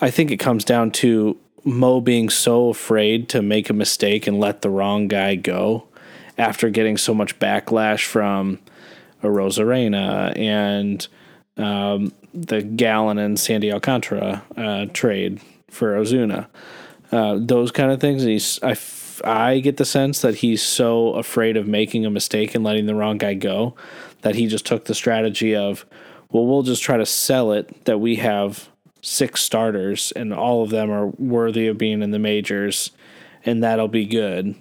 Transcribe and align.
I 0.00 0.10
think 0.10 0.30
it 0.30 0.36
comes 0.36 0.64
down 0.64 0.90
to 0.92 1.38
Mo 1.64 2.00
being 2.00 2.28
so 2.28 2.68
afraid 2.68 3.28
to 3.30 3.42
make 3.42 3.70
a 3.70 3.72
mistake 3.72 4.26
and 4.26 4.38
let 4.38 4.62
the 4.62 4.70
wrong 4.70 5.08
guy 5.08 5.34
go 5.34 5.88
after 6.38 6.68
getting 6.68 6.96
so 6.96 7.14
much 7.14 7.38
backlash 7.38 8.04
from 8.04 8.58
Arozarena 9.22 10.36
and 10.38 11.06
um, 11.56 12.12
the 12.34 12.62
Gallen 12.62 13.18
and 13.18 13.40
Sandy 13.40 13.72
Alcantara 13.72 14.44
uh, 14.56 14.86
trade 14.92 15.40
for 15.70 15.96
Ozuna. 15.96 16.46
Uh, 17.10 17.38
those 17.40 17.70
kind 17.70 17.90
of 17.90 18.00
things. 18.00 18.22
And 18.22 18.32
he's, 18.32 18.62
I, 18.62 18.72
f- 18.72 19.22
I 19.24 19.60
get 19.60 19.78
the 19.78 19.86
sense 19.86 20.20
that 20.20 20.36
he's 20.36 20.62
so 20.62 21.14
afraid 21.14 21.56
of 21.56 21.66
making 21.66 22.04
a 22.04 22.10
mistake 22.10 22.54
and 22.54 22.62
letting 22.62 22.84
the 22.84 22.94
wrong 22.94 23.16
guy 23.16 23.32
go 23.32 23.74
that 24.20 24.34
he 24.34 24.46
just 24.46 24.66
took 24.66 24.84
the 24.84 24.94
strategy 24.94 25.56
of, 25.56 25.86
well, 26.30 26.46
we'll 26.46 26.62
just 26.62 26.82
try 26.82 26.98
to 26.98 27.06
sell 27.06 27.52
it 27.52 27.86
that 27.86 27.98
we 27.98 28.16
have 28.16 28.68
six 29.02 29.42
starters 29.42 30.12
and 30.12 30.32
all 30.32 30.62
of 30.62 30.70
them 30.70 30.90
are 30.90 31.06
worthy 31.06 31.66
of 31.66 31.78
being 31.78 32.02
in 32.02 32.10
the 32.10 32.18
majors, 32.18 32.90
and 33.44 33.62
that'll 33.62 33.88
be 33.88 34.04
good. 34.04 34.54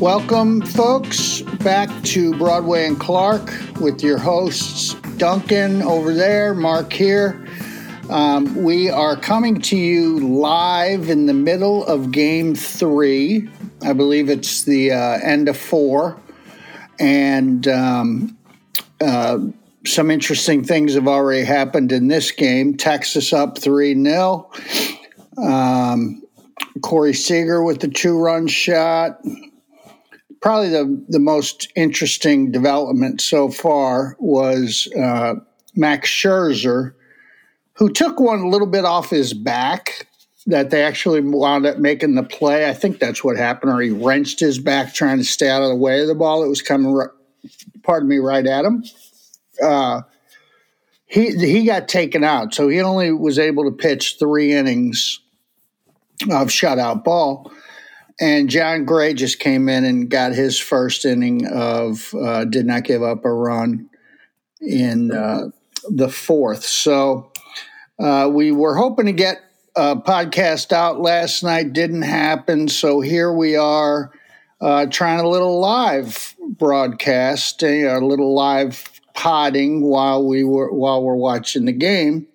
Welcome, 0.00 0.60
folks, 0.60 1.42
back 1.42 1.88
to 2.02 2.36
Broadway 2.36 2.88
and 2.88 2.98
Clark 2.98 3.48
with 3.80 4.02
your 4.02 4.18
hosts, 4.18 4.94
Duncan 5.18 5.82
over 5.82 6.12
there, 6.12 6.52
Mark 6.52 6.92
here. 6.92 7.46
Um, 8.10 8.64
we 8.64 8.90
are 8.90 9.16
coming 9.16 9.60
to 9.62 9.76
you 9.76 10.18
live 10.18 11.10
in 11.10 11.26
the 11.26 11.32
middle 11.32 11.86
of 11.86 12.10
game 12.10 12.56
three. 12.56 13.48
I 13.82 13.92
believe 13.92 14.28
it's 14.30 14.64
the 14.64 14.90
uh, 14.90 15.20
end 15.22 15.48
of 15.48 15.56
four. 15.56 16.20
And 16.98 17.66
um, 17.68 18.36
uh, 19.00 19.38
some 19.86 20.10
interesting 20.10 20.64
things 20.64 20.94
have 20.94 21.06
already 21.06 21.44
happened 21.44 21.92
in 21.92 22.08
this 22.08 22.32
game. 22.32 22.76
Texas 22.76 23.32
up 23.32 23.58
3 23.58 24.02
0. 24.02 24.50
Um, 25.38 26.20
Corey 26.82 27.14
Seager 27.14 27.62
with 27.62 27.80
the 27.80 27.88
two 27.88 28.18
run 28.18 28.48
shot 28.48 29.20
probably 30.44 30.68
the, 30.68 31.02
the 31.08 31.18
most 31.18 31.72
interesting 31.74 32.50
development 32.50 33.18
so 33.22 33.48
far 33.48 34.14
was 34.18 34.86
uh, 34.94 35.36
Max 35.74 36.10
Scherzer, 36.10 36.92
who 37.72 37.90
took 37.90 38.20
one 38.20 38.40
a 38.40 38.48
little 38.48 38.66
bit 38.66 38.84
off 38.84 39.08
his 39.08 39.32
back 39.32 40.06
that 40.44 40.68
they 40.68 40.82
actually 40.82 41.22
wound 41.22 41.64
up 41.64 41.78
making 41.78 42.14
the 42.14 42.22
play. 42.22 42.68
I 42.68 42.74
think 42.74 42.98
that's 42.98 43.24
what 43.24 43.38
happened, 43.38 43.72
or 43.72 43.80
he 43.80 43.88
wrenched 43.88 44.38
his 44.38 44.58
back 44.58 44.92
trying 44.92 45.16
to 45.16 45.24
stay 45.24 45.48
out 45.48 45.62
of 45.62 45.70
the 45.70 45.76
way 45.76 46.02
of 46.02 46.08
the 46.08 46.14
ball. 46.14 46.44
It 46.44 46.48
was 46.48 46.60
coming, 46.60 46.94
pardon 47.82 48.10
me, 48.10 48.18
right 48.18 48.46
at 48.46 48.66
him. 48.66 48.84
Uh, 49.62 50.02
he 51.06 51.30
he 51.38 51.64
got 51.64 51.88
taken 51.88 52.22
out, 52.22 52.52
so 52.52 52.68
he 52.68 52.82
only 52.82 53.12
was 53.12 53.38
able 53.38 53.64
to 53.64 53.74
pitch 53.74 54.16
three 54.18 54.52
innings 54.52 55.20
of 56.30 56.48
shutout 56.48 57.02
ball. 57.02 57.50
And 58.20 58.48
Jon 58.48 58.84
Gray 58.84 59.12
just 59.14 59.40
came 59.40 59.68
in 59.68 59.84
and 59.84 60.08
got 60.08 60.32
his 60.32 60.58
first 60.58 61.04
inning 61.04 61.46
of 61.46 62.14
uh, 62.14 62.44
did 62.44 62.66
not 62.66 62.84
give 62.84 63.02
up 63.02 63.24
a 63.24 63.32
run 63.32 63.90
in 64.60 65.10
uh, 65.10 65.48
the 65.88 66.08
fourth. 66.08 66.64
So 66.64 67.32
uh, 67.98 68.30
we 68.32 68.52
were 68.52 68.76
hoping 68.76 69.06
to 69.06 69.12
get 69.12 69.42
a 69.76 69.96
podcast 69.96 70.72
out 70.72 71.00
last 71.00 71.42
night, 71.42 71.72
didn't 71.72 72.02
happen. 72.02 72.68
So 72.68 73.00
here 73.00 73.32
we 73.32 73.56
are 73.56 74.12
uh, 74.60 74.86
trying 74.86 75.20
a 75.20 75.28
little 75.28 75.60
live 75.60 76.36
broadcast, 76.40 77.62
a 77.62 77.98
little 77.98 78.34
live 78.34 78.88
potting 79.14 79.82
while 79.82 80.26
we 80.26 80.44
were 80.44 80.72
while 80.72 81.02
we're 81.02 81.16
watching 81.16 81.64
the 81.64 81.72
game. 81.72 82.26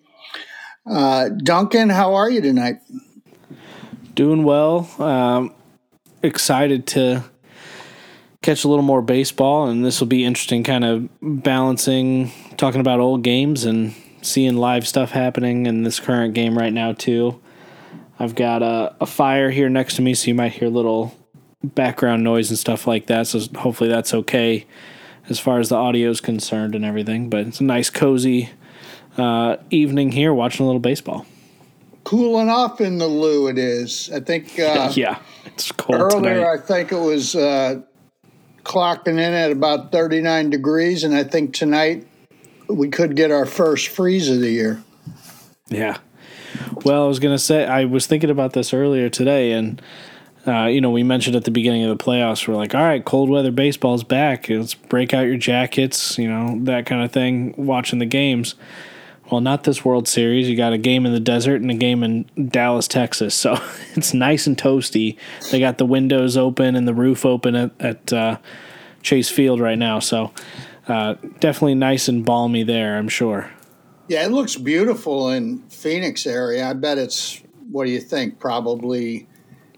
Uh, 0.89 1.29
Duncan, 1.29 1.89
how 1.89 2.15
are 2.15 2.29
you 2.29 2.41
tonight? 2.41 2.79
Doing 4.15 4.43
well. 4.43 4.89
Um, 5.01 5.53
excited 6.21 6.87
to 6.87 7.23
catch 8.41 8.63
a 8.63 8.67
little 8.67 8.83
more 8.83 9.01
baseball, 9.01 9.67
and 9.67 9.83
this 9.83 9.99
will 9.99 10.07
be 10.07 10.23
interesting, 10.23 10.63
kind 10.63 10.85
of 10.85 11.09
balancing 11.21 12.31
talking 12.57 12.81
about 12.81 12.99
old 12.99 13.23
games 13.23 13.65
and 13.65 13.93
seeing 14.21 14.57
live 14.57 14.87
stuff 14.87 15.11
happening 15.11 15.65
in 15.65 15.83
this 15.83 15.99
current 15.99 16.33
game 16.33 16.57
right 16.57 16.73
now 16.73 16.93
too. 16.93 17.39
I've 18.19 18.35
got 18.35 18.61
a, 18.61 18.95
a 18.99 19.05
fire 19.05 19.49
here 19.49 19.69
next 19.69 19.95
to 19.95 20.01
me, 20.01 20.13
so 20.13 20.27
you 20.27 20.35
might 20.35 20.51
hear 20.51 20.67
little 20.67 21.15
background 21.63 22.23
noise 22.23 22.49
and 22.49 22.59
stuff 22.59 22.87
like 22.87 23.07
that. 23.07 23.27
So 23.27 23.39
hopefully 23.57 23.89
that's 23.89 24.13
okay 24.13 24.65
as 25.29 25.39
far 25.39 25.59
as 25.59 25.69
the 25.69 25.75
audio 25.75 26.09
is 26.09 26.21
concerned 26.21 26.75
and 26.75 26.83
everything. 26.83 27.29
But 27.29 27.47
it's 27.47 27.61
a 27.61 27.63
nice, 27.63 27.89
cozy 27.89 28.49
uh, 29.17 29.57
evening 29.69 30.11
here 30.11 30.33
watching 30.33 30.65
a 30.65 30.67
little 30.67 30.79
baseball. 30.79 31.25
Cooling 32.03 32.49
off 32.49 32.81
in 32.81 32.97
the 32.97 33.07
loo, 33.07 33.47
it 33.47 33.57
is. 33.57 34.09
I 34.13 34.19
think. 34.19 34.59
Uh, 34.59 34.91
yeah. 34.95 35.19
It's 35.45 35.71
cold 35.71 35.99
Earlier, 35.99 36.35
tonight. 36.35 36.53
I 36.53 36.57
think 36.57 36.91
it 36.91 36.99
was 36.99 37.35
uh, 37.35 37.81
clocking 38.63 39.13
in 39.13 39.19
at 39.19 39.51
about 39.51 39.91
39 39.91 40.49
degrees, 40.49 41.03
and 41.03 41.15
I 41.15 41.23
think 41.23 41.53
tonight 41.53 42.07
we 42.67 42.89
could 42.89 43.15
get 43.15 43.31
our 43.31 43.45
first 43.45 43.89
freeze 43.89 44.29
of 44.29 44.39
the 44.39 44.51
year. 44.51 44.83
Yeah. 45.69 45.97
Well, 46.85 47.03
I 47.03 47.07
was 47.07 47.19
going 47.19 47.35
to 47.35 47.43
say, 47.43 47.65
I 47.65 47.85
was 47.85 48.07
thinking 48.07 48.29
about 48.29 48.53
this 48.53 48.73
earlier 48.73 49.09
today, 49.09 49.51
and, 49.51 49.81
uh, 50.47 50.65
you 50.65 50.81
know, 50.81 50.91
we 50.91 51.03
mentioned 51.03 51.35
at 51.35 51.45
the 51.45 51.51
beginning 51.51 51.83
of 51.83 51.97
the 51.97 52.03
playoffs, 52.03 52.47
we're 52.47 52.55
like, 52.55 52.73
all 52.75 52.83
right, 52.83 53.03
cold 53.03 53.29
weather 53.29 53.51
baseball's 53.51 54.03
back. 54.03 54.49
Let's 54.49 54.75
break 54.75 55.13
out 55.13 55.25
your 55.25 55.37
jackets, 55.37 56.17
you 56.17 56.29
know, 56.29 56.59
that 56.63 56.85
kind 56.85 57.03
of 57.03 57.11
thing, 57.11 57.53
watching 57.57 57.99
the 57.99 58.05
games. 58.05 58.55
Well, 59.31 59.41
not 59.41 59.63
this 59.63 59.85
World 59.85 60.07
Series. 60.07 60.49
You 60.49 60.57
got 60.57 60.73
a 60.73 60.77
game 60.77 61.05
in 61.05 61.13
the 61.13 61.19
desert 61.19 61.61
and 61.61 61.69
a 61.69 61.75
game 61.75 62.03
in 62.03 62.29
Dallas, 62.49 62.87
Texas. 62.87 63.35
So 63.35 63.61
it's 63.95 64.13
nice 64.13 64.47
and 64.47 64.57
toasty. 64.57 65.17
They 65.51 65.59
got 65.59 65.77
the 65.77 65.85
windows 65.85 66.35
open 66.35 66.75
and 66.75 66.87
the 66.87 66.93
roof 66.93 67.25
open 67.25 67.55
at, 67.55 67.71
at 67.79 68.13
uh, 68.13 68.37
Chase 69.03 69.29
Field 69.29 69.59
right 69.59 69.77
now. 69.77 69.99
So 69.99 70.33
uh, 70.87 71.13
definitely 71.39 71.75
nice 71.75 72.07
and 72.07 72.25
balmy 72.25 72.63
there, 72.63 72.97
I'm 72.97 73.09
sure. 73.09 73.51
Yeah, 74.07 74.25
it 74.25 74.31
looks 74.31 74.55
beautiful 74.55 75.29
in 75.29 75.59
Phoenix 75.69 76.25
area. 76.25 76.67
I 76.67 76.73
bet 76.73 76.97
it's 76.97 77.43
what 77.69 77.85
do 77.85 77.91
you 77.91 77.99
think? 77.99 78.39
Probably 78.39 79.27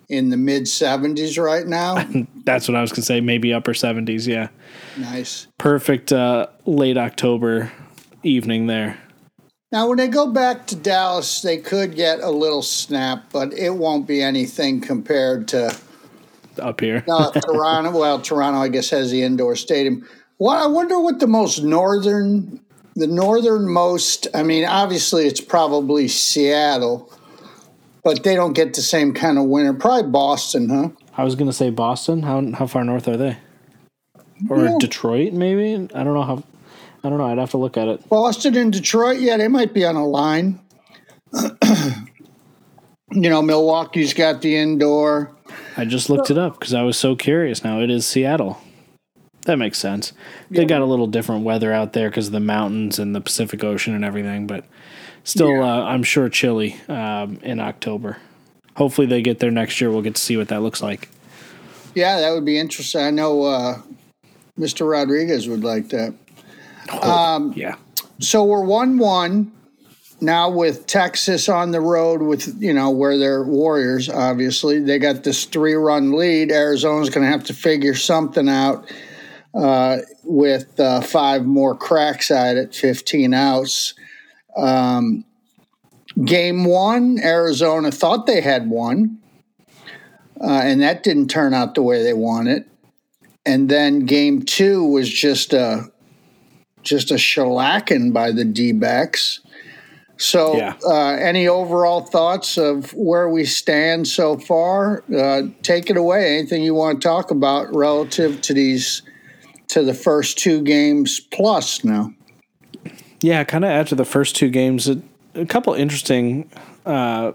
in 0.08 0.30
the 0.30 0.38
mid 0.38 0.64
70s 0.64 1.42
right 1.42 1.68
now. 1.68 2.06
That's 2.46 2.68
what 2.68 2.76
I 2.76 2.82
was 2.82 2.92
going 2.92 3.02
to 3.02 3.02
say. 3.04 3.20
Maybe 3.20 3.54
upper 3.54 3.74
70s. 3.74 4.28
Yeah. 4.28 4.50
Nice. 4.98 5.48
Perfect 5.58 6.14
uh, 6.14 6.48
late 6.66 6.98
October 6.98 7.72
evening 8.24 8.68
there. 8.68 9.01
Now, 9.72 9.88
when 9.88 9.98
they 9.98 10.10
go 10.10 10.28
back 10.28 10.68
to 10.68 10.76
Dallas, 10.76 11.42
they 11.42 11.58
could 11.58 11.96
get 11.96 12.20
a 12.20 12.30
little 12.30 12.62
snap, 12.62 13.32
but 13.32 13.54
it 13.54 13.70
won't 13.70 14.06
be 14.06 14.22
anything 14.22 14.82
compared 14.82 15.48
to 15.50 15.74
up 16.60 16.82
here. 16.82 17.04
no, 17.08 17.18
uh, 17.18 17.32
Toronto. 17.32 17.98
Well, 17.98 18.22
Toronto, 18.22 18.60
I 18.60 18.68
guess, 18.68 18.90
has 18.90 19.12
the 19.12 19.24
indoor 19.24 19.56
stadium. 19.56 20.08
What 20.38 20.58
I 20.58 20.68
wonder 20.68 21.00
what 21.00 21.20
the 21.20 21.28
most 21.28 21.64
northern, 21.64 22.60
the 22.96 23.08
northernmost. 23.08 24.28
I 24.34 24.44
mean, 24.44 24.66
obviously, 24.66 25.26
it's 25.26 25.42
probably 25.42 26.10
Seattle, 26.10 27.12
but 28.04 28.24
they 28.24 28.36
don't 28.36 28.54
get 28.54 28.74
the 28.74 28.82
same 28.82 29.14
kind 29.14 29.38
of 29.38 29.46
winter. 29.46 29.74
Probably 29.74 30.12
Boston, 30.12 30.70
huh? 30.70 30.90
I 31.16 31.24
was 31.24 31.36
going 31.36 31.50
to 31.50 31.54
say 31.54 31.70
Boston. 31.70 32.24
How 32.24 32.52
how 32.52 32.68
far 32.68 32.84
north 32.84 33.08
are 33.08 33.18
they? 33.18 33.38
Or 34.50 34.66
yeah. 34.66 34.76
Detroit, 34.80 35.34
maybe. 35.34 35.76
I 35.94 36.04
don't 36.04 36.14
know 36.14 36.24
how. 36.24 36.44
I 37.04 37.10
don't 37.10 37.18
know. 37.18 37.26
I'd 37.26 37.38
have 37.38 37.52
to 37.52 37.58
look 37.58 37.78
at 37.78 37.88
it. 37.88 38.08
Boston 38.10 38.56
and 38.56 38.72
Detroit, 38.72 39.20
yeah, 39.20 39.38
they 39.38 39.48
might 39.48 39.74
be 39.74 39.86
on 39.86 39.96
a 39.96 40.06
line. 40.06 40.60
you 43.12 43.30
know, 43.30 43.42
Milwaukee's 43.42 44.14
got 44.14 44.42
the 44.42 44.56
indoor. 44.56 45.32
I 45.78 45.86
just 45.86 46.10
looked 46.10 46.30
it 46.30 46.38
up 46.38 46.60
because 46.60 46.74
I 46.74 46.84
was 46.84 46.98
so 46.98 47.16
curious. 47.16 47.64
Now 47.64 47.82
it 47.82 47.90
is 47.90 48.06
Seattle. 48.06 48.62
That 49.46 49.58
makes 49.58 49.80
sense. 49.80 50.14
They 50.52 50.62
yeah. 50.62 50.68
got 50.68 50.82
a 50.82 50.86
little 50.86 51.08
different 51.08 51.44
weather 51.44 51.74
out 51.74 51.94
there 51.94 52.10
because 52.10 52.28
of 52.28 52.34
the 52.34 52.40
mountains 52.40 53.00
and 53.00 53.16
the 53.16 53.22
Pacific 53.22 53.64
Ocean 53.64 53.96
and 53.96 54.06
everything, 54.06 54.46
but 54.46 54.66
still, 55.24 55.50
yeah. 55.50 55.64
uh, 55.64 55.84
I'm 55.84 56.04
sure 56.04 56.30
chilly 56.30 56.80
um, 56.88 57.40
in 57.42 57.60
October. 57.60 58.18
Hopefully, 58.76 59.08
they 59.08 59.22
get 59.22 59.40
there 59.40 59.52
next 59.52 59.82
year. 59.82 59.90
We'll 59.90 60.04
get 60.04 60.16
to 60.16 60.22
see 60.22 60.38
what 60.38 60.50
that 60.50 60.62
looks 60.62 60.82
like. 60.82 61.10
Yeah, 61.96 62.20
that 62.20 62.32
would 62.32 62.46
be 62.46 62.58
interesting. 62.58 63.02
I 63.02 63.10
know 63.10 63.44
uh, 63.44 63.82
Mr. 64.60 64.90
Rodriguez 64.90 65.48
would 65.50 65.64
like 65.64 65.90
that. 65.90 66.14
Oh, 66.90 67.12
um, 67.12 67.54
yeah. 67.56 67.76
So 68.20 68.44
we're 68.44 68.64
one 68.64 68.98
one 68.98 69.52
now 70.20 70.50
with 70.50 70.86
Texas 70.88 71.50
on 71.50 71.72
the 71.72 71.82
road 71.82 72.22
with 72.22 72.62
you 72.62 72.74
know 72.74 72.90
where 72.92 73.18
they're 73.18 73.44
Warriors. 73.44 74.10
Obviously, 74.10 74.80
they 74.80 75.00
got 75.00 75.24
this 75.24 75.46
three 75.46 75.74
run 75.74 76.14
lead. 76.14 76.52
Arizona's 76.52 77.10
going 77.10 77.26
to 77.26 77.32
have 77.32 77.46
to 77.46 77.54
figure 77.54 77.96
something 77.96 78.48
out. 78.50 78.90
uh, 79.54 79.98
with 80.24 80.80
uh, 80.80 81.02
five 81.02 81.46
more 81.46 81.76
cracks 81.76 82.32
at 82.32 82.58
it, 82.58 82.74
15 82.76 83.34
outs. 83.34 83.94
Um, 84.56 85.26
game 86.24 86.66
one, 86.66 87.20
Arizona 87.20 87.92
thought 87.92 88.26
they 88.28 88.42
had 88.42 88.70
won, 88.70 89.20
uh, 90.40 90.62
and 90.64 90.82
that 90.82 91.04
didn't 91.04 91.28
turn 91.28 91.54
out 91.54 91.76
the 91.76 91.84
way 91.84 92.04
they 92.04 92.14
wanted. 92.14 92.66
And 93.46 93.70
then 93.70 94.06
game 94.06 94.44
two 94.44 94.86
was 94.86 95.10
just 95.10 95.54
a 95.54 95.91
just 96.84 97.12
a 97.12 97.16
shellacking 97.16 98.14
by 98.14 98.32
the 98.32 98.46
D 98.46 98.72
backs. 98.72 99.40
So, 100.18 100.56
yeah. 100.56 100.76
uh, 100.86 101.16
any 101.16 101.48
overall 101.48 102.02
thoughts 102.02 102.56
of 102.56 102.94
where 102.94 103.28
we 103.28 103.44
stand 103.44 104.08
so 104.08 104.38
far? 104.38 105.04
Uh, 105.12 105.44
take 105.64 105.90
it 105.90 105.98
away. 105.98 106.38
Anything 106.38 106.62
you 106.62 106.76
want 106.76 107.02
to 107.02 107.08
talk 107.08 107.32
about 107.32 107.74
relative 107.74 108.40
to 108.42 108.54
these 108.54 109.02
to 109.70 109.82
the 109.82 109.96
first 109.96 110.38
two 110.38 110.62
games 110.62 111.20
plus 111.20 111.84
now? 111.84 112.14
Yeah, 113.22 113.44
kind 113.44 113.66
of 113.66 113.72
after 113.72 113.96
the 113.96 114.06
first 114.06 114.36
two 114.36 114.50
games, 114.50 114.88
a, 114.88 115.02
a 115.34 115.46
couple 115.46 115.74
interesting 115.74 116.52
uh, 116.86 117.32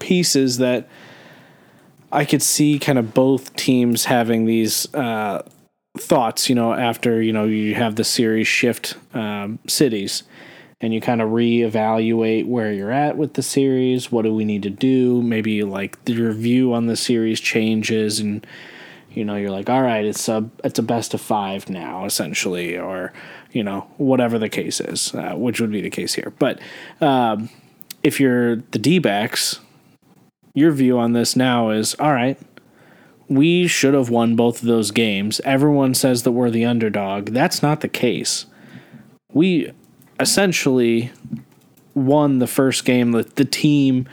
pieces 0.00 0.58
that 0.58 0.88
I 2.10 2.24
could 2.24 2.42
see 2.42 2.78
kind 2.78 2.98
of 2.98 3.14
both 3.14 3.54
teams 3.54 4.06
having 4.06 4.46
these 4.46 4.92
uh, 4.94 5.42
thoughts. 5.96 6.48
You 6.48 6.54
know, 6.54 6.72
after 6.72 7.22
you 7.22 7.32
know 7.32 7.44
you 7.44 7.74
have 7.74 7.96
the 7.96 8.04
series 8.04 8.48
shift 8.48 8.96
um, 9.14 9.58
cities, 9.66 10.22
and 10.80 10.92
you 10.92 11.00
kind 11.00 11.22
of 11.22 11.30
reevaluate 11.30 12.46
where 12.46 12.72
you're 12.72 12.92
at 12.92 13.16
with 13.16 13.34
the 13.34 13.42
series. 13.42 14.12
What 14.12 14.22
do 14.22 14.34
we 14.34 14.44
need 14.44 14.62
to 14.64 14.70
do? 14.70 15.22
Maybe 15.22 15.62
like 15.62 16.04
the 16.04 16.16
review 16.16 16.74
on 16.74 16.86
the 16.86 16.96
series 16.96 17.40
changes 17.40 18.20
and 18.20 18.46
you 19.14 19.24
know 19.24 19.36
you're 19.36 19.50
like 19.50 19.70
all 19.70 19.82
right 19.82 20.04
it's 20.04 20.28
a 20.28 20.48
it's 20.64 20.78
a 20.78 20.82
best 20.82 21.14
of 21.14 21.20
five 21.20 21.70
now 21.70 22.04
essentially 22.04 22.76
or 22.76 23.12
you 23.52 23.62
know 23.62 23.86
whatever 23.96 24.38
the 24.38 24.48
case 24.48 24.80
is 24.80 25.14
uh, 25.14 25.34
which 25.34 25.60
would 25.60 25.70
be 25.70 25.80
the 25.80 25.90
case 25.90 26.14
here 26.14 26.32
but 26.38 26.60
um, 27.00 27.48
if 28.02 28.20
you're 28.20 28.56
the 28.56 28.78
d-backs 28.78 29.60
your 30.54 30.72
view 30.72 30.98
on 30.98 31.12
this 31.12 31.36
now 31.36 31.70
is 31.70 31.94
all 31.96 32.12
right 32.12 32.38
we 33.28 33.66
should 33.66 33.94
have 33.94 34.10
won 34.10 34.36
both 34.36 34.60
of 34.60 34.68
those 34.68 34.90
games 34.90 35.40
everyone 35.44 35.94
says 35.94 36.22
that 36.22 36.32
we're 36.32 36.50
the 36.50 36.64
underdog 36.64 37.26
that's 37.26 37.62
not 37.62 37.80
the 37.80 37.88
case 37.88 38.46
we 39.32 39.70
essentially 40.20 41.10
won 41.94 42.38
the 42.38 42.46
first 42.46 42.84
game 42.84 43.12
the, 43.12 43.22
the 43.34 43.44
team 43.44 44.08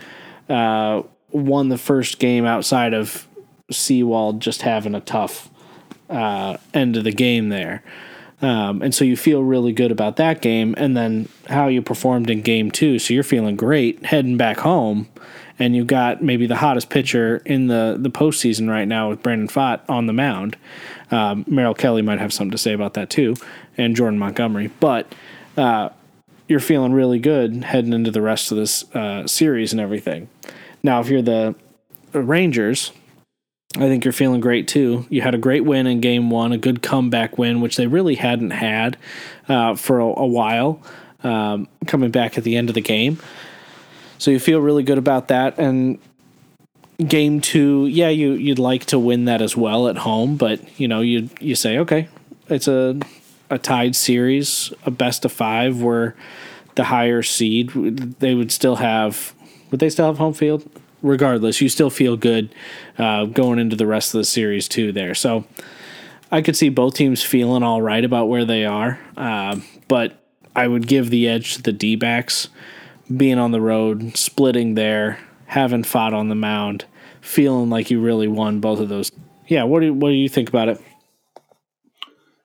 uh, 0.48 1.02
won 1.30 1.68
the 1.68 1.78
first 1.78 2.18
game 2.18 2.44
outside 2.44 2.94
of 2.94 3.26
Sewald 3.70 4.40
just 4.40 4.62
having 4.62 4.94
a 4.94 5.00
tough 5.00 5.50
uh, 6.10 6.56
end 6.74 6.96
of 6.96 7.04
the 7.04 7.12
game 7.12 7.48
there. 7.48 7.82
Um, 8.40 8.82
and 8.82 8.94
so 8.94 9.04
you 9.04 9.16
feel 9.16 9.42
really 9.42 9.72
good 9.72 9.92
about 9.92 10.16
that 10.16 10.42
game, 10.42 10.74
and 10.76 10.96
then 10.96 11.28
how 11.48 11.68
you 11.68 11.80
performed 11.80 12.28
in 12.28 12.42
game 12.42 12.72
two. 12.72 12.98
So 12.98 13.14
you're 13.14 13.22
feeling 13.22 13.54
great 13.54 14.04
heading 14.04 14.36
back 14.36 14.58
home, 14.58 15.08
and 15.62 15.76
you've 15.76 15.86
got 15.86 16.20
maybe 16.20 16.48
the 16.48 16.56
hottest 16.56 16.90
pitcher 16.90 17.40
in 17.46 17.68
the 17.68 17.96
the 17.96 18.10
postseason 18.10 18.68
right 18.68 18.88
now 18.88 19.10
with 19.10 19.22
Brandon 19.22 19.46
Pfaadt 19.46 19.80
on 19.88 20.06
the 20.06 20.12
mound. 20.12 20.56
Um, 21.12 21.44
Merrill 21.46 21.72
Kelly 21.72 22.02
might 22.02 22.18
have 22.18 22.32
something 22.32 22.50
to 22.50 22.58
say 22.58 22.72
about 22.72 22.94
that 22.94 23.10
too, 23.10 23.36
and 23.78 23.94
Jordan 23.94 24.18
Montgomery. 24.18 24.72
But 24.80 25.14
uh, 25.56 25.90
you're 26.48 26.58
feeling 26.58 26.92
really 26.92 27.20
good 27.20 27.62
heading 27.62 27.92
into 27.92 28.10
the 28.10 28.20
rest 28.20 28.50
of 28.50 28.58
this 28.58 28.92
uh, 28.92 29.28
series 29.28 29.70
and 29.70 29.80
everything. 29.80 30.28
Now, 30.82 30.98
if 30.98 31.08
you're 31.08 31.22
the 31.22 31.54
Rangers, 32.12 32.90
I 33.76 33.86
think 33.86 34.04
you're 34.04 34.10
feeling 34.10 34.40
great 34.40 34.66
too. 34.66 35.06
You 35.10 35.22
had 35.22 35.36
a 35.36 35.38
great 35.38 35.64
win 35.64 35.86
in 35.86 36.00
game 36.00 36.28
one, 36.28 36.50
a 36.50 36.58
good 36.58 36.82
comeback 36.82 37.38
win, 37.38 37.60
which 37.60 37.76
they 37.76 37.86
really 37.86 38.16
hadn't 38.16 38.50
had 38.50 38.96
uh, 39.48 39.76
for 39.76 40.00
a, 40.00 40.06
a 40.06 40.26
while, 40.26 40.82
um, 41.22 41.68
coming 41.86 42.10
back 42.10 42.36
at 42.36 42.42
the 42.42 42.56
end 42.56 42.68
of 42.68 42.74
the 42.74 42.80
game. 42.80 43.20
So 44.22 44.30
you 44.30 44.38
feel 44.38 44.60
really 44.60 44.84
good 44.84 44.98
about 44.98 45.26
that. 45.28 45.58
And 45.58 45.98
game 47.04 47.40
two, 47.40 47.88
yeah, 47.88 48.08
you 48.08 48.34
you'd 48.34 48.60
like 48.60 48.84
to 48.86 48.98
win 48.98 49.24
that 49.24 49.42
as 49.42 49.56
well 49.56 49.88
at 49.88 49.96
home, 49.98 50.36
but 50.36 50.60
you 50.78 50.86
know 50.86 51.00
you 51.00 51.28
you 51.40 51.56
say 51.56 51.76
okay, 51.78 52.08
it's 52.48 52.68
a 52.68 53.00
a 53.50 53.58
tied 53.58 53.96
series, 53.96 54.72
a 54.86 54.92
best 54.92 55.24
of 55.24 55.32
five, 55.32 55.82
where 55.82 56.14
the 56.76 56.84
higher 56.84 57.24
seed 57.24 57.70
they 58.20 58.36
would 58.36 58.52
still 58.52 58.76
have. 58.76 59.34
Would 59.72 59.80
they 59.80 59.90
still 59.90 60.06
have 60.06 60.18
home 60.18 60.34
field? 60.34 60.70
regardless, 61.02 61.60
you 61.60 61.68
still 61.68 61.90
feel 61.90 62.16
good 62.16 62.54
uh, 62.98 63.24
going 63.24 63.58
into 63.58 63.74
the 63.74 63.88
rest 63.88 64.14
of 64.14 64.18
the 64.18 64.24
series 64.24 64.68
too. 64.68 64.92
There, 64.92 65.16
so 65.16 65.44
I 66.30 66.42
could 66.42 66.56
see 66.56 66.68
both 66.68 66.94
teams 66.94 67.24
feeling 67.24 67.64
all 67.64 67.82
right 67.82 68.04
about 68.04 68.28
where 68.28 68.44
they 68.44 68.64
are, 68.64 69.00
uh, 69.16 69.58
but 69.88 70.24
I 70.54 70.68
would 70.68 70.86
give 70.86 71.10
the 71.10 71.26
edge 71.26 71.56
to 71.56 71.62
the 71.62 71.72
D 71.72 71.96
backs 71.96 72.50
being 73.16 73.38
on 73.38 73.52
the 73.52 73.60
road, 73.60 74.16
splitting 74.16 74.74
there, 74.74 75.18
having 75.46 75.82
Pfaadt 75.82 76.12
on 76.12 76.28
the 76.28 76.34
mound, 76.34 76.84
feeling 77.20 77.70
like 77.70 77.90
you 77.90 78.00
really 78.00 78.28
won 78.28 78.60
both 78.60 78.80
of 78.80 78.88
those. 78.88 79.10
Yeah, 79.48 79.64
what 79.64 79.80
do 79.80 79.92
what 79.92 80.08
do 80.08 80.14
you 80.14 80.28
think 80.28 80.48
about 80.48 80.68
it? 80.68 80.80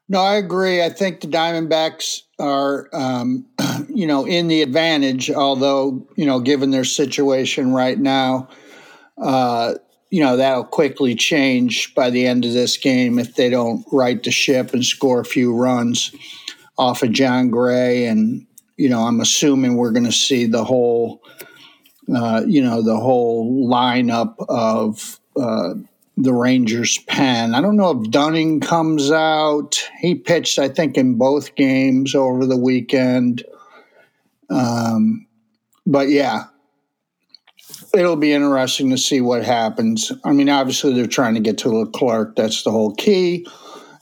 No, 0.09 0.21
I 0.21 0.35
agree. 0.35 0.81
I 0.81 0.89
think 0.89 1.19
the 1.19 1.27
Diamondbacks 1.27 2.21
are, 2.39 2.87
um, 2.93 3.45
you 3.89 4.07
know, 4.07 4.25
in 4.25 4.47
the 4.47 4.61
advantage. 4.61 5.29
Although, 5.29 6.07
you 6.15 6.25
know, 6.25 6.39
given 6.39 6.71
their 6.71 6.85
situation 6.85 7.73
right 7.73 7.99
now, 7.99 8.47
uh, 9.21 9.73
you 10.09 10.23
know 10.23 10.37
that'll 10.37 10.63
quickly 10.63 11.15
change 11.15 11.93
by 11.93 12.09
the 12.09 12.25
end 12.25 12.45
of 12.45 12.53
this 12.53 12.77
game 12.77 13.19
if 13.19 13.35
they 13.35 13.49
don't 13.49 13.85
right 13.91 14.23
the 14.23 14.31
ship 14.31 14.73
and 14.73 14.85
score 14.85 15.19
a 15.19 15.25
few 15.25 15.53
runs 15.53 16.15
off 16.77 17.03
of 17.03 17.11
Jon 17.11 17.49
Gray. 17.49 18.05
And 18.05 18.46
you 18.77 18.89
know, 18.89 19.01
I'm 19.01 19.19
assuming 19.19 19.75
we're 19.75 19.91
going 19.91 20.05
to 20.05 20.11
see 20.11 20.45
the 20.45 20.63
whole, 20.63 21.21
uh, 22.15 22.43
you 22.47 22.61
know, 22.61 22.81
the 22.81 22.97
whole 22.97 23.69
lineup 23.69 24.35
of. 24.47 25.19
Uh, 25.39 25.75
the 26.19 26.33
Rangers 26.33 26.97
pen. 27.07 27.53
I 27.53 27.61
don't 27.61 27.77
know 27.77 28.01
if 28.01 28.09
Dunning 28.09 28.59
comes 28.59 29.11
out. 29.11 29.87
He 29.99 30.15
pitched, 30.15 30.57
I 30.57 30.67
think, 30.67 30.97
in 30.97 31.15
both 31.15 31.53
games 31.53 32.15
over 32.15 32.47
the 32.47 32.57
weekend. 32.57 33.43
Um, 34.49 35.27
but 35.85 36.09
yeah, 36.09 36.45
it'll 37.93 38.15
be 38.15 38.33
interesting 38.33 38.89
to 38.89 38.97
see 38.97 39.21
what 39.21 39.43
happens. 39.43 40.11
I 40.25 40.31
mean, 40.31 40.49
obviously 40.49 40.93
they're 40.93 41.05
trying 41.05 41.35
to 41.35 41.39
get 41.39 41.59
to 41.59 41.69
Leclerc. 41.69 42.35
That's 42.35 42.63
the 42.63 42.71
whole 42.71 42.95
key. 42.95 43.47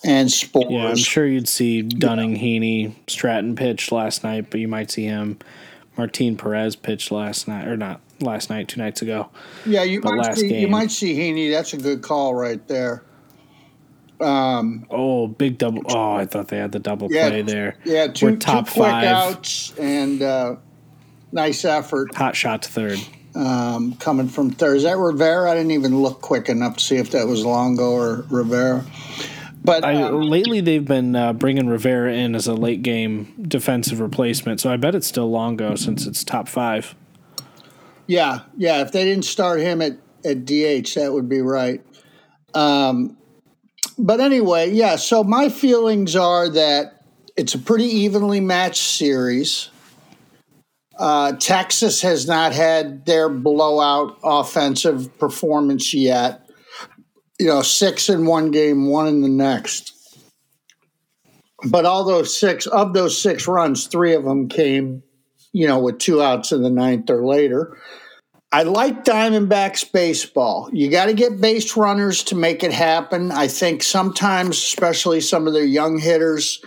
And 0.05 0.29
Sborz. 0.29 0.69
Yeah, 0.69 0.87
I'm 0.89 0.95
sure 0.95 1.25
you'd 1.25 1.49
see 1.49 1.81
Dunning. 1.81 2.37
Heaney, 2.37 2.93
Stratton 3.07 3.55
pitch 3.55 3.91
last 3.91 4.23
night, 4.23 4.51
but 4.51 4.59
you 4.59 4.67
might 4.67 4.91
see 4.91 5.05
him. 5.05 5.39
Martin 5.97 6.37
Perez 6.37 6.75
pitched 6.75 7.11
last 7.11 7.47
night, 7.47 7.67
or 7.67 7.75
not 7.75 8.01
last 8.19 8.51
night, 8.51 8.67
two 8.67 8.79
nights 8.79 9.01
ago. 9.01 9.29
Yeah, 9.65 9.83
you 9.83 10.01
might 10.01 10.35
see, 10.35 10.49
game. 10.49 10.61
you 10.61 10.67
might 10.67 10.91
see 10.91 11.17
Heaney. 11.17 11.51
That's 11.51 11.73
a 11.73 11.77
good 11.77 12.03
call 12.03 12.35
right 12.35 12.65
there. 12.67 13.03
Um, 14.19 14.85
oh, 14.91 15.27
big 15.27 15.57
double! 15.57 15.81
Oh, 15.89 16.13
I 16.13 16.25
thought 16.25 16.49
they 16.49 16.57
had 16.57 16.71
the 16.71 16.79
double 16.79 17.11
yeah, 17.11 17.29
play 17.29 17.41
there. 17.41 17.77
Yeah, 17.83 18.07
2 18.07 18.25
We're 18.25 18.35
top 18.35 18.67
two 18.67 18.73
quick 18.73 18.85
five. 18.85 19.05
outs 19.05 19.73
and 19.77 20.21
uh, 20.21 20.55
nice 21.31 21.65
effort. 21.65 22.13
Hot 22.15 22.35
shot 22.35 22.61
to 22.61 22.69
third. 22.69 22.99
Um, 23.33 23.95
coming 23.95 24.29
from 24.29 24.51
third. 24.51 24.77
Is 24.77 24.83
that 24.83 24.97
Rivera? 24.97 25.51
I 25.51 25.55
didn't 25.55 25.71
even 25.71 26.01
look 26.01 26.21
quick 26.21 26.47
enough 26.47 26.77
to 26.77 26.83
see 26.83 26.95
if 26.95 27.11
that 27.11 27.27
was 27.27 27.43
Longo 27.43 27.91
or 27.91 28.25
Rivera. 28.29 28.85
But 29.65 29.83
I, 29.83 30.03
um, 30.03 30.21
lately 30.21 30.61
they've 30.61 30.85
been 30.85 31.15
uh, 31.15 31.33
bringing 31.33 31.67
Rivera 31.67 32.13
in 32.13 32.35
as 32.35 32.47
a 32.47 32.53
late 32.53 32.83
game 32.83 33.33
defensive 33.41 33.99
replacement, 33.99 34.61
so 34.61 34.71
I 34.71 34.77
bet 34.77 34.93
it's 34.93 35.07
still 35.07 35.29
Longo 35.29 35.75
since 35.75 36.05
it's 36.05 36.23
top 36.23 36.47
five. 36.47 36.93
Yeah, 38.05 38.41
yeah. 38.55 38.81
If 38.81 38.91
they 38.91 39.03
didn't 39.03 39.25
start 39.25 39.59
him 39.59 39.81
at, 39.81 39.93
at 40.23 40.45
DH, 40.45 40.93
that 40.93 41.09
would 41.11 41.27
be 41.27 41.41
right. 41.41 41.81
Um, 42.53 43.17
but 43.97 44.19
anyway, 44.19 44.71
yeah. 44.71 44.97
So 44.97 45.23
my 45.23 45.49
feelings 45.49 46.15
are 46.15 46.47
that 46.49 47.03
it's 47.35 47.55
a 47.55 47.59
pretty 47.59 47.85
evenly 47.85 48.39
matched 48.39 48.83
series. 48.83 49.69
Uh, 50.97 51.33
Texas 51.33 52.01
has 52.03 52.27
not 52.27 52.53
had 52.53 53.05
their 53.05 53.29
blowout 53.29 54.17
offensive 54.23 55.17
performance 55.17 55.93
yet. 55.93 56.44
You 57.39 57.47
know, 57.47 57.61
six 57.61 58.09
in 58.09 58.25
one 58.25 58.51
game, 58.51 58.87
one 58.87 59.07
in 59.07 59.21
the 59.21 59.29
next. 59.29 59.93
But 61.69 61.85
all 61.85 62.03
those 62.03 62.37
six 62.37 62.65
of 62.67 62.93
those 62.93 63.21
six 63.21 63.47
runs, 63.47 63.87
three 63.87 64.13
of 64.13 64.23
them 64.23 64.47
came 64.47 65.03
you 65.55 65.65
know, 65.65 65.79
with 65.79 65.99
two 65.99 66.21
outs 66.21 66.51
in 66.51 66.61
the 66.63 66.69
ninth 66.69 67.09
or 67.09 67.25
later. 67.25 67.77
I 68.51 68.63
like 68.63 69.05
Diamondbacks 69.05 69.89
baseball. 69.89 70.69
You 70.73 70.91
got 70.91 71.05
to 71.05 71.13
get 71.13 71.39
base 71.39 71.77
runners 71.77 72.23
to 72.25 72.35
make 72.35 72.61
it 72.61 72.73
happen. 72.73 73.31
I 73.31 73.47
think 73.47 73.81
sometimes, 73.81 74.57
especially 74.57 75.21
some 75.21 75.47
of 75.47 75.53
their 75.53 75.63
young 75.63 75.97
hitters, 75.97 76.61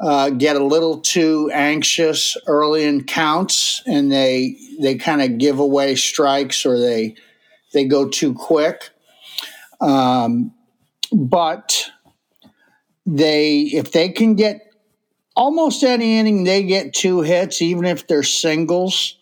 uh, 0.00 0.30
get 0.30 0.56
a 0.56 0.64
little 0.64 1.00
too 1.02 1.50
anxious 1.52 2.34
early 2.46 2.84
in 2.84 3.04
counts, 3.04 3.82
and 3.86 4.10
they 4.10 4.56
they 4.80 4.94
kind 4.94 5.20
of 5.20 5.36
give 5.36 5.58
away 5.58 5.94
strikes 5.94 6.64
or 6.64 6.78
they 6.78 7.16
they 7.74 7.84
go 7.84 8.08
too 8.08 8.32
quick. 8.32 8.88
Um, 9.80 10.54
but 11.12 11.90
they 13.06 13.60
if 13.60 13.92
they 13.92 14.08
can 14.08 14.34
get 14.34 14.72
almost 15.36 15.82
any 15.82 16.18
inning 16.18 16.44
they 16.44 16.62
get 16.62 16.94
two 16.94 17.20
hits, 17.20 17.60
even 17.60 17.84
if 17.84 18.06
they're 18.06 18.22
singles, 18.22 19.18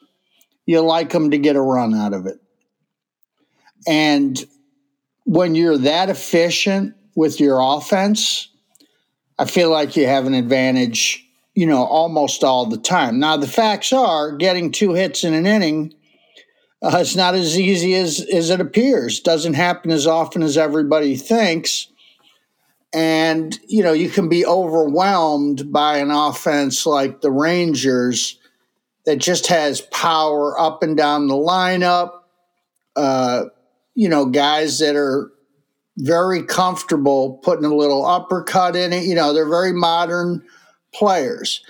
you 0.67 0.81
like 0.81 1.11
them 1.11 1.31
to 1.31 1.39
get 1.39 1.57
a 1.57 1.61
run 1.61 1.95
out 1.95 2.13
of 2.13 2.27
it. 2.27 2.39
And 3.87 4.39
when 5.25 5.55
you're 5.55 5.79
that 5.79 6.09
efficient 6.09 6.95
with 7.15 7.41
your 7.41 7.61
offense, 7.61 8.49
I 9.39 9.45
feel 9.45 9.71
like 9.71 9.97
you 9.97 10.07
have 10.07 10.27
an 10.27 10.35
advantage, 10.35 11.27
you 11.55 11.67
know, 11.67 11.85
almost 11.85 12.45
all 12.45 12.67
the 12.67 12.79
time. 12.79 13.19
Now, 13.19 13.37
the 13.37 13.49
facts 13.49 13.93
are 13.93 14.37
getting 14.37 14.71
two 14.71 14.93
hits 14.93 15.25
in 15.25 15.35
an 15.35 15.47
inning 15.47 15.95
uh, 16.83 16.99
it's 17.01 17.15
not 17.15 17.35
as 17.35 17.59
easy 17.59 17.95
as, 17.95 18.21
as 18.33 18.51
it 18.51 18.61
appears. 18.61 19.21
Doesn't 19.21 19.55
happen 19.55 19.91
as 19.91 20.07
often 20.07 20.43
as 20.43 20.59
everybody 20.59 21.17
thinks. 21.17 21.87
And, 22.93 23.59
you 23.69 23.83
know, 23.83 23.93
you 23.93 24.11
can 24.11 24.29
be 24.29 24.45
overwhelmed 24.45 25.73
by 25.73 25.99
an 25.99 26.11
offense 26.11 26.85
like 26.85 27.21
the 27.21 27.31
Rangers 27.31 28.39
that 29.07 29.17
just 29.17 29.47
has 29.47 29.81
power 29.81 30.59
up 30.59 30.83
and 30.83 30.97
down 30.97 31.29
the 31.29 31.35
lineup. 31.35 32.11
Uh, 32.97 33.45
you 33.95 34.09
know, 34.09 34.27
guys 34.27 34.81
that 34.81 34.97
are 34.97 35.31
very 35.99 36.43
comfortable 36.43 37.39
putting 37.43 37.65
a 37.65 37.75
little 37.75 38.05
uppercut 38.05 38.75
in 38.75 38.93
it. 38.93 39.05
You 39.05 39.15
know, 39.15 39.33
they're 39.33 39.49
very 39.49 39.73
modern 39.73 40.43
players. 40.93 41.63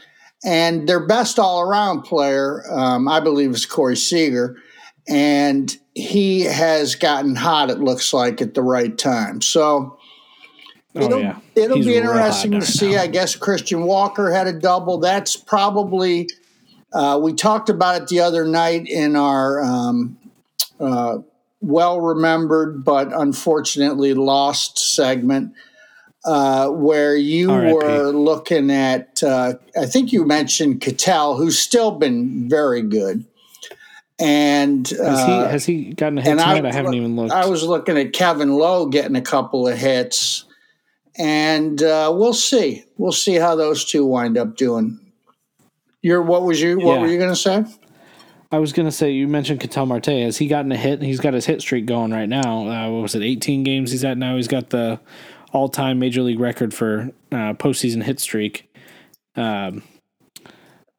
And 0.45 0.89
their 0.89 1.07
best 1.07 1.39
all 1.39 1.61
around 1.61 2.03
player, 2.03 2.65
um, 2.71 3.09
I 3.09 3.21
believe, 3.21 3.51
is 3.51 3.67
Corey 3.67 3.97
Seager 3.97 4.57
and 5.09 5.77
he 5.95 6.43
has 6.43 6.95
gotten 6.95 7.35
hot. 7.35 7.71
It 7.71 7.81
looks 7.81 8.13
like 8.13 8.41
at 8.41 8.55
the 8.55 8.63
right 8.63 8.97
time. 8.97 9.41
So 9.43 9.99
oh, 10.95 11.01
it'll, 11.01 11.21
yeah. 11.21 11.39
it'll 11.55 11.77
He's 11.77 11.87
be 11.87 11.97
interesting 11.97 12.53
to 12.53 12.59
right 12.59 12.67
see. 12.67 12.95
now. 12.95 13.03
I 13.03 13.07
guess 13.09 13.37
Christian 13.37 13.83
Walker 13.85 14.31
had 14.31 14.47
a 14.47 14.53
double. 14.53 14.99
That's 14.99 15.37
probably 15.37 16.29
uh, 16.93 17.19
we 17.23 17.33
talked 17.33 17.69
about 17.69 18.03
it 18.03 18.09
the 18.09 18.21
other 18.21 18.47
night 18.47 18.87
in 18.87 19.17
our 19.17 19.63
um, 19.63 20.19
uh, 20.79 21.19
well 21.61 22.01
remembered 22.01 22.85
but 22.85 23.13
unfortunately 23.13 24.15
lost 24.15 24.79
segment. 24.79 25.53
Uh, 26.25 26.69
where 26.69 27.17
you 27.17 27.51
R.I.P.. 27.51 27.73
were 27.73 28.13
looking 28.13 28.71
at, 28.71 29.21
uh, 29.25 29.55
I 29.77 29.87
think 29.87 30.13
you 30.13 30.25
mentioned 30.25 30.81
Ketel, 30.81 31.37
who's 31.37 31.59
still 31.59 31.91
been 31.91 32.49
very 32.49 32.81
good. 32.81 33.25
And 34.23 34.87
Has 34.89 35.01
uh, 35.01 35.27
he 35.27 35.33
has 35.51 35.67
he 35.67 35.85
gotten 35.95 36.19
a 36.19 36.23
hit 36.23 36.31
tonight? 36.31 36.59
I, 36.59 36.61
was 36.61 36.75
haven't 36.75 36.93
look- 36.93 36.97
even 36.97 37.17
looked. 37.17 37.33
I 37.33 37.47
was 37.47 37.65
looking 37.65 37.99
at 37.99 38.13
Kevin 38.13 38.53
Lowe 38.55 38.87
getting 38.87 39.17
a 39.17 39.21
couple 39.23 39.67
of 39.67 39.77
hits, 39.77 40.45
and 41.19 41.83
uh, 41.83 42.13
we'll 42.15 42.33
see. 42.35 42.85
We'll 42.99 43.13
see 43.13 43.35
how 43.35 43.57
those 43.57 43.85
two 43.85 44.07
wind 44.07 44.39
up 44.39 44.57
doing. 44.57 45.01
Your 46.03 46.23
what 46.23 46.43
was 46.43 46.61
you? 46.61 46.79
What 46.79 46.95
Yeah. 46.97 47.01
were 47.01 47.07
you 47.09 47.19
going 47.19 47.31
to 47.31 47.37
say? 47.37 47.65
I 48.51 48.59
was 48.59 48.75
gonna 48.75 48.93
say 48.93 49.11
you 49.11 49.27
mentioned 49.29 49.61
Ketel 49.61 49.87
Marte. 49.87 50.07
Has 50.09 50.37
he 50.37 50.47
gotten 50.47 50.71
a 50.73 50.77
hit? 50.77 51.01
He's 51.01 51.21
got 51.21 51.33
his 51.33 51.47
hit 51.47 51.63
streak 51.63 51.87
going 51.87 52.11
right 52.13 52.29
now. 52.29 52.69
Uh, 52.69 52.91
what 52.91 53.01
was 53.03 53.15
it? 53.15 53.23
18 53.23 53.63
games 53.65 53.91
he's 53.93 54.05
at 54.05 54.19
now. 54.19 54.37
He's 54.37 54.47
got 54.47 54.69
the 54.69 55.01
all-time 55.53 55.99
major 55.99 56.21
league 56.23 56.39
record 56.39 56.75
for 56.75 57.11
uh, 57.33 57.55
postseason 57.55 58.03
hit 58.03 58.21
streak. 58.21 58.71
Um, 59.37 59.83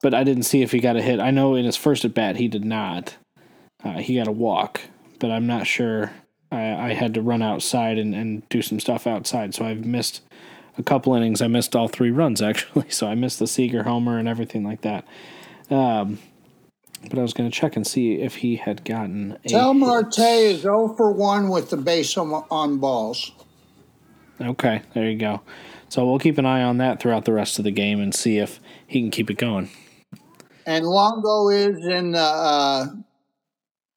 but 0.03 0.13
I 0.13 0.25
didn't 0.25 0.43
see 0.43 0.61
if 0.61 0.73
he 0.73 0.79
got 0.79 0.97
a 0.97 1.01
hit. 1.01 1.21
I 1.21 1.31
know 1.31 1.55
in 1.55 1.63
his 1.65 1.77
first 1.77 2.03
at 2.05 2.13
bat 2.13 2.35
he 2.35 2.49
did 2.49 2.65
not. 2.65 3.15
Uh, 3.83 3.93
he 3.93 4.15
got 4.15 4.27
a 4.27 4.33
walk, 4.33 4.81
but 5.17 5.31
I'm 5.31 5.47
not 5.47 5.65
sure. 5.65 6.11
I, 6.51 6.89
I 6.89 6.93
had 6.93 7.13
to 7.15 7.21
run 7.21 7.41
outside 7.41 7.97
and, 7.97 8.13
and 8.13 8.47
do 8.49 8.61
some 8.61 8.79
stuff 8.79 9.07
outside, 9.07 9.55
so 9.55 9.65
I've 9.65 9.85
missed 9.85 10.21
a 10.77 10.83
couple 10.83 11.15
innings. 11.15 11.41
I 11.41 11.47
missed 11.47 11.75
all 11.75 11.87
three 11.87 12.11
runs 12.11 12.41
actually, 12.43 12.89
so 12.89 13.07
I 13.07 13.15
missed 13.15 13.39
the 13.39 13.47
Seager 13.47 13.83
homer 13.83 14.19
and 14.19 14.27
everything 14.27 14.63
like 14.63 14.81
that. 14.81 15.07
Um, 15.71 16.19
but 17.09 17.17
I 17.17 17.21
was 17.21 17.33
going 17.33 17.49
to 17.49 17.57
check 17.57 17.75
and 17.75 17.87
see 17.87 18.15
if 18.15 18.35
he 18.35 18.57
had 18.57 18.83
gotten 18.83 19.37
a 19.45 19.49
Tel 19.49 19.73
hit. 19.73 19.79
Marte 19.79 20.19
is 20.19 20.61
0 20.61 20.95
for 20.95 21.11
1 21.11 21.49
with 21.49 21.69
the 21.69 21.77
base 21.77 22.17
on, 22.17 22.31
on 22.51 22.77
balls. 22.77 23.31
Okay, 24.39 24.81
there 24.93 25.09
you 25.09 25.17
go. 25.17 25.41
So 25.87 26.05
we'll 26.05 26.19
keep 26.19 26.37
an 26.37 26.45
eye 26.45 26.63
on 26.63 26.77
that 26.77 26.99
throughout 26.99 27.23
the 27.23 27.33
rest 27.33 27.57
of 27.57 27.63
the 27.63 27.71
game 27.71 28.01
and 28.01 28.13
see 28.13 28.37
if 28.37 28.59
he 28.85 28.99
can 29.01 29.11
keep 29.11 29.29
it 29.29 29.37
going. 29.37 29.69
And 30.65 30.85
Longo 30.85 31.49
is 31.49 31.85
in 31.85 32.11
the 32.11 32.19
uh, 32.19 32.85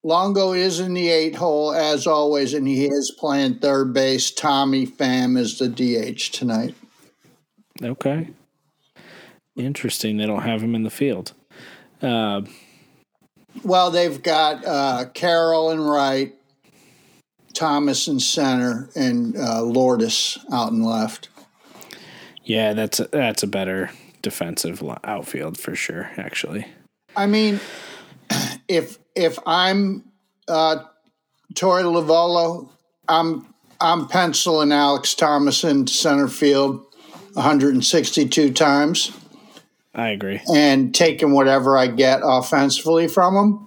Longo 0.02 0.52
is 0.52 0.80
in 0.80 0.94
the 0.94 1.08
eight 1.08 1.34
hole 1.34 1.72
as 1.72 2.06
always, 2.06 2.54
and 2.54 2.66
he 2.66 2.86
is 2.86 3.14
playing 3.18 3.58
third 3.58 3.92
base. 3.92 4.30
Tommy 4.30 4.86
Pham 4.86 5.36
is 5.38 5.58
the 5.58 5.68
DH 5.68 6.32
tonight. 6.32 6.74
Okay. 7.82 8.30
Interesting. 9.56 10.16
They 10.16 10.26
don't 10.26 10.42
have 10.42 10.62
him 10.62 10.74
in 10.74 10.82
the 10.82 10.90
field. 10.90 11.32
Uh, 12.02 12.42
Well, 13.64 13.90
they've 13.90 14.22
got 14.22 14.64
uh, 14.64 15.06
Carroll 15.14 15.70
and 15.70 15.88
Wright, 15.88 16.34
Thomas 17.54 18.06
in 18.06 18.20
center, 18.20 18.90
and 18.94 19.36
uh, 19.36 19.62
Lourdes 19.62 20.38
out 20.52 20.72
and 20.72 20.84
left. 20.84 21.28
yeah, 22.44 22.74
that's 22.74 23.00
a, 23.00 23.08
that's 23.08 23.42
a 23.42 23.46
better 23.46 23.90
defensive 24.26 24.82
outfield 25.04 25.56
for 25.56 25.76
sure. 25.76 26.10
Actually, 26.16 26.66
I 27.14 27.26
mean, 27.26 27.60
if 28.66 28.98
if 29.14 29.38
I'm 29.46 30.02
uh, 30.48 30.78
Torey 31.54 31.84
Lovullo, 31.84 32.68
I'm 33.08 33.46
I'm 33.80 34.08
penciling 34.08 34.72
Alex 34.72 35.14
Thomas 35.14 35.62
into 35.62 35.92
center 35.92 36.26
field 36.26 36.84
162 37.34 38.52
times 38.52 39.12
I 39.94 40.08
agree. 40.08 40.40
and 40.52 40.92
taking 40.92 41.30
whatever 41.30 41.78
I 41.78 41.86
get 41.86 42.20
offensively 42.24 43.06
from 43.06 43.36
him. 43.36 43.66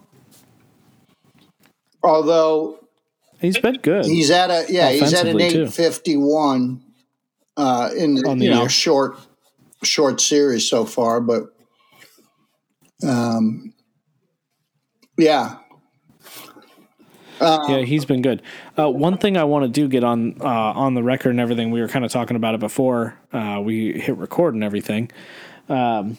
Although 2.03 2.79
He's 3.39 3.57
been 3.57 3.75
good. 3.75 4.03
he's 4.05 4.29
at 4.29 4.49
a 4.49 4.65
yeah 4.67 4.91
he's 4.91 5.13
at 5.13 5.25
an 5.25 5.37
Offensively, 5.37 5.49
too. 5.51 5.83
851 5.83 6.83
uh, 7.55 7.91
in 7.95 8.15
the, 8.15 8.23
the 8.23 8.35
you 8.35 8.49
know 8.49 8.67
short 8.67 9.17
short 9.83 10.21
series 10.21 10.69
so 10.69 10.85
far, 10.85 11.21
but 11.21 11.45
um, 13.07 13.73
yeah. 15.17 15.57
yeah, 17.41 17.79
he's 17.79 18.05
been 18.05 18.21
good. 18.21 18.41
Uh, 18.77 18.89
one 18.89 19.17
thing 19.17 19.37
I 19.37 19.45
want 19.45 19.63
to 19.63 19.69
do 19.69 19.87
get 19.87 20.03
on 20.03 20.35
uh, 20.41 20.45
on 20.45 20.93
the 20.93 21.03
record 21.03 21.29
and 21.29 21.39
everything. 21.39 21.71
We 21.71 21.81
were 21.81 21.87
kind 21.87 22.03
of 22.03 22.11
talking 22.11 22.35
about 22.35 22.55
it 22.55 22.59
before 22.59 23.17
uh, 23.31 23.61
we 23.63 23.99
hit 23.99 24.17
record 24.17 24.53
and 24.53 24.63
everything. 24.63 25.11
Um, 25.69 26.17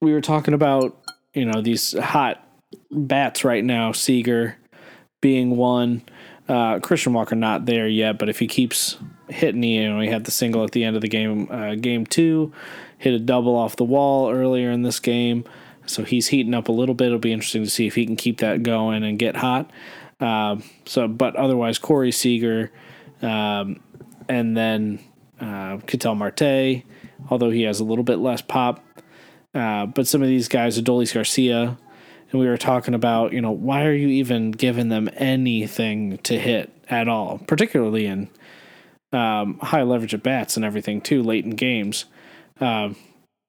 we 0.00 0.12
were 0.12 0.20
talking 0.20 0.54
about 0.54 1.00
you 1.34 1.44
know 1.44 1.60
these 1.62 1.96
hot 1.96 2.46
bats 2.90 3.44
right 3.44 3.64
now. 3.64 3.92
Seager 3.92 4.56
being 5.20 5.56
one. 5.56 6.02
Uh, 6.48 6.78
Christian 6.78 7.12
Walker 7.12 7.34
not 7.34 7.66
there 7.66 7.88
yet, 7.88 8.18
but 8.18 8.28
if 8.28 8.38
he 8.38 8.46
keeps 8.46 8.96
hitting, 9.28 9.62
you 9.62 9.88
know, 9.88 10.00
he 10.00 10.08
had 10.08 10.24
the 10.24 10.30
single 10.30 10.64
at 10.64 10.72
the 10.72 10.84
end 10.84 10.96
of 10.96 11.02
the 11.02 11.08
game, 11.08 11.48
uh, 11.50 11.74
game 11.74 12.06
two, 12.06 12.52
hit 12.98 13.14
a 13.14 13.18
double 13.18 13.56
off 13.56 13.76
the 13.76 13.84
wall 13.84 14.30
earlier 14.30 14.70
in 14.70 14.82
this 14.82 15.00
game, 15.00 15.44
so 15.86 16.04
he's 16.04 16.28
heating 16.28 16.54
up 16.54 16.68
a 16.68 16.72
little 16.72 16.94
bit. 16.94 17.06
It'll 17.06 17.18
be 17.18 17.32
interesting 17.32 17.64
to 17.64 17.70
see 17.70 17.86
if 17.86 17.94
he 17.94 18.06
can 18.06 18.16
keep 18.16 18.38
that 18.38 18.62
going 18.62 19.02
and 19.02 19.18
get 19.18 19.36
hot. 19.36 19.70
Um, 20.20 20.62
so, 20.84 21.06
but 21.08 21.36
otherwise, 21.36 21.78
Corey 21.78 22.12
Seager, 22.12 22.72
um, 23.22 23.80
and 24.28 24.56
then 24.56 24.98
uh, 25.40 25.78
Ketel 25.86 26.14
Marte, 26.14 26.82
although 27.30 27.50
he 27.50 27.62
has 27.62 27.80
a 27.80 27.84
little 27.84 28.04
bit 28.04 28.18
less 28.18 28.40
pop. 28.40 28.84
Uh, 29.54 29.86
but 29.86 30.06
some 30.06 30.22
of 30.22 30.28
these 30.28 30.48
guys, 30.48 30.80
Adolis 30.80 31.14
Garcia, 31.14 31.78
and 32.30 32.40
we 32.40 32.46
were 32.46 32.58
talking 32.58 32.94
about, 32.94 33.32
you 33.32 33.40
know, 33.40 33.52
why 33.52 33.84
are 33.84 33.92
you 33.92 34.08
even 34.08 34.50
giving 34.50 34.88
them 34.88 35.08
anything 35.14 36.18
to 36.18 36.38
hit 36.38 36.72
at 36.88 37.08
all, 37.08 37.38
particularly 37.46 38.06
in 38.06 38.28
um, 39.16 39.58
high 39.58 39.82
leverage 39.82 40.14
at 40.14 40.22
bats 40.22 40.56
and 40.56 40.64
everything 40.64 41.00
too, 41.00 41.22
late 41.22 41.44
in 41.44 41.52
games. 41.52 42.04
Um, 42.60 42.96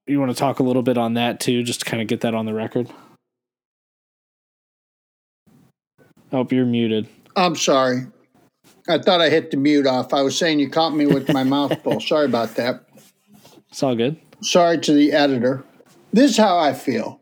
you 0.07 0.19
want 0.19 0.31
to 0.31 0.37
talk 0.37 0.59
a 0.59 0.63
little 0.63 0.81
bit 0.81 0.97
on 0.97 1.15
that 1.15 1.39
too, 1.39 1.63
just 1.63 1.81
to 1.81 1.85
kind 1.85 2.01
of 2.01 2.07
get 2.07 2.21
that 2.21 2.33
on 2.33 2.45
the 2.45 2.53
record. 2.53 2.89
Oh, 6.31 6.47
you're 6.49 6.65
muted. 6.65 7.07
I'm 7.35 7.55
sorry. 7.55 8.07
I 8.87 8.99
thought 8.99 9.21
I 9.21 9.29
hit 9.29 9.51
the 9.51 9.57
mute 9.57 9.85
off. 9.85 10.13
I 10.13 10.21
was 10.21 10.37
saying 10.37 10.59
you 10.59 10.69
caught 10.69 10.95
me 10.95 11.05
with 11.05 11.31
my 11.33 11.43
mouth 11.55 11.81
full. 11.83 11.99
Sorry 11.99 12.25
about 12.25 12.55
that. 12.55 12.83
It's 13.69 13.83
all 13.83 13.95
good. 13.95 14.17
Sorry 14.41 14.77
to 14.79 14.93
the 14.93 15.11
editor. 15.11 15.63
This 16.13 16.31
is 16.31 16.37
how 16.37 16.57
I 16.57 16.73
feel. 16.73 17.19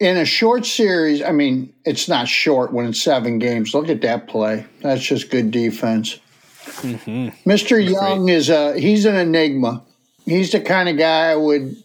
In 0.00 0.16
a 0.16 0.24
short 0.24 0.66
series, 0.66 1.22
I 1.22 1.32
mean, 1.32 1.72
it's 1.84 2.08
not 2.08 2.28
short 2.28 2.72
when 2.72 2.86
it's 2.86 3.00
seven 3.00 3.38
games. 3.38 3.72
Look 3.72 3.88
at 3.88 4.02
that 4.02 4.28
play. 4.28 4.66
That's 4.80 5.02
just 5.02 5.30
good 5.30 5.50
defense. 5.50 6.18
Mm-hmm. 6.64 7.48
Mr. 7.48 7.82
Young 7.82 8.28
is 8.28 8.48
a 8.48 8.78
he's 8.78 9.04
an 9.04 9.16
enigma. 9.16 9.82
He's 10.24 10.52
the 10.52 10.60
kind 10.60 10.88
of 10.88 10.96
guy 10.96 11.30
I 11.30 11.36
would 11.36 11.76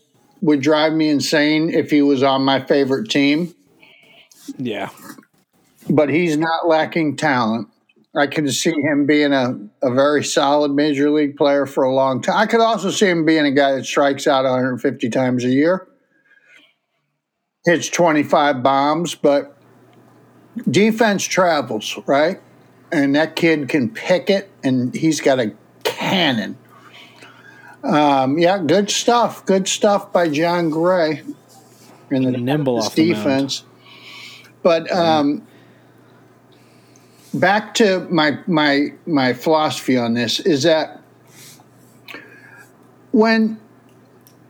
would 0.41 0.61
drive 0.61 0.93
me 0.93 1.09
insane 1.09 1.69
if 1.69 1.89
he 1.89 2.01
was 2.01 2.23
on 2.23 2.43
my 2.43 2.63
favorite 2.63 3.09
team. 3.09 3.53
Yeah. 4.57 4.89
But 5.89 6.09
he's 6.09 6.37
not 6.37 6.67
lacking 6.67 7.17
talent. 7.17 7.69
I 8.15 8.27
can 8.27 8.49
see 8.49 8.73
him 8.73 9.05
being 9.05 9.31
a, 9.33 9.59
a 9.81 9.93
very 9.93 10.23
solid 10.23 10.71
major 10.71 11.09
league 11.11 11.37
player 11.37 11.65
for 11.65 11.83
a 11.83 11.93
long 11.93 12.21
time. 12.21 12.37
I 12.37 12.45
could 12.45 12.61
also 12.61 12.89
see 12.89 13.07
him 13.07 13.25
being 13.25 13.45
a 13.45 13.51
guy 13.51 13.73
that 13.73 13.85
strikes 13.85 14.25
out 14.25 14.43
150 14.43 15.09
times 15.09 15.43
a 15.43 15.49
year, 15.49 15.87
hits 17.65 17.89
25 17.89 18.63
bombs, 18.63 19.13
but 19.13 19.55
defense 20.69 21.23
travels, 21.23 21.99
right? 22.07 22.39
And 22.91 23.15
that 23.15 23.35
kid 23.35 23.67
can 23.67 23.89
pick 23.89 24.29
it, 24.29 24.49
and 24.63 24.95
he's 24.95 25.19
got 25.19 25.39
a 25.39 25.53
cannon. 25.83 26.57
Um, 27.83 28.37
yeah, 28.37 28.59
good 28.59 28.89
stuff. 28.89 29.45
Good 29.45 29.67
stuff 29.67 30.11
by 30.11 30.29
Jon 30.29 30.69
Gray 30.69 31.21
in 32.09 32.23
the 32.23 32.31
nimble 32.31 32.81
defense. 32.89 33.63
But 34.63 34.91
um, 34.91 35.45
back 37.33 37.73
to 37.75 38.07
my 38.09 38.39
my 38.47 38.93
my 39.05 39.33
philosophy 39.33 39.97
on 39.97 40.13
this 40.13 40.39
is 40.39 40.63
that 40.63 41.01
when 43.11 43.59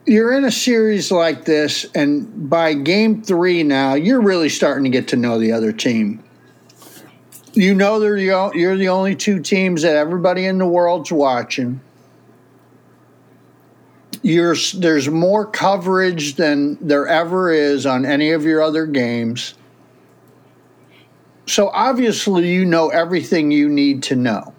you're 0.06 0.34
in 0.34 0.46
a 0.46 0.51
series 0.51 1.12
like 1.12 1.46
this, 1.46 1.86
and 1.94 2.50
by 2.50 2.74
game 2.74 3.22
three 3.22 3.62
now, 3.63 3.94
you're 3.94 4.22
really 4.22 4.50
starting 4.50 4.84
to 4.86 4.89
get 4.89 5.10
to 5.10 5.15
know 5.15 5.38
the 5.38 5.51
other 5.51 5.72
team. 5.72 6.24
You 7.58 7.74
know 7.74 8.00
they're 8.00 8.18
you're 8.18 8.78
the 8.78 8.90
only 8.90 9.16
two 9.16 9.40
teams 9.40 9.82
that 9.82 9.96
everybody 9.96 10.46
in 10.46 10.60
the 10.60 10.68
world's 10.68 11.12
watching. 11.12 11.82
You're, 14.22 14.56
there's 14.76 15.10
more 15.10 15.44
coverage 15.44 16.36
than 16.36 16.78
there 16.86 17.08
ever 17.08 17.52
is 17.52 17.88
on 17.88 18.06
any 18.06 18.30
of 18.30 18.44
your 18.44 18.62
other 18.62 18.86
games. 18.86 19.56
So 21.48 21.70
obviously, 21.70 22.54
you 22.54 22.64
know 22.64 22.90
everything 22.90 23.50
you 23.50 23.70
need 23.70 24.04
to 24.04 24.16
know. 24.16 24.54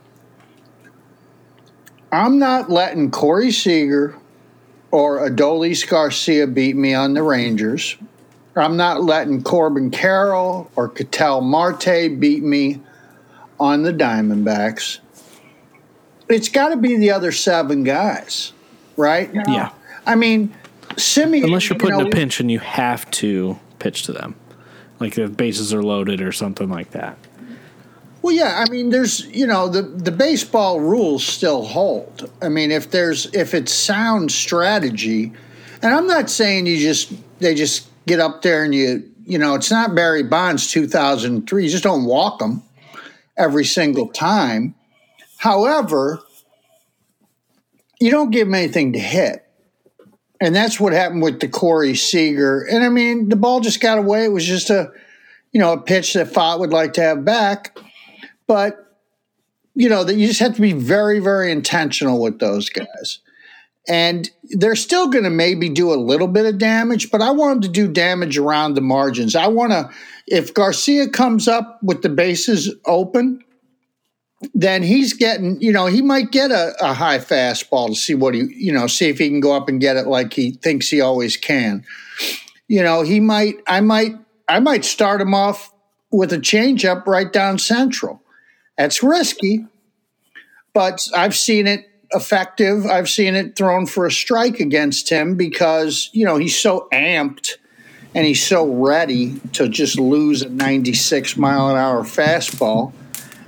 I'm 2.10 2.40
not 2.40 2.68
letting 2.68 3.12
Corey 3.12 3.52
Seager 3.52 4.16
or 4.90 5.20
Adolis 5.20 5.88
Garcia 5.88 6.48
beat 6.48 6.74
me 6.74 6.94
on 6.94 7.14
the 7.14 7.22
Rangers. 7.22 7.96
I'm 8.56 8.76
not 8.76 9.04
letting 9.04 9.44
Corbin 9.44 9.92
Carroll 9.92 10.68
or 10.74 10.88
Ketel 10.88 11.42
Marte 11.42 12.18
beat 12.18 12.42
me 12.42 12.80
on 13.58 13.82
the 13.82 13.92
Diamondbacks. 13.92 14.98
It's 16.28 16.48
got 16.48 16.70
to 16.70 16.76
be 16.76 16.96
the 16.96 17.10
other 17.10 17.32
seven 17.32 17.84
guys, 17.84 18.52
right? 18.96 19.30
Yeah. 19.32 19.70
I 20.06 20.14
mean, 20.14 20.54
Semien. 20.90 21.44
Unless 21.44 21.70
you're 21.70 21.78
putting 21.78 21.98
you 21.98 22.04
know, 22.04 22.10
a 22.10 22.12
pinch 22.12 22.40
and 22.40 22.50
you 22.50 22.58
have 22.58 23.10
to 23.12 23.58
pitch 23.78 24.02
to 24.04 24.12
them 24.12 24.34
like 25.00 25.14
the 25.14 25.28
bases 25.28 25.72
are 25.72 25.82
loaded 25.82 26.20
or 26.20 26.32
something 26.32 26.68
like 26.68 26.90
that. 26.90 27.16
Well, 28.22 28.34
yeah, 28.34 28.64
I 28.66 28.70
mean, 28.70 28.90
there's 28.90 29.24
you 29.26 29.46
know 29.46 29.68
the 29.68 29.82
the 29.82 30.10
baseball 30.10 30.80
rules 30.80 31.24
still 31.24 31.64
hold. 31.64 32.30
I 32.42 32.48
mean, 32.48 32.70
if 32.70 32.90
there's 32.90 33.32
if 33.32 33.54
it's 33.54 33.72
sound 33.72 34.32
strategy, 34.32 35.32
and 35.82 35.94
I'm 35.94 36.06
not 36.06 36.28
saying 36.28 36.66
you 36.66 36.78
just 36.78 37.12
they 37.38 37.54
just 37.54 37.88
get 38.06 38.18
up 38.18 38.42
there 38.42 38.64
and 38.64 38.74
you 38.74 39.08
you 39.24 39.38
know 39.38 39.54
it's 39.54 39.70
not 39.70 39.94
Barry 39.94 40.24
Bonds 40.24 40.70
2003. 40.70 41.64
You 41.64 41.70
just 41.70 41.84
don't 41.84 42.04
walk 42.04 42.40
them 42.40 42.62
every 43.38 43.64
single 43.64 44.08
time. 44.08 44.74
However, 45.38 46.20
you 48.00 48.10
don't 48.10 48.30
give 48.30 48.46
them 48.46 48.54
anything 48.54 48.92
to 48.92 48.98
hit. 48.98 49.44
And 50.40 50.54
that's 50.54 50.78
what 50.78 50.92
happened 50.92 51.22
with 51.22 51.40
the 51.40 51.48
Corey 51.48 51.94
Seager. 51.94 52.62
And 52.62 52.84
I 52.84 52.88
mean, 52.88 53.28
the 53.28 53.36
ball 53.36 53.60
just 53.60 53.80
got 53.80 53.98
away. 53.98 54.24
It 54.24 54.32
was 54.32 54.44
just 54.44 54.70
a, 54.70 54.90
you 55.52 55.60
know, 55.60 55.72
a 55.72 55.80
pitch 55.80 56.14
that 56.14 56.28
Pfaadt 56.28 56.60
would 56.60 56.70
like 56.70 56.92
to 56.94 57.02
have 57.02 57.24
back. 57.24 57.76
But, 58.46 58.96
you 59.74 59.88
know, 59.88 60.04
that 60.04 60.16
you 60.16 60.26
just 60.26 60.40
have 60.40 60.54
to 60.54 60.60
be 60.60 60.72
very, 60.72 61.18
very 61.18 61.50
intentional 61.50 62.20
with 62.20 62.38
those 62.38 62.68
guys. 62.68 63.18
And 63.88 64.30
they're 64.50 64.76
still 64.76 65.08
going 65.08 65.24
to 65.24 65.30
maybe 65.30 65.68
do 65.70 65.92
a 65.92 65.96
little 65.96 66.28
bit 66.28 66.44
of 66.44 66.58
damage, 66.58 67.10
but 67.10 67.22
I 67.22 67.30
want 67.30 67.62
them 67.62 67.62
to 67.62 67.68
do 67.68 67.88
damage 67.90 68.36
around 68.36 68.74
the 68.74 68.82
margins. 68.82 69.34
I 69.34 69.46
want 69.46 69.72
to, 69.72 69.90
if 70.26 70.52
Garcia 70.52 71.08
comes 71.08 71.48
up 71.48 71.78
with 71.82 72.02
the 72.02 72.10
bases 72.10 72.74
open, 72.84 73.42
then 74.54 74.82
he's 74.82 75.14
getting, 75.14 75.60
you 75.60 75.72
know, 75.72 75.86
he 75.86 76.02
might 76.02 76.30
get 76.30 76.50
a, 76.50 76.74
a, 76.80 76.92
high 76.92 77.18
fastball 77.18 77.88
to 77.88 77.94
see 77.94 78.14
what 78.14 78.34
he, 78.34 78.42
you 78.54 78.72
know, 78.72 78.86
see 78.86 79.08
if 79.08 79.18
he 79.18 79.28
can 79.28 79.40
go 79.40 79.56
up 79.56 79.68
and 79.68 79.80
get 79.80 79.96
it 79.96 80.06
like 80.06 80.32
he 80.32 80.52
thinks 80.52 80.88
he 80.88 81.00
always 81.00 81.36
can. 81.36 81.84
You 82.68 82.82
know, 82.82 83.02
he 83.02 83.18
might, 83.18 83.56
I 83.66 83.80
might, 83.80 84.12
I 84.48 84.60
might 84.60 84.84
start 84.84 85.20
him 85.20 85.34
off 85.34 85.72
with 86.12 86.32
a 86.32 86.38
changeup 86.38 87.06
right 87.06 87.32
down 87.32 87.58
central. 87.58 88.22
That's 88.76 89.02
risky, 89.02 89.66
but 90.72 91.08
I've 91.16 91.36
seen 91.36 91.66
it 91.66 91.88
effective. 92.12 92.86
I've 92.86 93.08
seen 93.08 93.34
it 93.34 93.56
thrown 93.56 93.86
for 93.86 94.06
a 94.06 94.10
strike 94.10 94.60
against 94.60 95.08
him 95.08 95.36
because, 95.36 96.10
you 96.12 96.24
know, 96.24 96.36
he's 96.36 96.58
so 96.58 96.88
amped 96.92 97.56
and 98.14 98.26
he's 98.26 98.44
so 98.44 98.66
ready 98.66 99.38
to 99.52 99.68
just 99.68 99.98
lose 99.98 100.42
a 100.42 100.48
96 100.48 101.36
mile 101.36 101.70
an 101.70 101.76
hour 101.76 102.02
fastball 102.02 102.92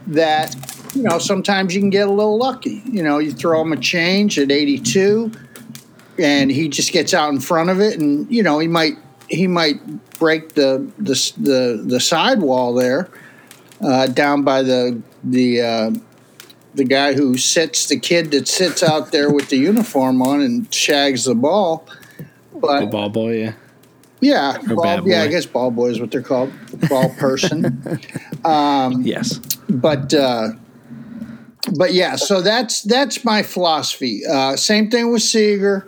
that 0.06 0.54
you 0.94 1.02
know, 1.02 1.18
sometimes 1.18 1.74
you 1.74 1.80
can 1.80 1.90
get 1.90 2.08
a 2.08 2.10
little 2.10 2.36
lucky. 2.36 2.82
You 2.84 3.02
know, 3.02 3.18
you 3.18 3.32
throw 3.32 3.62
him 3.62 3.72
a 3.72 3.76
change 3.76 4.38
at 4.38 4.50
82 4.50 5.30
and 6.18 6.50
he 6.50 6.68
just 6.68 6.92
gets 6.92 7.14
out 7.14 7.32
in 7.32 7.40
front 7.40 7.70
of 7.70 7.80
it 7.80 7.98
and 7.98 8.30
you 8.30 8.42
know, 8.42 8.58
he 8.58 8.68
might 8.68 8.94
he 9.28 9.46
might 9.46 9.80
break 10.18 10.54
the 10.54 10.90
the 10.98 11.14
the, 11.38 11.82
the 11.86 12.00
sidewall 12.00 12.74
there 12.74 13.08
uh, 13.82 14.06
down 14.06 14.42
by 14.42 14.62
the 14.62 15.00
the 15.24 15.60
uh, 15.60 15.90
the 16.74 16.84
guy 16.84 17.14
who 17.14 17.36
sits 17.36 17.86
the 17.86 17.98
kid 17.98 18.30
that 18.30 18.48
sits 18.48 18.82
out 18.82 19.12
there 19.12 19.30
with 19.30 19.48
the 19.48 19.56
uniform 19.56 20.22
on 20.22 20.40
and 20.40 20.72
shags 20.72 21.24
the 21.24 21.34
ball. 21.34 21.86
But 22.54 22.80
the 22.80 22.86
ball 22.86 23.08
boy, 23.08 23.38
yeah. 23.38 23.52
Yeah, 24.20 24.58
ball, 24.66 25.08
yeah, 25.08 25.22
I 25.22 25.28
guess 25.28 25.46
ball 25.46 25.70
boy 25.70 25.88
is 25.88 26.00
what 26.00 26.10
they're 26.10 26.20
called, 26.20 26.52
ball 26.90 27.08
person. 27.14 27.82
um, 28.44 29.00
yes, 29.00 29.38
but 29.70 30.12
uh, 30.12 30.50
but 31.74 31.94
yeah, 31.94 32.16
so 32.16 32.42
that's 32.42 32.82
that's 32.82 33.24
my 33.24 33.42
philosophy. 33.42 34.20
Uh, 34.26 34.56
same 34.56 34.90
thing 34.90 35.10
with 35.10 35.22
Seager, 35.22 35.86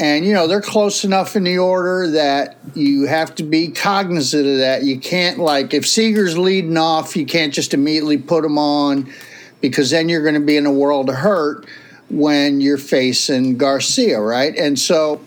and 0.00 0.24
you 0.24 0.32
know 0.32 0.46
they're 0.46 0.62
close 0.62 1.04
enough 1.04 1.36
in 1.36 1.44
the 1.44 1.58
order 1.58 2.10
that 2.12 2.56
you 2.74 3.06
have 3.06 3.34
to 3.34 3.42
be 3.42 3.68
cognizant 3.68 4.46
of 4.46 4.56
that. 4.58 4.84
You 4.84 4.98
can't 4.98 5.38
like 5.38 5.74
if 5.74 5.86
Seager's 5.86 6.38
leading 6.38 6.78
off, 6.78 7.16
you 7.16 7.26
can't 7.26 7.52
just 7.52 7.74
immediately 7.74 8.16
put 8.16 8.46
him 8.46 8.56
on 8.56 9.12
because 9.60 9.90
then 9.90 10.08
you're 10.08 10.22
going 10.22 10.34
to 10.34 10.40
be 10.40 10.56
in 10.56 10.66
a 10.66 10.72
world 10.72 11.08
of 11.08 11.16
hurt 11.16 11.66
when 12.10 12.60
you're 12.60 12.78
facing 12.78 13.58
Garcia, 13.58 14.20
right? 14.20 14.56
And 14.56 14.78
so 14.78 15.20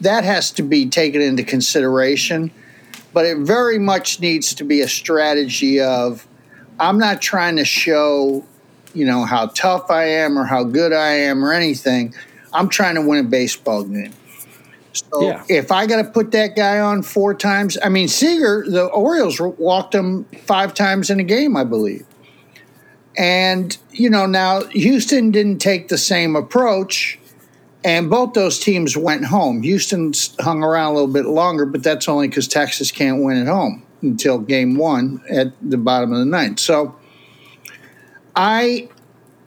that 0.00 0.24
has 0.24 0.50
to 0.52 0.62
be 0.62 0.88
taken 0.88 1.20
into 1.20 1.42
consideration. 1.42 2.50
But 3.12 3.26
it 3.26 3.38
very 3.38 3.78
much 3.78 4.20
needs 4.20 4.54
to 4.54 4.64
be 4.64 4.80
a 4.80 4.88
strategy 4.88 5.80
of 5.80 6.26
I'm 6.80 6.98
not 6.98 7.22
trying 7.22 7.56
to 7.56 7.64
show 7.64 8.44
you 8.94 9.04
know, 9.04 9.24
how 9.24 9.46
tough 9.48 9.90
I 9.90 10.04
am 10.04 10.38
or 10.38 10.44
how 10.44 10.64
good 10.64 10.92
I 10.92 11.10
am 11.10 11.44
or 11.44 11.52
anything. 11.52 12.14
I'm 12.52 12.68
trying 12.68 12.94
to 12.94 13.02
win 13.02 13.18
a 13.18 13.28
baseball 13.28 13.84
game. 13.84 14.12
So 14.92 15.22
yeah. 15.22 15.44
if 15.48 15.72
I 15.72 15.86
got 15.86 16.02
to 16.02 16.08
put 16.08 16.30
that 16.30 16.54
guy 16.54 16.78
on 16.78 17.02
four 17.02 17.34
times, 17.34 17.76
I 17.82 17.88
mean, 17.88 18.06
Seager, 18.06 18.64
the 18.66 18.84
Orioles 18.84 19.40
walked 19.40 19.92
him 19.94 20.24
five 20.44 20.72
times 20.72 21.10
in 21.10 21.18
a 21.18 21.24
game, 21.24 21.56
I 21.56 21.64
believe. 21.64 22.06
And, 23.16 23.76
you 23.92 24.10
know, 24.10 24.26
now 24.26 24.64
Houston 24.64 25.30
didn't 25.30 25.58
take 25.58 25.88
the 25.88 25.98
same 25.98 26.34
approach, 26.34 27.18
and 27.84 28.10
both 28.10 28.32
those 28.32 28.58
teams 28.58 28.96
went 28.96 29.24
home. 29.26 29.62
Houston 29.62 30.12
hung 30.40 30.62
around 30.62 30.92
a 30.92 30.94
little 30.94 31.12
bit 31.12 31.26
longer, 31.26 31.66
but 31.66 31.82
that's 31.82 32.08
only 32.08 32.28
because 32.28 32.48
Texas 32.48 32.90
can't 32.90 33.22
win 33.22 33.36
at 33.36 33.46
home 33.46 33.84
until 34.02 34.38
game 34.38 34.76
one 34.76 35.22
at 35.30 35.52
the 35.62 35.78
bottom 35.78 36.12
of 36.12 36.18
the 36.18 36.24
ninth. 36.24 36.58
So, 36.58 36.96
I 38.36 38.88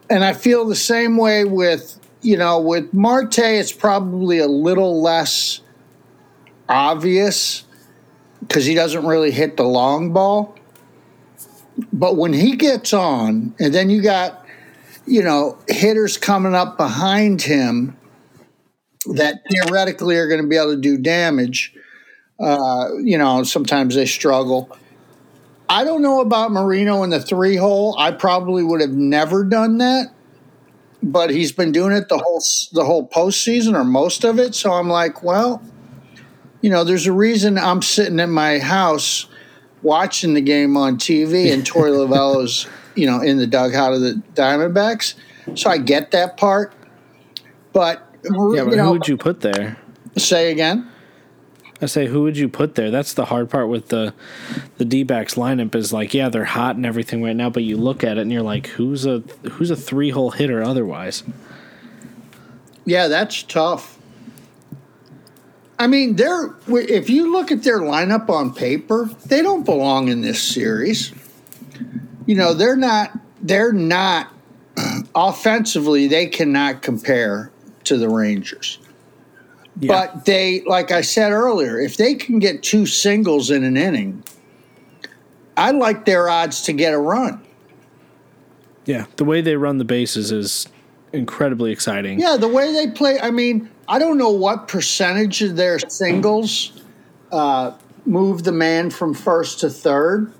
and 0.09 0.23
I 0.23 0.33
feel 0.33 0.65
the 0.65 0.75
same 0.75 1.17
way 1.17 1.43
with 1.43 1.99
you 2.21 2.37
know 2.37 2.59
with 2.59 2.93
Marte. 2.93 3.39
It's 3.39 3.71
probably 3.71 4.39
a 4.39 4.47
little 4.47 5.01
less 5.01 5.61
obvious 6.69 7.65
because 8.41 8.65
he 8.65 8.75
doesn't 8.75 9.05
really 9.05 9.31
hit 9.31 9.57
the 9.57 9.63
long 9.63 10.13
ball. 10.13 10.55
But 11.93 12.17
when 12.17 12.33
he 12.33 12.55
gets 12.55 12.93
on, 12.93 13.55
and 13.59 13.73
then 13.73 13.89
you 13.89 14.01
got 14.01 14.45
you 15.05 15.23
know 15.23 15.57
hitters 15.67 16.17
coming 16.17 16.55
up 16.55 16.77
behind 16.77 17.41
him 17.41 17.97
that 19.13 19.41
theoretically 19.49 20.17
are 20.17 20.27
going 20.27 20.41
to 20.41 20.47
be 20.47 20.57
able 20.57 20.75
to 20.75 20.81
do 20.81 20.97
damage. 20.97 21.73
Uh, 22.39 22.89
you 23.01 23.17
know, 23.17 23.43
sometimes 23.43 23.95
they 23.95 24.05
struggle. 24.05 24.77
I 25.69 25.83
don't 25.83 26.01
know 26.01 26.21
about 26.21 26.51
Moreno 26.51 27.03
in 27.03 27.09
the 27.09 27.19
three 27.19 27.55
hole. 27.55 27.95
I 27.97 28.11
probably 28.11 28.63
would 28.63 28.81
have 28.81 28.91
never 28.91 29.43
done 29.43 29.79
that, 29.79 30.13
but 31.03 31.29
he's 31.29 31.51
been 31.51 31.71
doing 31.71 31.91
it 31.91 32.09
the 32.09 32.17
whole 32.17 32.41
the 32.73 32.85
whole 32.85 33.07
postseason 33.07 33.75
or 33.75 33.83
most 33.83 34.23
of 34.23 34.39
it. 34.39 34.55
So 34.55 34.71
I'm 34.71 34.87
like, 34.87 35.23
well, 35.23 35.61
you 36.61 36.69
know, 36.69 36.83
there's 36.83 37.07
a 37.07 37.11
reason 37.11 37.57
I'm 37.57 37.81
sitting 37.81 38.19
in 38.19 38.29
my 38.29 38.59
house 38.59 39.27
watching 39.81 40.33
the 40.33 40.41
game 40.41 40.75
on 40.75 40.97
TV 40.97 41.53
and 41.53 41.63
Torey 41.63 41.91
Lovullo's 41.91 42.67
you 42.97 43.05
know, 43.05 43.21
in 43.21 43.37
the 43.37 43.47
dugout 43.47 43.93
of 43.93 44.01
the 44.01 44.21
Diamondbacks. 44.33 45.13
So 45.55 45.69
I 45.69 45.77
get 45.77 46.11
that 46.11 46.35
part. 46.35 46.73
But, 47.71 48.05
yeah, 48.23 48.63
but 48.63 48.73
you 48.73 48.81
who 48.81 48.91
would 48.91 49.07
you 49.07 49.15
put 49.15 49.41
there? 49.41 49.77
say 50.17 50.51
again? 50.51 50.89
I 51.79 51.85
say, 51.85 52.07
who 52.07 52.23
would 52.23 52.37
you 52.37 52.49
put 52.49 52.73
there? 52.73 52.89
That's 52.89 53.13
the 53.13 53.25
hard 53.25 53.51
part 53.51 53.69
with 53.69 53.89
the 53.89 54.15
the 54.77 54.85
D 54.85 55.03
backs 55.03 55.35
lineup 55.35 55.75
is 55.75 55.93
like, 55.93 56.11
yeah, 56.11 56.27
they're 56.27 56.43
hot 56.43 56.75
and 56.75 56.87
everything 56.87 57.21
right 57.21 57.35
now, 57.35 57.51
but 57.51 57.63
you 57.63 57.77
look 57.77 58.03
at 58.03 58.17
it 58.17 58.21
and 58.21 58.31
you're 58.31 58.41
like, 58.41 58.67
who's 58.67 59.05
a 59.05 59.19
who's 59.51 59.69
a 59.69 59.75
three 59.75 60.09
hole 60.09 60.31
hitter 60.31 60.63
otherwise? 60.63 61.23
Yeah, 62.85 63.07
that's 63.07 63.43
tough. 63.43 63.96
I 65.79 65.87
mean, 65.87 66.15
they're 66.15 66.55
if 66.67 67.09
you 67.09 67.31
look 67.31 67.51
at 67.51 67.63
their 67.63 67.79
lineup 67.79 68.29
on 68.29 68.53
paper, 68.53 69.09
they 69.25 69.41
don't 69.41 69.63
belong 69.63 70.07
in 70.07 70.21
this 70.21 70.41
series. 70.41 71.13
You 72.25 72.35
know, 72.35 72.53
they're 72.53 72.75
not 72.75 73.11
they're 73.41 73.73
not 73.73 74.31
offensively, 75.15 76.07
they 76.07 76.27
cannot 76.27 76.81
compare 76.81 77.51
to 77.85 77.97
the 77.97 78.09
Rangers. 78.09 78.79
Yeah. 79.79 79.87
But 79.93 80.25
they, 80.25 80.61
like 80.61 80.91
I 80.91 81.01
said 81.01 81.31
earlier, 81.31 81.79
if 81.79 81.97
they 81.97 82.15
can 82.15 82.39
get 82.39 82.63
two 82.63 82.87
singles 82.87 83.51
in 83.51 83.63
an 83.63 83.77
inning, 83.77 84.23
I 85.55 85.71
like 85.71 86.05
their 86.05 86.29
odds 86.29 86.61
to 86.63 86.73
get 86.73 86.93
a 86.93 86.99
run. 86.99 87.41
yeah, 88.85 89.05
the 89.17 89.25
way 89.25 89.41
they 89.41 89.55
run 89.55 89.77
the 89.77 89.85
bases 89.85 90.31
is 90.31 90.67
incredibly 91.13 91.71
exciting. 91.71 92.19
Yeah, 92.19 92.37
the 92.37 92.47
way 92.47 92.73
they 92.73 92.89
play. 92.91 93.19
I 93.19 93.29
mean, 93.29 93.69
I 93.87 93.99
don't 93.99 94.17
know 94.17 94.31
what 94.31 94.67
percentage 94.67 95.41
of 95.41 95.55
their 95.55 95.79
singles 95.79 96.73
uh, 97.31 97.71
move 98.05 98.43
the 98.43 98.51
man 98.51 98.89
from 98.89 99.13
first 99.13 99.61
to 99.61 99.69
third, 99.69 100.31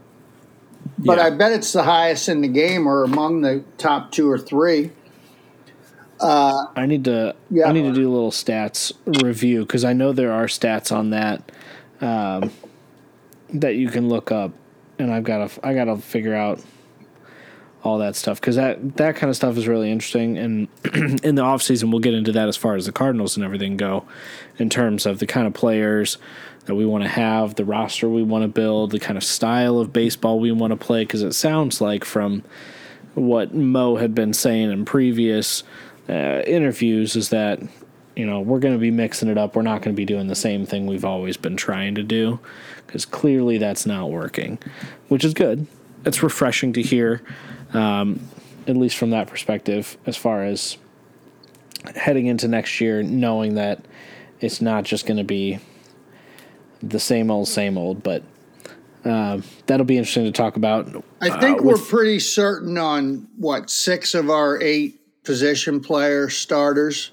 but 0.97 1.17
Yeah. 1.17 1.25
I 1.25 1.29
bet 1.31 1.51
it's 1.53 1.71
the 1.73 1.83
highest 1.83 2.27
in 2.29 2.41
the 2.41 2.47
game 2.47 2.87
or 2.87 3.03
among 3.03 3.41
the 3.41 3.63
top 3.77 4.11
two 4.11 4.29
or 4.29 4.37
three. 4.37 4.91
I 6.75 6.85
need 6.87 7.05
to 7.05 7.35
Yeah. 7.51 7.67
I 7.69 7.71
need 7.71 7.83
to 7.83 7.93
do 7.93 8.09
a 8.09 8.11
little 8.11 8.31
stats 8.31 8.91
review 9.05 9.61
because 9.61 9.85
I 9.85 9.93
know 9.93 10.11
there 10.11 10.31
are 10.31 10.45
stats 10.47 10.91
on 10.91 11.11
that 11.11 11.51
um, 12.01 12.51
that 13.53 13.75
you 13.75 13.89
can 13.89 14.09
look 14.09 14.31
up, 14.31 14.51
and 14.99 15.13
I've 15.13 15.23
got 15.23 15.49
to 15.49 15.65
I 15.65 15.73
got 15.73 15.85
to 15.85 15.97
figure 15.97 16.35
out 16.35 16.59
all 17.83 17.99
that 17.99 18.15
stuff 18.15 18.41
because 18.41 18.55
that 18.55 18.97
that 18.97 19.15
kind 19.15 19.29
of 19.29 19.35
stuff 19.35 19.57
is 19.57 19.67
really 19.67 19.91
interesting. 19.91 20.37
And 20.37 20.67
in 21.23 21.35
the 21.35 21.41
off 21.41 21.61
season, 21.61 21.91
we'll 21.91 21.99
get 21.99 22.13
into 22.13 22.31
that 22.31 22.47
as 22.47 22.57
far 22.57 22.75
as 22.75 22.85
the 22.85 22.91
Cardinals 22.91 23.35
and 23.35 23.45
everything 23.45 23.77
go, 23.77 24.05
in 24.57 24.69
terms 24.69 25.05
of 25.05 25.19
the 25.19 25.27
kind 25.27 25.47
of 25.47 25.53
players 25.53 26.17
that 26.65 26.75
we 26.75 26.85
want 26.85 27.03
to 27.03 27.09
have, 27.09 27.55
the 27.55 27.65
roster 27.65 28.09
we 28.09 28.23
want 28.23 28.43
to 28.43 28.47
build, 28.47 28.91
the 28.91 28.99
kind 28.99 29.17
of 29.17 29.23
style 29.23 29.79
of 29.79 29.93
baseball 29.93 30.39
we 30.39 30.51
want 30.51 30.71
to 30.71 30.77
play. 30.77 31.03
Because 31.03 31.23
it 31.23 31.33
sounds 31.33 31.79
like 31.79 32.03
from 32.03 32.43
what 33.15 33.53
Mo 33.53 33.95
had 33.95 34.13
been 34.13 34.33
saying 34.33 34.71
in 34.71 34.85
previous 34.85 35.63
uh, 36.09 36.41
interviews 36.45 37.15
is 37.15 37.29
that 37.29 37.59
you 38.15 38.25
know 38.25 38.39
we're 38.39 38.59
going 38.59 38.73
to 38.73 38.79
be 38.79 38.91
mixing 38.91 39.29
it 39.29 39.37
up. 39.37 39.55
We're 39.55 39.61
not 39.61 39.81
going 39.81 39.95
to 39.95 39.97
be 39.97 40.05
doing 40.05 40.27
the 40.27 40.35
same 40.35 40.65
thing 40.65 40.87
we've 40.87 41.05
always 41.05 41.37
been 41.37 41.57
trying 41.57 41.95
to 41.95 42.03
do 42.03 42.39
because 42.85 43.05
clearly 43.05 43.57
that's 43.57 43.85
not 43.85 44.09
working, 44.09 44.57
which 45.09 45.23
is 45.23 45.33
good. 45.33 45.67
It's 46.05 46.23
refreshing 46.23 46.73
to 46.73 46.81
hear, 46.81 47.21
um, 47.73 48.19
at 48.67 48.77
least 48.77 48.97
from 48.97 49.11
that 49.11 49.27
perspective, 49.27 49.97
as 50.05 50.17
far 50.17 50.43
as 50.43 50.77
heading 51.95 52.27
into 52.27 52.47
next 52.47 52.81
year, 52.81 53.03
knowing 53.03 53.55
that 53.55 53.85
it's 54.39 54.61
not 54.61 54.83
just 54.83 55.05
going 55.05 55.17
to 55.17 55.23
be 55.23 55.59
the 56.81 56.99
same 56.99 57.31
old, 57.31 57.47
same 57.47 57.77
old, 57.77 58.03
but. 58.03 58.23
Uh, 59.05 59.39
that'll 59.67 59.85
be 59.85 59.97
interesting 59.97 60.25
to 60.25 60.33
talk 60.33 60.57
about. 60.57 60.85
I 61.21 61.29
uh, 61.29 61.39
think 61.39 61.61
we're 61.61 61.73
with- 61.73 61.87
pretty 61.87 62.19
certain 62.19 62.77
on 62.77 63.29
what 63.37 63.69
six 63.69 64.13
of 64.13 64.29
our 64.29 64.61
eight 64.61 64.99
position 65.23 65.79
player 65.79 66.29
starters. 66.29 67.11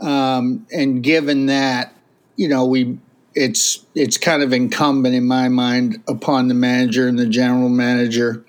Um, 0.00 0.66
and 0.72 1.02
given 1.02 1.46
that, 1.46 1.94
you 2.36 2.48
know, 2.48 2.64
we 2.64 2.98
it's 3.34 3.84
it's 3.94 4.16
kind 4.16 4.42
of 4.42 4.52
incumbent 4.52 5.14
in 5.14 5.24
my 5.24 5.48
mind 5.48 6.02
upon 6.08 6.48
the 6.48 6.54
manager 6.54 7.08
and 7.08 7.18
the 7.18 7.26
general 7.26 7.68
manager 7.68 8.44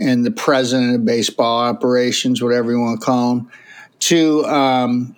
and 0.00 0.24
the 0.24 0.30
president 0.30 0.94
of 0.94 1.04
baseball 1.04 1.60
operations, 1.60 2.42
whatever 2.42 2.72
you 2.72 2.80
want 2.80 3.00
to 3.00 3.04
call 3.04 3.34
them, 3.36 3.50
to 4.00 4.44
um, 4.46 5.16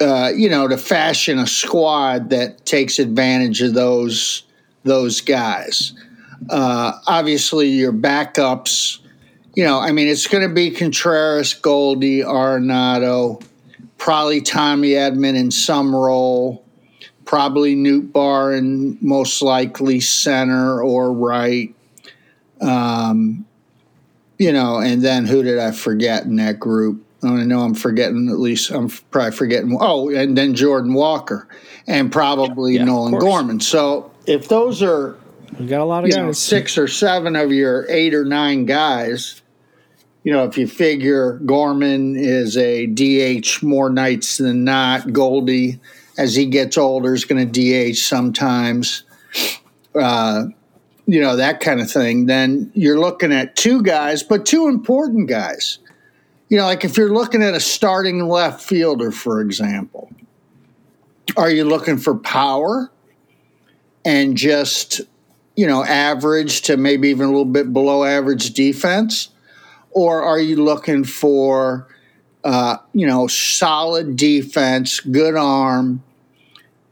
uh, 0.00 0.30
you 0.34 0.48
know 0.48 0.68
to 0.68 0.76
fashion 0.76 1.38
a 1.38 1.46
squad 1.46 2.30
that 2.30 2.64
takes 2.66 2.98
advantage 2.98 3.62
of 3.62 3.74
those 3.74 4.44
those 4.84 5.20
guys. 5.20 5.92
Uh, 6.50 6.92
obviously, 7.06 7.68
your 7.68 7.92
backups. 7.92 8.98
You 9.54 9.64
know, 9.64 9.78
I 9.78 9.92
mean, 9.92 10.08
it's 10.08 10.26
going 10.26 10.48
to 10.48 10.52
be 10.52 10.70
Contreras, 10.70 11.52
Goldie, 11.52 12.20
Arenado, 12.20 13.44
probably 13.98 14.40
Tommy 14.40 14.90
Edman 14.90 15.36
in 15.36 15.50
some 15.50 15.94
role, 15.94 16.64
probably 17.26 17.76
Nootbaar 17.76 18.56
in 18.56 18.96
most 19.02 19.42
likely 19.42 20.00
center 20.00 20.82
or 20.82 21.12
right. 21.12 21.74
Um, 22.62 23.44
you 24.38 24.52
know, 24.52 24.78
and 24.78 25.02
then 25.02 25.26
who 25.26 25.42
did 25.42 25.58
I 25.58 25.70
forget 25.70 26.24
in 26.24 26.36
that 26.36 26.58
group? 26.58 27.04
I 27.24 27.44
know 27.44 27.60
I'm 27.60 27.74
forgetting 27.74 28.28
at 28.28 28.38
least 28.38 28.70
I'm 28.70 28.88
probably 28.88 29.32
forgetting. 29.32 29.76
Oh, 29.80 30.10
and 30.10 30.36
then 30.36 30.54
Jordan 30.54 30.92
Walker 30.92 31.46
and 31.86 32.10
probably 32.10 32.74
Yeah, 32.74 32.84
Nolan. 32.84 33.18
Gorman. 33.18 33.60
So 33.60 34.10
if 34.26 34.48
those 34.48 34.82
are 34.82 35.16
we 35.58 35.66
got 35.66 35.80
a 35.80 35.84
lot 35.84 36.02
of 36.02 36.08
you 36.08 36.14
guys. 36.14 36.22
know 36.22 36.32
six 36.32 36.76
or 36.76 36.88
seven 36.88 37.36
of 37.36 37.52
your 37.52 37.86
eight 37.88 38.14
or 38.14 38.24
nine 38.24 38.66
guys, 38.66 39.40
you 40.24 40.32
know 40.32 40.44
if 40.44 40.58
you 40.58 40.66
figure 40.66 41.38
Gorman 41.46 42.16
is 42.16 42.56
a 42.56 42.86
DH 42.86 43.62
more 43.62 43.88
nights 43.88 44.38
than 44.38 44.64
not, 44.64 45.12
Goldie 45.12 45.78
as 46.18 46.34
he 46.34 46.46
gets 46.46 46.76
older 46.76 47.14
is 47.14 47.24
going 47.24 47.50
to 47.50 47.92
DH 47.92 47.96
sometimes. 47.96 49.04
Uh, 49.94 50.46
you 51.06 51.20
know 51.20 51.36
that 51.36 51.60
kind 51.60 51.80
of 51.80 51.90
thing. 51.90 52.26
Then 52.26 52.70
you're 52.74 52.98
looking 52.98 53.32
at 53.32 53.56
two 53.56 53.82
guys, 53.82 54.22
but 54.22 54.46
two 54.46 54.68
important 54.68 55.28
guys. 55.28 55.78
You 56.48 56.58
know, 56.58 56.64
like 56.64 56.84
if 56.84 56.96
you're 56.96 57.12
looking 57.12 57.42
at 57.42 57.54
a 57.54 57.60
starting 57.60 58.28
left 58.28 58.60
fielder, 58.60 59.10
for 59.10 59.40
example, 59.40 60.10
are 61.36 61.50
you 61.50 61.64
looking 61.64 61.96
for 61.96 62.14
power 62.14 62.90
and 64.04 64.36
just, 64.36 65.00
you 65.56 65.66
know, 65.66 65.84
average 65.84 66.62
to 66.62 66.76
maybe 66.76 67.08
even 67.08 67.26
a 67.26 67.30
little 67.30 67.44
bit 67.46 67.72
below 67.72 68.04
average 68.04 68.50
defense? 68.52 69.30
Or 69.92 70.22
are 70.22 70.40
you 70.40 70.62
looking 70.62 71.04
for, 71.04 71.88
uh, 72.44 72.78
you 72.92 73.06
know, 73.06 73.26
solid 73.28 74.16
defense, 74.16 75.00
good 75.00 75.36
arm, 75.36 76.02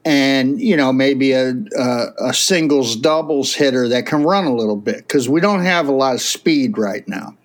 and, 0.04 0.60
you 0.60 0.76
know, 0.76 0.92
maybe 0.92 1.32
a, 1.32 1.54
a, 1.78 2.06
a 2.28 2.34
singles 2.34 2.96
doubles 2.96 3.54
hitter 3.54 3.88
that 3.88 4.06
can 4.06 4.22
run 4.22 4.44
a 4.44 4.54
little 4.54 4.76
bit? 4.76 4.98
Because 4.98 5.28
we 5.28 5.40
don't 5.40 5.64
have 5.64 5.88
a 5.88 5.92
lot 5.92 6.14
of 6.14 6.20
speed 6.20 6.78
right 6.78 7.06
now. 7.06 7.36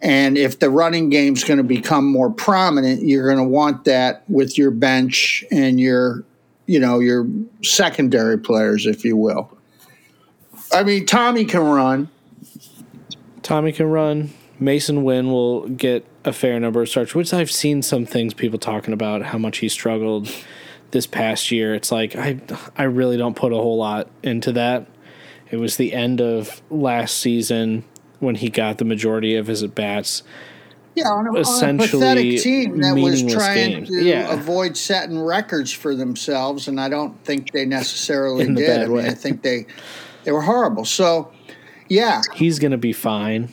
And 0.00 0.36
if 0.36 0.58
the 0.58 0.68
running 0.68 1.10
game's 1.10 1.44
going 1.44 1.58
to 1.58 1.64
become 1.64 2.10
more 2.10 2.30
prominent, 2.30 3.02
you're 3.02 3.26
going 3.26 3.44
to 3.44 3.48
want 3.48 3.84
that 3.84 4.24
with 4.28 4.58
your 4.58 4.72
bench 4.72 5.44
and 5.52 5.78
your, 5.78 6.24
you 6.66 6.80
know, 6.80 6.98
your 6.98 7.28
secondary 7.62 8.38
players, 8.38 8.86
if 8.86 9.04
you 9.04 9.16
will. 9.16 9.56
I 10.72 10.82
mean, 10.82 11.06
Tommy 11.06 11.44
can 11.44 11.60
run. 11.60 12.08
Tommy 13.42 13.72
can 13.72 13.86
run. 13.86 14.32
Masyn 14.60 15.02
Winn 15.02 15.30
will 15.30 15.68
get 15.68 16.04
a 16.24 16.32
fair 16.32 16.58
number 16.58 16.82
of 16.82 16.88
starts, 16.88 17.14
which 17.14 17.32
I've 17.34 17.50
seen 17.50 17.82
some 17.82 18.06
things 18.06 18.32
people 18.32 18.58
talking 18.58 18.94
about 18.94 19.22
how 19.22 19.38
much 19.38 19.58
he 19.58 19.68
struggled 19.68 20.28
this 20.92 21.06
past 21.06 21.50
year. 21.50 21.74
It's 21.74 21.90
like 21.92 22.14
I 22.16 22.40
I 22.76 22.84
really 22.84 23.16
don't 23.16 23.34
put 23.36 23.52
a 23.52 23.56
whole 23.56 23.76
lot 23.76 24.08
into 24.22 24.52
that. 24.52 24.86
It 25.50 25.56
was 25.56 25.76
the 25.76 25.92
end 25.92 26.20
of 26.20 26.62
last 26.70 27.18
season 27.18 27.84
when 28.20 28.36
he 28.36 28.48
got 28.48 28.78
the 28.78 28.84
majority 28.84 29.34
of 29.36 29.48
his 29.48 29.62
at 29.62 29.74
bats. 29.74 30.22
Yeah, 30.94 31.08
on 31.08 31.26
a, 31.26 31.30
on 31.30 31.36
a 31.36 31.40
Essentially 31.40 31.88
pathetic 31.88 32.40
team 32.42 32.80
that 32.82 32.94
was 32.94 33.22
trying 33.32 33.70
games. 33.70 33.88
to 33.88 34.02
Yeah. 34.04 34.30
avoid 34.32 34.76
setting 34.76 35.18
records 35.18 35.72
for 35.72 35.94
themselves, 35.94 36.68
and 36.68 36.78
I 36.80 36.88
don't 36.90 37.22
think 37.24 37.50
they 37.52 37.64
necessarily 37.64 38.44
the 38.44 38.54
did. 38.54 38.82
I 38.82 38.86
mean. 38.86 38.98
I 39.06 39.10
think 39.14 39.42
they 39.42 39.66
they 40.24 40.32
were 40.32 40.42
horrible. 40.42 40.84
So, 40.84 41.32
yeah, 41.88 42.20
He's 42.34 42.58
gonna 42.58 42.76
be 42.78 42.92
fine, 42.92 43.52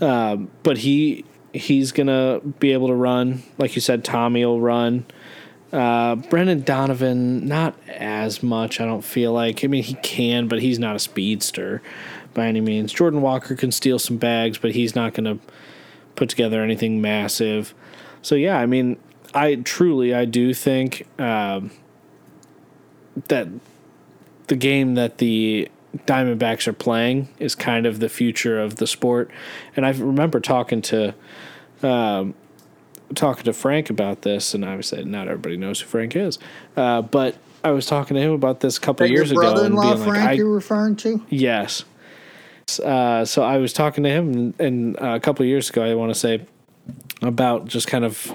um, 0.00 0.50
but 0.62 0.78
he 0.78 1.24
he's 1.52 1.92
gonna 1.92 2.40
be 2.58 2.72
able 2.72 2.88
to 2.88 2.94
run. 2.94 3.42
Like 3.58 3.74
you 3.74 3.80
said, 3.80 4.04
Tommy 4.04 4.44
will 4.44 4.60
run. 4.60 5.06
Uh, 5.72 6.16
Brendan 6.16 6.62
Donovan, 6.62 7.46
not 7.46 7.74
as 7.88 8.42
much. 8.42 8.80
I 8.80 8.84
don't 8.84 9.04
feel 9.04 9.32
like. 9.32 9.64
I 9.64 9.66
mean, 9.66 9.82
he 9.82 9.94
can, 9.94 10.48
but 10.48 10.60
he's 10.60 10.78
not 10.78 10.96
a 10.96 10.98
speedster 10.98 11.82
by 12.34 12.46
any 12.46 12.60
means. 12.60 12.92
Jordan 12.92 13.20
Walker 13.20 13.56
can 13.56 13.72
steal 13.72 13.98
some 13.98 14.16
bags, 14.16 14.58
but 14.58 14.72
he's 14.72 14.94
not 14.94 15.14
going 15.14 15.24
to 15.24 15.44
put 16.14 16.28
together 16.28 16.62
anything 16.62 17.00
massive. 17.00 17.74
So 18.22 18.34
yeah, 18.34 18.58
I 18.58 18.66
mean, 18.66 18.96
I 19.34 19.56
truly, 19.56 20.14
I 20.14 20.24
do 20.24 20.54
think 20.54 21.06
um, 21.20 21.70
that 23.28 23.48
the 24.46 24.56
game 24.56 24.94
that 24.94 25.18
the 25.18 25.68
Diamondbacks 26.06 26.66
are 26.68 26.72
playing 26.72 27.28
is 27.38 27.54
kind 27.54 27.86
of 27.86 28.00
the 28.00 28.08
future 28.08 28.60
of 28.60 28.76
the 28.76 28.86
sport. 28.86 29.30
And 29.74 29.86
I 29.86 29.90
remember 29.90 30.40
talking 30.40 30.82
to 30.82 31.14
um, 31.82 32.34
talking 33.14 33.44
to 33.44 33.52
Frank 33.52 33.90
about 33.90 34.22
this, 34.22 34.54
and 34.54 34.64
I 34.64 34.80
said 34.80 35.06
not 35.06 35.28
everybody 35.28 35.56
knows 35.56 35.80
who 35.80 35.86
Frank 35.86 36.16
is, 36.16 36.38
uh, 36.76 37.02
but 37.02 37.36
I 37.64 37.70
was 37.70 37.86
talking 37.86 38.14
to 38.14 38.20
him 38.20 38.32
about 38.32 38.60
this 38.60 38.76
a 38.76 38.80
couple 38.80 39.06
That 39.06 39.12
years 39.12 39.30
ago. 39.30 39.64
and 39.64 39.74
being 39.74 39.96
Frank 39.96 40.06
like, 40.06 40.28
I, 40.28 40.32
you're 40.32 40.50
referring 40.50 40.96
to? 40.96 41.24
Yes. 41.28 41.84
Uh, 42.82 43.24
so 43.24 43.42
I 43.42 43.58
was 43.58 43.72
talking 43.72 44.04
to 44.04 44.10
him, 44.10 44.32
and, 44.32 44.60
and 44.60 44.96
uh, 45.00 45.14
a 45.14 45.20
couple 45.20 45.44
of 45.44 45.48
years 45.48 45.70
ago, 45.70 45.82
I 45.82 45.94
want 45.94 46.12
to 46.12 46.18
say, 46.18 46.44
about 47.22 47.66
just 47.66 47.88
kind 47.88 48.04
of 48.04 48.34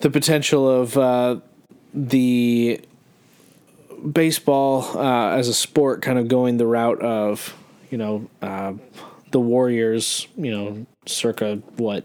the 0.00 0.10
potential 0.10 0.68
of 0.68 0.96
uh, 0.98 1.36
the 1.92 2.80
baseball 4.12 4.98
uh, 4.98 5.30
as 5.30 5.48
a 5.48 5.54
sport 5.54 6.02
kind 6.02 6.18
of 6.18 6.28
going 6.28 6.56
the 6.56 6.66
route 6.66 7.00
of, 7.00 7.56
you 7.90 7.98
know, 7.98 8.28
uh, 8.42 8.74
the 9.30 9.40
Warriors, 9.40 10.28
you 10.36 10.50
know, 10.50 10.86
circa 11.06 11.56
what, 11.76 12.04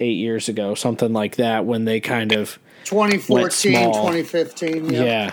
eight 0.00 0.16
years 0.16 0.48
ago, 0.48 0.74
something 0.74 1.12
like 1.12 1.36
that, 1.36 1.64
when 1.64 1.84
they 1.84 2.00
kind 2.00 2.32
of 2.32 2.58
2014, 2.84 3.50
small. 3.50 3.92
2015. 3.92 4.90
Yep. 4.90 4.92
yeah 4.92 5.32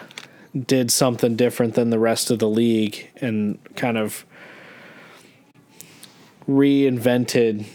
did 0.56 0.89
something 0.89 1.36
different 1.36 1.73
than 1.73 1.89
the 1.89 1.99
rest 1.99 2.32
of 2.32 2.39
the 2.39 2.47
league 2.47 3.10
and 3.17 3.60
kind 3.75 3.97
of 3.97 4.25
reinvented 6.47 7.65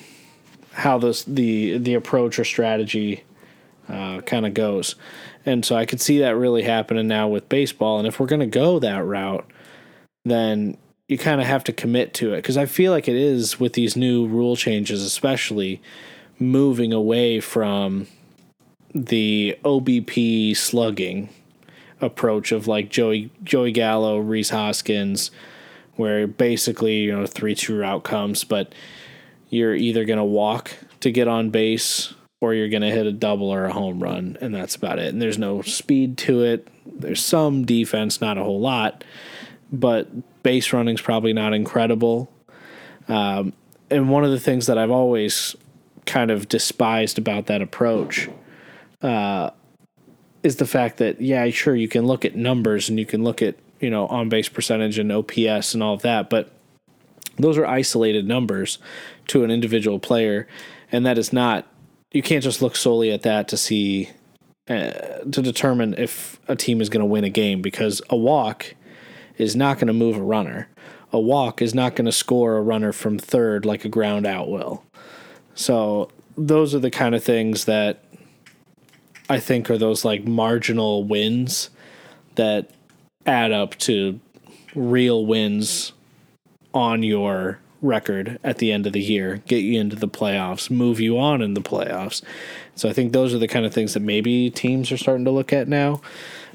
how 0.72 0.96
this 0.98 1.24
the 1.24 1.76
the 1.78 1.94
approach 1.94 2.38
or 2.38 2.44
strategy 2.44 3.22
uh, 3.88 4.20
kind 4.22 4.46
of 4.46 4.54
goes 4.54 4.94
and 5.44 5.64
so 5.64 5.74
i 5.74 5.84
could 5.84 6.00
see 6.00 6.20
that 6.20 6.36
really 6.36 6.62
happening 6.62 7.08
now 7.08 7.28
with 7.28 7.48
baseball 7.48 7.98
and 7.98 8.06
if 8.06 8.18
we're 8.18 8.26
going 8.26 8.40
to 8.40 8.46
go 8.46 8.78
that 8.78 9.04
route 9.04 9.44
then 10.24 10.76
you 11.08 11.18
kind 11.18 11.40
of 11.40 11.46
have 11.46 11.64
to 11.64 11.72
commit 11.72 12.14
to 12.14 12.32
it 12.32 12.36
because 12.36 12.56
i 12.56 12.64
feel 12.64 12.92
like 12.92 13.08
it 13.08 13.16
is 13.16 13.58
with 13.58 13.72
these 13.72 13.96
new 13.96 14.26
rule 14.26 14.54
changes 14.54 15.02
especially 15.02 15.82
moving 16.40 16.92
away 16.92 17.38
from 17.38 18.06
the 18.94 19.56
obp 19.64 20.56
slugging 20.56 21.28
approach 22.00 22.50
of 22.50 22.66
like 22.66 22.88
Joey 22.88 23.30
Joey 23.44 23.72
Gallo, 23.72 24.18
Rhys 24.18 24.50
Hoskins, 24.50 25.30
where 25.96 26.26
basically 26.26 27.00
you 27.00 27.12
know 27.12 27.26
three 27.26 27.54
true 27.54 27.84
outcomes, 27.84 28.42
but 28.42 28.74
you're 29.50 29.74
either 29.74 30.04
gonna 30.04 30.24
walk 30.24 30.72
to 31.00 31.12
get 31.12 31.28
on 31.28 31.50
base 31.50 32.14
or 32.40 32.54
you're 32.54 32.68
gonna 32.68 32.90
hit 32.90 33.06
a 33.06 33.12
double 33.12 33.50
or 33.50 33.66
a 33.66 33.72
home 33.72 34.02
run, 34.02 34.38
and 34.40 34.54
that's 34.54 34.74
about 34.74 34.98
it. 34.98 35.12
And 35.12 35.20
there's 35.20 35.38
no 35.38 35.62
speed 35.62 36.16
to 36.18 36.42
it. 36.42 36.66
There's 36.86 37.22
some 37.22 37.64
defense, 37.64 38.20
not 38.20 38.38
a 38.38 38.44
whole 38.44 38.60
lot, 38.60 39.04
but 39.70 40.42
base 40.42 40.72
running's 40.72 41.02
probably 41.02 41.32
not 41.32 41.52
incredible. 41.52 42.32
Um, 43.08 43.52
and 43.90 44.08
one 44.08 44.24
of 44.24 44.30
the 44.30 44.40
things 44.40 44.66
that 44.66 44.78
I've 44.78 44.90
always 44.90 45.56
kind 46.06 46.30
of 46.30 46.48
despised 46.48 47.18
about 47.18 47.46
that 47.46 47.62
approach 47.62 48.28
is 50.42 50.56
the 50.56 50.66
fact 50.66 50.98
that 50.98 51.20
yeah, 51.20 51.48
sure 51.50 51.74
you 51.74 51.88
can 51.88 52.06
look 52.06 52.24
at 52.24 52.34
numbers 52.34 52.88
and 52.88 52.98
you 52.98 53.06
can 53.06 53.22
look 53.22 53.42
at 53.42 53.56
you 53.80 53.90
know 53.90 54.06
on 54.06 54.28
base 54.28 54.48
percentage 54.48 54.98
and 54.98 55.12
OPS 55.12 55.74
and 55.74 55.82
all 55.82 55.94
of 55.94 56.02
that, 56.02 56.30
but 56.30 56.52
those 57.36 57.56
are 57.56 57.66
isolated 57.66 58.26
numbers 58.26 58.78
to 59.28 59.44
an 59.44 59.50
individual 59.50 59.98
player, 59.98 60.46
and 60.90 61.04
that 61.06 61.18
is 61.18 61.32
not 61.32 61.66
you 62.12 62.22
can't 62.22 62.42
just 62.42 62.62
look 62.62 62.76
solely 62.76 63.10
at 63.10 63.22
that 63.22 63.48
to 63.48 63.56
see 63.56 64.10
uh, 64.68 65.18
to 65.30 65.42
determine 65.42 65.94
if 65.94 66.40
a 66.48 66.56
team 66.56 66.80
is 66.80 66.88
going 66.88 67.00
to 67.00 67.06
win 67.06 67.24
a 67.24 67.30
game 67.30 67.62
because 67.62 68.02
a 68.10 68.16
walk 68.16 68.74
is 69.36 69.56
not 69.56 69.76
going 69.78 69.88
to 69.88 69.92
move 69.92 70.16
a 70.16 70.22
runner. 70.22 70.68
A 71.12 71.18
walk 71.18 71.60
is 71.60 71.74
not 71.74 71.96
going 71.96 72.04
to 72.04 72.12
score 72.12 72.56
a 72.56 72.62
runner 72.62 72.92
from 72.92 73.18
third 73.18 73.64
like 73.64 73.84
a 73.84 73.88
ground 73.88 74.26
out 74.26 74.48
will. 74.48 74.84
So 75.60 76.08
those 76.38 76.74
are 76.74 76.78
the 76.78 76.90
kind 76.90 77.14
of 77.14 77.22
things 77.22 77.66
that 77.66 78.02
I 79.28 79.38
think 79.38 79.68
are 79.68 79.76
those 79.76 80.06
like 80.06 80.24
marginal 80.24 81.04
wins 81.04 81.68
that 82.36 82.70
add 83.26 83.52
up 83.52 83.76
to 83.80 84.18
real 84.74 85.26
wins 85.26 85.92
on 86.72 87.02
your 87.02 87.58
record 87.82 88.38
at 88.42 88.56
the 88.56 88.72
end 88.72 88.86
of 88.86 88.94
the 88.94 89.02
year, 89.02 89.42
get 89.46 89.58
you 89.58 89.78
into 89.78 89.96
the 89.96 90.08
playoffs, 90.08 90.70
move 90.70 90.98
you 90.98 91.18
on 91.18 91.42
in 91.42 91.52
the 91.52 91.60
playoffs. 91.60 92.22
So 92.74 92.88
I 92.88 92.94
think 92.94 93.12
those 93.12 93.34
are 93.34 93.38
the 93.38 93.48
kind 93.48 93.66
of 93.66 93.74
things 93.74 93.92
that 93.92 94.00
maybe 94.00 94.48
teams 94.48 94.90
are 94.90 94.96
starting 94.96 95.26
to 95.26 95.30
look 95.30 95.52
at 95.52 95.68
now. 95.68 96.00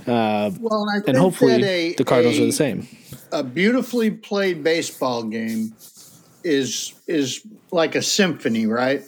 Uh, 0.08 0.50
Well, 0.60 0.82
and, 0.82 0.92
I 0.92 0.96
and 0.96 1.06
think 1.06 1.18
hopefully 1.18 1.64
a, 1.64 1.94
the 1.94 2.04
Cardinals 2.04 2.40
a, 2.40 2.42
are 2.42 2.46
the 2.48 2.52
same. 2.52 2.88
A 3.32 3.44
beautifully 3.44 4.10
played 4.10 4.64
baseball 4.64 5.22
game 5.22 5.76
is 6.46 6.94
is 7.08 7.46
like 7.72 7.96
a 7.96 8.02
symphony, 8.02 8.68
right? 8.68 9.04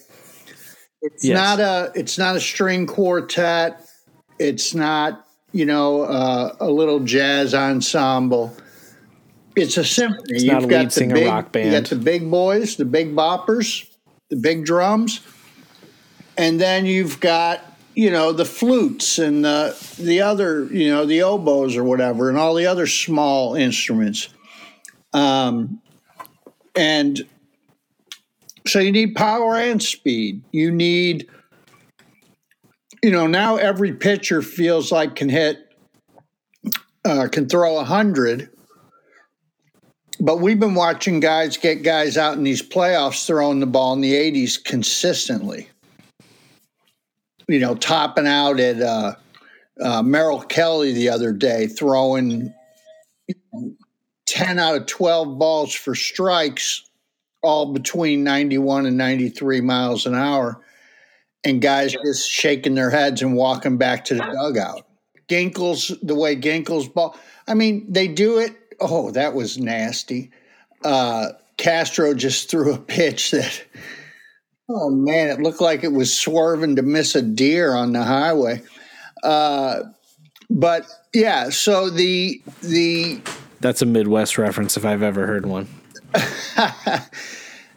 It's 1.02 1.24
Yes. 1.24 1.34
not 1.36 1.60
a 1.60 1.92
it's 1.96 2.18
not 2.18 2.36
a 2.36 2.40
string 2.40 2.88
quartet. 2.88 3.88
It's 4.40 4.74
not 4.74 5.26
you 5.54 5.66
know 5.66 6.02
uh, 6.02 6.56
a 6.60 6.70
little 6.70 7.00
jazz 7.00 7.54
ensemble. 7.54 8.56
It's 9.56 9.78
a 9.78 9.86
symphony. 9.86 10.24
It's 10.30 10.44
not 10.44 10.64
a 10.64 10.68
lead 10.68 10.92
singer 10.92 11.16
big, 11.16 11.28
rock 11.28 11.56
You 11.56 11.72
got 11.72 11.86
the 11.86 11.96
big 11.96 12.30
boys, 12.30 12.76
the 12.76 12.86
big 12.86 13.16
boppers, 13.16 13.88
the 14.30 14.36
big 14.36 14.66
drums, 14.66 15.22
and 16.38 16.60
then 16.60 16.86
you've 16.86 17.20
got 17.20 17.64
you 17.94 18.12
know 18.12 18.32
the 18.32 18.46
flutes 18.46 19.18
and 19.20 19.46
the 19.46 19.76
the 20.00 20.22
other 20.22 20.66
you 20.66 20.90
know 20.90 21.06
the 21.06 21.24
oboes 21.24 21.78
or 21.78 21.84
whatever 21.84 22.30
and 22.30 22.38
all 22.38 22.54
the 22.54 22.68
other 22.68 22.86
small 22.86 23.56
instruments 23.56 24.30
um 25.14 25.82
and 26.78 27.22
so 28.66 28.80
you 28.80 28.92
need 28.92 29.16
power 29.16 29.56
and 29.56 29.82
speed. 29.82 30.44
You 30.52 30.72
need 30.72 31.28
you 33.04 33.12
know 33.12 33.28
now 33.28 33.58
every 33.58 33.94
pitcher 33.94 34.42
feels 34.42 34.92
like 34.92 35.16
can 35.16 35.30
hit 35.30 35.74
uh, 37.06 37.28
can 37.32 37.48
throw 37.48 37.78
a 37.78 37.84
hundred 37.84 38.50
but 40.20 40.40
we've 40.40 40.60
been 40.60 40.74
watching 40.74 41.20
guys 41.20 41.58
get 41.58 41.84
guys 41.84 42.18
out 42.18 42.38
in 42.38 42.44
these 42.44 42.62
playoffs 42.62 43.26
throwing 43.26 43.60
the 43.60 43.68
ball 43.68 43.94
in 43.94 44.02
the 44.02 44.14
80s 44.14 44.64
consistently. 44.64 45.70
You 47.48 47.60
know, 47.60 47.76
topping 47.76 48.28
out 48.28 48.60
at 48.60 48.82
uh, 48.82 49.16
uh, 49.82 50.02
Merrill 50.02 50.42
Kelly 50.42 50.92
the 50.92 51.10
other 51.10 51.32
day, 51.32 51.68
throwing 51.68 52.54
10 54.38 54.60
out 54.60 54.76
of 54.76 54.86
12 54.86 55.40
balls 55.40 55.74
for 55.74 55.96
strikes, 55.96 56.84
all 57.42 57.74
between 57.74 58.24
91 58.24 58.86
and 58.86 58.96
93 58.96 59.62
miles 59.62 60.06
an 60.06 60.14
hour, 60.14 60.64
and 61.44 61.60
guys 61.60 61.96
just 62.06 62.30
shaking 62.30 62.76
their 62.76 62.92
heads 62.92 63.24
and 63.24 63.36
walking 63.36 63.78
back 63.78 64.06
to 64.06 64.14
the 64.14 64.22
dugout. 64.22 64.86
Ginkel's, 65.28 65.92
the 66.04 66.14
way 66.14 66.36
Ginkel's 66.36 66.88
ball, 66.88 67.18
I 67.48 67.56
mean, 67.56 67.92
they 67.92 68.08
do 68.08 68.38
it. 68.38 68.56
Oh, 68.80 69.10
that 69.12 69.34
was 69.34 69.58
nasty. 69.58 70.30
Uh, 70.84 71.30
Castro 71.58 72.14
just 72.14 72.52
threw 72.52 72.76
a 72.76 72.78
pitch 72.78 73.32
that 73.32 73.64
Oh 74.70 74.90
man, 74.90 75.30
it 75.30 75.42
looked 75.42 75.62
like 75.62 75.84
it 75.84 75.94
was 75.94 76.16
swerving 76.16 76.76
to 76.76 76.82
miss 76.82 77.16
a 77.16 77.22
deer 77.22 77.74
on 77.74 77.94
the 77.94 78.04
highway. 78.04 78.62
Uh, 79.24 79.84
but 80.50 80.86
yeah, 81.14 81.50
so 81.50 81.90
the 81.90 82.42
the 82.62 83.22
That's 83.60 83.82
a 83.82 83.86
Midwest 83.86 84.38
reference 84.38 84.78
if 84.78 84.86
I've 84.86 85.04
ever 85.04 85.26
heard 85.26 85.46
one. 85.46 85.68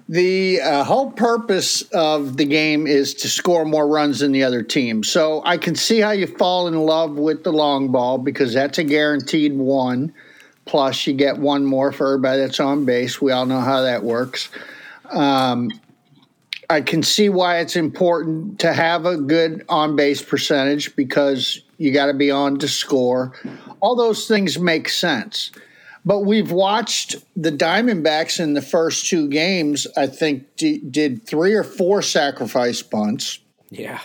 the 0.08 0.60
uh, 0.60 0.84
whole 0.84 1.12
purpose 1.12 1.82
of 1.92 2.36
the 2.36 2.44
game 2.44 2.86
is 2.86 3.14
to 3.14 3.28
score 3.28 3.64
more 3.64 3.86
runs 3.86 4.20
than 4.20 4.32
the 4.32 4.42
other 4.42 4.62
team. 4.62 5.02
So 5.02 5.42
I 5.44 5.56
can 5.56 5.74
see 5.74 6.00
how 6.00 6.10
you 6.10 6.26
fall 6.26 6.68
in 6.68 6.74
love 6.74 7.12
with 7.12 7.44
the 7.44 7.52
long 7.52 7.90
ball 7.90 8.18
because 8.18 8.52
that's 8.52 8.78
a 8.78 8.84
guaranteed 8.84 9.56
one. 9.56 10.12
Plus, 10.66 11.06
you 11.06 11.14
get 11.14 11.38
one 11.38 11.64
more 11.64 11.90
for 11.90 12.08
everybody 12.08 12.40
that's 12.40 12.60
on 12.60 12.84
base. 12.84 13.20
We 13.20 13.32
all 13.32 13.46
know 13.46 13.60
how 13.60 13.82
that 13.82 14.02
works. 14.02 14.50
Um, 15.10 15.70
I 16.68 16.80
can 16.80 17.02
see 17.02 17.28
why 17.28 17.58
it's 17.58 17.74
important 17.74 18.60
to 18.60 18.72
have 18.72 19.04
a 19.04 19.16
good 19.16 19.64
on 19.68 19.96
base 19.96 20.22
percentage 20.22 20.94
because 20.94 21.62
you 21.78 21.92
got 21.92 22.06
to 22.06 22.14
be 22.14 22.30
on 22.30 22.58
to 22.60 22.68
score. 22.68 23.32
All 23.80 23.96
those 23.96 24.28
things 24.28 24.58
make 24.58 24.88
sense. 24.88 25.50
But 26.04 26.20
we've 26.20 26.50
watched 26.50 27.16
the 27.36 27.52
Diamondbacks 27.52 28.40
in 28.40 28.54
the 28.54 28.62
first 28.62 29.06
two 29.06 29.28
games, 29.28 29.86
I 29.96 30.06
think, 30.06 30.44
d- 30.56 30.78
did 30.90 31.26
three 31.26 31.52
or 31.54 31.62
four 31.64 32.00
sacrifice 32.02 32.82
bunts, 32.82 33.38
Yeah. 33.70 34.00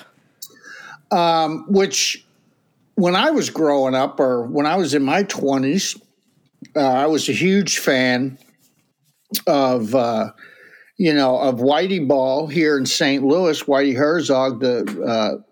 which 1.68 2.26
when 2.96 3.16
I 3.16 3.32
was 3.32 3.50
growing 3.50 3.96
up 3.96 4.20
or 4.20 4.44
when 4.44 4.66
I 4.66 4.76
was 4.76 4.94
in 4.94 5.04
my 5.04 5.24
20s, 5.24 6.00
uh, 6.76 6.80
I 6.80 7.06
was 7.08 7.30
a 7.30 7.34
huge 7.34 7.80
fan 7.80 8.38
of. 9.48 9.94
Uh, 9.96 10.32
you 10.98 11.14
know, 11.14 11.38
of 11.38 11.56
Whitey 11.56 12.08
Ball 12.08 12.48
here 12.48 12.78
in 12.78 12.86
St. 12.86 13.22
Louis, 13.22 13.62
Whitey 13.64 13.98
Herzog, 13.98 14.62
the 14.62 14.86
uh, 15.06 15.44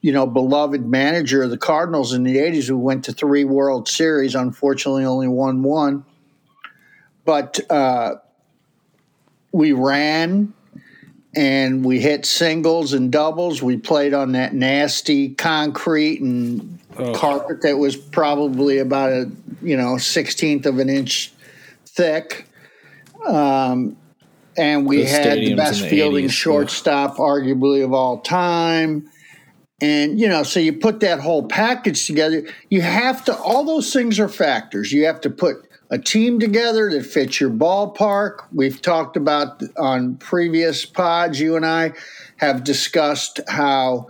you 0.00 0.12
know 0.12 0.26
beloved 0.26 0.86
manager 0.86 1.42
of 1.42 1.50
the 1.50 1.58
Cardinals 1.58 2.12
in 2.12 2.22
the 2.22 2.36
'80s, 2.36 2.66
who 2.66 2.78
went 2.78 3.04
to 3.04 3.12
three 3.12 3.44
World 3.44 3.88
Series. 3.88 4.34
Unfortunately, 4.34 5.04
only 5.04 5.28
won 5.28 5.62
one. 5.62 6.04
but 7.24 7.60
uh, 7.70 8.16
we 9.52 9.72
ran 9.72 10.52
and 11.34 11.84
we 11.84 12.00
hit 12.00 12.26
singles 12.26 12.92
and 12.92 13.12
doubles. 13.12 13.62
We 13.62 13.76
played 13.76 14.14
on 14.14 14.32
that 14.32 14.54
nasty 14.54 15.30
concrete 15.34 16.20
and 16.20 16.78
oh. 16.98 17.14
carpet 17.14 17.62
that 17.62 17.78
was 17.78 17.96
probably 17.96 18.78
about 18.78 19.12
a 19.12 19.30
you 19.62 19.76
know 19.76 19.98
sixteenth 19.98 20.66
of 20.66 20.78
an 20.78 20.88
inch 20.88 21.32
thick. 21.86 22.46
Um, 23.26 23.96
and 24.56 24.86
we 24.86 25.04
had 25.04 25.38
the 25.38 25.54
best 25.54 25.82
the 25.82 25.88
fielding 25.88 26.26
80s. 26.26 26.30
shortstop, 26.32 27.16
arguably 27.16 27.84
of 27.84 27.92
all 27.92 28.20
time. 28.20 29.10
And 29.80 30.20
you 30.20 30.28
know, 30.28 30.42
so 30.42 30.60
you 30.60 30.72
put 30.74 31.00
that 31.00 31.20
whole 31.20 31.46
package 31.46 32.06
together. 32.06 32.46
You 32.68 32.82
have 32.82 33.24
to. 33.26 33.36
All 33.36 33.64
those 33.64 33.92
things 33.92 34.18
are 34.18 34.28
factors. 34.28 34.92
You 34.92 35.06
have 35.06 35.20
to 35.22 35.30
put 35.30 35.66
a 35.90 35.98
team 35.98 36.38
together 36.38 36.90
that 36.90 37.04
fits 37.04 37.40
your 37.40 37.50
ballpark. 37.50 38.44
We've 38.52 38.80
talked 38.80 39.16
about 39.16 39.62
on 39.76 40.16
previous 40.16 40.84
pods. 40.84 41.40
You 41.40 41.56
and 41.56 41.66
I 41.66 41.92
have 42.36 42.62
discussed 42.62 43.40
how 43.48 44.08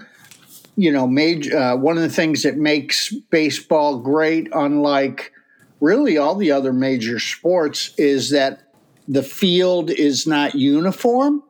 you 0.81 0.91
know, 0.91 1.07
major. 1.07 1.57
Uh, 1.57 1.77
one 1.77 1.97
of 1.97 2.03
the 2.03 2.09
things 2.09 2.43
that 2.43 2.57
makes 2.57 3.13
baseball 3.13 3.99
great, 3.99 4.49
unlike 4.53 5.33
really 5.81 6.17
all 6.17 6.35
the 6.35 6.51
other 6.51 6.73
major 6.73 7.19
sports, 7.19 7.93
is 7.99 8.31
that 8.31 8.63
the 9.07 9.23
field 9.23 9.91
is 9.91 10.27
not 10.27 10.55
uniform. 10.55 11.43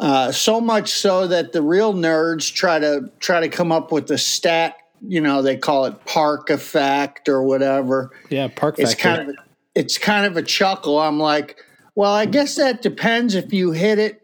Uh, 0.00 0.32
so 0.32 0.62
much 0.62 0.88
so 0.88 1.26
that 1.26 1.52
the 1.52 1.60
real 1.60 1.92
nerds 1.92 2.52
try 2.52 2.78
to 2.78 3.12
try 3.18 3.38
to 3.38 3.50
come 3.50 3.70
up 3.70 3.92
with 3.92 4.06
the 4.06 4.16
stat. 4.16 4.76
You 5.06 5.20
know, 5.20 5.42
they 5.42 5.56
call 5.56 5.84
it 5.84 6.06
park 6.06 6.48
effect 6.48 7.28
or 7.28 7.42
whatever. 7.42 8.10
Yeah, 8.30 8.48
park. 8.48 8.78
Effect. 8.78 8.92
It's 8.92 9.02
kind 9.02 9.28
of 9.28 9.36
it's 9.74 9.98
kind 9.98 10.24
of 10.24 10.38
a 10.38 10.42
chuckle. 10.42 10.98
I'm 10.98 11.18
like, 11.18 11.58
well, 11.94 12.14
I 12.14 12.24
guess 12.24 12.56
that 12.56 12.80
depends 12.80 13.34
if 13.34 13.52
you 13.52 13.72
hit 13.72 13.98
it, 13.98 14.22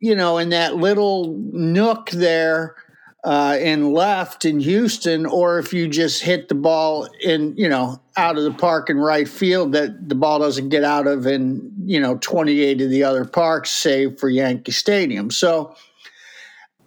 you 0.00 0.14
know, 0.14 0.36
in 0.36 0.50
that 0.50 0.76
little 0.76 1.34
nook 1.50 2.10
there 2.10 2.76
uh, 3.22 3.58
in 3.60 3.92
left 3.92 4.44
in 4.44 4.60
Houston, 4.60 5.26
or 5.26 5.58
if 5.58 5.72
you 5.72 5.88
just 5.88 6.22
hit 6.22 6.48
the 6.48 6.54
ball 6.54 7.06
in, 7.20 7.54
you 7.56 7.68
know, 7.68 8.00
out 8.16 8.38
of 8.38 8.44
the 8.44 8.52
park 8.52 8.88
in 8.88 8.98
right 8.98 9.28
field 9.28 9.72
that 9.72 10.08
the 10.08 10.14
ball 10.14 10.38
doesn't 10.38 10.70
get 10.70 10.84
out 10.84 11.06
of 11.06 11.26
in, 11.26 11.70
you 11.84 12.00
know, 12.00 12.16
28 12.18 12.80
of 12.80 12.90
the 12.90 13.04
other 13.04 13.24
parks, 13.24 13.70
save 13.70 14.18
for 14.18 14.28
Yankee 14.28 14.72
Stadium. 14.72 15.30
So 15.30 15.74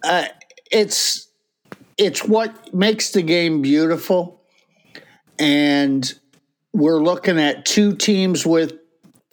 uh, 0.02 0.26
it's 0.70 1.28
it's 1.96 2.24
what 2.24 2.74
makes 2.74 3.10
the 3.10 3.22
game 3.22 3.62
beautiful, 3.62 4.42
and 5.38 6.12
we're 6.72 7.00
looking 7.00 7.38
at 7.38 7.64
two 7.64 7.94
teams 7.94 8.44
with 8.44 8.72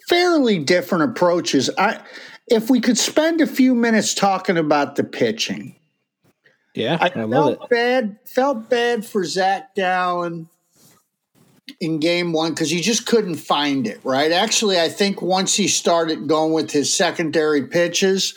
fairly 0.08 0.60
different 0.60 1.10
approaches. 1.10 1.68
I 1.76 2.00
if 2.46 2.70
we 2.70 2.80
could 2.80 2.98
spend 2.98 3.40
a 3.40 3.46
few 3.46 3.74
minutes 3.74 4.14
talking 4.14 4.56
about 4.56 4.94
the 4.94 5.02
pitching 5.02 5.74
yeah, 6.74 6.96
I, 7.00 7.06
I 7.06 7.10
felt 7.10 7.62
it. 7.62 7.68
bad. 7.68 8.16
Felt 8.24 8.70
bad 8.70 9.04
for 9.04 9.24
Zach 9.24 9.74
Gallen 9.74 10.48
in 11.80 11.98
game 12.00 12.32
one 12.32 12.52
because 12.52 12.70
he 12.70 12.80
just 12.80 13.06
couldn't 13.06 13.36
find 13.36 13.86
it. 13.86 14.00
Right. 14.04 14.32
Actually, 14.32 14.80
I 14.80 14.88
think 14.88 15.20
once 15.20 15.54
he 15.54 15.68
started 15.68 16.26
going 16.26 16.52
with 16.52 16.70
his 16.70 16.94
secondary 16.94 17.66
pitches 17.66 18.34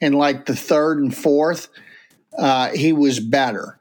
in 0.00 0.12
like 0.12 0.46
the 0.46 0.56
third 0.56 0.98
and 0.98 1.14
fourth, 1.14 1.68
uh, 2.38 2.70
he 2.70 2.92
was 2.92 3.20
better. 3.20 3.78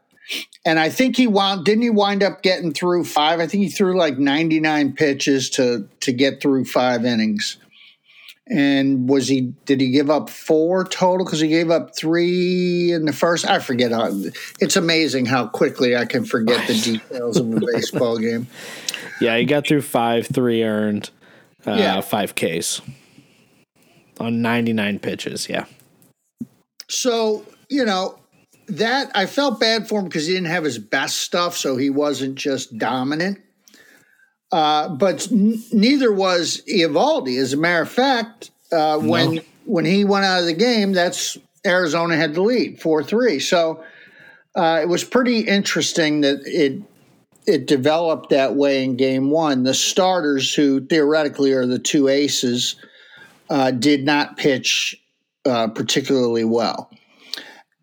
And 0.66 0.80
I 0.80 0.90
think 0.90 1.18
he 1.18 1.28
wound 1.28 1.66
didn't 1.66 1.82
he 1.84 1.90
wind 1.90 2.24
up 2.24 2.42
getting 2.42 2.74
through 2.74 3.06
five? 3.06 3.40
I 3.40 3.48
think 3.48 3.64
he 3.64 3.70
threw 3.70 3.98
like 3.98 4.18
99 4.18 4.94
pitches 4.94 5.50
to 5.52 5.88
to 6.02 6.12
get 6.12 6.42
through 6.42 6.66
five 6.66 7.06
innings 7.06 7.58
and 8.52 9.08
was 9.08 9.30
he 9.30 9.54
did 9.66 9.80
he 9.80 9.92
give 9.92 10.10
up 10.10 10.30
four 10.30 10.84
total? 10.84 11.26
Because 11.26 11.40
he 11.40 11.48
gave 11.48 11.72
up 11.72 11.96
three 11.96 12.92
in 12.92 13.06
the 13.06 13.14
first 13.14 13.50
i 13.50 13.60
forget 13.60 13.92
it's 14.60 14.76
amazing 14.76 15.26
how 15.26 15.48
quickly 15.48 15.96
i 15.96 16.06
can 16.06 16.26
forget 16.26 16.68
the 16.68 16.74
details 16.84 17.38
of 17.38 17.52
a 17.54 17.60
baseball 17.74 18.18
game. 18.18 18.48
Yeah 19.22 19.38
he 19.38 19.46
got 19.46 19.66
through 19.66 19.82
five 19.82 20.28
three 20.28 20.64
earned 20.64 21.10
uh, 21.66 21.74
yeah. 21.74 22.02
five 22.02 22.36
ks 22.36 22.82
on 24.20 24.42
99 24.42 25.00
pitches 25.00 25.48
yeah. 25.50 25.66
So 26.90 27.46
you 27.70 27.86
know 27.86 28.20
that 28.68 29.12
i 29.16 29.26
felt 29.26 29.60
bad 29.60 29.88
for 29.88 30.00
him 30.00 30.06
because 30.06 30.28
he 30.28 30.34
didn't 30.34 30.48
have 30.48 30.66
his 30.66 30.78
best 30.78 31.18
stuff 31.18 31.56
so 31.56 31.78
he 31.78 31.90
wasn't 31.90 32.36
just 32.36 32.78
dominant 32.78 33.40
uh, 34.52 34.90
but 34.90 35.32
n- 35.32 35.62
neither 35.72 36.12
was 36.12 36.62
Eovaldi. 36.68 37.40
As 37.40 37.54
a 37.54 37.58
matter 37.58 37.82
of 37.82 37.90
fact, 37.90 38.52
uh, 38.72 38.98
when 39.00 39.36
no. 39.36 39.42
when 39.66 39.86
he 39.86 40.04
went 40.04 40.26
out 40.26 40.40
of 40.40 40.46
the 40.46 40.54
game, 40.54 40.92
that's 40.94 41.38
Arizona 41.66 42.18
had 42.18 42.34
the 42.34 42.42
lead 42.42 42.82
four 42.82 43.04
three. 43.04 43.40
So 43.40 43.84
uh, 44.56 44.80
it 44.82 44.90
was 44.90 45.04
pretty 45.04 45.40
interesting 45.42 46.22
that 46.22 46.42
it 46.46 46.82
it 47.48 47.66
developed 47.66 48.30
that 48.30 48.56
way 48.56 48.84
in 48.84 48.98
game 48.98 49.30
one. 49.30 49.64
The 49.64 49.74
starters, 49.74 50.54
who 50.54 50.82
theoretically 50.86 51.54
are 51.54 51.66
the 51.66 51.80
two 51.80 52.08
aces, 52.08 52.76
uh, 53.50 53.72
did 53.72 54.06
not 54.06 54.38
pitch 54.38 55.02
uh, 55.46 55.68
particularly 55.70 56.44
well, 56.44 56.92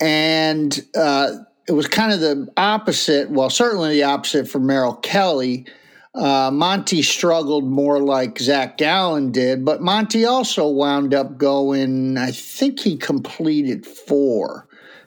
and 0.01 0.77
it 0.95 1.73
was 1.73 1.87
kind 1.87 2.13
of 2.13 2.21
the 2.21 2.47
opposite. 2.57 3.31
Well, 3.31 3.49
certainly 3.49 3.95
the 3.95 4.05
opposite 4.05 4.49
for 4.49 4.59
Merrill 4.59 4.95
Kelly 4.95 5.67
uh, 6.15 6.51
Monty 6.53 7.03
struggled 7.03 7.65
more 7.65 8.01
like 8.01 8.39
Zach 8.39 8.79
Gallen 8.79 9.31
did, 9.31 9.65
but 9.65 9.83
Monty 9.83 10.25
also 10.25 10.69
wound 10.69 11.15
up 11.15 11.37
going, 11.37 12.17
I 12.17 12.31
think 12.31 12.81
he 12.81 12.97
completed 12.97 13.87
four. 13.87 14.67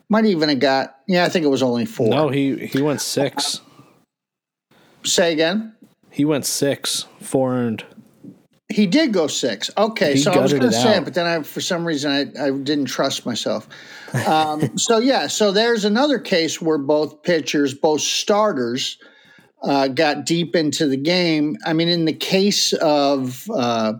Might 0.09 0.25
even 0.25 0.49
have 0.49 0.59
got, 0.59 0.97
yeah, 1.07 1.25
I 1.25 1.29
think 1.29 1.45
it 1.45 1.49
was 1.49 1.63
only 1.63 1.85
four. 1.85 2.09
No, 2.09 2.29
he, 2.29 2.65
he 2.67 2.81
went 2.81 3.01
six. 3.01 3.61
Say 5.03 5.33
again? 5.33 5.73
He 6.11 6.25
went 6.25 6.45
six, 6.45 7.05
four 7.19 7.53
earned. 7.53 7.85
He 8.69 8.85
did 8.87 9.11
go 9.11 9.27
six. 9.27 9.69
Okay, 9.77 10.13
he 10.13 10.19
so 10.19 10.31
I 10.31 10.37
was 10.39 10.53
going 10.53 10.63
to 10.63 10.71
say 10.71 10.97
it, 10.97 11.03
but 11.03 11.13
then 11.13 11.25
I, 11.25 11.41
for 11.43 11.59
some 11.59 11.83
reason, 11.83 12.11
I, 12.11 12.45
I 12.45 12.51
didn't 12.51 12.85
trust 12.85 13.25
myself. 13.25 13.67
Um, 14.27 14.77
so, 14.77 14.97
yeah, 14.99 15.27
so 15.27 15.51
there's 15.51 15.83
another 15.83 16.19
case 16.19 16.61
where 16.61 16.77
both 16.77 17.23
pitchers, 17.23 17.73
both 17.73 18.01
starters– 18.01 18.97
uh, 19.62 19.88
got 19.88 20.26
deep 20.26 20.56
into 20.56 20.88
the 20.88 20.97
game. 20.97 21.58
I 21.65 21.74
mean, 21.74 21.88
in 21.88 22.06
the 22.06 22.13
case 22.13 22.74
of 22.74 23.50
uh, 23.54 23.93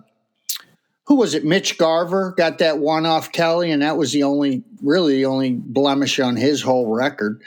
who 1.06 1.16
was 1.16 1.34
it? 1.34 1.44
Mitch 1.44 1.78
Garver 1.78 2.34
got 2.38 2.60
that 2.60 2.80
one 2.80 3.06
off 3.06 3.32
Kelly, 3.32 3.72
and 3.72 3.82
that 3.82 3.98
was 3.98 4.12
the 4.12 4.24
only, 4.24 4.64
really, 4.82 5.18
the 5.18 5.26
only 5.26 5.52
blemish 5.52 6.20
on 6.20 6.36
his 6.36 6.62
whole 6.62 6.94
record. 6.94 7.42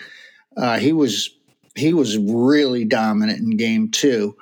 Uh, 0.57 0.79
he 0.79 0.93
was 0.93 1.31
he 1.75 1.93
was 1.93 2.17
really 2.19 2.85
dominant 2.85 3.41
in 3.41 3.57
game 3.57 3.91
two, 3.91 4.37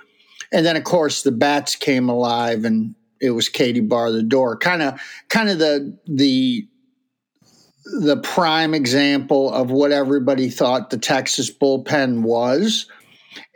and 0.52 0.66
then 0.66 0.76
of 0.76 0.84
course 0.84 1.22
the 1.22 1.32
bats 1.32 1.76
came 1.76 2.08
alive, 2.08 2.64
and 2.64 2.94
it 3.20 3.30
was 3.30 3.48
Katie 3.48 3.80
bar 3.80 4.10
the 4.10 4.22
door. 4.22 4.56
Kind 4.56 4.82
of, 4.82 5.00
kind 5.28 5.48
of 5.48 5.58
the 5.58 5.96
the 6.06 6.66
the 7.84 8.18
prime 8.18 8.74
example 8.74 9.52
of 9.52 9.70
what 9.70 9.92
everybody 9.92 10.50
thought 10.50 10.90
the 10.90 10.98
Texas 10.98 11.50
bullpen 11.50 12.22
was 12.22 12.86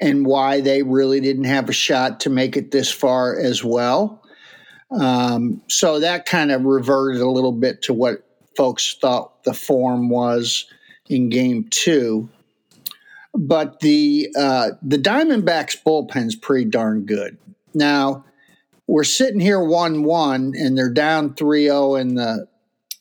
and 0.01 0.27
why 0.27 0.61
they 0.61 0.83
really 0.83 1.21
didn't 1.21 1.45
have 1.45 1.69
a 1.69 1.73
shot 1.73 2.21
to 2.21 2.31
make 2.31 2.57
it 2.57 2.71
this 2.71 2.91
far 2.91 3.39
as 3.39 3.65
well. 3.65 4.23
Um, 4.91 5.62
so 5.69 6.01
that 6.01 6.27
kind 6.27 6.53
of 6.53 6.65
reverted 6.65 7.21
a 7.21 7.29
little 7.29 7.53
bit 7.53 7.83
to 7.83 7.95
what 7.95 8.27
folks 8.57 8.97
thought 9.01 9.45
the 9.45 9.55
form 9.55 10.09
was 10.09 10.67
in 11.09 11.29
game 11.29 11.67
two. 11.71 12.29
But 13.35 13.81
the 13.81 14.29
uh, 14.39 14.71
the 14.83 14.99
Diamondbacks 14.99 15.77
bullpen's 15.85 16.37
pretty 16.37 16.65
darn 16.65 17.05
good. 17.05 17.37
Now 17.75 18.25
we're 18.87 19.05
sitting 19.05 19.41
here 19.41 19.62
one 19.62 20.05
one, 20.05 20.55
and 20.57 20.79
they're 20.79 20.93
down 20.93 21.35
3-0 21.35 22.01
in 22.01 22.14
the 22.14 22.49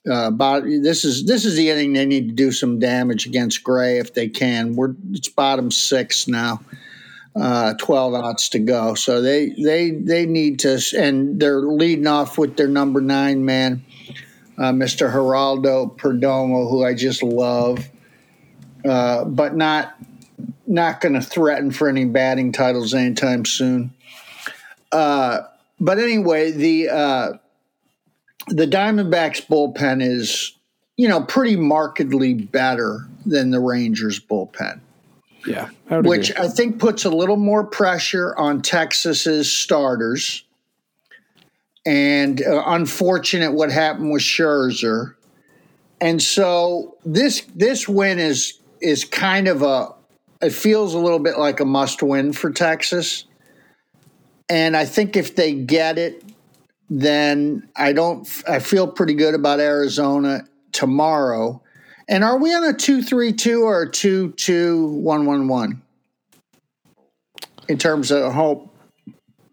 uh, 0.10 0.30
this 0.60 1.04
is 1.04 1.26
this 1.26 1.46
is 1.46 1.56
the 1.56 1.70
inning 1.70 1.94
they 1.94 2.06
need 2.06 2.30
to 2.30 2.34
do 2.36 2.52
some 2.52 2.80
damage 2.80 3.26
against 3.26 3.64
Gray 3.64 3.98
if 3.98 4.14
they 4.14 4.28
can. 4.28 4.76
We're 4.76 4.94
it's 5.12 5.30
bottom 5.30 5.72
six 5.72 6.28
now, 6.28 6.62
uh, 7.36 7.74
twelve 7.76 8.14
outs 8.14 8.50
to 8.50 8.60
go. 8.60 8.94
So 8.94 9.22
they 9.22 9.50
they 9.50 9.92
they 9.92 10.26
need 10.28 10.60
to, 10.60 10.80
and 10.98 11.40
they're 11.40 11.62
leading 11.62 12.06
off 12.06 12.38
with 12.38 12.56
their 12.56 12.68
number 12.68 13.02
nine 13.02 13.46
man, 13.46 13.84
uh, 14.60 14.72
Mr. 14.72 15.12
Geraldo 15.12 15.98
Perdomo, 15.98 16.70
who 16.70 16.86
I 16.86 16.94
just 16.94 17.24
love, 17.24 17.80
uh, 18.88 19.26
but 19.26 19.56
not 19.56 19.96
not 20.68 21.02
going 21.02 21.14
to 21.14 21.22
threaten 21.22 21.72
for 21.72 21.90
any 21.90 22.06
batting 22.06 22.52
titles 22.52 22.94
anytime 22.94 23.44
soon. 23.46 23.92
Uh, 24.92 25.40
but 25.80 25.98
anyway, 25.98 26.52
the 26.52 27.40
the 28.48 28.68
Diamondbacks 28.68 29.46
bullpen 29.46 30.02
is, 30.02 30.56
you 30.98 31.08
know, 31.08 31.22
pretty 31.24 31.56
markedly 31.56 32.34
better 32.34 33.08
than 33.26 33.52
the 33.52 33.60
Rangers 33.60 34.20
bullpen. 34.20 34.80
Yeah. 35.46 35.70
I 35.90 36.00
which 36.00 36.32
agree. 36.32 36.46
I 36.46 36.48
think 36.50 36.80
puts 36.80 37.06
a 37.06 37.10
little 37.10 37.38
more 37.38 37.64
pressure 37.64 38.36
on 38.38 38.62
Texas's 38.62 39.52
starters 39.52 40.44
and 41.86 42.42
uh, 42.42 42.64
unfortunate 42.66 43.54
what 43.54 43.72
happened 43.72 44.12
with 44.12 44.24
Scherzer. 44.24 45.14
And 46.02 46.22
so 46.22 46.98
this 47.06 47.42
this 47.56 47.88
win 47.88 48.20
is 48.20 48.60
is 48.82 49.06
kind 49.06 49.48
of 49.48 49.62
a 49.62 49.94
it 50.42 50.52
feels 50.52 50.94
a 50.94 51.00
little 51.00 51.20
bit 51.20 51.38
like 51.38 51.60
a 51.60 51.66
must 51.66 52.04
win 52.04 52.34
for 52.34 52.52
Texas. 52.52 53.26
And 54.50 54.76
I 54.76 54.86
think 54.86 55.16
if 55.16 55.36
they 55.36 55.54
get 55.54 55.98
it, 55.98 56.24
then 56.90 57.68
I 57.76 57.94
don't 57.94 58.28
I 58.48 58.60
feel 58.60 58.88
pretty 58.88 59.14
good 59.14 59.34
about 59.34 59.60
Arizona 59.60 60.48
tomorrow. 60.72 61.62
And 62.08 62.24
are 62.24 62.38
we 62.38 62.54
on 62.54 62.64
a 62.64 62.74
2-3-2 62.74 63.62
or 63.62 63.82
a 63.82 63.90
2-2-1-1-1? 63.90 65.82
In 67.68 67.80
terms 67.80 68.12
of 68.12 68.32
hope 68.32 68.76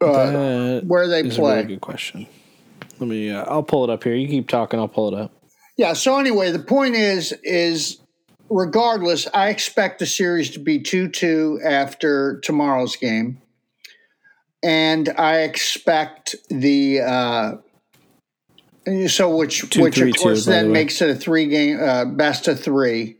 uh, 0.03 0.81
where 0.81 1.09
they 1.09 1.29
play. 1.31 1.53
A 1.53 1.57
really 1.57 1.69
good 1.69 1.81
question. 1.81 2.27
Let 2.99 3.09
me. 3.09 3.31
Uh, 3.31 3.45
I'll 3.45 3.63
pull 3.63 3.85
it 3.85 3.91
up 3.91 4.05
here. 4.05 4.15
You 4.15 4.29
keep 4.29 4.49
talking. 4.49 4.79
I'll 4.79 4.89
pull 4.89 5.09
it 5.09 5.19
up. 5.19 5.33
Yeah. 5.77 5.93
So 5.95 6.19
anyway, 6.19 6.51
the 6.51 6.59
point 6.59 6.95
is, 6.95 7.33
is 7.43 8.01
regardless, 8.51 9.27
I 9.33 9.49
expect 9.49 9.99
the 9.99 10.07
series 10.07 10.51
to 10.51 10.59
be 10.59 10.81
two-two 10.81 11.61
after 11.65 12.41
tomorrow's 12.41 12.97
game, 12.97 13.41
and 14.63 15.09
I 15.19 15.41
expect 15.41 16.37
the. 16.49 17.01
Uh, 17.01 17.53
so 19.09 19.37
which 19.37 19.69
Two, 19.71 19.83
which 19.83 19.97
three, 19.97 20.11
of 20.11 20.17
course 20.17 20.45
two, 20.45 20.51
by 20.51 20.57
the 20.57 20.63
then 20.65 20.73
makes 20.73 21.01
it 21.01 21.11
a 21.11 21.15
three 21.15 21.47
game 21.47 21.79
uh, 21.81 22.05
best 22.05 22.49
of 22.49 22.61
three. 22.61 23.17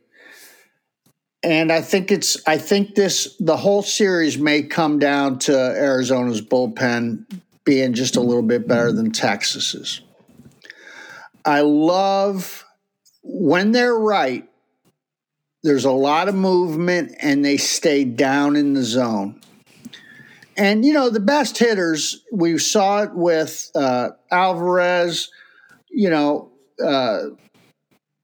And 1.45 1.73
I 1.73 1.81
think 1.81 2.13
it's 2.13 2.37
I 2.47 2.59
think 2.59 2.95
this 2.95 3.37
the 3.39 3.57
whole 3.57 3.83
series 3.83 4.39
may 4.39 4.63
come 4.63 4.99
down 4.99 5.39
to 5.41 5.53
Arizona's 5.53 6.43
bullpen 6.43 7.25
being 7.65 7.95
just 7.95 8.17
a 8.17 8.21
little 8.21 8.43
bit 8.43 8.67
better 8.67 8.93
than 8.93 9.13
Texas's. 9.13 10.01
I 11.45 11.61
love 11.61 12.65
when 13.23 13.73
they're 13.73 13.99
right. 13.99 14.49
There's 15.65 15.85
a 15.85 15.93
lot 15.93 16.29
of 16.29 16.35
movement 16.35 17.15
and 17.21 17.45
they 17.45 17.57
stay 17.57 18.05
down 18.05 18.57
in 18.57 18.75
the 18.75 18.83
zone. 18.83 19.41
And 20.57 20.85
you 20.85 20.93
know 20.93 21.09
the 21.09 21.21
best 21.21 21.59
hitters 21.59 22.23
we 22.31 22.59
saw 22.59 23.03
it 23.03 23.15
with 23.15 23.71
uh, 23.75 24.11
Alvarez. 24.31 25.31
You 25.91 26.11
know, 26.11 26.51
uh, 26.83 27.29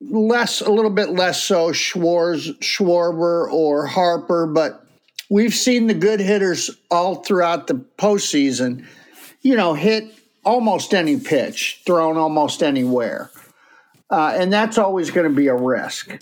less 0.01 0.61
a 0.61 0.71
little 0.71 0.91
bit 0.91 1.11
less 1.11 1.43
so 1.43 1.73
Schwarz, 1.73 2.53
Schwarber 2.59 3.51
or 3.51 3.87
Harper, 3.87 4.47
but 4.47 4.85
we've 5.29 5.55
seen 5.55 5.87
the 5.87 5.95
good 5.95 6.21
hitters 6.21 6.71
all 6.91 7.17
throughout 7.17 7.67
the 7.67 7.75
postseason. 7.75 8.85
You 9.43 9.57
know, 9.57 9.75
hit 9.75 10.13
almost 10.45 10.95
any 10.95 11.19
pitch, 11.19 11.83
thrown 11.85 12.17
almost 12.17 12.63
anywhere, 12.63 13.31
uh, 14.11 14.35
and 14.37 14.53
that's 14.53 14.79
always 14.79 15.11
going 15.11 15.29
to 15.29 15.35
be 15.35 15.49
a 15.49 15.55
risk. 15.55 16.19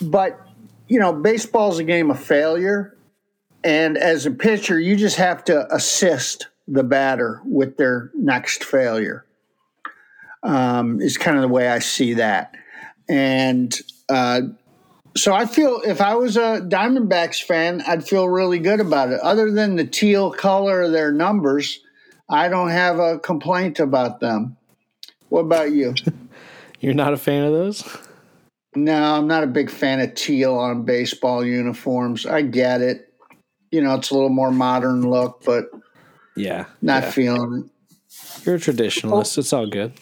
But 0.00 0.40
you 0.88 1.00
know, 1.00 1.12
baseball's 1.12 1.78
a 1.78 1.84
game 1.84 2.10
of 2.10 2.22
failure, 2.22 2.95
and 3.66 3.98
as 3.98 4.26
a 4.26 4.30
pitcher, 4.30 4.78
you 4.78 4.94
just 4.94 5.16
have 5.16 5.42
to 5.44 5.74
assist 5.74 6.46
the 6.68 6.84
batter 6.84 7.42
with 7.44 7.76
their 7.76 8.10
next 8.14 8.64
failure. 8.64 9.26
Um, 10.42 11.00
is 11.00 11.18
kind 11.18 11.36
of 11.36 11.42
the 11.42 11.48
way 11.48 11.68
I 11.68 11.80
see 11.80 12.14
that, 12.14 12.54
and 13.08 13.76
uh, 14.08 14.42
so 15.16 15.34
I 15.34 15.46
feel 15.46 15.80
if 15.84 16.00
I 16.00 16.14
was 16.14 16.36
a 16.36 16.60
Diamondbacks 16.60 17.42
fan, 17.42 17.82
I'd 17.86 18.06
feel 18.06 18.28
really 18.28 18.60
good 18.60 18.80
about 18.80 19.10
it. 19.10 19.18
Other 19.20 19.50
than 19.50 19.74
the 19.74 19.84
teal 19.84 20.30
color 20.30 20.82
of 20.82 20.92
their 20.92 21.10
numbers, 21.10 21.80
I 22.28 22.48
don't 22.48 22.68
have 22.68 23.00
a 23.00 23.18
complaint 23.18 23.80
about 23.80 24.20
them. 24.20 24.56
What 25.30 25.40
about 25.40 25.72
you? 25.72 25.94
You're 26.80 26.94
not 26.94 27.12
a 27.12 27.16
fan 27.16 27.44
of 27.44 27.52
those? 27.52 27.98
No, 28.76 29.16
I'm 29.16 29.26
not 29.26 29.42
a 29.42 29.48
big 29.48 29.70
fan 29.70 30.00
of 30.00 30.14
teal 30.14 30.54
on 30.54 30.84
baseball 30.84 31.44
uniforms. 31.44 32.26
I 32.26 32.42
get 32.42 32.82
it. 32.82 33.05
You 33.70 33.82
know, 33.82 33.94
it's 33.94 34.10
a 34.10 34.14
little 34.14 34.28
more 34.28 34.50
modern 34.50 35.08
look, 35.10 35.42
but 35.44 35.70
Yeah. 36.36 36.66
not 36.82 37.04
yeah. 37.04 37.10
feeling 37.10 37.64
it. 37.64 38.46
You're 38.46 38.56
a 38.56 38.58
traditionalist. 38.58 39.36
It's 39.38 39.52
all 39.52 39.66
good. 39.66 39.92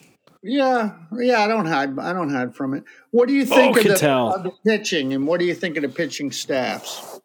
Yeah, 0.42 0.92
yeah, 1.18 1.40
I 1.42 1.48
don't 1.48 1.64
hide. 1.64 1.98
I 1.98 2.12
don't 2.12 2.28
hide 2.28 2.54
from 2.54 2.74
it. 2.74 2.84
What 3.10 3.28
do 3.28 3.34
you 3.34 3.46
think 3.46 3.76
Oh, 3.76 3.80
of, 3.80 3.98
the, 3.98 4.10
of 4.10 4.42
the 4.42 4.52
pitching, 4.66 5.14
and 5.14 5.26
what 5.26 5.40
do 5.40 5.46
you 5.46 5.54
think 5.54 5.76
of 5.78 5.82
the 5.82 5.88
pitching 5.88 6.30
staffs? 6.30 7.20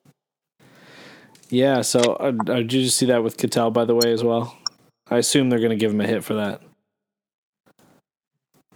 Yeah. 1.50 1.82
So 1.82 2.00
uh, 2.00 2.32
uh, 2.48 2.56
did 2.62 2.74
you 2.74 2.88
see 2.88 3.08
that 3.08 3.22
with 3.24 3.36
Ketel, 3.36 3.72
by 3.72 3.84
the 3.84 3.94
way, 3.94 4.14
as 4.14 4.24
well? 4.24 4.58
I 5.10 5.18
assume 5.18 5.50
they're 5.50 5.60
going 5.60 5.72
to 5.72 5.76
give 5.76 5.92
him 5.92 6.00
a 6.00 6.08
hit 6.08 6.24
for 6.24 6.36
that. 6.36 6.62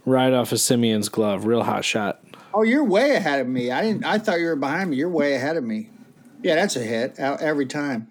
Right 0.04 0.32
off 0.32 0.52
of 0.52 0.58
Semien's 0.58 1.08
glove. 1.08 1.46
Real 1.46 1.62
hot 1.62 1.84
shot. 1.84 2.20
Oh, 2.52 2.62
you're 2.62 2.84
way 2.84 3.12
ahead 3.12 3.40
of 3.40 3.48
me. 3.48 3.70
I 3.70 3.82
didn't. 3.82 4.04
I 4.04 4.18
thought 4.18 4.40
you 4.40 4.46
were 4.46 4.56
behind 4.56 4.90
me. 4.90 4.96
You're 4.96 5.08
way 5.08 5.34
ahead 5.34 5.56
of 5.56 5.64
me. 5.64 5.88
Yeah, 6.44 6.56
that's 6.56 6.76
a 6.76 6.80
hit 6.80 7.18
uh, 7.18 7.38
every 7.40 7.64
time. 7.64 8.08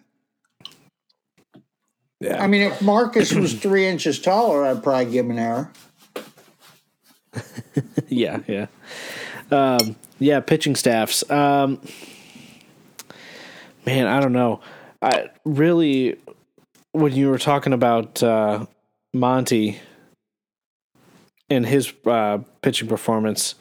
Yeah. 2.19 2.41
I 2.41 2.47
mean, 2.47 2.63
if 2.63 2.81
Marcus 2.81 3.31
was 3.31 3.53
three 3.61 3.86
inches 3.86 4.19
taller, 4.19 4.65
I'd 4.65 4.81
probably 4.81 5.11
give 5.11 5.25
him 5.25 5.31
an 5.31 5.39
error. 5.39 5.71
yeah, 8.07 8.39
yeah. 8.47 8.65
Um, 9.51 9.95
yeah, 10.17 10.39
pitching 10.39 10.75
staffs. 10.75 11.29
Um, 11.29 11.79
man, 13.86 14.07
I 14.07 14.19
don't 14.19 14.34
know. 14.34 14.61
I 14.99 15.29
really, 15.45 16.17
when 16.91 17.13
you 17.13 17.29
were 17.29 17.38
talking 17.38 17.71
about 17.71 18.23
uh, 18.23 18.65
Monty 19.13 19.79
and 21.51 21.67
his 21.67 21.93
uh, 22.07 22.39
pitching 22.63 22.88
performance, 22.88 23.53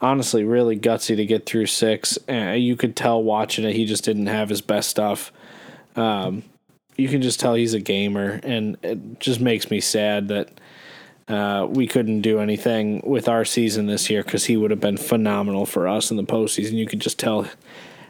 honestly, 0.00 0.44
really 0.44 0.78
gutsy 0.78 1.16
to 1.16 1.26
get 1.26 1.46
through 1.46 1.66
six. 1.66 2.18
Uh, 2.28 2.52
you 2.52 2.76
could 2.76 2.96
tell 2.96 3.22
watching 3.22 3.64
it, 3.64 3.74
he 3.74 3.84
just 3.84 4.04
didn't 4.04 4.26
have 4.26 4.48
his 4.48 4.60
best 4.60 4.88
stuff. 4.88 5.32
Um, 5.94 6.42
you 6.96 7.08
can 7.08 7.22
just 7.22 7.40
tell 7.40 7.54
he's 7.54 7.74
a 7.74 7.80
gamer, 7.80 8.40
and 8.42 8.76
it 8.82 9.20
just 9.20 9.40
makes 9.40 9.70
me 9.70 9.80
sad 9.80 10.28
that 10.28 10.48
uh, 11.28 11.66
we 11.68 11.86
couldn't 11.86 12.22
do 12.22 12.38
anything 12.38 13.02
with 13.04 13.28
our 13.28 13.44
season 13.44 13.86
this 13.86 14.08
year 14.08 14.22
because 14.22 14.46
he 14.46 14.56
would 14.56 14.70
have 14.70 14.80
been 14.80 14.96
phenomenal 14.96 15.66
for 15.66 15.88
us 15.88 16.10
in 16.10 16.16
the 16.16 16.24
postseason. 16.24 16.72
You 16.72 16.86
could 16.86 17.00
just 17.00 17.18
tell 17.18 17.48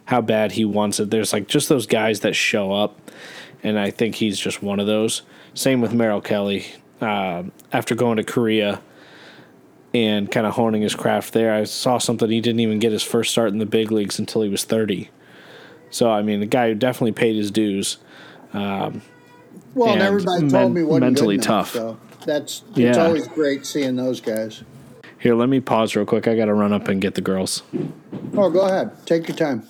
how 0.07 0.21
bad 0.21 0.53
he 0.53 0.65
wants 0.65 1.01
it. 1.01 1.11
There's 1.11 1.33
like 1.33 1.49
just 1.49 1.69
those 1.69 1.87
guys 1.87 2.21
that 2.21 2.35
show 2.35 2.73
up, 2.73 3.11
and 3.63 3.79
I 3.79 3.91
think 3.91 4.17
he's 4.17 4.39
just 4.39 4.63
one 4.63 4.79
of 4.79 4.87
those. 4.87 5.23
Same 5.55 5.81
with 5.81 5.93
Merrill 5.93 6.21
Kelly. 6.21 6.67
Uh, 7.01 7.45
after 7.73 7.95
going 7.95 8.17
to 8.17 8.25
Korea 8.25 8.81
and 9.95 10.31
kind 10.31 10.47
of 10.47 10.55
honing 10.55 10.83
his 10.83 10.95
craft 10.95 11.33
there, 11.33 11.55
I 11.55 11.65
saw 11.65 11.99
something 11.99 12.29
he 12.31 12.41
didn't 12.41 12.61
even 12.61 12.79
get 12.79 12.93
his 12.93 13.03
first 13.03 13.31
start 13.33 13.51
in 13.51 13.59
the 13.59 13.67
big 13.67 13.91
leagues 13.91 14.19
until 14.19 14.43
he 14.43 14.49
was 14.49 14.65
30. 14.65 15.11
So 15.91 16.11
I 16.11 16.23
mean, 16.23 16.41
the 16.41 16.47
guy 16.47 16.69
who 16.69 16.75
definitely 16.75 17.13
paid 17.13 17.37
his 17.37 17.51
dues. 17.51 17.99
Um, 18.53 19.03
Well, 19.75 19.91
and 19.93 20.01
And 20.01 20.03
everybody 20.09 20.43
men- 20.43 20.51
told 20.51 20.75
me 20.75 20.83
wasn't 20.83 21.03
mentally 21.05 21.37
good 21.37 21.47
enough, 21.47 21.73
tough. 21.73 21.81
So 21.83 21.99
that's 22.27 22.63
it's 22.71 22.79
Yeah. 22.79 23.05
always 23.07 23.29
great 23.29 23.65
seeing 23.67 23.97
those 23.97 24.21
guys. 24.21 24.63
here, 25.19 25.35
let 25.35 25.49
me 25.49 25.61
pause 25.61 25.97
real 25.97 26.05
quick. 26.05 26.29
I 26.29 26.37
got 26.37 26.45
to 26.47 26.55
run 26.55 26.73
up 26.73 26.89
and 26.89 27.01
get 27.01 27.15
the 27.15 27.21
girls. 27.21 27.63
Oh, 28.37 28.51
go 28.51 28.61
ahead. 28.63 28.91
Take 29.07 29.29
your 29.29 29.37
time. 29.37 29.63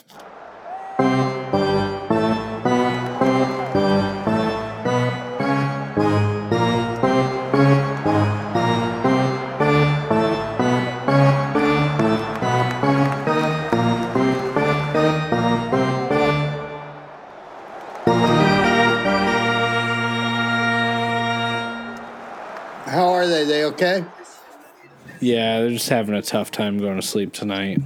Yeah, 25.21 25.61
they're 25.61 25.71
just 25.71 25.89
having 25.89 26.15
a 26.15 26.23
tough 26.23 26.51
time 26.51 26.79
going 26.79 26.97
to 26.97 27.07
sleep 27.07 27.33
tonight. 27.33 27.81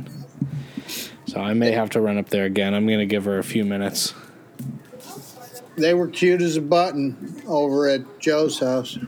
So 1.27 1.41
I 1.41 1.55
may 1.55 1.71
have 1.71 1.91
to 1.91 2.01
run 2.01 2.19
up 2.19 2.29
there 2.29 2.45
again. 2.45 2.75
I'm 2.75 2.87
going 2.87 2.99
to 2.99 3.07
give 3.07 3.25
her 3.25 3.39
a 3.39 3.45
few 3.45 3.65
minutes. 3.65 4.15
They 5.77 5.95
were 5.95 6.09
cute 6.09 6.43
as 6.43 6.57
a 6.57 6.61
button 6.61 7.43
over 7.47 7.89
at 7.89 8.19
Joe's 8.19 8.59
house. 8.59 8.99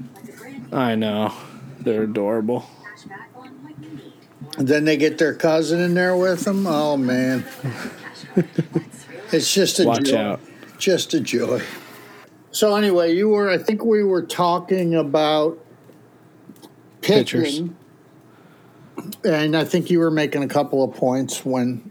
I 0.73 0.95
know. 0.95 1.33
They're 1.81 2.05
adorable. 2.05 2.64
And 4.57 4.68
then 4.68 4.85
they 4.85 4.97
get 4.97 5.18
their 5.18 5.35
cousin 5.35 5.81
in 5.81 5.95
there 5.95 6.16
with 6.16 6.45
them. 6.45 6.66
Oh 6.66 6.97
man, 6.97 7.45
it's 9.33 9.53
just 9.53 9.81
a 9.81 9.85
Watch 9.85 10.05
joy. 10.05 10.16
out. 10.16 10.41
Just 10.79 11.14
a 11.14 11.20
joy. 11.20 11.62
So 12.51 12.77
anyway, 12.77 13.14
you 13.14 13.31
were. 13.31 13.49
I 13.49 13.57
think 13.59 13.85
we 13.85 14.05
were 14.05 14.23
talking 14.23 14.95
about 14.95 15.59
Pitchers. 17.01 17.45
pitching, 17.45 17.77
and 19.24 19.57
I 19.57 19.64
think 19.64 19.90
you 19.90 19.98
were 19.98 20.11
making 20.11 20.42
a 20.42 20.48
couple 20.48 20.82
of 20.82 20.94
points 20.94 21.44
when 21.44 21.90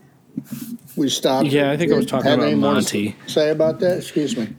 we 0.96 1.10
stopped. 1.10 1.48
Yeah, 1.48 1.72
I 1.72 1.78
think 1.78 1.92
I 1.92 1.96
was 1.96 2.06
talking 2.06 2.32
about 2.32 2.54
Monty. 2.56 3.16
Say 3.28 3.50
about 3.50 3.80
that. 3.80 3.98
Excuse 3.98 4.36
me. 4.36 4.50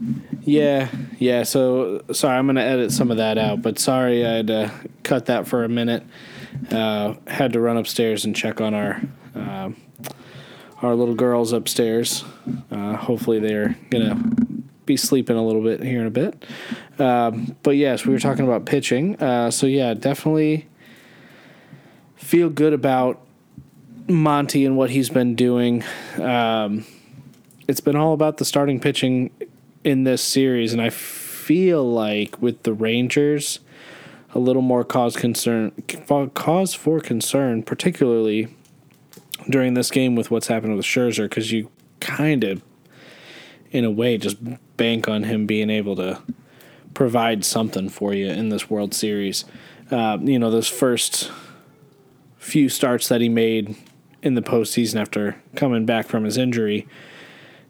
Yeah, 0.42 0.88
yeah. 1.18 1.42
So 1.42 2.02
sorry, 2.12 2.38
I'm 2.38 2.46
gonna 2.46 2.60
edit 2.60 2.92
some 2.92 3.10
of 3.10 3.18
that 3.18 3.38
out. 3.38 3.62
But 3.62 3.78
sorry, 3.78 4.24
I 4.26 4.36
had 4.36 4.46
to 4.48 4.72
cut 5.02 5.26
that 5.26 5.46
for 5.46 5.64
a 5.64 5.68
minute. 5.68 6.04
Uh, 6.70 7.14
had 7.26 7.52
to 7.54 7.60
run 7.60 7.76
upstairs 7.76 8.24
and 8.24 8.34
check 8.34 8.60
on 8.60 8.74
our 8.74 9.02
uh, 9.34 9.70
our 10.80 10.94
little 10.94 11.14
girls 11.14 11.52
upstairs. 11.52 12.24
Uh, 12.70 12.96
hopefully, 12.96 13.38
they're 13.38 13.76
gonna 13.90 14.16
be 14.84 14.96
sleeping 14.96 15.36
a 15.36 15.44
little 15.44 15.62
bit 15.62 15.82
here 15.82 16.00
in 16.00 16.06
a 16.06 16.10
bit. 16.10 16.44
Um, 16.98 17.56
but 17.62 17.76
yes, 17.76 18.04
we 18.04 18.12
were 18.12 18.18
talking 18.18 18.44
about 18.44 18.66
pitching. 18.66 19.20
Uh, 19.22 19.50
so 19.50 19.66
yeah, 19.66 19.94
definitely 19.94 20.66
feel 22.22 22.48
good 22.48 22.72
about 22.72 23.20
Monty 24.08 24.64
and 24.64 24.76
what 24.76 24.90
he's 24.90 25.10
been 25.10 25.34
doing. 25.34 25.84
Um, 26.18 26.86
it's 27.68 27.80
been 27.80 27.96
all 27.96 28.14
about 28.14 28.36
the 28.38 28.44
starting 28.44 28.80
pitching 28.80 29.30
in 29.84 30.04
this 30.04 30.22
series, 30.22 30.72
and 30.72 30.80
I 30.80 30.90
feel 30.90 31.84
like 31.84 32.40
with 32.40 32.62
the 32.62 32.72
Rangers, 32.72 33.60
a 34.34 34.38
little 34.38 34.62
more 34.62 34.84
cause 34.84 35.16
concern, 35.16 35.72
cause 36.34 36.74
for 36.74 37.00
concern, 37.00 37.64
particularly 37.64 38.48
during 39.50 39.74
this 39.74 39.90
game 39.90 40.14
with 40.14 40.30
what's 40.30 40.46
happened 40.46 40.76
with 40.76 40.86
Scherzer, 40.86 41.24
because 41.24 41.50
you 41.50 41.70
kind 42.00 42.44
of, 42.44 42.62
in 43.72 43.84
a 43.84 43.90
way, 43.90 44.16
just 44.16 44.38
bank 44.76 45.08
on 45.08 45.24
him 45.24 45.46
being 45.46 45.70
able 45.70 45.96
to 45.96 46.20
provide 46.94 47.44
something 47.44 47.88
for 47.88 48.14
you 48.14 48.28
in 48.28 48.48
this 48.48 48.70
World 48.70 48.94
Series. 48.94 49.44
Uh, 49.90 50.18
you 50.22 50.38
know, 50.38 50.50
those 50.50 50.68
first 50.68 51.30
few 52.42 52.68
starts 52.68 53.08
that 53.08 53.20
he 53.20 53.28
made 53.28 53.76
in 54.22 54.34
the 54.34 54.42
postseason 54.42 55.00
after 55.00 55.36
coming 55.56 55.86
back 55.86 56.06
from 56.06 56.24
his 56.24 56.36
injury 56.36 56.86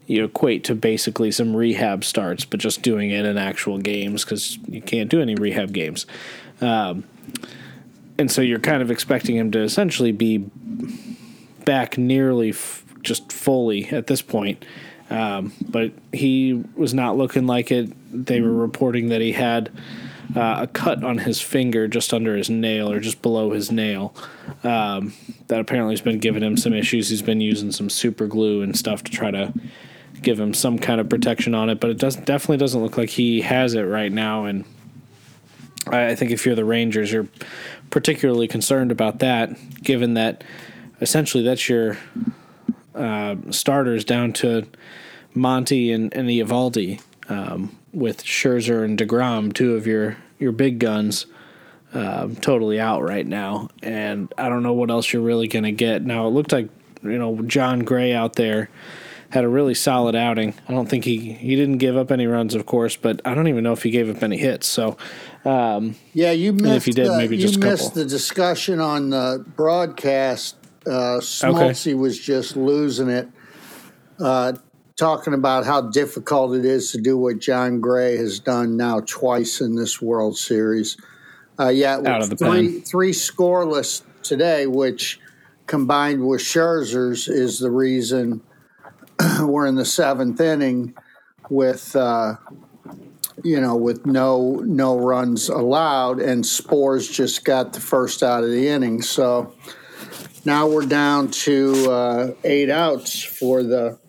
you 0.05 0.25
equate 0.25 0.63
to 0.65 0.75
basically 0.75 1.31
some 1.31 1.55
rehab 1.55 2.03
starts, 2.03 2.45
but 2.45 2.59
just 2.59 2.81
doing 2.81 3.09
it 3.11 3.25
in 3.25 3.37
actual 3.37 3.77
games 3.77 4.23
because 4.23 4.57
you 4.67 4.81
can't 4.81 5.09
do 5.09 5.21
any 5.21 5.35
rehab 5.35 5.71
games. 5.71 6.05
Um, 6.61 7.05
and 8.17 8.29
so 8.31 8.41
you're 8.41 8.59
kind 8.59 8.81
of 8.81 8.91
expecting 8.91 9.35
him 9.35 9.51
to 9.51 9.59
essentially 9.59 10.11
be 10.11 10.45
back 11.65 11.97
nearly 11.97 12.49
f- 12.49 12.83
just 13.01 13.31
fully 13.31 13.87
at 13.89 14.07
this 14.07 14.21
point. 14.21 14.65
Um, 15.09 15.53
but 15.61 15.91
he 16.11 16.63
was 16.75 16.93
not 16.93 17.17
looking 17.17 17.47
like 17.47 17.71
it. 17.71 17.91
They 18.11 18.41
were 18.41 18.53
reporting 18.53 19.09
that 19.09 19.21
he 19.21 19.31
had 19.31 19.71
uh, 20.35 20.59
a 20.61 20.67
cut 20.67 21.03
on 21.03 21.19
his 21.19 21.41
finger 21.41 21.87
just 21.87 22.13
under 22.13 22.35
his 22.35 22.49
nail 22.49 22.91
or 22.91 22.99
just 22.99 23.21
below 23.21 23.51
his 23.51 23.71
nail. 23.71 24.15
Um, 24.63 25.13
that 25.47 25.59
apparently 25.59 25.93
has 25.93 26.01
been 26.01 26.19
giving 26.19 26.43
him 26.43 26.57
some 26.57 26.73
issues. 26.73 27.09
He's 27.09 27.21
been 27.21 27.41
using 27.41 27.71
some 27.71 27.89
super 27.89 28.27
glue 28.27 28.61
and 28.61 28.77
stuff 28.77 29.03
to 29.03 29.11
try 29.11 29.31
to 29.31 29.53
give 30.21 30.39
him 30.39 30.53
some 30.53 30.79
kind 30.79 31.01
of 31.01 31.09
protection 31.09 31.53
on 31.53 31.69
it, 31.69 31.79
but 31.79 31.89
it 31.89 31.97
does 31.97 32.15
definitely 32.15 32.57
doesn't 32.57 32.81
look 32.81 32.97
like 32.97 33.09
he 33.09 33.41
has 33.41 33.73
it 33.73 33.81
right 33.81 34.11
now. 34.11 34.45
And 34.45 34.65
I 35.87 36.15
think 36.15 36.31
if 36.31 36.45
you're 36.45 36.55
the 36.55 36.65
Rangers, 36.65 37.11
you're 37.11 37.27
particularly 37.89 38.47
concerned 38.47 38.91
about 38.91 39.19
that, 39.19 39.51
given 39.83 40.13
that 40.13 40.43
essentially 41.01 41.43
that's 41.43 41.67
your 41.67 41.97
uh, 42.95 43.35
starters 43.49 44.05
down 44.05 44.33
to 44.33 44.65
Monty 45.33 45.91
and, 45.91 46.13
and 46.13 46.29
Eovaldi, 46.29 47.01
um, 47.29 47.77
with 47.91 48.23
Scherzer 48.23 48.83
and 48.83 48.97
Degrom, 48.97 49.53
two 49.53 49.75
of 49.75 49.85
your 49.85 50.17
your 50.43 50.51
big 50.51 50.79
guns. 50.79 51.25
Um, 51.95 52.35
totally 52.35 52.79
out 52.79 53.03
right 53.03 53.25
now, 53.25 53.69
and 53.83 54.33
I 54.35 54.49
don't 54.49 54.63
know 54.63 54.73
what 54.73 54.89
else 54.89 55.13
you're 55.13 55.21
really 55.21 55.47
going 55.47 55.63
to 55.63 55.71
get. 55.71 56.03
Now 56.03 56.25
it 56.25 56.31
looked 56.31 56.51
like 56.51 56.69
you 57.03 57.19
know 57.19 57.43
Jon 57.43 57.81
Gray 57.81 58.13
out 58.13 58.33
there 58.33 58.69
had 59.33 59.43
a 59.43 59.49
really 59.49 59.73
solid 59.73 60.15
outing. 60.15 60.53
I 60.67 60.73
don't 60.73 60.87
think 60.87 61.05
he 61.05 61.33
he 61.33 61.55
didn't 61.55 61.79
give 61.79 61.97
up 61.97 62.11
any 62.11 62.27
runs, 62.27 62.53
of 62.53 62.67
course, 62.67 62.95
but 62.95 63.19
I 63.25 63.33
don't 63.33 63.47
even 63.47 63.63
know 63.63 63.73
if 63.73 63.81
he 63.81 63.89
gave 63.89 64.07
up 64.15 64.21
any 64.21 64.37
hits. 64.37 64.67
So, 64.67 64.95
um, 65.43 65.95
yeah, 66.13 66.31
you 66.31 66.53
missed. 66.53 66.75
If 66.75 66.85
he 66.85 66.91
did, 66.91 67.09
maybe 67.09 67.37
just 67.37 67.55
you 67.55 67.59
missed 67.61 67.95
the 67.95 68.05
discussion 68.05 68.79
on 68.79 69.09
the 69.09 69.43
broadcast. 69.55 70.55
Uh, 70.85 71.19
Smoltzy 71.19 71.87
okay. 71.87 71.93
was 71.95 72.19
just 72.19 72.55
losing 72.55 73.09
it, 73.09 73.27
uh, 74.19 74.53
talking 74.95 75.33
about 75.33 75.65
how 75.65 75.81
difficult 75.81 76.55
it 76.55 76.65
is 76.65 76.91
to 76.91 77.01
do 77.01 77.17
what 77.17 77.39
Jon 77.39 77.79
Gray 77.81 78.17
has 78.17 78.39
done 78.39 78.77
now 78.77 79.01
twice 79.01 79.61
in 79.61 79.75
this 79.75 80.01
World 80.01 80.37
Series. 80.37 80.97
Uh, 81.59 81.69
yeah, 81.69 81.97
Out 82.05 82.21
of 82.21 82.29
the 82.29 82.35
three 82.35 82.73
pen. 82.73 82.81
three 82.81 83.11
scoreless 83.11 84.03
today, 84.23 84.67
which 84.67 85.19
combined 85.67 86.27
with 86.27 86.41
Scherzer's 86.41 87.27
is 87.27 87.59
the 87.59 87.71
reason 87.71 88.41
we're 89.41 89.67
in 89.67 89.75
the 89.75 89.85
seventh 89.85 90.39
inning 90.41 90.95
with 91.49 91.95
uh, 91.95 92.35
you 93.43 93.61
know 93.61 93.75
with 93.75 94.05
no 94.05 94.61
no 94.65 94.97
runs 94.97 95.49
allowed, 95.49 96.19
and 96.19 96.43
Sborz 96.43 97.11
just 97.11 97.45
got 97.45 97.73
the 97.73 97.79
first 97.81 98.23
out 98.23 98.43
of 98.43 98.49
the 98.49 98.67
inning. 98.67 99.01
So 99.01 99.53
now 100.45 100.67
we're 100.67 100.85
down 100.85 101.29
to 101.31 101.91
uh, 101.91 102.33
eight 102.43 102.69
outs 102.69 103.23
for 103.23 103.63
the 103.63 103.99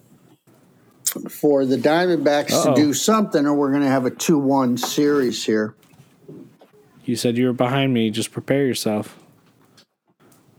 for 1.30 1.64
the 1.64 1.76
Diamondbacks 1.76 2.52
Uh-oh. 2.52 2.74
to 2.74 2.80
do 2.80 2.94
something, 2.94 3.46
or 3.46 3.54
we're 3.54 3.70
going 3.70 3.82
to 3.82 3.88
have 3.88 4.06
a 4.06 4.10
two-one 4.10 4.76
series 4.76 5.44
here. 5.44 5.74
You 7.04 7.16
said 7.16 7.36
you 7.36 7.46
were 7.46 7.52
behind 7.52 7.92
me. 7.92 8.10
Just 8.10 8.32
prepare 8.32 8.66
yourself. 8.66 9.18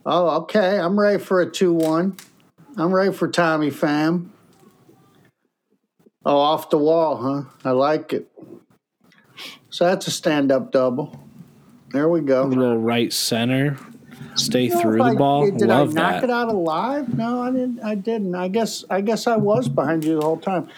Oh, 0.05 0.41
okay. 0.41 0.79
I'm 0.79 0.99
ready 0.99 1.17
for 1.17 1.41
a 1.41 1.49
two-one. 1.49 2.17
I'm 2.77 2.91
ready 2.93 3.11
for 3.11 3.27
Tommy 3.27 3.71
Pham. 3.71 4.29
Oh, 6.25 6.37
off 6.37 6.69
the 6.69 6.77
wall, 6.77 7.17
huh? 7.17 7.43
I 7.63 7.71
like 7.71 8.13
it. 8.13 8.31
So 9.69 9.85
that's 9.85 10.07
a 10.07 10.11
stand 10.11 10.51
up 10.51 10.71
double. 10.71 11.19
There 11.91 12.09
we 12.09 12.21
go. 12.21 12.43
A 12.43 12.45
little 12.45 12.77
right 12.77 13.11
center. 13.13 13.77
Stay 14.35 14.69
through 14.69 14.97
the 14.97 15.03
I, 15.03 15.15
ball. 15.15 15.49
Did 15.49 15.67
Love 15.67 15.89
I 15.89 15.93
knock 15.93 16.11
that. 16.13 16.23
it 16.25 16.29
out 16.29 16.49
alive? 16.49 17.17
No, 17.17 17.41
I 17.41 17.51
didn't. 17.51 17.79
I 17.81 17.95
didn't. 17.95 18.35
I 18.35 18.47
guess. 18.47 18.83
I 18.89 19.01
guess 19.01 19.27
I 19.27 19.37
was 19.37 19.67
behind 19.67 20.03
you 20.03 20.15
the 20.19 20.25
whole 20.25 20.37
time. 20.37 20.69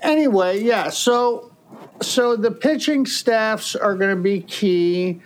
Anyway, 0.00 0.62
yeah. 0.62 0.90
So, 0.90 1.52
so 2.02 2.36
the 2.36 2.50
pitching 2.50 3.06
staffs 3.06 3.74
are 3.76 3.94
going 3.94 4.14
to 4.14 4.22
be 4.22 4.40
key. 4.40 5.20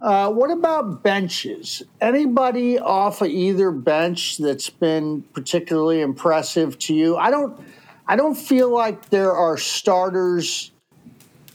Uh, 0.00 0.30
what 0.30 0.50
about 0.50 1.02
benches? 1.02 1.82
Anybody 2.00 2.78
off 2.78 3.22
of 3.22 3.28
either 3.28 3.70
bench 3.70 4.38
that's 4.38 4.68
been 4.68 5.22
particularly 5.32 6.00
impressive 6.00 6.78
to 6.80 6.94
you? 6.94 7.16
I 7.16 7.30
don't. 7.30 7.58
I 8.06 8.16
don't 8.16 8.34
feel 8.34 8.70
like 8.70 9.08
there 9.08 9.32
are 9.32 9.56
starters 9.56 10.72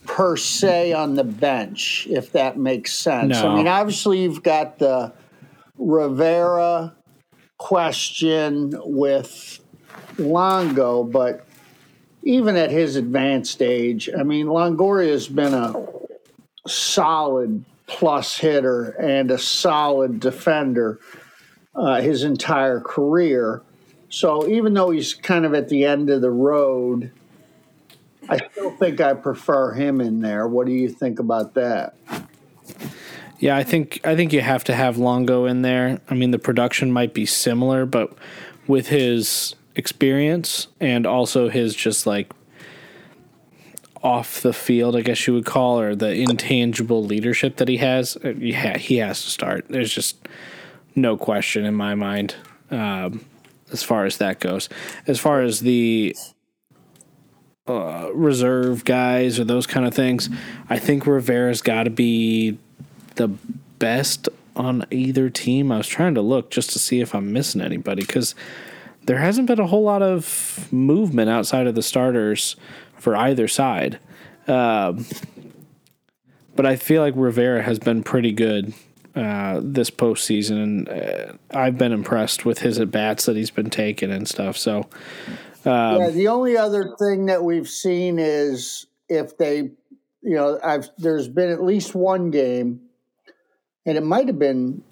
per 0.08 0.36
se 0.36 0.94
on 0.94 1.14
the 1.14 1.24
bench, 1.24 2.08
if 2.10 2.32
that 2.32 2.58
makes 2.58 2.96
sense. 2.96 3.40
No. 3.40 3.52
I 3.52 3.56
mean, 3.56 3.68
obviously, 3.68 4.24
you've 4.24 4.42
got 4.42 4.80
the 4.80 5.14
Rivera 5.80 6.94
question 7.58 8.74
with 8.84 9.60
Longo, 10.18 11.04
but 11.04 11.48
even 12.24 12.56
at 12.58 12.70
his 12.70 12.98
advanced 12.98 13.62
age, 13.62 14.10
I 14.18 14.24
mean, 14.24 14.48
Longoria 14.48 15.10
has 15.10 15.28
been 15.28 15.54
a 15.54 15.74
solid 16.68 17.64
plus 17.88 18.38
hitter 18.38 18.92
and 18.92 19.32
a 19.32 19.38
solid 19.38 20.20
defender 20.20 21.00
uh, 21.76 22.02
his 22.02 22.24
entire 22.24 22.82
career. 22.82 23.64
So 24.10 24.48
even 24.48 24.74
though 24.74 24.90
he's 24.90 25.14
kind 25.14 25.46
of 25.46 25.54
at 25.54 25.70
the 25.70 25.86
end 25.86 26.10
of 26.10 26.22
the 26.22 26.32
road, 26.32 27.12
I 28.28 28.38
still 28.52 28.72
think 28.72 29.02
I 29.02 29.14
prefer 29.14 29.74
him 29.74 30.02
in 30.02 30.20
there. 30.20 30.48
What 30.48 30.68
do 30.68 30.74
you 30.74 30.90
think 30.90 31.20
about 31.20 31.54
that? 31.56 31.96
Yeah, 33.40 33.56
I 33.56 33.64
think 33.64 34.02
I 34.04 34.16
think 34.16 34.34
you 34.34 34.42
have 34.42 34.64
to 34.66 34.76
have 34.76 34.98
Longo 34.98 35.46
in 35.46 35.62
there. 35.62 36.00
I 36.10 36.14
mean, 36.14 36.32
the 36.32 36.40
production 36.40 36.92
might 36.92 37.14
be 37.14 37.26
similar, 37.26 37.86
but 37.86 38.14
with 38.68 38.88
his 38.88 39.56
experience 39.76 40.68
and 40.80 41.08
also 41.08 41.50
his 41.50 41.74
just 41.74 42.06
like 42.06 42.32
off 44.04 44.42
the 44.42 44.54
field, 44.54 44.96
I 44.96 45.02
guess 45.02 45.26
you 45.26 45.34
would 45.34 45.46
call, 45.46 45.80
or 45.80 45.96
the 45.96 46.14
intangible 46.14 47.04
leadership 47.04 47.58
that 47.58 47.68
he 47.68 47.78
has, 47.78 48.18
uh, 48.24 48.34
yeah, 48.38 48.78
he 48.78 48.98
has 48.98 49.24
to 49.24 49.30
start. 49.30 49.66
There's 49.70 49.94
just 49.94 50.28
no 50.96 51.18
question 51.18 51.66
in 51.66 51.76
my 51.76 51.96
mind. 51.96 52.36
Um, 52.72 53.26
as 53.72 53.84
far 53.84 54.06
as 54.06 54.18
that 54.18 54.40
goes. 54.40 54.70
As 55.08 55.20
far 55.20 55.42
as 55.42 55.60
the 55.62 56.16
uh, 57.68 58.10
reserve 58.14 58.86
guys 58.86 59.40
or 59.40 59.44
those 59.44 59.68
kind 59.68 59.86
of 59.86 59.94
things, 59.94 60.30
I 60.70 60.80
think 60.80 61.06
Rivera's 61.06 61.62
got 61.62 61.84
to 61.84 61.90
be 61.90 62.58
the 63.20 63.28
best 63.78 64.28
on 64.55 64.86
either 64.89 65.30
team. 65.30 65.72
I 65.72 65.78
was 65.78 65.88
trying 65.88 66.15
to 66.15 66.22
look 66.22 66.49
just 66.49 66.72
to 66.72 66.80
see 66.80 67.01
if 67.01 67.13
I'm 67.13 67.32
missing 67.32 67.61
anybody 67.61 68.01
because 68.01 68.34
there 69.05 69.20
hasn't 69.20 69.47
been 69.47 69.59
a 69.59 69.67
whole 69.67 69.84
lot 69.84 70.01
of 70.01 70.67
movement 70.72 71.30
outside 71.30 71.67
of 71.67 71.76
the 71.76 71.84
starters 71.84 72.55
for 72.97 73.15
either 73.15 73.47
side. 73.47 73.99
Um, 74.47 75.05
but 76.55 76.65
I 76.65 76.76
feel 76.76 77.01
like 77.01 77.13
Rivera 77.15 77.61
has 77.61 77.80
been 77.80 78.03
pretty 78.03 78.32
good 78.32 78.74
uh, 79.15 79.61
this 79.63 79.89
postseason, 79.89 80.63
and 80.63 80.89
uh, 80.89 81.34
I've 81.51 81.78
been 81.78 81.91
impressed 81.91 82.45
with 82.45 82.59
his 82.59 82.80
at 82.80 82.91
bats 82.91 83.26
that 83.26 83.36
he's 83.36 83.51
been 83.51 83.70
taking 83.70 84.11
and 84.11 84.28
stuff. 84.28 84.57
So, 84.57 84.89
um, 85.65 86.01
yeah, 86.01 86.09
the 86.09 86.28
only 86.28 86.57
other 86.57 86.95
thing 86.99 87.28
that 87.28 87.43
we've 87.43 87.70
seen 87.70 88.20
is 88.20 88.88
if 89.07 89.38
they, 89.38 89.57
you 90.22 90.36
know, 90.36 90.59
I've 90.63 90.89
there's 90.97 91.28
been 91.28 91.49
at 91.49 91.63
least 91.63 91.95
one 91.95 92.30
game, 92.32 92.82
and 93.86 93.98
it 93.98 94.04
might 94.04 94.28
have 94.28 94.40
been, 94.40 94.84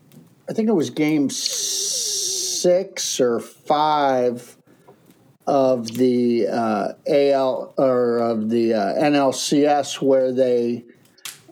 I 0.50 0.54
think 0.54 0.70
it 0.70 0.74
was 0.74 0.90
game 0.90 1.30
six 1.30 3.20
or 3.20 3.40
five 3.40 4.58
of 5.46 5.88
the 5.94 6.48
uh, 6.48 6.94
AL 7.08 7.74
or 7.78 8.18
of 8.18 8.50
the 8.50 8.74
uh, 8.74 8.94
NLCS 8.96 10.02
where 10.02 10.32
they 10.32 10.84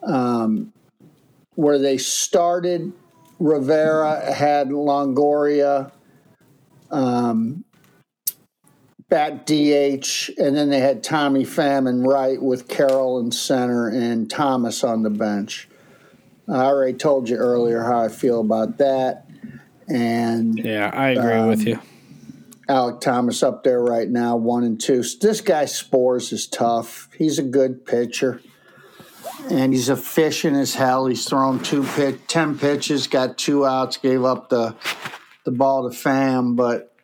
um, 0.03 0.73
where 1.55 1.79
they 1.79 1.97
started. 1.97 2.91
Rivera 3.39 4.33
had 4.33 4.69
Longoria. 4.69 5.91
Um, 6.91 7.65
bat 9.09 9.45
DH, 9.45 10.31
and 10.37 10.55
then 10.55 10.69
they 10.69 10.79
had 10.79 11.03
Tommy 11.03 11.45
Pham 11.45 11.87
and 11.87 12.07
right 12.07 12.41
with 12.41 12.67
Carroll 12.67 13.19
in 13.19 13.31
center 13.31 13.87
and 13.87 14.29
Thomas 14.29 14.83
on 14.83 15.03
the 15.03 15.09
bench. 15.09 15.69
I 16.47 16.65
already 16.65 16.97
told 16.97 17.29
you 17.29 17.37
earlier 17.37 17.83
how 17.83 18.01
I 18.01 18.09
feel 18.09 18.41
about 18.41 18.77
that. 18.77 19.27
And 19.87 20.57
yeah, 20.57 20.91
I 20.93 21.09
agree 21.09 21.33
um, 21.33 21.47
with 21.47 21.67
you. 21.67 21.79
Alek 22.67 23.01
Thomas 23.01 23.43
up 23.43 23.63
there 23.63 23.81
right 23.81 24.09
now, 24.09 24.35
one 24.35 24.63
and 24.63 24.79
two. 24.79 25.03
This 25.21 25.41
guy 25.41 25.65
Sborz 25.65 26.33
is 26.33 26.47
tough. 26.47 27.09
He's 27.17 27.37
a 27.37 27.43
good 27.43 27.85
pitcher. 27.85 28.41
And 29.49 29.73
he's 29.73 29.89
efficient 29.89 30.55
as 30.55 30.73
hell. 30.73 31.05
He's 31.05 31.25
thrown 31.25 31.61
two 31.61 31.83
pitch, 31.83 32.19
ten 32.27 32.57
pitches, 32.57 33.05
got 33.05 33.37
two 33.37 33.65
outs, 33.65 33.97
gave 33.97 34.23
up 34.23 34.49
the 34.49 34.75
the 35.43 35.51
ball 35.51 35.87
to 35.87 35.95
Pham. 35.95 36.55
but 36.55 36.95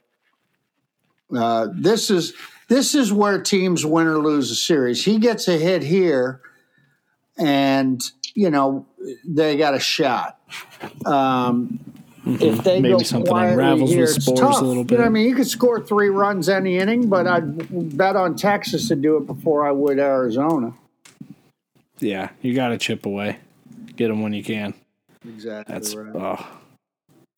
uh, 1.35 1.67
this 1.73 2.09
is 2.09 2.33
this 2.67 2.95
is 2.95 3.13
where 3.13 3.41
teams 3.41 3.85
win 3.85 4.07
or 4.07 4.17
lose 4.17 4.49
a 4.49 4.55
series. 4.55 5.05
He 5.05 5.19
gets 5.19 5.47
a 5.47 5.57
hit 5.57 5.83
here, 5.83 6.41
and 7.37 8.01
you 8.33 8.49
know 8.49 8.85
they 9.25 9.57
got 9.57 9.73
a 9.73 9.79
shot. 9.79 10.39
Um, 11.05 11.79
mm-hmm. 12.25 12.35
If 12.41 12.63
they 12.63 12.81
Maybe 12.81 12.97
go 12.97 13.03
something 13.03 13.35
unravels 13.35 13.91
here, 13.91 14.05
with 14.05 14.25
tough. 14.37 14.61
a 14.61 14.65
little 14.65 14.83
bit. 14.83 14.95
You 14.95 14.97
know, 14.99 15.05
I 15.05 15.09
mean, 15.09 15.27
you 15.27 15.35
could 15.35 15.47
score 15.47 15.79
three 15.79 16.09
runs 16.09 16.49
any 16.49 16.77
inning, 16.77 17.09
but 17.09 17.27
I'd 17.27 17.97
bet 17.97 18.15
on 18.15 18.35
Texas 18.35 18.87
to 18.89 18.95
do 18.95 19.17
it 19.17 19.25
before 19.25 19.67
I 19.67 19.71
would 19.71 19.99
Arizona. 19.99 20.73
Yeah, 21.99 22.29
you 22.41 22.55
got 22.55 22.69
to 22.69 22.77
chip 22.77 23.05
away, 23.05 23.37
get 23.95 24.07
them 24.07 24.21
when 24.21 24.33
you 24.33 24.43
can. 24.43 24.73
Exactly. 25.23 25.73
That's 25.73 25.95
right. 25.95 26.15
oh, 26.15 26.47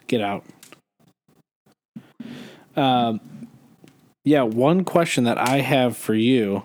get 0.07 0.21
out. 0.21 0.45
Um, 2.75 3.19
yeah, 4.23 4.43
one 4.43 4.85
question 4.85 5.25
that 5.25 5.37
I 5.37 5.59
have 5.59 5.97
for 5.97 6.15
you. 6.15 6.63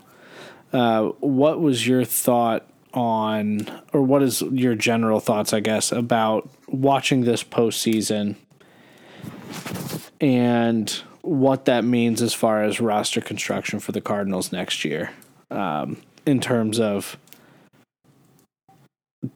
Uh, 0.72 1.06
what 1.20 1.60
was 1.60 1.86
your 1.86 2.04
thought 2.04 2.67
on, 2.94 3.68
or 3.92 4.02
what 4.02 4.22
is 4.22 4.42
your 4.42 4.74
general 4.74 5.20
thoughts, 5.20 5.52
I 5.52 5.60
guess, 5.60 5.92
about 5.92 6.48
watching 6.68 7.22
this 7.22 7.44
postseason 7.44 8.36
and 10.20 10.90
what 11.22 11.66
that 11.66 11.84
means 11.84 12.22
as 12.22 12.34
far 12.34 12.64
as 12.64 12.80
roster 12.80 13.20
construction 13.20 13.80
for 13.80 13.92
the 13.92 14.00
Cardinals 14.00 14.52
next 14.52 14.84
year, 14.84 15.10
um, 15.50 16.00
in 16.26 16.40
terms 16.40 16.80
of 16.80 17.18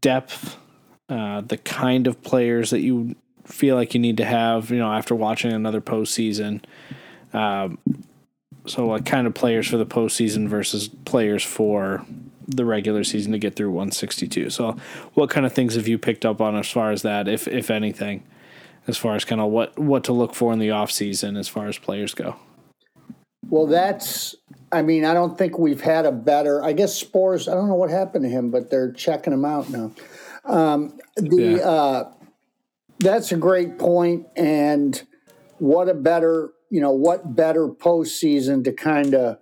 depth, 0.00 0.56
uh, 1.08 1.40
the 1.42 1.58
kind 1.58 2.06
of 2.06 2.22
players 2.22 2.70
that 2.70 2.80
you 2.80 3.14
feel 3.44 3.76
like 3.76 3.94
you 3.94 4.00
need 4.00 4.16
to 4.16 4.24
have, 4.24 4.70
you 4.70 4.78
know, 4.78 4.92
after 4.92 5.14
watching 5.14 5.52
another 5.52 5.80
postseason. 5.80 6.62
Um, 7.32 7.78
so, 8.66 8.86
like, 8.86 9.04
kind 9.04 9.26
of 9.26 9.34
players 9.34 9.66
for 9.66 9.76
the 9.76 9.86
postseason 9.86 10.48
versus 10.48 10.88
players 10.88 11.42
for 11.42 12.04
the 12.46 12.64
regular 12.64 13.04
season 13.04 13.32
to 13.32 13.38
get 13.38 13.56
through 13.56 13.70
162. 13.70 14.50
So, 14.50 14.76
what 15.14 15.30
kind 15.30 15.46
of 15.46 15.52
things 15.52 15.74
have 15.74 15.88
you 15.88 15.98
picked 15.98 16.24
up 16.24 16.40
on 16.40 16.56
as 16.56 16.68
far 16.68 16.90
as 16.90 17.02
that, 17.02 17.28
if 17.28 17.48
if 17.48 17.70
anything, 17.70 18.24
as 18.86 18.96
far 18.96 19.14
as 19.14 19.24
kind 19.24 19.40
of 19.40 19.50
what 19.50 19.78
what 19.78 20.04
to 20.04 20.12
look 20.12 20.34
for 20.34 20.52
in 20.52 20.58
the 20.58 20.70
off 20.70 20.90
season 20.90 21.36
as 21.36 21.48
far 21.48 21.68
as 21.68 21.78
players 21.78 22.14
go? 22.14 22.36
Well, 23.48 23.66
that's. 23.66 24.34
I 24.70 24.80
mean, 24.80 25.04
I 25.04 25.12
don't 25.12 25.36
think 25.36 25.58
we've 25.58 25.82
had 25.82 26.06
a 26.06 26.12
better. 26.12 26.62
I 26.64 26.72
guess 26.72 27.02
Sborz. 27.02 27.50
I 27.50 27.54
don't 27.54 27.68
know 27.68 27.74
what 27.74 27.90
happened 27.90 28.24
to 28.24 28.30
him, 28.30 28.50
but 28.50 28.70
they're 28.70 28.92
checking 28.92 29.32
him 29.32 29.44
out 29.44 29.68
now. 29.68 29.92
Um, 30.44 30.98
the 31.16 31.58
yeah. 31.58 31.68
uh, 31.68 32.12
that's 32.98 33.32
a 33.32 33.36
great 33.36 33.78
point, 33.78 34.26
and 34.36 35.00
what 35.58 35.88
a 35.88 35.94
better 35.94 36.52
you 36.72 36.80
know, 36.80 36.90
what 36.90 37.36
better 37.36 37.68
postseason 37.68 38.64
to 38.64 38.72
kind 38.72 39.14
of 39.14 39.36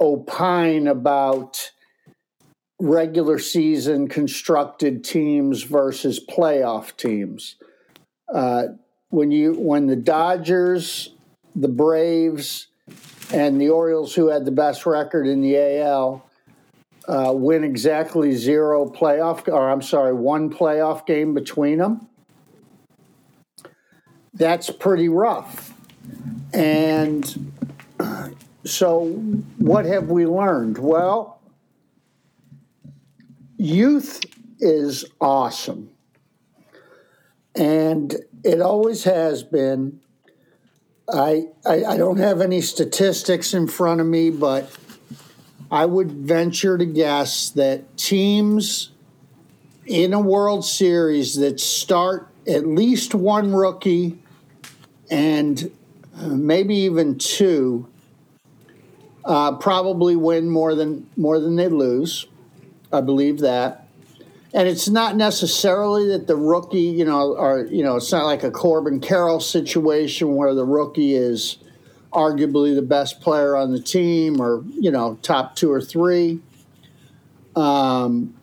opine 0.00 0.86
about 0.86 1.72
regular 2.82 3.38
season 3.38 4.08
constructed 4.08 5.04
teams 5.04 5.62
versus 5.62 6.18
playoff 6.18 6.96
teams. 6.96 7.54
Uh, 8.28 8.64
when 9.10 9.30
you 9.30 9.54
when 9.54 9.86
the 9.86 9.94
Dodgers, 9.94 11.10
the 11.54 11.68
Braves, 11.68 12.66
and 13.32 13.60
the 13.60 13.68
Orioles, 13.68 14.14
who 14.14 14.28
had 14.28 14.44
the 14.44 14.50
best 14.50 14.84
record 14.84 15.28
in 15.28 15.42
the 15.42 15.56
AL, 15.80 16.28
uh, 17.06 17.32
win 17.32 17.62
exactly 17.62 18.32
zero 18.32 18.90
playoff, 18.90 19.46
or 19.46 19.70
I'm 19.70 19.82
sorry, 19.82 20.12
one 20.12 20.50
playoff 20.50 21.06
game 21.06 21.34
between 21.34 21.78
them. 21.78 22.08
That's 24.34 24.70
pretty 24.70 25.08
rough. 25.08 25.72
And 26.52 27.52
so, 28.64 29.06
what 29.58 29.84
have 29.84 30.10
we 30.10 30.26
learned? 30.26 30.78
Well, 30.78 31.38
youth 33.62 34.20
is 34.58 35.04
awesome. 35.20 35.90
And 37.54 38.16
it 38.44 38.60
always 38.60 39.04
has 39.04 39.42
been. 39.42 40.00
I, 41.12 41.46
I, 41.66 41.84
I 41.84 41.96
don't 41.96 42.18
have 42.18 42.40
any 42.40 42.60
statistics 42.60 43.54
in 43.54 43.68
front 43.68 44.00
of 44.00 44.06
me, 44.06 44.30
but 44.30 44.70
I 45.70 45.84
would 45.86 46.12
venture 46.12 46.78
to 46.78 46.86
guess 46.86 47.50
that 47.50 47.96
teams 47.96 48.90
in 49.86 50.12
a 50.12 50.20
World 50.20 50.64
Series 50.64 51.36
that 51.36 51.60
start 51.60 52.28
at 52.46 52.66
least 52.66 53.14
one 53.14 53.54
rookie 53.54 54.18
and 55.10 55.70
maybe 56.20 56.74
even 56.76 57.18
two, 57.18 57.88
uh, 59.24 59.56
probably 59.56 60.16
win 60.16 60.48
more 60.48 60.74
than 60.74 61.08
more 61.16 61.38
than 61.38 61.56
they 61.56 61.68
lose. 61.68 62.26
I 62.92 63.00
believe 63.00 63.40
that. 63.40 63.88
And 64.54 64.68
it's 64.68 64.88
not 64.88 65.16
necessarily 65.16 66.08
that 66.08 66.26
the 66.26 66.36
rookie, 66.36 66.80
you 66.80 67.04
know, 67.06 67.34
or 67.34 67.64
you 67.66 67.82
know, 67.82 67.96
it's 67.96 68.12
not 68.12 68.26
like 68.26 68.42
a 68.42 68.50
Corbin 68.50 69.00
Carroll 69.00 69.40
situation 69.40 70.34
where 70.34 70.54
the 70.54 70.64
rookie 70.64 71.14
is 71.14 71.56
arguably 72.12 72.74
the 72.74 72.82
best 72.82 73.20
player 73.22 73.56
on 73.56 73.72
the 73.72 73.80
team 73.80 74.40
or 74.40 74.62
you 74.78 74.90
know 74.90 75.18
top 75.22 75.56
two 75.56 75.72
or 75.72 75.80
three. 75.80 76.40
Um, 77.56 78.34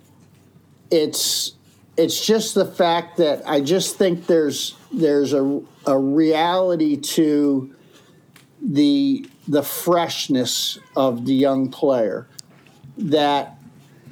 it's 0.89 1.53
it's 1.95 2.25
just 2.25 2.55
the 2.55 2.65
fact 2.65 3.17
that 3.17 3.47
I 3.47 3.61
just 3.61 3.97
think 3.97 4.25
there's 4.25 4.75
there's 4.91 5.33
a 5.33 5.61
a 5.85 5.97
reality 5.97 6.97
to 6.97 7.75
the 8.61 9.29
the 9.47 9.61
freshness 9.61 10.79
of 10.95 11.25
the 11.25 11.33
young 11.33 11.69
player 11.69 12.27
that 12.97 13.58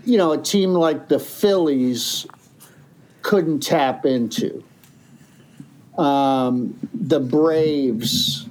you 0.07 0.17
know 0.17 0.31
a 0.31 0.37
team 0.37 0.73
like 0.73 1.09
the 1.09 1.19
Phillies 1.19 2.25
couldn't 3.21 3.59
tap 3.59 4.05
into. 4.05 4.63
Um, 5.97 6.77
the 6.93 7.19
Braves, 7.19 8.47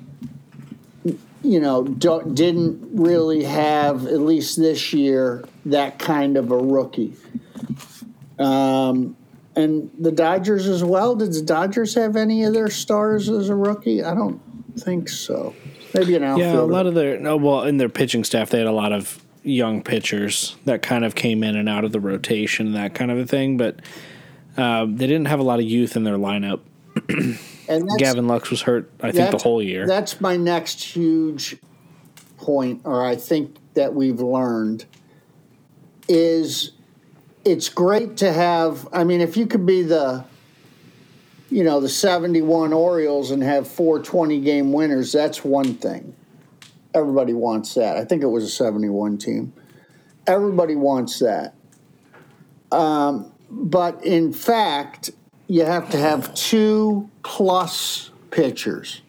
you 1.43 1.61
know, 1.61 1.85
didn't 1.85 2.89
really 2.93 3.45
have 3.45 4.07
at 4.07 4.21
least 4.21 4.59
this 4.59 4.93
year 4.93 5.45
that 5.65 5.99
kind 5.99 6.37
of 6.37 6.51
a 6.51 6.59
rookie. 6.59 7.15
Um, 8.39 9.17
and 9.55 9.91
the 9.99 10.13
Dodgers 10.13 10.67
as 10.67 10.85
well. 10.85 11.17
Did 11.17 11.33
the 11.33 11.41
Dodgers 11.41 11.95
have 11.95 12.17
any 12.17 12.45
of 12.45 12.53
their 12.53 12.69
stars 12.69 13.31
as 13.31 13.49
a 13.49 13.55
rookie? 13.55 14.05
I 14.05 14.15
don't 14.15 14.43
think 14.79 15.09
so. 15.09 15.55
Maybe 15.95 16.17
an 16.17 16.25
outfielder. 16.25 16.59
Yeah, 16.59 16.61
a 16.61 16.65
lot 16.65 16.87
of 16.87 16.95
their 16.95 17.19
no. 17.19 17.39
Well, 17.39 17.63
in 17.63 17.79
their 17.79 17.89
pitching 17.89 18.25
staff, 18.25 18.51
they 18.51 18.59
had 18.59 18.67
a 18.67 18.73
lot 18.73 18.93
of 18.93 19.25
young 19.47 19.83
pitchers 19.83 20.57
that 20.65 20.83
kind 20.83 21.05
of 21.05 21.15
came 21.15 21.45
in 21.45 21.57
and 21.57 21.69
out 21.69 21.85
of 21.85 21.93
the 21.93 22.01
rotation, 22.01 22.73
that 22.73 22.95
kind 22.95 23.11
of 23.11 23.19
a 23.19 23.27
thing. 23.27 23.57
But 23.57 23.81
uh, 24.57 24.87
they 24.87 25.07
didn't 25.07 25.27
have 25.27 25.39
a 25.39 25.45
lot 25.45 25.61
of 25.61 25.65
youth 25.65 25.97
in 25.97 26.05
their 26.05 26.17
lineup. 26.17 26.61
and 27.69 27.89
Gavin 27.99 28.27
Lux 28.27 28.51
was 28.51 28.63
hurt, 28.63 28.91
I 29.01 29.13
think, 29.13 29.31
the 29.31 29.39
whole 29.39 29.63
year. 29.63 29.87
That's 29.87 30.21
my 30.21 30.37
next 30.37 30.83
huge 30.83 31.57
point, 32.39 32.83
or 32.85 33.05
I 33.05 33.17
think 33.17 33.57
that 33.75 33.95
we've 33.95 34.21
learned 34.21 34.85
is 36.09 36.73
it's 37.45 37.69
great 37.69 38.17
to 38.19 38.33
have. 38.33 38.89
I 38.93 39.05
mean, 39.05 39.21
if 39.21 39.37
you 39.37 39.47
could 39.47 39.67
be 39.67 39.83
the, 39.83 40.25
you 41.51 41.63
know, 41.63 41.81
the 41.81 41.89
71 41.89 42.73
Orioles 42.73 43.31
and 43.31 43.43
have 43.43 43.69
four 43.69 44.01
20 44.01 44.41
game 44.41 44.73
winners, 44.73 45.13
that's 45.13 45.45
one 45.45 45.75
thing. 45.75 46.15
Everybody 46.97 47.35
wants 47.35 47.75
that. 47.75 47.99
I 47.99 48.07
think 48.07 48.23
it 48.23 48.29
was 48.29 48.43
a 48.43 48.49
71 48.49 49.19
team. 49.19 49.53
Everybody 50.27 50.77
wants 50.77 51.19
that. 51.19 51.55
Um, 52.73 53.31
but 53.51 54.03
in 54.03 54.33
fact, 54.33 55.11
you 55.47 55.67
have 55.67 55.91
to 55.91 55.99
have 55.99 56.33
two 56.35 57.11
plus 57.23 58.11
pitchers 58.31 59.03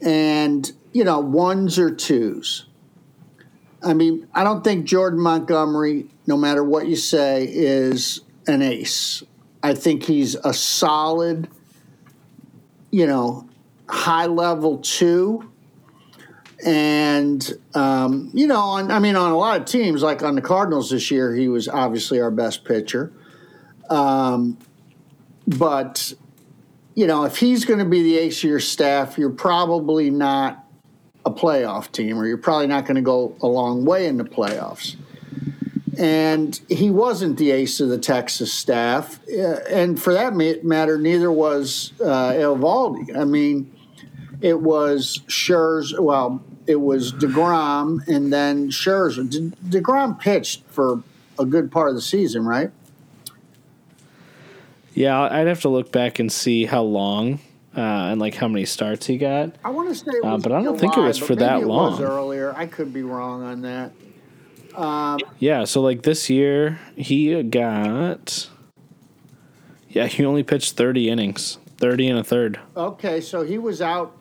and, 0.00 0.70
you 0.92 1.02
know, 1.02 1.18
ones 1.18 1.76
or 1.76 1.92
twos. 1.92 2.66
I 3.82 3.92
mean, 3.92 4.28
I 4.32 4.44
don't 4.44 4.62
think 4.62 4.86
Jordan 4.86 5.20
Montgomery, 5.20 6.06
no 6.28 6.36
matter 6.36 6.62
what 6.62 6.86
you 6.86 6.94
say, 6.94 7.48
is 7.50 8.20
an 8.46 8.62
ace. 8.62 9.24
I 9.60 9.74
think 9.74 10.04
he's 10.04 10.36
a 10.36 10.54
solid, 10.54 11.48
you 12.92 13.08
know, 13.08 13.48
high 13.88 14.26
level 14.26 14.78
two. 14.78 15.50
And, 16.64 17.52
um, 17.74 18.30
you 18.32 18.46
know, 18.46 18.60
on, 18.60 18.90
I 18.90 18.98
mean, 18.98 19.14
on 19.14 19.30
a 19.30 19.36
lot 19.36 19.60
of 19.60 19.66
teams, 19.66 20.02
like 20.02 20.22
on 20.22 20.34
the 20.34 20.40
Cardinals 20.40 20.90
this 20.90 21.10
year, 21.10 21.34
he 21.34 21.48
was 21.48 21.68
obviously 21.68 22.20
our 22.20 22.30
best 22.30 22.64
pitcher. 22.64 23.12
Um, 23.90 24.56
but, 25.46 26.14
you 26.94 27.06
know, 27.06 27.24
if 27.24 27.36
he's 27.36 27.64
going 27.66 27.78
to 27.78 27.84
be 27.84 28.02
the 28.02 28.16
ace 28.18 28.42
of 28.42 28.48
your 28.48 28.60
staff, 28.60 29.18
you're 29.18 29.30
probably 29.30 30.10
not 30.10 30.64
a 31.26 31.30
playoff 31.30 31.92
team, 31.92 32.18
or 32.18 32.26
you're 32.26 32.38
probably 32.38 32.68
not 32.68 32.86
going 32.86 32.96
to 32.96 33.02
go 33.02 33.36
a 33.42 33.46
long 33.46 33.84
way 33.84 34.06
in 34.06 34.16
the 34.16 34.24
playoffs. 34.24 34.96
And 35.98 36.58
he 36.68 36.90
wasn't 36.90 37.38
the 37.38 37.50
ace 37.50 37.80
of 37.80 37.88
the 37.88 37.98
Texas 37.98 38.52
staff. 38.52 39.20
Uh, 39.28 39.60
and 39.70 40.00
for 40.00 40.14
that 40.14 40.34
matter, 40.34 40.98
neither 40.98 41.30
was 41.30 41.92
uh, 42.00 42.32
Eovaldi. 42.32 43.16
I 43.16 43.24
mean, 43.24 43.75
it 44.46 44.60
was 44.60 45.22
Scherzer, 45.26 45.98
well, 45.98 46.40
it 46.68 46.76
was 46.76 47.12
DeGrom 47.12 48.06
and 48.06 48.32
then 48.32 48.68
Scherzer. 48.70 49.28
De- 49.28 49.80
DeGrom 49.80 50.20
pitched 50.20 50.62
for 50.68 51.02
a 51.36 51.44
good 51.44 51.72
part 51.72 51.88
of 51.88 51.96
the 51.96 52.00
season, 52.00 52.46
right? 52.46 52.70
Yeah, 54.94 55.20
I'd 55.20 55.48
have 55.48 55.62
to 55.62 55.68
look 55.68 55.90
back 55.90 56.20
and 56.20 56.30
see 56.30 56.64
how 56.64 56.82
long 56.82 57.40
uh, 57.76 57.80
and 57.80 58.20
like 58.20 58.36
how 58.36 58.46
many 58.46 58.64
starts 58.64 59.06
he 59.06 59.18
got. 59.18 59.56
I 59.64 59.70
want 59.70 59.88
to 59.88 59.96
say, 59.96 60.12
uh, 60.22 60.38
but 60.38 60.52
I 60.52 60.62
don't 60.62 60.76
July, 60.76 60.78
think 60.78 60.96
it 60.96 61.00
was 61.00 61.18
for 61.18 61.34
that 61.34 61.66
long. 61.66 62.00
Earlier, 62.00 62.54
I 62.56 62.66
could 62.66 62.92
be 62.92 63.02
wrong 63.02 63.42
on 63.42 63.62
that. 63.62 63.90
Um, 64.76 65.18
yeah, 65.40 65.64
so 65.64 65.80
like 65.80 66.02
this 66.02 66.30
year 66.30 66.78
he 66.94 67.42
got. 67.42 68.48
Yeah, 69.88 70.06
he 70.06 70.24
only 70.24 70.44
pitched 70.44 70.76
thirty 70.76 71.10
innings, 71.10 71.58
thirty 71.78 72.06
and 72.06 72.18
a 72.18 72.24
third. 72.24 72.60
Okay, 72.76 73.20
so 73.20 73.42
he 73.42 73.58
was 73.58 73.82
out 73.82 74.16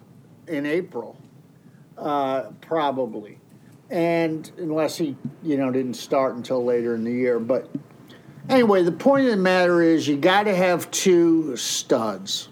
in 0.48 0.66
April, 0.66 1.18
uh, 1.98 2.52
probably, 2.62 3.40
and 3.90 4.52
unless 4.58 4.98
he, 4.98 5.16
you 5.44 5.58
know, 5.58 5.72
didn't 5.72 5.96
start 5.96 6.36
until 6.36 6.64
later 6.64 6.96
in 6.96 7.04
the 7.04 7.12
year, 7.12 7.40
but 7.40 7.70
Anyway, 8.48 8.84
the 8.84 8.92
point 8.92 9.26
of 9.26 9.32
the 9.32 9.38
matter 9.38 9.82
is 9.82 10.08
you 10.08 10.18
got 10.18 10.44
to 10.44 10.56
have 10.56 10.90
two 10.92 11.56
studs. 11.58 12.50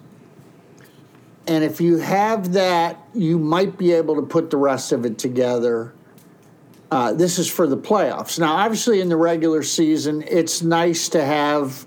And 1.45 1.63
if 1.63 1.79
you 1.79 1.97
have 1.97 2.53
that, 2.53 2.99
you 3.13 3.37
might 3.37 3.77
be 3.77 3.91
able 3.91 4.15
to 4.15 4.21
put 4.21 4.49
the 4.49 4.57
rest 4.57 4.91
of 4.91 5.05
it 5.05 5.19
together. 5.19 5.93
Uh, 6.89 7.13
this 7.13 7.37
is 7.37 7.49
for 7.49 7.67
the 7.67 7.77
playoffs. 7.77 8.39
Now, 8.39 8.55
obviously, 8.55 9.01
in 9.01 9.09
the 9.09 9.17
regular 9.17 9.61
season, 9.61 10.23
it's 10.27 10.61
nice 10.61 11.09
to 11.09 11.23
have 11.23 11.85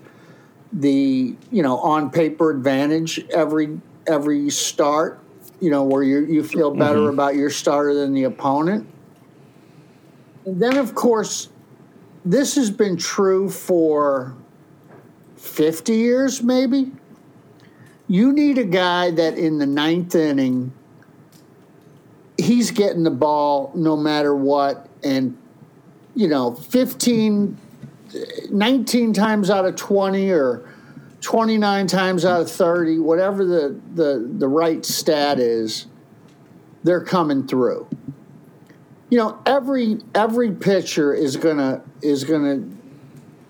the 0.73 1.35
you 1.49 1.63
know 1.63 1.77
on 1.77 2.09
paper 2.11 2.51
advantage 2.51 3.25
every 3.29 3.79
every 4.05 4.49
start. 4.49 5.19
You 5.59 5.71
know 5.71 5.83
where 5.83 6.03
you 6.03 6.25
you 6.25 6.43
feel 6.43 6.73
better 6.73 6.99
mm-hmm. 6.99 7.13
about 7.13 7.35
your 7.35 7.49
starter 7.49 7.93
than 7.93 8.13
the 8.13 8.25
opponent. 8.25 8.87
And 10.45 10.61
then, 10.61 10.77
of 10.77 10.95
course, 10.95 11.49
this 12.23 12.55
has 12.55 12.71
been 12.71 12.95
true 12.95 13.49
for 13.49 14.33
50 15.35 15.93
years, 15.93 16.41
maybe. 16.41 16.91
You 18.07 18.31
need 18.31 18.57
a 18.57 18.63
guy 18.63 19.11
that 19.11 19.37
in 19.37 19.57
the 19.57 19.65
ninth 19.65 20.15
inning, 20.15 20.71
he's 22.37 22.71
getting 22.71 23.03
the 23.03 23.11
ball 23.11 23.71
no 23.75 23.97
matter 23.97 24.33
what. 24.33 24.87
And, 25.03 25.37
you 26.15 26.29
know, 26.29 26.55
15, 26.55 27.57
19 28.49 29.13
times 29.13 29.49
out 29.49 29.65
of 29.65 29.75
20 29.75 30.31
or 30.31 30.69
29 31.27 31.87
times 31.87 32.23
out 32.23 32.39
of 32.39 32.49
30, 32.49 32.99
whatever 32.99 33.43
the, 33.43 33.77
the, 33.95 34.25
the 34.37 34.47
right 34.47 34.85
stat 34.85 35.39
is, 35.39 35.87
they're 36.85 37.03
coming 37.03 37.45
through. 37.45 37.85
You 39.09 39.17
know 39.17 39.41
every 39.45 39.97
every 40.15 40.53
pitcher 40.53 41.13
is 41.13 41.35
gonna 41.35 41.81
is 42.01 42.23
gonna 42.23 42.63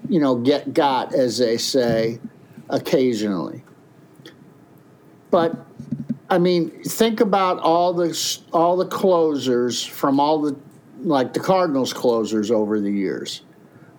you 0.10 0.20
know 0.20 0.38
get 0.38 0.74
got 0.74 1.14
as 1.14 1.38
they 1.38 1.58
say 1.58 2.20
occasionally. 2.70 3.64
But 5.30 5.56
i 6.30 6.38
mean 6.38 6.84
think 6.84 7.22
about 7.22 7.60
all 7.60 7.94
the 7.94 8.40
all 8.54 8.76
the 8.76 8.88
closers 8.88 9.86
from 9.86 10.20
all 10.20 10.42
the 10.42 10.56
like 11.02 11.34
the 11.34 11.40
cardinals 11.40 11.94
closers 11.94 12.52
over 12.52 12.80
the 12.80 12.92
years 12.92 13.44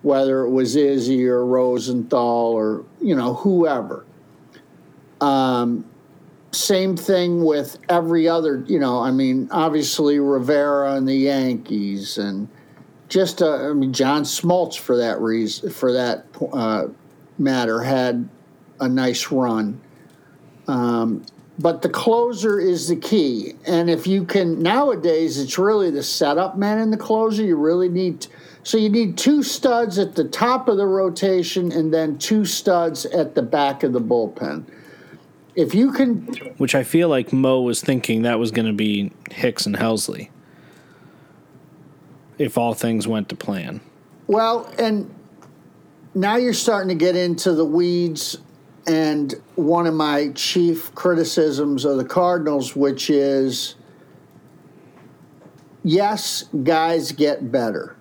whether 0.02 0.42
it 0.42 0.50
was 0.50 0.76
izzy 0.76 1.26
or 1.26 1.44
rosenthal 1.44 2.52
or 2.52 2.84
you 3.00 3.14
know 3.14 3.34
whoever 3.34 4.04
um, 5.20 5.84
same 6.52 6.96
thing 6.96 7.44
with 7.44 7.78
every 7.88 8.28
other, 8.28 8.64
you 8.66 8.78
know, 8.78 9.00
I 9.00 9.10
mean, 9.10 9.48
obviously 9.50 10.18
Rivera 10.18 10.94
and 10.94 11.06
the 11.06 11.14
Yankees, 11.14 12.18
and 12.18 12.48
just, 13.08 13.42
uh, 13.42 13.70
I 13.70 13.72
mean, 13.72 13.92
John 13.92 14.22
Smoltz 14.22 14.78
for 14.78 14.96
that 14.96 15.20
reason, 15.20 15.70
for 15.70 15.92
that 15.92 16.26
uh, 16.52 16.86
matter, 17.38 17.82
had 17.82 18.28
a 18.80 18.88
nice 18.88 19.30
run. 19.30 19.80
Um, 20.66 21.24
but 21.58 21.82
the 21.82 21.88
closer 21.88 22.60
is 22.60 22.88
the 22.88 22.96
key. 22.96 23.54
And 23.66 23.90
if 23.90 24.06
you 24.06 24.24
can, 24.24 24.62
nowadays, 24.62 25.38
it's 25.38 25.58
really 25.58 25.90
the 25.90 26.02
setup 26.02 26.56
man 26.56 26.78
and 26.78 26.92
the 26.92 26.96
closer. 26.96 27.42
You 27.42 27.56
really 27.56 27.88
need, 27.88 28.26
so 28.68 28.76
you 28.76 28.90
need 28.90 29.16
two 29.16 29.42
studs 29.42 29.98
at 29.98 30.14
the 30.14 30.24
top 30.24 30.68
of 30.68 30.76
the 30.76 30.86
rotation 30.86 31.72
and 31.72 31.94
then 31.94 32.18
two 32.18 32.44
studs 32.44 33.06
at 33.06 33.34
the 33.34 33.40
back 33.40 33.82
of 33.82 33.94
the 33.94 34.00
bullpen 34.00 34.66
if 35.58 35.74
you 35.74 35.90
can, 35.90 36.18
which 36.58 36.76
I 36.76 36.84
feel 36.84 37.08
like 37.08 37.32
Mo 37.32 37.62
was 37.62 37.80
thinking 37.80 38.22
that 38.22 38.38
was 38.38 38.52
going 38.52 38.66
to 38.66 38.72
be 38.72 39.10
Hicks 39.30 39.66
and 39.66 39.74
Helsley, 39.74 40.28
if 42.38 42.56
all 42.56 42.74
things 42.74 43.08
went 43.08 43.30
to 43.30 43.36
plan. 43.36 43.80
Well, 44.28 44.72
and 44.78 45.12
now 46.14 46.36
you're 46.36 46.52
starting 46.52 46.90
to 46.90 46.94
get 46.94 47.16
into 47.16 47.54
the 47.54 47.64
weeds, 47.64 48.36
and 48.86 49.34
one 49.56 49.88
of 49.88 49.94
my 49.94 50.28
chief 50.36 50.94
criticisms 50.94 51.84
of 51.84 51.96
the 51.96 52.04
Cardinals, 52.04 52.76
which 52.76 53.10
is 53.10 53.74
yes, 55.82 56.44
guys 56.62 57.10
get 57.10 57.50
better. 57.50 57.97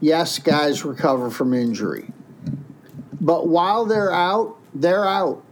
Yes, 0.00 0.38
guys 0.38 0.84
recover 0.84 1.30
from 1.30 1.54
injury. 1.54 2.10
But 3.20 3.48
while 3.48 3.86
they're 3.86 4.12
out, 4.12 4.56
they're 4.74 5.06
out. 5.06 5.42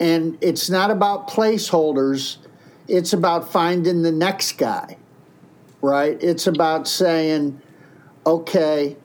And 0.00 0.38
it's 0.40 0.70
not 0.70 0.90
about 0.90 1.28
placeholders, 1.28 2.38
it's 2.86 3.12
about 3.12 3.50
finding 3.50 4.02
the 4.02 4.12
next 4.12 4.52
guy, 4.56 4.96
right? 5.82 6.16
It's 6.22 6.46
about 6.46 6.88
saying, 6.88 7.60
okay, 8.24 8.96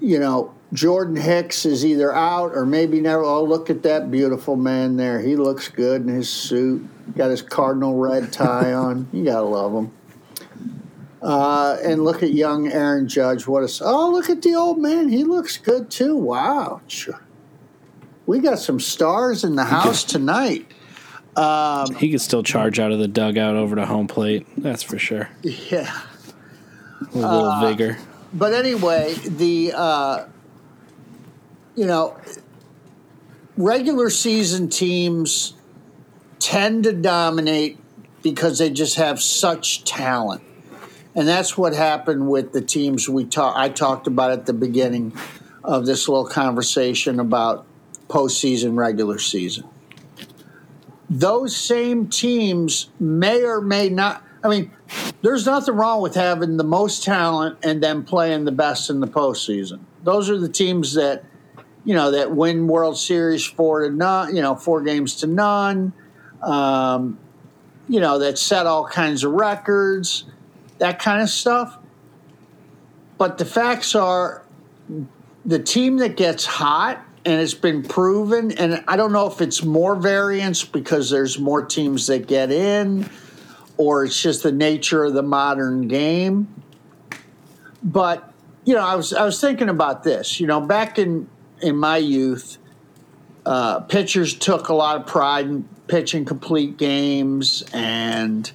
you 0.00 0.18
know, 0.18 0.54
Jordan 0.72 1.16
Hicks 1.16 1.64
is 1.64 1.84
either 1.84 2.14
out 2.14 2.52
or 2.54 2.66
maybe 2.66 3.00
never. 3.00 3.24
Oh, 3.24 3.42
look 3.42 3.70
at 3.70 3.82
that 3.84 4.10
beautiful 4.10 4.54
man 4.54 4.96
there. 4.96 5.20
He 5.20 5.34
looks 5.34 5.68
good 5.68 6.02
in 6.02 6.08
his 6.08 6.28
suit. 6.28 6.86
Got 7.16 7.30
his 7.30 7.40
cardinal 7.40 7.96
red 7.96 8.32
tie 8.32 8.74
on. 8.74 9.08
You 9.12 9.24
gotta 9.24 9.46
love 9.46 9.72
him. 9.72 9.90
Uh, 11.20 11.76
and 11.82 12.04
look 12.04 12.22
at 12.22 12.32
young 12.32 12.68
Aaron 12.68 13.08
Judge. 13.08 13.46
What 13.46 13.62
a 13.62 13.84
oh, 13.84 14.10
look 14.10 14.30
at 14.30 14.42
the 14.42 14.54
old 14.54 14.78
man. 14.78 15.08
He 15.08 15.24
looks 15.24 15.56
good 15.56 15.90
too. 15.90 16.16
Wow. 16.16 16.80
We 18.26 18.38
got 18.40 18.58
some 18.58 18.78
stars 18.78 19.42
in 19.42 19.56
the 19.56 19.64
house 19.64 20.04
tonight. 20.04 20.70
Um, 21.34 21.94
he 21.94 22.10
could 22.10 22.20
still 22.20 22.42
charge 22.42 22.80
out 22.80 22.90
of 22.90 22.98
the 22.98 23.08
dugout 23.08 23.54
over 23.54 23.76
to 23.76 23.86
home 23.86 24.08
plate. 24.08 24.46
That's 24.56 24.82
for 24.82 24.98
sure. 24.98 25.28
Yeah, 25.42 26.02
a 27.00 27.16
little 27.16 27.44
uh, 27.44 27.60
vigor. 27.60 27.96
But 28.32 28.54
anyway, 28.54 29.14
the 29.14 29.72
uh, 29.74 30.24
you 31.76 31.86
know 31.86 32.16
regular 33.56 34.10
season 34.10 34.68
teams 34.68 35.54
tend 36.40 36.84
to 36.84 36.92
dominate 36.92 37.78
because 38.22 38.58
they 38.58 38.70
just 38.70 38.96
have 38.96 39.22
such 39.22 39.84
talent. 39.84 40.42
And 41.14 41.26
that's 41.26 41.56
what 41.58 41.74
happened 41.74 42.28
with 42.28 42.52
the 42.52 42.60
teams 42.60 43.08
we 43.08 43.24
talk 43.24 43.56
I 43.56 43.68
talked 43.68 44.06
about 44.06 44.30
at 44.30 44.46
the 44.46 44.52
beginning 44.52 45.12
of 45.64 45.86
this 45.86 46.08
little 46.08 46.26
conversation 46.26 47.18
about 47.18 47.66
postseason, 48.08 48.76
regular 48.76 49.18
season. 49.18 49.64
Those 51.10 51.56
same 51.56 52.08
teams 52.08 52.90
may 53.00 53.42
or 53.42 53.60
may 53.60 53.88
not. 53.88 54.22
I 54.44 54.48
mean, 54.48 54.70
there's 55.22 55.46
nothing 55.46 55.74
wrong 55.74 56.00
with 56.00 56.14
having 56.14 56.58
the 56.58 56.64
most 56.64 57.02
talent 57.02 57.58
and 57.62 57.82
then 57.82 58.04
playing 58.04 58.44
the 58.44 58.52
best 58.52 58.88
in 58.88 59.00
the 59.00 59.06
postseason. 59.06 59.80
Those 60.04 60.30
are 60.30 60.38
the 60.38 60.48
teams 60.48 60.94
that, 60.94 61.24
you 61.84 61.94
know, 61.94 62.10
that 62.12 62.30
win 62.30 62.68
World 62.68 62.98
Series 62.98 63.44
four 63.44 63.88
to 63.88 63.94
none, 63.94 64.36
you 64.36 64.42
know, 64.42 64.54
four 64.54 64.82
games 64.82 65.16
to 65.16 65.26
none. 65.26 65.92
Um, 66.42 67.18
you 67.88 68.00
know, 68.00 68.18
that 68.18 68.38
set 68.38 68.66
all 68.66 68.86
kinds 68.86 69.24
of 69.24 69.32
records, 69.32 70.24
that 70.78 70.98
kind 70.98 71.22
of 71.22 71.28
stuff. 71.28 71.78
But 73.16 73.38
the 73.38 73.44
facts 73.44 73.94
are 73.94 74.42
the 75.44 75.58
team 75.58 75.98
that 75.98 76.16
gets 76.16 76.44
hot 76.44 77.04
and 77.24 77.40
it's 77.40 77.54
been 77.54 77.82
proven, 77.82 78.52
and 78.52 78.82
I 78.88 78.96
don't 78.96 79.12
know 79.12 79.26
if 79.26 79.40
it's 79.40 79.62
more 79.62 79.96
variance 79.96 80.64
because 80.64 81.10
there's 81.10 81.38
more 81.38 81.64
teams 81.64 82.06
that 82.06 82.26
get 82.26 82.50
in 82.50 83.10
or 83.76 84.04
it's 84.04 84.20
just 84.20 84.42
the 84.42 84.52
nature 84.52 85.04
of 85.04 85.14
the 85.14 85.22
modern 85.22 85.88
game. 85.88 86.48
But, 87.82 88.32
you 88.64 88.74
know, 88.74 88.84
I 88.84 88.96
was 88.96 89.12
I 89.12 89.24
was 89.24 89.40
thinking 89.40 89.68
about 89.68 90.02
this. 90.02 90.40
You 90.40 90.46
know, 90.46 90.60
back 90.60 90.98
in 90.98 91.28
in 91.62 91.76
my 91.76 91.96
youth, 91.96 92.58
uh, 93.46 93.80
pitchers 93.80 94.34
took 94.34 94.68
a 94.68 94.74
lot 94.74 95.00
of 95.00 95.06
pride 95.06 95.46
in 95.46 95.68
pitching 95.86 96.24
complete 96.24 96.76
games 96.76 97.64
and, 97.72 98.50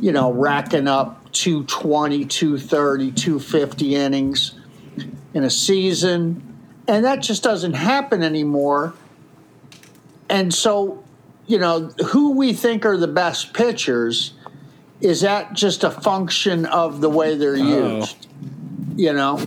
you 0.00 0.12
know, 0.12 0.32
racking 0.32 0.88
up 0.88 1.23
220, 1.34 2.24
230, 2.24 3.12
250 3.12 3.94
innings 3.94 4.54
in 5.34 5.44
a 5.44 5.50
season. 5.50 6.42
And 6.86 7.04
that 7.04 7.20
just 7.20 7.42
doesn't 7.42 7.74
happen 7.74 8.22
anymore. 8.22 8.94
And 10.28 10.52
so, 10.52 11.02
you 11.46 11.58
know, 11.58 11.88
who 12.08 12.32
we 12.32 12.52
think 12.52 12.86
are 12.86 12.96
the 12.96 13.08
best 13.08 13.52
pitchers, 13.52 14.34
is 15.00 15.20
that 15.20 15.52
just 15.52 15.84
a 15.84 15.90
function 15.90 16.66
of 16.66 17.00
the 17.00 17.10
way 17.10 17.36
they're 17.36 17.56
oh. 17.56 17.98
used? 17.98 18.26
You 18.96 19.12
know? 19.12 19.44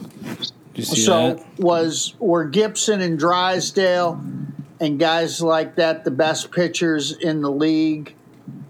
You 0.75 0.83
so 0.83 1.33
that? 1.33 1.59
was 1.59 2.13
were 2.19 2.45
Gibson 2.45 3.01
and 3.01 3.17
Drysdale 3.17 4.21
and 4.79 4.99
guys 4.99 5.41
like 5.41 5.75
that 5.75 6.03
the 6.03 6.11
best 6.11 6.51
pitchers 6.51 7.11
in 7.11 7.41
the 7.41 7.51
league. 7.51 8.13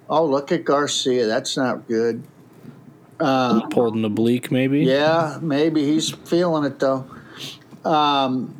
Oh, 0.09 0.25
look 0.25 0.51
at 0.53 0.63
Garcia. 0.63 1.25
That's 1.25 1.57
not 1.57 1.87
good. 1.87 2.23
Uh, 3.19 3.67
Pulled 3.67 3.95
an 3.95 4.05
oblique, 4.05 4.51
maybe. 4.51 4.81
Yeah, 4.81 5.39
maybe 5.41 5.83
he's 5.83 6.11
feeling 6.11 6.65
it 6.65 6.79
though. 6.79 7.09
Um, 7.83 8.53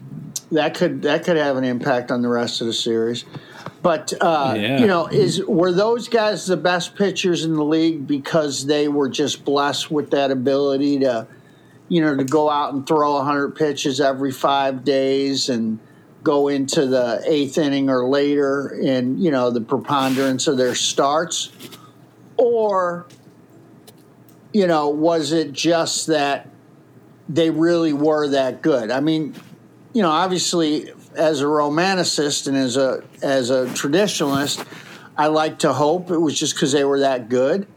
that 0.51 0.73
could 0.75 1.03
that 1.03 1.23
could 1.23 1.37
have 1.37 1.57
an 1.57 1.63
impact 1.63 2.11
on 2.11 2.21
the 2.21 2.29
rest 2.29 2.61
of 2.61 2.67
the 2.67 2.73
series. 2.73 3.25
But 3.81 4.13
uh, 4.19 4.55
yeah. 4.57 4.79
you 4.79 4.87
know, 4.87 5.07
is 5.07 5.43
were 5.45 5.71
those 5.71 6.09
guys 6.09 6.47
the 6.47 6.57
best 6.57 6.95
pitchers 6.95 7.43
in 7.43 7.53
the 7.53 7.63
league 7.63 8.07
because 8.07 8.65
they 8.65 8.87
were 8.87 9.09
just 9.09 9.45
blessed 9.45 9.91
with 9.91 10.11
that 10.11 10.31
ability 10.31 10.99
to, 10.99 11.27
you 11.87 12.01
know, 12.01 12.15
to 12.15 12.23
go 12.23 12.49
out 12.49 12.73
and 12.73 12.87
throw 12.87 13.21
hundred 13.21 13.55
pitches 13.55 14.01
every 14.01 14.31
five 14.31 14.83
days 14.83 15.49
and 15.49 15.79
go 16.23 16.47
into 16.47 16.85
the 16.85 17.21
eighth 17.25 17.57
inning 17.57 17.89
or 17.89 18.09
later 18.09 18.69
in 18.69 19.17
you 19.17 19.31
know 19.31 19.51
the 19.51 19.61
preponderance 19.61 20.47
of 20.47 20.57
their 20.57 20.75
starts, 20.75 21.51
or 22.37 23.05
you 24.53 24.67
know 24.67 24.89
was 24.89 25.31
it 25.31 25.53
just 25.53 26.07
that 26.07 26.49
they 27.29 27.49
really 27.49 27.93
were 27.93 28.27
that 28.29 28.61
good? 28.61 28.91
I 28.91 28.99
mean, 28.99 29.35
you 29.93 30.01
know, 30.01 30.11
obviously 30.11 30.91
as 31.15 31.41
a 31.41 31.45
romanticist 31.45 32.47
and 32.47 32.55
as 32.55 32.77
a 32.77 33.03
as 33.21 33.49
a 33.49 33.65
traditionalist, 33.67 34.65
I 35.17 35.27
like 35.27 35.59
to 35.59 35.73
hope 35.73 36.11
it 36.11 36.19
was 36.19 36.39
just 36.39 36.55
because 36.55 36.71
they 36.71 36.83
were 36.83 36.99
that 36.99 37.29
good. 37.29 37.67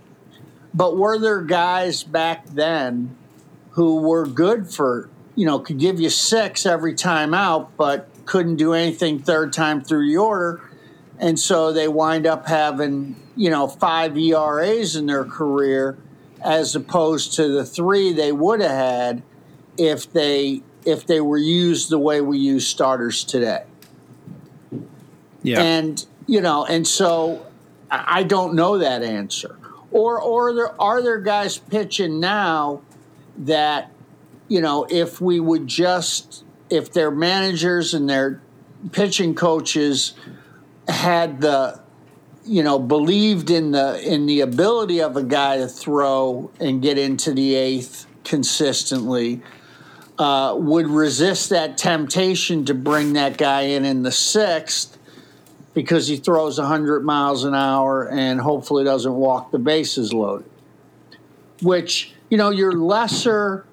But 0.72 0.96
were 0.96 1.18
there 1.18 1.40
guys 1.40 2.04
back 2.04 2.46
then 2.46 3.16
who 3.70 3.96
were 4.02 4.26
good 4.26 4.72
for 4.72 5.08
you 5.34 5.46
know 5.46 5.58
could 5.58 5.78
give 5.78 6.00
you 6.00 6.10
six 6.10 6.66
every 6.66 6.94
time 6.94 7.34
out, 7.34 7.76
but 7.76 8.08
couldn't 8.26 8.56
do 8.56 8.74
anything 8.74 9.18
third 9.18 9.52
time 9.52 9.82
through 9.82 10.06
the 10.06 10.16
order. 10.16 10.60
And 11.18 11.38
so 11.38 11.72
they 11.72 11.88
wind 11.88 12.26
up 12.26 12.46
having, 12.46 13.16
you 13.36 13.50
know, 13.50 13.68
five 13.68 14.16
ERAs 14.16 14.96
in 14.96 15.06
their 15.06 15.24
career 15.24 15.98
as 16.42 16.74
opposed 16.74 17.34
to 17.34 17.48
the 17.48 17.64
three 17.64 18.12
they 18.12 18.32
would 18.32 18.60
have 18.60 18.70
had 18.70 19.22
if 19.78 20.12
they 20.12 20.62
if 20.84 21.06
they 21.06 21.20
were 21.20 21.38
used 21.38 21.90
the 21.90 21.98
way 21.98 22.20
we 22.20 22.38
use 22.38 22.66
starters 22.66 23.24
today. 23.24 23.64
Yeah. 25.42 25.60
And 25.60 26.04
you 26.26 26.40
know, 26.40 26.64
and 26.64 26.86
so 26.86 27.46
I 27.90 28.22
don't 28.22 28.54
know 28.54 28.78
that 28.78 29.02
answer. 29.02 29.56
Or 29.90 30.20
or 30.20 30.54
there 30.54 30.80
are 30.80 31.02
there 31.02 31.20
guys 31.20 31.58
pitching 31.58 32.20
now 32.20 32.82
that 33.38 33.90
you 34.48 34.60
know, 34.60 34.86
if 34.90 35.20
we 35.20 35.40
would 35.40 35.66
just 35.66 36.44
if 36.68 36.92
their 36.92 37.10
managers 37.10 37.94
and 37.94 38.08
their 38.08 38.40
pitching 38.92 39.34
coaches 39.34 40.14
had 40.88 41.40
the 41.40 41.80
you 42.50 42.62
know 42.62 42.78
believed 42.78 43.50
in 43.50 43.70
the 43.70 44.00
in 44.02 44.26
the 44.26 44.40
ability 44.40 45.00
of 45.00 45.16
a 45.16 45.22
guy 45.22 45.58
to 45.58 45.68
throw 45.68 46.50
and 46.58 46.82
get 46.82 46.98
into 46.98 47.32
the 47.32 47.54
eighth 47.54 48.06
consistently 48.24 49.40
uh, 50.18 50.54
would 50.58 50.86
resist 50.86 51.50
that 51.50 51.78
temptation 51.78 52.64
to 52.64 52.74
bring 52.74 53.12
that 53.14 53.38
guy 53.38 53.62
in 53.62 53.84
in 53.84 54.02
the 54.02 54.12
sixth 54.12 54.98
because 55.72 56.08
he 56.08 56.16
throws 56.16 56.58
100 56.58 57.04
miles 57.04 57.44
an 57.44 57.54
hour 57.54 58.08
and 58.08 58.40
hopefully 58.40 58.82
doesn't 58.82 59.14
walk 59.14 59.52
the 59.52 59.58
bases 59.58 60.12
loaded 60.12 60.50
which 61.62 62.12
you 62.28 62.36
know 62.36 62.50
your 62.50 62.72
lesser 62.72 63.64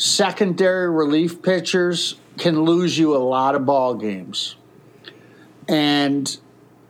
secondary 0.00 0.90
relief 0.90 1.42
pitchers 1.42 2.16
can 2.38 2.62
lose 2.62 2.98
you 2.98 3.14
a 3.14 3.18
lot 3.18 3.54
of 3.54 3.66
ball 3.66 3.94
games. 3.94 4.56
And 5.68 6.36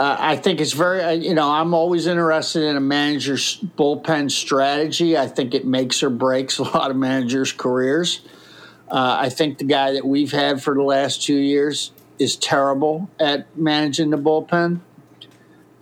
uh, 0.01 0.16
I 0.18 0.36
think 0.36 0.62
it's 0.62 0.72
very, 0.72 1.03
uh, 1.03 1.11
you 1.11 1.34
know, 1.34 1.51
I'm 1.51 1.74
always 1.74 2.07
interested 2.07 2.62
in 2.62 2.74
a 2.74 2.80
manager's 2.80 3.61
bullpen 3.61 4.30
strategy. 4.30 5.18
I 5.18 5.26
think 5.26 5.53
it 5.53 5.66
makes 5.66 6.03
or 6.03 6.09
breaks 6.09 6.59
a 6.59 6.62
lot 6.62 6.90
of 6.90 6.96
managers' 6.96 7.53
careers. 7.53 8.22
Uh, 8.90 9.18
I 9.20 9.28
think 9.28 9.59
the 9.59 9.64
guy 9.64 9.92
that 9.92 10.07
we've 10.07 10.32
had 10.32 10.62
for 10.62 10.74
the 10.74 10.82
last 10.82 11.22
two 11.22 11.36
years 11.36 11.92
is 12.18 12.36
terrible 12.36 13.11
at 13.20 13.55
managing 13.55 14.09
the 14.09 14.16
bullpen. 14.16 14.80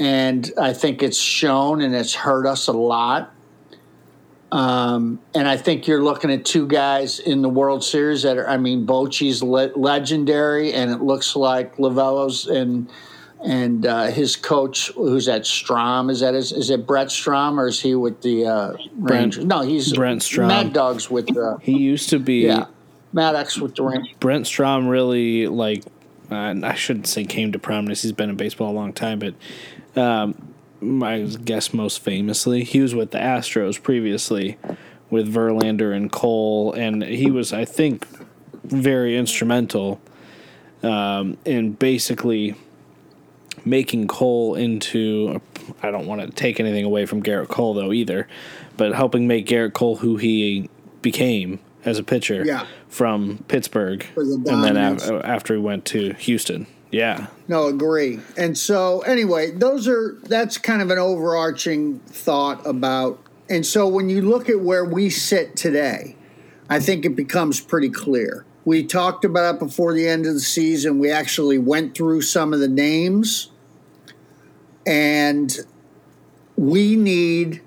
And 0.01 0.51
I 0.61 0.73
think 0.73 1.01
it's 1.01 1.19
shown 1.19 1.81
and 1.81 1.95
it's 1.95 2.15
hurt 2.15 2.45
us 2.45 2.67
a 2.67 2.73
lot. 2.73 3.33
Um, 4.51 5.21
and 5.33 5.47
I 5.47 5.57
think 5.57 5.87
you're 5.87 6.03
looking 6.03 6.33
at 6.33 6.45
two 6.45 6.67
guys 6.67 7.21
in 7.21 7.41
the 7.41 7.49
World 7.49 7.85
Series 7.85 8.23
that 8.23 8.37
are, 8.37 8.49
I 8.49 8.57
mean, 8.57 8.85
Bochy's 8.85 9.45
le- 9.45 9.77
legendary, 9.77 10.73
and 10.73 10.91
it 10.91 11.03
looks 11.03 11.37
like 11.37 11.77
Lovullo's 11.77 12.47
and 12.47 12.91
and 13.45 13.87
uh, 13.87 14.07
his 14.07 14.37
coach, 14.37 14.91
who's 14.95 15.29
at 15.29 15.47
Strom, 15.47 16.11
is 16.11 16.21
that 16.21 16.35
his, 16.35 16.53
is 16.53 16.71
it 16.71 16.87
Brent 16.87 17.11
Strom 17.11 17.59
or 17.59 17.69
is 17.69 17.81
he 17.81 17.95
with 17.95 18.21
the 18.23 18.47
uh, 18.47 18.77
Rangers? 18.97 19.45
No, 19.45 19.61
he's 19.61 19.93
Brent 19.93 20.23
Strom. 20.23 20.49
Mad 20.49 20.73
Dogs 20.73 21.11
with 21.11 21.27
the. 21.27 21.59
He 21.63 21.79
used 21.79 22.11
to 22.11 22.19
be. 22.19 22.47
Yeah, 22.47 22.67
Maddux 23.15 23.61
with 23.61 23.77
the 23.77 23.83
Rangers. 23.85 24.15
Brent 24.21 24.47
Strom 24.47 24.89
really 24.89 25.47
like. 25.47 25.85
Uh, 26.31 26.55
I 26.63 26.75
shouldn't 26.75 27.07
say 27.07 27.25
came 27.25 27.53
to 27.53 27.59
prominence. 27.59 28.03
He's 28.03 28.13
been 28.13 28.29
in 28.29 28.37
baseball 28.37 28.71
a 28.71 28.77
long 28.77 28.93
time, 28.93 29.19
but 29.19 29.35
um, 30.01 30.55
I 31.03 31.21
guess 31.23 31.73
most 31.73 32.01
famously, 32.01 32.65
he 32.65 32.81
was 32.81 32.95
with 32.95 33.13
the 33.13 33.19
Astros 33.19 33.83
previously 33.83 34.59
with 35.11 35.33
Verlander 35.33 35.97
and 35.97 36.13
Cole, 36.13 36.73
and 36.75 37.03
he 37.03 37.31
was, 37.31 37.53
I 37.53 37.65
think, 37.65 38.07
very 38.65 39.17
instrumental 39.17 40.01
um, 40.83 41.39
in 41.45 41.73
basically 41.73 42.55
making 43.69 44.09
Cole 44.09 44.55
into. 44.55 45.41
I 45.83 45.91
don't 45.91 46.07
want 46.07 46.21
to 46.21 46.29
take 46.29 46.61
anything 46.61 46.85
away 46.85 47.07
from 47.07 47.23
Gerrit 47.23 47.49
Cole 47.49 47.75
though 47.75 47.93
either, 47.93 48.27
but 48.77 48.95
helping 48.95 49.27
make 49.27 49.47
Gerrit 49.47 49.73
Cole 49.73 49.97
who 49.97 50.17
he 50.17 50.69
became 51.03 51.61
as 51.85 51.99
a 51.99 52.03
pitcher 52.03 52.45
yeah. 52.45 52.67
from 52.89 53.45
Pittsburgh, 53.49 54.07
the 54.15 54.45
and 54.49 54.65
then 54.65 54.77
after 54.77 55.55
he 55.55 55.61
went 55.61 55.85
to 55.87 56.13
Houston. 56.15 56.67
Yeah. 56.91 57.27
No, 57.49 57.67
agree. 57.67 58.19
And 58.39 58.57
so 58.57 59.01
anyway, 59.03 59.51
those 59.51 59.87
are 59.87 60.19
that's 60.23 60.57
kind 60.57 60.81
of 60.81 60.91
an 60.91 60.99
overarching 60.99 61.99
thought 62.01 62.67
about 62.67 63.21
and 63.51 63.65
so 63.65 63.89
when 63.89 64.09
you 64.09 64.23
look 64.23 64.49
at 64.49 64.61
where 64.61 64.85
we 64.85 65.09
sit 65.11 65.57
today, 65.57 66.17
I 66.69 66.81
think 66.81 67.05
it 67.05 67.17
becomes 67.17 67.61
pretty 67.61 67.89
clear. 67.89 68.45
We 68.65 68.85
talked 68.85 69.25
about 69.25 69.55
it 69.55 69.59
before 69.59 69.95
the 69.95 70.07
end 70.07 70.27
of 70.27 70.35
the 70.35 70.41
season. 70.41 70.99
We 70.99 71.11
actually 71.11 71.57
went 71.59 71.95
through 71.95 72.23
some 72.23 72.53
of 72.53 72.61
the 72.61 72.69
names 72.69 73.51
and 74.89 75.55
we 76.57 76.97
need 76.97 77.61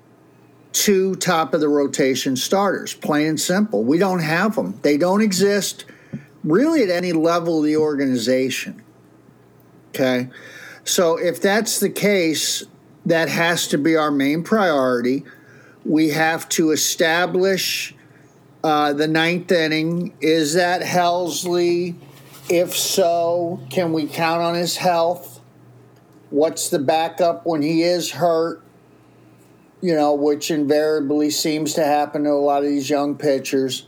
two 0.72 1.14
top 1.16 1.54
of 1.54 1.60
the 1.60 1.68
rotation 1.68 2.34
starters, 2.34 2.94
plain 2.94 3.28
and 3.28 3.40
simple. 3.40 3.84
We 3.84 3.96
don't 3.96 4.18
have 4.18 4.56
them. 4.56 4.78
They 4.82 4.96
don't 4.96 5.22
exist 5.22 5.84
really 6.42 6.82
at 6.82 6.90
any 6.90 7.12
level 7.12 7.60
of 7.60 7.64
the 7.64 7.76
organization. 7.76 8.82
Okay. 9.90 10.30
So 10.84 11.16
if 11.16 11.40
that's 11.40 11.78
the 11.78 11.90
case, 11.90 12.64
that 13.06 13.28
has 13.28 13.68
to 13.68 13.78
be 13.78 13.96
our 13.96 14.10
main 14.10 14.42
priority. 14.42 15.24
we 15.84 16.10
have 16.10 16.48
to 16.48 16.70
establish 16.70 17.94
uh, 18.62 18.92
the 18.92 19.08
ninth 19.08 19.50
inning. 19.50 20.14
Is 20.20 20.54
that 20.54 20.82
Helsley? 20.82 21.96
If 22.48 22.76
so, 22.76 23.60
can 23.70 23.92
we 23.92 24.06
count 24.06 24.42
on 24.42 24.54
his 24.54 24.76
health? 24.76 25.41
What's 26.32 26.70
the 26.70 26.78
backup 26.78 27.44
when 27.44 27.60
he 27.60 27.82
is 27.82 28.12
hurt? 28.12 28.62
You 29.82 29.94
know, 29.94 30.14
which 30.14 30.50
invariably 30.50 31.28
seems 31.28 31.74
to 31.74 31.84
happen 31.84 32.24
to 32.24 32.30
a 32.30 32.40
lot 32.40 32.62
of 32.62 32.70
these 32.70 32.88
young 32.88 33.16
pitchers. 33.16 33.86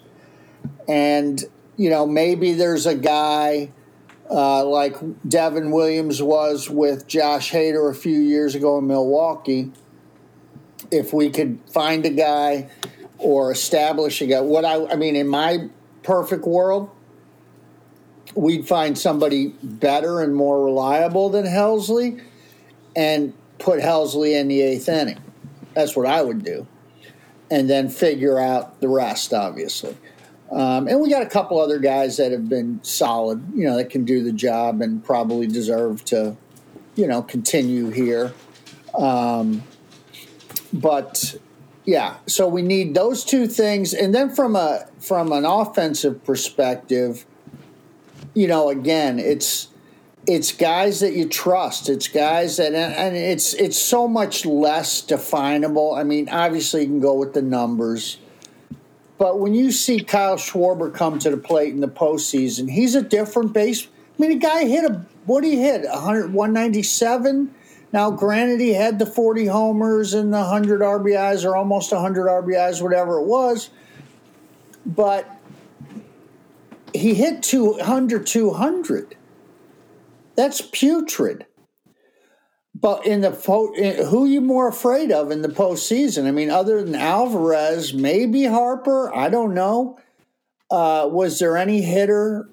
And, 0.86 1.42
you 1.78 1.88
know, 1.88 2.06
maybe 2.06 2.52
there's 2.52 2.84
a 2.84 2.94
guy 2.94 3.72
uh, 4.30 4.62
like 4.62 4.94
Devin 5.26 5.70
Williams 5.70 6.20
was 6.22 6.68
with 6.68 7.06
Josh 7.06 7.50
Hader 7.50 7.90
a 7.90 7.94
few 7.94 8.20
years 8.20 8.54
ago 8.54 8.76
in 8.76 8.88
Milwaukee. 8.88 9.72
If 10.90 11.14
we 11.14 11.30
could 11.30 11.60
find 11.72 12.04
a 12.04 12.10
guy 12.10 12.68
or 13.16 13.52
establish 13.52 14.20
a 14.20 14.26
guy, 14.26 14.40
what 14.40 14.66
I, 14.66 14.84
I 14.88 14.96
mean, 14.96 15.16
in 15.16 15.28
my 15.28 15.70
perfect 16.02 16.44
world, 16.44 16.90
we'd 18.34 18.68
find 18.68 18.98
somebody 18.98 19.54
better 19.62 20.20
and 20.20 20.36
more 20.36 20.62
reliable 20.62 21.30
than 21.30 21.46
Helsley 21.46 22.20
and 22.96 23.32
put 23.58 23.80
Helsley 23.80 24.38
in 24.38 24.48
the 24.48 24.60
eighth 24.62 24.88
inning. 24.88 25.20
That's 25.74 25.96
what 25.96 26.06
I 26.06 26.22
would 26.22 26.44
do. 26.44 26.66
And 27.50 27.68
then 27.68 27.88
figure 27.88 28.38
out 28.38 28.80
the 28.80 28.88
rest, 28.88 29.32
obviously. 29.32 29.96
Um, 30.50 30.86
and 30.88 31.00
we 31.00 31.10
got 31.10 31.22
a 31.22 31.28
couple 31.28 31.60
other 31.60 31.78
guys 31.78 32.16
that 32.18 32.30
have 32.32 32.48
been 32.48 32.80
solid, 32.82 33.42
you 33.54 33.64
know, 33.64 33.76
that 33.76 33.90
can 33.90 34.04
do 34.04 34.22
the 34.22 34.32
job 34.32 34.80
and 34.82 35.04
probably 35.04 35.46
deserve 35.46 36.04
to, 36.06 36.36
you 36.94 37.06
know, 37.06 37.22
continue 37.22 37.90
here. 37.90 38.32
Um, 38.96 39.62
but 40.72 41.36
yeah, 41.84 42.16
so 42.26 42.48
we 42.48 42.62
need 42.62 42.94
those 42.94 43.24
two 43.24 43.46
things, 43.46 43.92
and 43.92 44.14
then 44.14 44.34
from 44.34 44.56
a 44.56 44.86
from 45.00 45.32
an 45.32 45.44
offensive 45.44 46.24
perspective, 46.24 47.26
you 48.34 48.46
know, 48.48 48.70
again, 48.70 49.18
it's 49.18 49.68
it's 50.26 50.52
guys 50.52 51.00
that 51.00 51.14
you 51.14 51.28
trust. 51.28 51.88
It's 51.88 52.08
guys 52.08 52.56
that, 52.56 52.74
and 52.74 53.16
it's 53.16 53.54
it's 53.54 53.78
so 53.78 54.08
much 54.08 54.46
less 54.46 55.00
definable. 55.00 55.94
I 55.94 56.04
mean, 56.04 56.28
obviously, 56.28 56.82
you 56.82 56.86
can 56.86 57.00
go 57.00 57.14
with 57.14 57.34
the 57.34 57.42
numbers, 57.42 58.18
but 59.18 59.38
when 59.38 59.54
you 59.54 59.70
see 59.72 60.00
Kyle 60.00 60.36
Schwarber 60.36 60.92
come 60.92 61.18
to 61.20 61.30
the 61.30 61.36
plate 61.36 61.72
in 61.72 61.80
the 61.80 61.88
postseason, 61.88 62.70
he's 62.70 62.94
a 62.94 63.02
different 63.02 63.52
base. 63.52 63.86
I 63.86 64.22
mean, 64.22 64.32
a 64.32 64.36
guy 64.36 64.64
hit 64.64 64.84
a 64.84 65.04
what 65.26 65.42
did 65.42 65.52
he 65.52 65.60
hit? 65.60 65.88
100, 65.88 66.32
197? 66.32 67.54
Now, 67.92 68.10
granted, 68.10 68.60
he 68.60 68.74
had 68.74 68.98
the 68.98 69.06
40 69.06 69.46
homers 69.46 70.14
and 70.14 70.32
the 70.32 70.38
100 70.38 70.80
RBIs 70.80 71.44
or 71.44 71.56
almost 71.56 71.92
100 71.92 72.26
RBIs, 72.26 72.82
whatever 72.82 73.20
it 73.20 73.24
was. 73.24 73.70
But 74.84 75.30
he 76.92 77.14
hit 77.14 77.42
200, 77.42 78.26
200. 78.26 79.16
That's 80.36 80.60
putrid. 80.60 81.46
But 82.74 83.06
in 83.06 83.20
the 83.20 83.30
who 83.30 84.24
are 84.24 84.28
you 84.28 84.40
more 84.40 84.68
afraid 84.68 85.12
of 85.12 85.30
in 85.30 85.42
the 85.42 85.48
postseason? 85.48 86.26
I 86.26 86.32
mean, 86.32 86.50
other 86.50 86.82
than 86.82 86.96
Alvarez, 86.96 87.94
maybe 87.94 88.44
Harper. 88.44 89.14
I 89.14 89.28
don't 89.28 89.54
know. 89.54 89.98
Uh, 90.70 91.08
was 91.10 91.38
there 91.38 91.56
any 91.56 91.82
hitter 91.82 92.50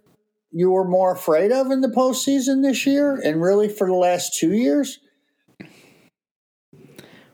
you 0.51 0.69
were 0.69 0.87
more 0.87 1.13
afraid 1.13 1.51
of 1.51 1.71
in 1.71 1.81
the 1.81 1.87
postseason 1.87 2.61
this 2.61 2.85
year, 2.85 3.15
and 3.15 3.41
really 3.41 3.67
for 3.67 3.87
the 3.87 3.95
last 3.95 4.37
two 4.37 4.53
years? 4.53 4.99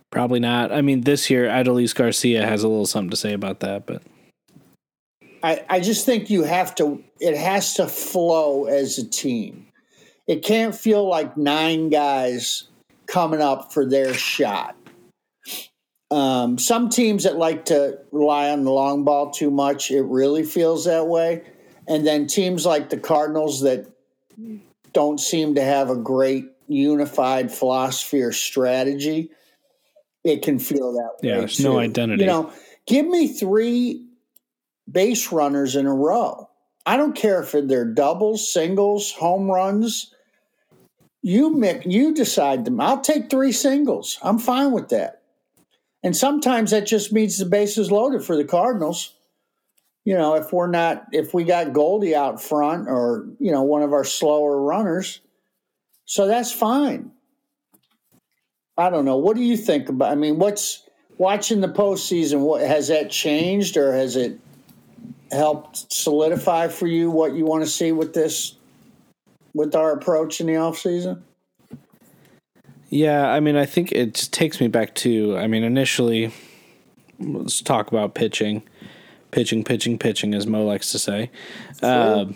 Probably 0.09 0.39
not. 0.39 0.71
I 0.71 0.81
mean, 0.81 1.01
this 1.01 1.29
year, 1.29 1.47
Adolis 1.47 1.93
Garcia 1.93 2.45
has 2.45 2.63
a 2.63 2.67
little 2.67 2.85
something 2.85 3.09
to 3.09 3.17
say 3.17 3.33
about 3.33 3.59
that, 3.59 3.85
but 3.85 4.01
I, 5.43 5.65
I 5.69 5.79
just 5.81 6.05
think 6.05 6.29
you 6.29 6.43
have 6.43 6.73
to. 6.75 7.03
It 7.19 7.35
has 7.35 7.73
to 7.75 7.87
flow 7.87 8.65
as 8.65 8.97
a 8.97 9.07
team. 9.07 9.66
It 10.28 10.43
can't 10.43 10.75
feel 10.75 11.07
like 11.07 11.38
nine 11.38 11.89
guys 11.89 12.67
coming 13.07 13.41
up 13.41 13.73
for 13.73 13.86
their 13.86 14.13
shot. 14.13 14.75
Um, 16.11 16.57
some 16.57 16.89
teams 16.89 17.23
that 17.23 17.38
like 17.38 17.65
to 17.65 17.99
rely 18.11 18.49
on 18.49 18.63
the 18.63 18.71
long 18.71 19.03
ball 19.03 19.32
too 19.32 19.51
much, 19.51 19.91
it 19.91 20.03
really 20.03 20.43
feels 20.43 20.86
that 20.86 21.07
way. 21.07 21.43
And 21.88 22.05
then 22.05 22.28
teams 22.28 22.65
like 22.65 22.89
the 22.89 22.97
Cardinals 22.97 23.61
that 23.61 23.88
don't 24.93 25.19
seem 25.19 25.55
to 25.55 25.63
have 25.63 25.89
a 25.89 25.95
great 25.95 26.45
unified 26.67 27.51
philosophy 27.51 28.21
or 28.21 28.34
strategy, 28.34 29.32
it 30.23 30.41
can 30.41 30.59
feel 30.59 30.91
that 30.93 31.11
way. 31.21 31.30
Yeah, 31.30 31.39
there's 31.39 31.57
too. 31.57 31.63
no 31.63 31.80
identity. 31.80 32.23
You 32.23 32.28
know, 32.28 32.53
give 32.86 33.05
me 33.05 33.28
three 33.28 34.05
base 34.89 35.32
runners 35.32 35.75
in 35.75 35.86
a 35.86 35.93
row. 35.93 36.49
I 36.86 36.97
don't 36.97 37.15
care 37.15 37.41
if 37.41 37.51
they're 37.51 37.86
doubles, 37.86 38.51
singles, 38.51 39.11
home 39.11 39.49
runs 39.49 40.13
you 41.28 41.53
make 41.53 41.86
you 41.86 42.13
decide 42.13 42.63
them. 42.63 42.80
I'll 42.80 43.01
take 43.01 43.30
three 43.30 43.51
singles. 43.51 44.17
I'm 44.23 44.39
fine 44.39 44.71
with 44.71 44.88
that. 44.89 45.23
And 46.01 46.15
sometimes 46.15 46.71
that 46.71 46.86
just 46.86 47.11
means 47.11 47.38
the 47.38 47.45
bases 47.45 47.91
loaded 47.91 48.23
for 48.23 48.38
the 48.38 48.45
Cardinals. 48.45 49.13
You 50.05 50.13
know, 50.13 50.36
if 50.36 50.53
we're 50.53 50.71
not 50.71 51.07
if 51.11 51.34
we 51.34 51.43
got 51.43 51.73
Goldie 51.73 52.15
out 52.15 52.41
front 52.41 52.88
or, 52.88 53.28
you 53.41 53.51
know, 53.51 53.63
one 53.63 53.82
of 53.82 53.91
our 53.91 54.05
slower 54.05 54.61
runners. 54.61 55.19
So 56.05 56.28
that's 56.28 56.53
fine. 56.53 57.11
I 58.78 58.89
don't 58.89 59.03
know. 59.03 59.17
What 59.17 59.36
do 59.36 59.43
you 59.43 59.57
think 59.57 59.89
about 59.89 60.13
I 60.13 60.15
mean, 60.15 60.39
what's 60.39 60.88
watching 61.17 61.59
the 61.59 61.67
postseason, 61.67 62.39
what 62.39 62.61
has 62.61 62.88
that 62.88 63.09
changed 63.09 63.75
or 63.75 63.91
has 63.91 64.15
it 64.15 64.39
helped 65.34 65.91
solidify 65.91 66.69
for 66.69 66.88
you 66.88 67.11
what 67.11 67.34
you 67.34 67.43
want 67.43 67.65
to 67.65 67.69
see 67.69 67.91
with 67.91 68.13
this 68.13 68.56
with 69.57 69.75
our 69.75 69.91
approach 69.91 70.39
in 70.39 70.47
the 70.47 70.55
off 70.55 70.77
season? 70.77 71.23
Yeah, 72.89 73.29
I 73.29 73.41
mean, 73.41 73.57
I 73.57 73.65
think 73.65 73.91
it 73.91 74.13
just 74.13 74.31
takes 74.31 74.61
me 74.61 74.67
back 74.67 74.95
to. 74.95 75.37
I 75.37 75.47
mean, 75.47 75.63
initially, 75.63 76.31
let's 77.19 77.61
talk 77.61 77.89
about 77.89 78.15
pitching, 78.15 78.63
pitching, 79.31 79.63
pitching, 79.63 79.97
pitching, 79.97 80.33
as 80.33 80.47
Mo 80.47 80.65
likes 80.65 80.91
to 80.93 80.99
say. 80.99 81.29
Uh, 81.81 82.27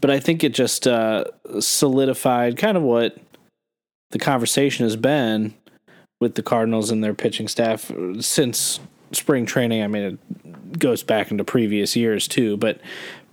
but 0.00 0.10
I 0.10 0.18
think 0.18 0.42
it 0.42 0.52
just 0.52 0.88
uh, 0.88 1.24
solidified 1.60 2.56
kind 2.56 2.76
of 2.76 2.82
what 2.82 3.16
the 4.10 4.18
conversation 4.18 4.84
has 4.84 4.96
been 4.96 5.54
with 6.20 6.34
the 6.34 6.42
Cardinals 6.42 6.90
and 6.90 7.04
their 7.04 7.14
pitching 7.14 7.46
staff 7.46 7.92
since 8.20 8.80
spring 9.12 9.46
training. 9.46 9.82
I 9.82 9.86
mean, 9.86 10.18
it 10.42 10.78
goes 10.78 11.02
back 11.02 11.30
into 11.30 11.44
previous 11.44 11.94
years 11.94 12.26
too, 12.26 12.56
but 12.56 12.80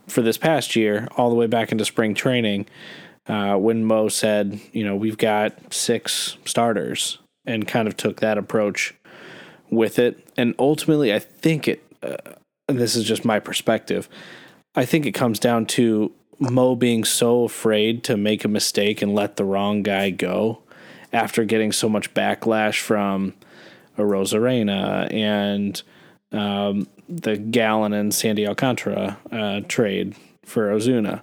for 0.07 0.21
this 0.21 0.37
past 0.37 0.75
year, 0.75 1.07
all 1.17 1.29
the 1.29 1.35
way 1.35 1.47
back 1.47 1.71
into 1.71 1.85
spring 1.85 2.13
training, 2.13 2.65
uh, 3.27 3.55
when 3.55 3.85
Mo 3.85 4.09
said, 4.09 4.59
you 4.71 4.83
know, 4.83 4.95
we've 4.95 5.17
got 5.17 5.73
six 5.73 6.37
starters 6.45 7.19
and 7.45 7.67
kind 7.67 7.87
of 7.87 7.95
took 7.97 8.19
that 8.19 8.37
approach 8.37 8.93
with 9.69 9.99
it. 9.99 10.27
And 10.37 10.55
ultimately, 10.59 11.13
I 11.13 11.19
think 11.19 11.67
it, 11.67 11.83
uh, 12.03 12.17
this 12.67 12.95
is 12.95 13.05
just 13.05 13.25
my 13.25 13.39
perspective, 13.39 14.09
I 14.75 14.85
think 14.85 15.05
it 15.05 15.11
comes 15.11 15.39
down 15.39 15.65
to 15.67 16.11
Mo 16.39 16.75
being 16.75 17.03
so 17.03 17.43
afraid 17.43 18.03
to 18.05 18.17
make 18.17 18.43
a 18.43 18.47
mistake 18.47 19.01
and 19.01 19.13
let 19.13 19.35
the 19.35 19.45
wrong 19.45 19.83
guy 19.83 20.09
go 20.09 20.63
after 21.13 21.43
getting 21.43 21.71
so 21.71 21.87
much 21.87 22.13
backlash 22.13 22.79
from 22.79 23.33
Arozarena 23.97 25.11
and 25.13 25.81
um, 26.31 26.87
the 27.11 27.37
Gallen 27.37 27.93
and 27.93 28.13
Sandy 28.13 28.47
Alcantara 28.47 29.17
uh, 29.31 29.61
trade 29.67 30.15
for 30.45 30.71
Ozuna. 30.71 31.21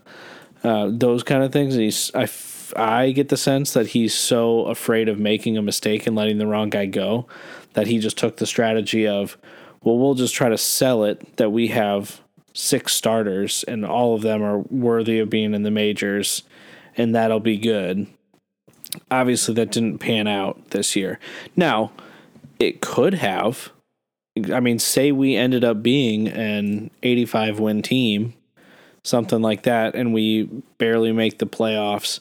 Uh, 0.63 0.91
those 0.93 1.23
kind 1.23 1.43
of 1.43 1.53
things. 1.53 1.75
And 1.75 1.85
he's, 1.85 2.11
I, 2.15 2.29
I 2.77 3.11
get 3.13 3.31
the 3.31 3.37
sense 3.37 3.73
that 3.73 3.89
he's 3.89 4.15
so 4.15 4.67
afraid 4.67 5.09
of 5.09 5.19
making 5.19 5.57
a 5.57 5.63
mistake 5.63 6.07
and 6.07 6.15
letting 6.15 6.39
the 6.39 6.47
wrong 6.47 6.71
guy 6.71 6.87
go 6.87 7.27
that 7.73 7.87
he 7.87 7.99
just 7.99 8.19
took 8.19 8.37
the 8.37 8.47
strategy 8.47 9.07
of, 9.07 9.39
well, 9.83 9.99
we'll 9.99 10.15
just 10.15 10.35
try 10.35 10.49
to 10.49 10.59
sell 10.59 11.05
it 11.05 11.37
that 11.37 11.51
we 11.51 11.69
have 11.69 12.21
six 12.53 12.93
starters 12.93 13.65
and 13.65 13.87
all 13.87 14.15
of 14.15 14.23
them 14.23 14.43
are 14.43 14.59
worthy 14.59 15.21
of 15.21 15.31
being 15.31 15.55
in 15.55 15.63
the 15.63 15.71
majors 15.71 16.43
and 16.97 17.15
that'll 17.15 17.41
be 17.41 17.57
good. 17.57 18.07
Obviously, 19.11 19.55
that 19.55 19.71
didn't 19.71 19.99
pan 19.99 20.27
out 20.27 20.71
this 20.71 20.97
year. 20.97 21.19
Now, 21.55 21.93
it 22.59 22.81
could 22.81 23.15
have 23.15 23.71
I 24.47 24.61
mean, 24.61 24.79
say 24.79 25.13
we 25.13 25.37
ended 25.37 25.65
up 25.65 25.83
being 25.83 26.29
an 26.29 26.91
85 27.03 27.61
win 27.61 27.83
team, 27.83 28.35
something 29.05 29.43
like 29.43 29.63
that, 29.65 29.95
and 29.95 30.13
we 30.13 30.45
barely 30.79 31.13
make 31.13 31.39
the 31.39 31.47
playoffs, 31.47 32.21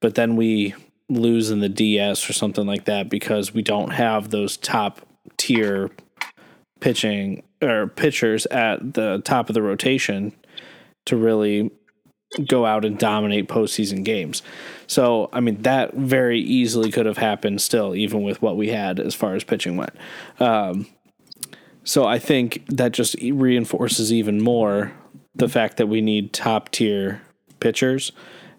but 0.00 0.14
then 0.14 0.36
we 0.36 0.74
lose 1.08 1.50
in 1.50 1.60
the 1.60 1.68
DS 1.68 2.28
or 2.28 2.32
something 2.32 2.66
like 2.66 2.84
that 2.84 3.08
because 3.08 3.54
we 3.54 3.62
don't 3.62 3.90
have 3.90 4.30
those 4.30 4.56
top 4.56 5.00
tier 5.36 5.90
pitching 6.80 7.42
or 7.62 7.86
pitchers 7.86 8.46
at 8.46 8.94
the 8.94 9.20
top 9.24 9.48
of 9.48 9.54
the 9.54 9.62
rotation 9.62 10.32
to 11.06 11.16
really 11.16 11.70
go 12.46 12.66
out 12.66 12.84
and 12.84 12.98
dominate 12.98 13.48
postseason 13.48 14.04
games. 14.04 14.42
So, 14.86 15.30
I 15.32 15.40
mean, 15.40 15.62
that 15.62 15.94
very 15.94 16.40
easily 16.40 16.90
could 16.90 17.06
have 17.06 17.16
happened 17.16 17.62
still, 17.62 17.94
even 17.94 18.22
with 18.22 18.42
what 18.42 18.56
we 18.56 18.68
had 18.68 19.00
as 19.00 19.14
far 19.14 19.34
as 19.34 19.44
pitching 19.44 19.76
went. 19.76 19.96
Um, 20.38 20.86
So 21.88 22.04
I 22.04 22.18
think 22.18 22.66
that 22.66 22.92
just 22.92 23.16
reinforces 23.22 24.12
even 24.12 24.42
more 24.42 24.92
the 25.34 25.48
fact 25.48 25.78
that 25.78 25.86
we 25.86 26.02
need 26.02 26.34
top 26.34 26.70
tier 26.70 27.22
pitchers 27.60 28.12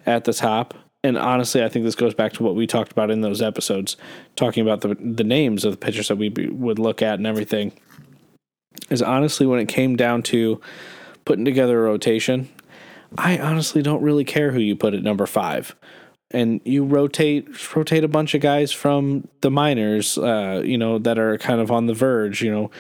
at 0.04 0.24
the 0.24 0.34
top. 0.34 0.74
And 1.04 1.16
honestly, 1.16 1.64
I 1.64 1.70
think 1.70 1.86
this 1.86 1.94
goes 1.94 2.16
back 2.16 2.34
to 2.34 2.44
what 2.44 2.56
we 2.56 2.66
talked 2.66 2.92
about 2.92 3.12
in 3.12 3.22
those 3.22 3.40
episodes, 3.40 3.98
talking 4.36 4.68
about 4.68 4.82
the 4.82 4.96
the 5.00 5.24
names 5.24 5.64
of 5.64 5.74
the 5.74 5.78
pitchers 5.78 6.08
that 6.08 6.16
we 6.16 6.30
would 6.30 6.80
look 6.80 7.04
at 7.04 7.20
and 7.20 7.28
everything. 7.28 7.72
Is 8.90 9.04
honestly 9.04 9.46
when 9.46 9.60
it 9.60 9.68
came 9.68 9.96
down 9.96 10.24
to 10.24 10.60
putting 11.24 11.46
together 11.46 11.80
a 11.82 11.84
rotation, 11.84 12.50
I 13.16 13.38
honestly 13.38 13.84
don't 13.84 14.02
really 14.02 14.26
care 14.26 14.54
who 14.54 14.60
you 14.60 14.76
put 14.76 14.96
at 14.96 15.04
number 15.04 15.28
five. 15.28 15.76
And 16.32 16.62
you 16.64 16.84
rotate 16.84 17.76
rotate 17.76 18.04
a 18.04 18.08
bunch 18.08 18.34
of 18.34 18.42
guys 18.42 18.72
from 18.72 19.28
the 19.42 19.52
minors, 19.52 20.18
uh, 20.18 20.62
you 20.66 20.78
know, 20.80 20.98
that 21.00 21.18
are 21.20 21.38
kind 21.38 21.60
of 21.62 21.72
on 21.72 21.86
the 21.86 21.94
verge. 21.96 22.44
You 22.44 22.52
know, 22.52 22.72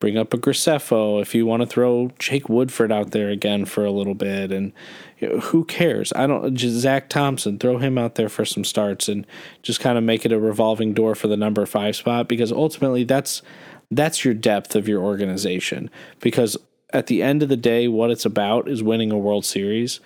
bring 0.00 0.16
up 0.16 0.32
a 0.32 0.38
Graceffo 0.38 1.20
if 1.20 1.34
you 1.34 1.44
want 1.44 1.62
to 1.62 1.66
throw 1.66 2.10
Jake 2.18 2.48
Woodford 2.48 2.92
out 2.92 3.10
there 3.10 3.30
again 3.30 3.64
for 3.64 3.84
a 3.84 3.90
little 3.90 4.14
bit, 4.14 4.52
and 4.52 4.72
you 5.18 5.28
know, 5.28 5.40
who 5.40 5.64
cares? 5.64 6.12
I 6.14 6.26
don't. 6.26 6.54
Just 6.54 6.76
Zack 6.76 7.08
Thompson, 7.08 7.58
throw 7.58 7.78
him 7.78 7.98
out 7.98 8.14
there 8.14 8.28
for 8.28 8.44
some 8.44 8.64
starts, 8.64 9.08
and 9.08 9.26
just 9.62 9.80
kind 9.80 9.98
of 9.98 10.04
make 10.04 10.24
it 10.24 10.32
a 10.32 10.38
revolving 10.38 10.94
door 10.94 11.14
for 11.14 11.28
the 11.28 11.36
number 11.36 11.64
five 11.66 11.96
spot 11.96 12.28
because 12.28 12.52
ultimately 12.52 13.04
that's 13.04 13.42
that's 13.90 14.24
your 14.24 14.34
depth 14.34 14.76
of 14.76 14.88
your 14.88 15.02
organization. 15.02 15.90
Because 16.20 16.56
at 16.92 17.06
the 17.06 17.22
end 17.22 17.42
of 17.42 17.48
the 17.48 17.56
day, 17.56 17.88
what 17.88 18.10
it's 18.10 18.24
about 18.24 18.68
is 18.68 18.82
winning 18.82 19.10
a 19.10 19.18
World 19.18 19.44
Series, 19.44 20.00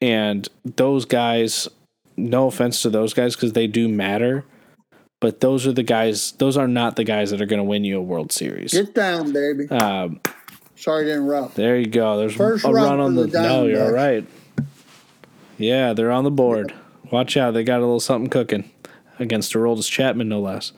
and 0.00 0.48
those 0.64 1.04
guys. 1.04 1.68
No 2.20 2.48
offense 2.48 2.82
to 2.82 2.90
those 2.90 3.14
guys 3.14 3.36
because 3.36 3.52
they 3.52 3.68
do 3.68 3.88
matter 3.88 4.44
but 5.20 5.40
those 5.40 5.66
are 5.66 5.72
the 5.72 5.82
guys. 5.82 6.32
Those 6.32 6.56
are 6.56 6.68
not 6.68 6.96
the 6.96 7.04
guys 7.04 7.30
that 7.30 7.40
are 7.40 7.46
going 7.46 7.58
to 7.58 7.64
win 7.64 7.84
you 7.84 7.98
a 7.98 8.02
World 8.02 8.32
Series. 8.32 8.72
Get 8.72 8.94
down, 8.94 9.32
baby. 9.32 9.68
Um, 9.70 10.20
Sorry 10.76 11.06
to 11.06 11.12
interrupt. 11.12 11.54
there 11.56 11.76
you 11.78 11.86
go. 11.86 12.16
There's 12.18 12.34
First 12.36 12.64
a 12.64 12.70
run 12.72 13.00
on 13.00 13.14
the. 13.14 13.26
the 13.26 13.42
no, 13.42 13.66
you're 13.66 13.82
all 13.84 13.92
right. 13.92 14.24
Yeah, 15.56 15.92
they're 15.92 16.12
on 16.12 16.24
the 16.24 16.30
board. 16.30 16.72
Watch 17.10 17.36
out! 17.36 17.52
They 17.54 17.64
got 17.64 17.78
a 17.78 17.80
little 17.80 18.00
something 18.00 18.30
cooking 18.30 18.70
against 19.18 19.52
Aroldis 19.54 19.90
Chapman, 19.90 20.28
no 20.28 20.40
less. 20.40 20.72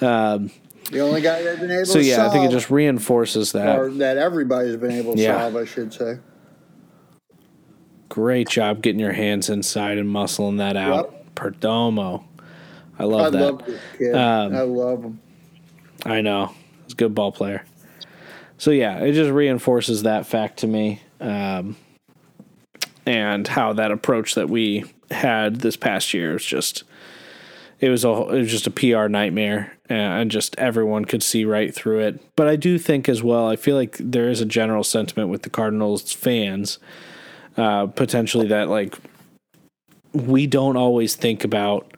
Um, 0.00 0.50
The 0.90 1.00
only 1.00 1.20
guy 1.20 1.42
they've 1.42 1.60
been 1.60 1.70
able 1.70 1.84
so 1.84 1.98
yeah, 2.00 2.16
solve, 2.16 2.30
I 2.30 2.32
think 2.32 2.48
it 2.48 2.52
just 2.52 2.70
reinforces 2.70 3.52
that. 3.52 3.78
or 3.78 3.90
that 3.94 4.16
everybody's 4.16 4.76
been 4.76 4.90
able 4.92 5.14
to 5.14 5.20
Yeah. 5.22 5.38
solve, 5.38 5.54
I 5.56 5.64
should 5.66 5.92
say. 5.92 6.18
Great 8.08 8.48
job 8.48 8.82
getting 8.82 8.98
your 9.00 9.12
hands 9.12 9.48
inside 9.50 9.98
and 9.98 10.08
muscling 10.08 10.58
that 10.58 10.76
out. 10.76 11.14
Perdomo. 11.36 12.24
I 12.98 13.04
love 13.04 13.26
I 13.26 13.30
that. 13.30 13.40
love 13.40 13.64
this 13.64 13.80
kid. 13.96 14.14
Um, 14.14 14.54
I 14.54 14.62
love 14.62 15.02
him. 15.02 15.20
I 16.04 16.20
know. 16.20 16.54
He's 16.84 16.92
a 16.92 16.96
good 16.96 17.14
ball 17.14 17.32
player. 17.32 17.64
So 18.56 18.70
yeah, 18.70 18.98
it 18.98 19.12
just 19.12 19.30
reinforces 19.30 20.02
that 20.02 20.26
fact 20.26 20.58
to 20.58 20.66
me. 20.66 21.00
Um, 21.20 21.76
and 23.06 23.48
how 23.48 23.72
that 23.72 23.90
approach 23.90 24.34
that 24.34 24.48
we 24.48 24.84
had 25.10 25.56
this 25.56 25.76
past 25.76 26.12
year 26.12 26.34
was 26.34 26.44
just 26.44 26.84
it 27.80 27.88
was 27.88 28.04
a 28.04 28.10
it 28.10 28.40
was 28.40 28.50
just 28.50 28.66
a 28.66 28.70
PR 28.70 29.08
nightmare 29.08 29.72
and 29.88 30.30
just 30.30 30.56
everyone 30.58 31.04
could 31.04 31.22
see 31.22 31.44
right 31.44 31.74
through 31.74 32.00
it. 32.00 32.20
But 32.36 32.48
I 32.48 32.56
do 32.56 32.78
think 32.78 33.08
as 33.08 33.22
well, 33.22 33.46
I 33.48 33.56
feel 33.56 33.76
like 33.76 33.96
there 33.98 34.28
is 34.28 34.40
a 34.40 34.44
general 34.44 34.84
sentiment 34.84 35.30
with 35.30 35.42
the 35.42 35.50
Cardinals 35.50 36.12
fans 36.12 36.78
uh, 37.56 37.86
potentially 37.86 38.46
that 38.48 38.68
like 38.68 38.98
we 40.12 40.46
don't 40.46 40.76
always 40.76 41.14
think 41.14 41.44
about 41.44 41.92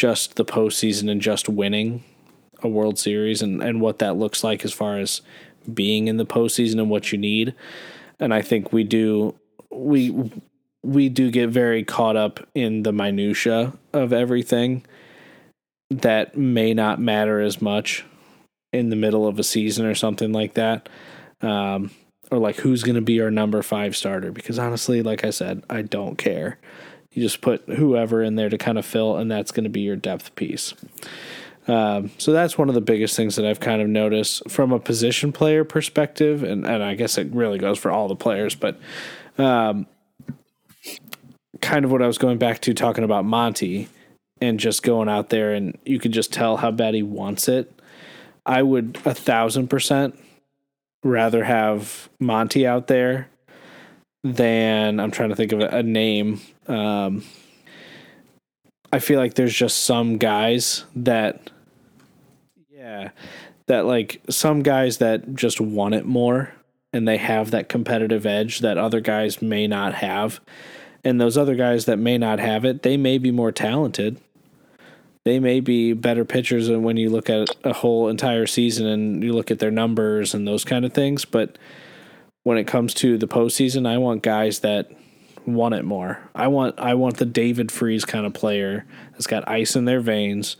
just 0.00 0.36
the 0.36 0.44
postseason 0.46 1.10
and 1.10 1.20
just 1.20 1.46
winning 1.46 2.02
a 2.62 2.68
World 2.68 2.98
Series 2.98 3.42
and, 3.42 3.62
and 3.62 3.82
what 3.82 3.98
that 3.98 4.16
looks 4.16 4.42
like 4.42 4.64
as 4.64 4.72
far 4.72 4.96
as 4.96 5.20
being 5.74 6.08
in 6.08 6.16
the 6.16 6.24
postseason 6.24 6.78
and 6.78 6.88
what 6.88 7.12
you 7.12 7.18
need. 7.18 7.54
And 8.18 8.32
I 8.32 8.40
think 8.40 8.72
we 8.72 8.82
do 8.82 9.34
we 9.70 10.32
we 10.82 11.10
do 11.10 11.30
get 11.30 11.50
very 11.50 11.84
caught 11.84 12.16
up 12.16 12.40
in 12.54 12.82
the 12.82 12.92
minutia 12.92 13.74
of 13.92 14.14
everything 14.14 14.86
that 15.90 16.34
may 16.34 16.72
not 16.72 16.98
matter 16.98 17.38
as 17.42 17.60
much 17.60 18.06
in 18.72 18.88
the 18.88 18.96
middle 18.96 19.26
of 19.26 19.38
a 19.38 19.44
season 19.44 19.84
or 19.84 19.94
something 19.94 20.32
like 20.32 20.54
that. 20.54 20.88
Um, 21.42 21.90
or 22.30 22.38
like 22.38 22.56
who's 22.56 22.84
going 22.84 22.94
to 22.94 23.02
be 23.02 23.20
our 23.20 23.30
number 23.30 23.60
five 23.60 23.94
starter? 23.94 24.32
Because 24.32 24.58
honestly, 24.58 25.02
like 25.02 25.26
I 25.26 25.30
said, 25.30 25.62
I 25.68 25.82
don't 25.82 26.16
care. 26.16 26.58
You 27.12 27.22
just 27.22 27.40
put 27.40 27.68
whoever 27.68 28.22
in 28.22 28.36
there 28.36 28.48
to 28.48 28.58
kind 28.58 28.78
of 28.78 28.86
fill, 28.86 29.16
and 29.16 29.30
that's 29.30 29.50
going 29.50 29.64
to 29.64 29.70
be 29.70 29.80
your 29.80 29.96
depth 29.96 30.34
piece. 30.36 30.74
Um, 31.66 32.10
so 32.18 32.32
that's 32.32 32.56
one 32.56 32.68
of 32.68 32.74
the 32.74 32.80
biggest 32.80 33.16
things 33.16 33.36
that 33.36 33.44
I've 33.44 33.60
kind 33.60 33.82
of 33.82 33.88
noticed 33.88 34.48
from 34.48 34.72
a 34.72 34.78
position 34.78 35.32
player 35.32 35.64
perspective, 35.64 36.42
and, 36.42 36.66
and 36.66 36.82
I 36.82 36.94
guess 36.94 37.18
it 37.18 37.32
really 37.32 37.58
goes 37.58 37.78
for 37.78 37.90
all 37.90 38.08
the 38.08 38.16
players, 38.16 38.54
but 38.54 38.78
um, 39.38 39.86
kind 41.60 41.84
of 41.84 41.92
what 41.92 42.02
I 42.02 42.06
was 42.06 42.18
going 42.18 42.38
back 42.38 42.60
to 42.62 42.74
talking 42.74 43.04
about 43.04 43.24
Monty 43.24 43.88
and 44.40 44.58
just 44.58 44.82
going 44.82 45.08
out 45.08 45.28
there 45.28 45.52
and 45.52 45.76
you 45.84 45.98
could 45.98 46.12
just 46.12 46.32
tell 46.32 46.56
how 46.56 46.70
bad 46.70 46.94
he 46.94 47.02
wants 47.02 47.48
it. 47.48 47.72
I 48.46 48.62
would 48.62 48.98
a 49.04 49.14
thousand 49.14 49.68
percent 49.68 50.18
rather 51.04 51.44
have 51.44 52.08
Monty 52.18 52.66
out 52.66 52.86
there 52.86 53.28
than 54.24 55.00
I'm 55.00 55.10
trying 55.10 55.30
to 55.30 55.36
think 55.36 55.52
of 55.52 55.60
a, 55.60 55.68
a 55.68 55.82
name. 55.82 56.40
Um, 56.70 57.24
I 58.92 58.98
feel 59.00 59.18
like 59.18 59.34
there's 59.34 59.54
just 59.54 59.84
some 59.84 60.18
guys 60.18 60.84
that, 60.96 61.50
yeah, 62.70 63.10
that 63.66 63.86
like 63.86 64.20
some 64.30 64.62
guys 64.62 64.98
that 64.98 65.34
just 65.34 65.60
want 65.60 65.94
it 65.94 66.06
more 66.06 66.52
and 66.92 67.06
they 67.06 67.16
have 67.16 67.50
that 67.50 67.68
competitive 67.68 68.26
edge 68.26 68.60
that 68.60 68.78
other 68.78 69.00
guys 69.00 69.42
may 69.42 69.66
not 69.66 69.94
have. 69.94 70.40
And 71.04 71.20
those 71.20 71.38
other 71.38 71.54
guys 71.54 71.86
that 71.86 71.98
may 71.98 72.18
not 72.18 72.40
have 72.40 72.64
it, 72.64 72.82
they 72.82 72.96
may 72.96 73.18
be 73.18 73.30
more 73.30 73.52
talented. 73.52 74.20
They 75.24 75.38
may 75.38 75.60
be 75.60 75.92
better 75.92 76.24
pitchers 76.24 76.68
than 76.68 76.82
when 76.82 76.96
you 76.96 77.10
look 77.10 77.30
at 77.30 77.48
a 77.64 77.72
whole 77.72 78.08
entire 78.08 78.46
season 78.46 78.86
and 78.86 79.22
you 79.22 79.32
look 79.32 79.50
at 79.50 79.58
their 79.58 79.70
numbers 79.70 80.34
and 80.34 80.46
those 80.46 80.64
kind 80.64 80.84
of 80.84 80.92
things. 80.92 81.24
But 81.24 81.58
when 82.42 82.58
it 82.58 82.66
comes 82.66 82.94
to 82.94 83.18
the 83.18 83.28
postseason, 83.28 83.86
I 83.86 83.98
want 83.98 84.22
guys 84.22 84.60
that 84.60 84.90
want 85.54 85.74
it 85.74 85.84
more. 85.84 86.18
I 86.34 86.48
want 86.48 86.78
I 86.78 86.94
want 86.94 87.18
the 87.18 87.26
David 87.26 87.70
Freese 87.70 88.04
kind 88.04 88.26
of 88.26 88.34
player 88.34 88.84
that's 89.12 89.26
got 89.26 89.48
ice 89.48 89.76
in 89.76 89.84
their 89.84 90.00
veins 90.00 90.56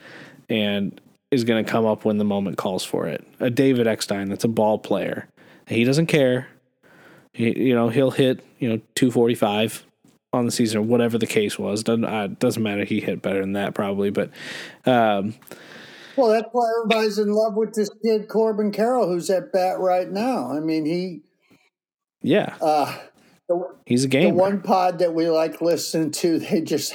and 0.48 1.00
is 1.30 1.44
going 1.44 1.64
to 1.64 1.70
come 1.70 1.86
up 1.86 2.04
when 2.04 2.18
the 2.18 2.24
moment 2.24 2.58
calls 2.58 2.84
for 2.84 3.06
it. 3.06 3.26
A 3.38 3.50
David 3.50 3.86
Eckstein 3.86 4.28
that's 4.28 4.44
a 4.44 4.48
ball 4.48 4.78
player. 4.78 5.28
He 5.66 5.84
doesn't 5.84 6.06
care. 6.06 6.48
He, 7.32 7.68
you 7.68 7.74
know, 7.74 7.88
he'll 7.88 8.10
hit, 8.10 8.44
you 8.58 8.68
know, 8.68 8.80
245 8.96 9.84
on 10.32 10.46
the 10.46 10.50
season 10.50 10.78
or 10.78 10.82
whatever 10.82 11.18
the 11.18 11.26
case 11.26 11.58
was. 11.58 11.82
Doesn't 11.82 12.04
uh, 12.04 12.28
doesn't 12.28 12.62
matter. 12.62 12.84
He 12.84 13.00
hit 13.00 13.22
better 13.22 13.40
than 13.40 13.52
that 13.52 13.74
probably, 13.74 14.10
but 14.10 14.30
um, 14.86 15.34
Well, 16.16 16.28
that's 16.28 16.48
why 16.52 16.70
everybody's 16.78 17.18
in 17.18 17.32
love 17.32 17.54
with 17.54 17.74
this 17.74 17.90
kid 18.04 18.28
Corbin 18.28 18.72
Carroll, 18.72 19.08
who's 19.08 19.30
at 19.30 19.52
bat 19.52 19.78
right 19.78 20.10
now. 20.10 20.52
I 20.52 20.60
mean, 20.60 20.84
he 20.84 21.22
yeah, 22.22 22.56
uh, 22.60 22.96
the, 23.50 23.74
he's 23.84 24.04
a 24.04 24.08
game. 24.08 24.28
the 24.28 24.40
one 24.40 24.62
pod 24.62 25.00
that 25.00 25.12
we 25.12 25.28
like 25.28 25.60
listening 25.60 26.12
to, 26.12 26.38
they 26.38 26.60
just 26.60 26.94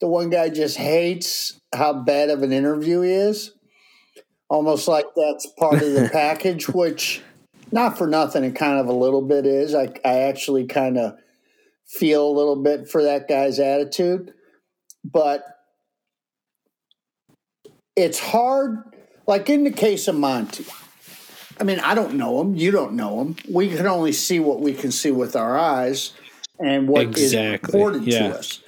the 0.00 0.06
one 0.06 0.28
guy 0.28 0.50
just 0.50 0.76
hates 0.76 1.58
how 1.74 1.94
bad 1.94 2.28
of 2.28 2.42
an 2.42 2.52
interview 2.52 3.00
he 3.00 3.10
is. 3.10 3.52
Almost 4.50 4.86
like 4.86 5.06
that's 5.16 5.46
part 5.58 5.82
of 5.82 5.92
the 5.94 6.08
package, 6.12 6.68
which 6.68 7.22
not 7.72 7.96
for 7.96 8.06
nothing, 8.06 8.44
it 8.44 8.54
kind 8.54 8.78
of 8.78 8.86
a 8.86 8.92
little 8.92 9.22
bit 9.22 9.46
is. 9.46 9.74
I 9.74 9.88
I 10.04 10.18
actually 10.20 10.66
kind 10.66 10.98
of 10.98 11.16
feel 11.86 12.28
a 12.28 12.36
little 12.36 12.62
bit 12.62 12.88
for 12.88 13.02
that 13.02 13.26
guy's 13.26 13.58
attitude, 13.58 14.34
but 15.02 15.42
it's 17.96 18.18
hard. 18.18 18.94
Like 19.26 19.48
in 19.48 19.64
the 19.64 19.70
case 19.70 20.06
of 20.06 20.16
Monty, 20.16 20.66
I 21.60 21.64
mean, 21.64 21.80
I 21.80 21.94
don't 21.94 22.14
know 22.14 22.38
them. 22.38 22.54
You 22.54 22.70
don't 22.70 22.92
know 22.92 23.18
them. 23.18 23.36
We 23.50 23.68
can 23.68 23.86
only 23.86 24.12
see 24.12 24.40
what 24.40 24.60
we 24.60 24.72
can 24.72 24.92
see 24.92 25.10
with 25.10 25.34
our 25.34 25.58
eyes 25.58 26.12
and 26.58 26.88
what 26.88 27.18
is 27.18 27.32
Exactly, 27.32 27.72
reported 27.72 28.04
yeah. 28.04 28.28
to 28.28 28.38
us. 28.38 28.62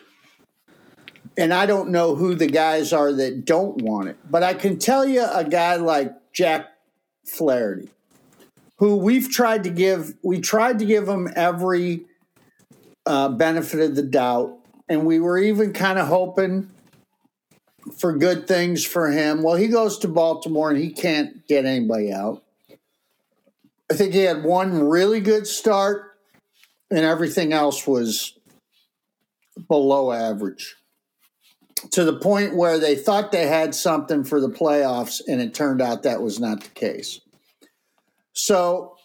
And 1.37 1.55
I 1.55 1.67
don't 1.67 1.91
know 1.91 2.17
who 2.17 2.35
the 2.35 2.47
guys 2.47 2.93
are 2.93 3.13
that 3.13 3.45
don't 3.45 3.83
want 3.83 4.09
it, 4.09 4.19
but 4.29 4.43
I 4.43 4.55
can 4.55 4.79
tell 4.79 5.07
you 5.07 5.25
a 5.25 5.45
guy 5.45 5.77
like 5.77 6.13
Jack 6.33 6.67
Flaherty, 7.25 7.89
who 8.77 8.97
we've 8.97 9.31
tried 9.31 9.65
to 9.65 9.71
give. 9.71 10.15
We 10.23 10.41
tried 10.41 10.81
to 10.81 10.85
give 10.85 11.09
him 11.09 11.29
every 11.37 12.05
uh, 13.07 13.29
benefit 13.31 13.81
of 13.81 13.95
the 13.95 14.03
doubt, 14.03 14.59
and 14.89 15.07
we 15.07 15.21
were 15.21 15.39
even 15.39 15.73
kind 15.73 15.99
of 15.99 16.09
hoping 16.09 16.71
for 17.97 18.13
good 18.13 18.47
things 18.47 18.85
for 18.85 19.11
him. 19.11 19.43
Well, 19.43 19.55
he 19.55 19.69
goes 19.69 19.99
to 19.99 20.09
Baltimore 20.09 20.71
and 20.71 20.79
he 20.79 20.91
can't 20.91 21.47
get 21.47 21.65
anybody 21.65 22.13
out. 22.13 22.43
I 23.91 23.95
think 23.95 24.15
he 24.15 24.21
had 24.21 24.45
one 24.45 24.89
really 24.89 25.21
good 25.21 25.47
start, 25.47 26.17
and 26.91 27.01
everything 27.01 27.53
else 27.53 27.87
was 27.87 28.39
below 29.69 30.13
average. 30.13 30.77
To 31.93 32.05
the 32.05 32.19
point 32.19 32.55
where 32.55 32.79
they 32.79 32.95
thought 32.95 33.33
they 33.33 33.47
had 33.47 33.75
something 33.75 34.23
for 34.23 34.41
the 34.41 34.51
playoffs, 34.51 35.21
and 35.27 35.41
it 35.41 35.55
turned 35.55 35.81
out 35.81 36.03
that 36.05 36.23
was 36.23 36.39
not 36.39 36.63
the 36.63 36.71
case. 36.71 37.21
So 38.33 38.97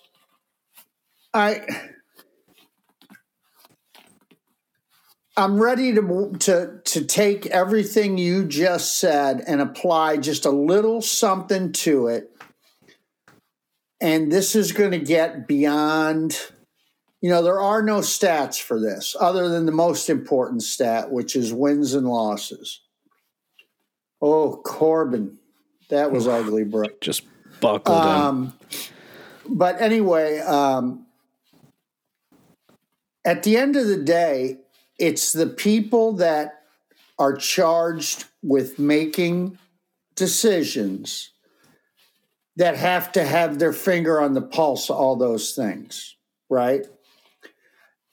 I 1.33 1.61
I'm 5.37 5.61
ready 5.61 5.93
to 5.93 6.33
to 6.39 6.79
to 6.83 7.05
take 7.05 7.47
everything 7.47 8.17
you 8.17 8.45
just 8.45 8.99
said 8.99 9.43
and 9.47 9.61
apply 9.61 10.17
just 10.17 10.45
a 10.45 10.51
little 10.51 11.01
something 11.01 11.71
to 11.73 12.07
it. 12.07 12.34
And 14.05 14.31
this 14.31 14.55
is 14.55 14.71
going 14.71 14.91
to 14.91 14.99
get 14.99 15.47
beyond 15.47 16.39
you 17.21 17.31
know, 17.31 17.41
there 17.41 17.59
are 17.59 17.81
no 17.81 18.01
stats 18.01 18.61
for 18.61 18.79
this 18.79 19.15
other 19.19 19.49
than 19.49 19.65
the 19.65 19.71
most 19.71 20.11
important 20.11 20.61
stat, 20.61 21.09
which 21.09 21.35
is 21.35 21.51
wins 21.51 21.95
and 21.95 22.07
losses. 22.07 22.81
Oh, 24.21 24.61
Corbin, 24.63 25.39
that 25.89 26.11
was 26.11 26.27
ugly, 26.27 26.65
bro. 26.65 26.85
Just 27.01 27.23
buckled 27.59 27.97
um, 27.97 28.45
him. 28.45 28.53
But 29.49 29.81
anyway, 29.81 30.37
um, 30.41 31.07
at 33.25 33.41
the 33.41 33.57
end 33.57 33.75
of 33.75 33.87
the 33.87 33.97
day, 33.97 34.59
it's 34.99 35.33
the 35.33 35.47
people 35.47 36.11
that 36.17 36.61
are 37.17 37.35
charged 37.35 38.25
with 38.43 38.77
making 38.77 39.57
decisions 40.15 41.31
that 42.57 42.77
have 42.77 43.11
to 43.13 43.23
have 43.23 43.59
their 43.59 43.73
finger 43.73 44.19
on 44.21 44.33
the 44.33 44.41
pulse 44.41 44.89
all 44.89 45.15
those 45.15 45.53
things, 45.53 46.15
right? 46.49 46.85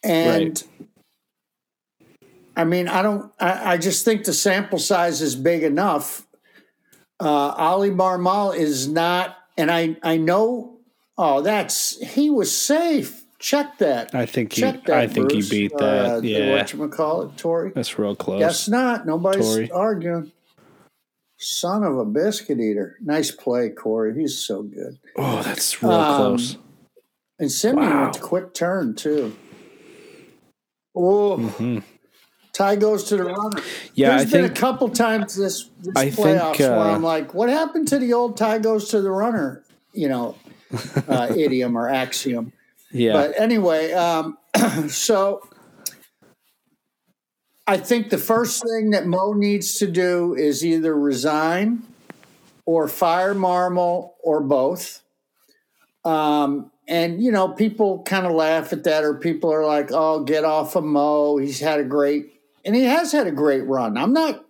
And 0.02 0.62
right. 0.80 0.88
I 2.56 2.64
mean, 2.64 2.88
I 2.88 3.02
don't, 3.02 3.32
I, 3.38 3.74
I, 3.74 3.76
just 3.78 4.04
think 4.04 4.24
the 4.24 4.32
sample 4.32 4.78
size 4.78 5.22
is 5.22 5.36
big 5.36 5.62
enough. 5.62 6.26
Uh, 7.20 7.54
Oli 7.56 7.90
Marmol 7.90 8.54
is 8.54 8.88
not, 8.88 9.38
and 9.56 9.70
I, 9.70 9.96
I 10.02 10.16
know, 10.16 10.80
oh, 11.16 11.40
that's, 11.40 12.00
he 12.00 12.30
was 12.30 12.54
safe. 12.54 13.22
Check 13.38 13.78
that. 13.78 14.14
I 14.14 14.26
think 14.26 14.52
he, 14.52 14.62
that, 14.62 14.88
I 14.90 15.06
think 15.06 15.30
Bruce. 15.30 15.48
he 15.48 15.68
beat 15.68 15.78
that. 15.78 16.16
Uh, 16.16 16.20
yeah. 16.20 16.56
What 16.56 16.72
you 16.72 16.88
call 16.88 17.22
it, 17.22 17.36
Torey? 17.36 17.74
That's 17.74 17.98
real 17.98 18.14
close. 18.14 18.40
Guess 18.40 18.68
not. 18.68 19.06
Nobody's 19.06 19.70
arguing. 19.70 20.30
Son 21.42 21.82
of 21.82 21.98
a 21.98 22.04
biscuit 22.04 22.60
eater. 22.60 22.96
Nice 23.00 23.32
play, 23.32 23.68
Corey. 23.68 24.14
He's 24.14 24.38
so 24.38 24.62
good. 24.62 25.00
Oh, 25.16 25.42
that's 25.42 25.82
real 25.82 25.92
um, 25.92 26.16
close. 26.16 26.56
And 27.40 27.50
Semien 27.50 27.76
wow. 27.76 28.02
went 28.04 28.20
quick 28.20 28.54
turn 28.54 28.94
too. 28.94 29.36
Oh, 30.94 31.38
mm-hmm. 31.38 31.78
tie 32.52 32.76
goes 32.76 33.04
to 33.04 33.16
the 33.16 33.24
runner. 33.24 33.60
Yeah, 33.94 34.10
there's 34.10 34.20
I 34.20 34.24
been 34.24 34.44
think, 34.44 34.56
a 34.56 34.60
couple 34.60 34.88
times 34.90 35.34
this, 35.34 35.68
this 35.80 35.96
I 35.96 36.10
playoffs 36.10 36.58
think, 36.58 36.70
uh, 36.70 36.76
where 36.76 36.90
I'm 36.90 37.02
like, 37.02 37.34
what 37.34 37.48
happened 37.48 37.88
to 37.88 37.98
the 37.98 38.12
old 38.12 38.36
tie 38.36 38.58
goes 38.58 38.90
to 38.90 39.02
the 39.02 39.10
runner? 39.10 39.64
You 39.92 40.10
know, 40.10 40.36
uh, 41.08 41.34
idiom 41.36 41.76
or 41.76 41.88
axiom. 41.88 42.52
Yeah. 42.92 43.14
But 43.14 43.40
anyway, 43.40 43.92
um, 43.94 44.38
so 44.88 45.42
I 47.66 47.76
think 47.76 48.10
the 48.10 48.18
first 48.18 48.62
thing 48.62 48.90
that 48.90 49.06
Mo 49.06 49.32
needs 49.32 49.78
to 49.78 49.86
do 49.86 50.34
is 50.34 50.64
either 50.64 50.94
resign 50.98 51.82
or 52.66 52.88
fire 52.88 53.34
Marmol 53.34 54.10
or 54.22 54.40
both. 54.40 55.02
Um, 56.04 56.72
and 56.88 57.22
you 57.22 57.30
know 57.30 57.48
people 57.48 58.02
kind 58.02 58.26
of 58.26 58.32
laugh 58.32 58.72
at 58.72 58.84
that 58.84 59.04
or 59.04 59.14
people 59.14 59.52
are 59.52 59.64
like 59.64 59.90
oh 59.92 60.24
get 60.24 60.44
off 60.44 60.74
of 60.74 60.84
mo. 60.84 61.36
He's 61.36 61.60
had 61.60 61.78
a 61.78 61.84
great 61.84 62.32
and 62.64 62.74
he 62.74 62.84
has 62.84 63.12
had 63.12 63.26
a 63.26 63.32
great 63.32 63.66
run. 63.66 63.96
I'm 63.96 64.12
not 64.12 64.44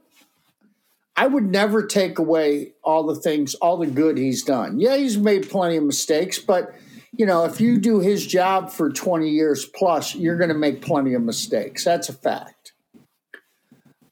i 1.15 1.27
would 1.27 1.45
never 1.45 1.87
take 1.87 2.19
away 2.19 2.73
all 2.83 3.05
the 3.05 3.15
things 3.15 3.55
all 3.57 3.77
the 3.77 3.87
good 3.87 4.17
he's 4.17 4.43
done. 4.43 4.81
Yeah 4.81 4.97
he's 4.97 5.19
made 5.19 5.51
plenty 5.51 5.77
of 5.77 5.85
mistakes 5.85 6.39
but 6.39 6.75
you 7.15 7.27
know 7.27 7.45
if 7.45 7.61
you 7.61 7.79
do 7.79 8.01
his 8.01 8.27
job 8.27 8.71
for 8.71 8.91
20 8.91 9.29
years 9.29 9.67
plus 9.67 10.15
you're 10.15 10.39
going 10.39 10.49
to 10.49 10.55
make 10.55 10.81
plenty 10.81 11.13
of 11.13 11.23
mistakes. 11.23 11.85
That's 11.85 12.09
a 12.09 12.15
fact 12.15 12.62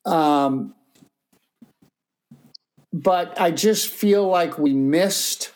um 0.07 0.75
but 2.93 3.39
i 3.41 3.51
just 3.51 3.89
feel 3.89 4.27
like 4.27 4.59
we 4.59 4.73
missed 4.73 5.53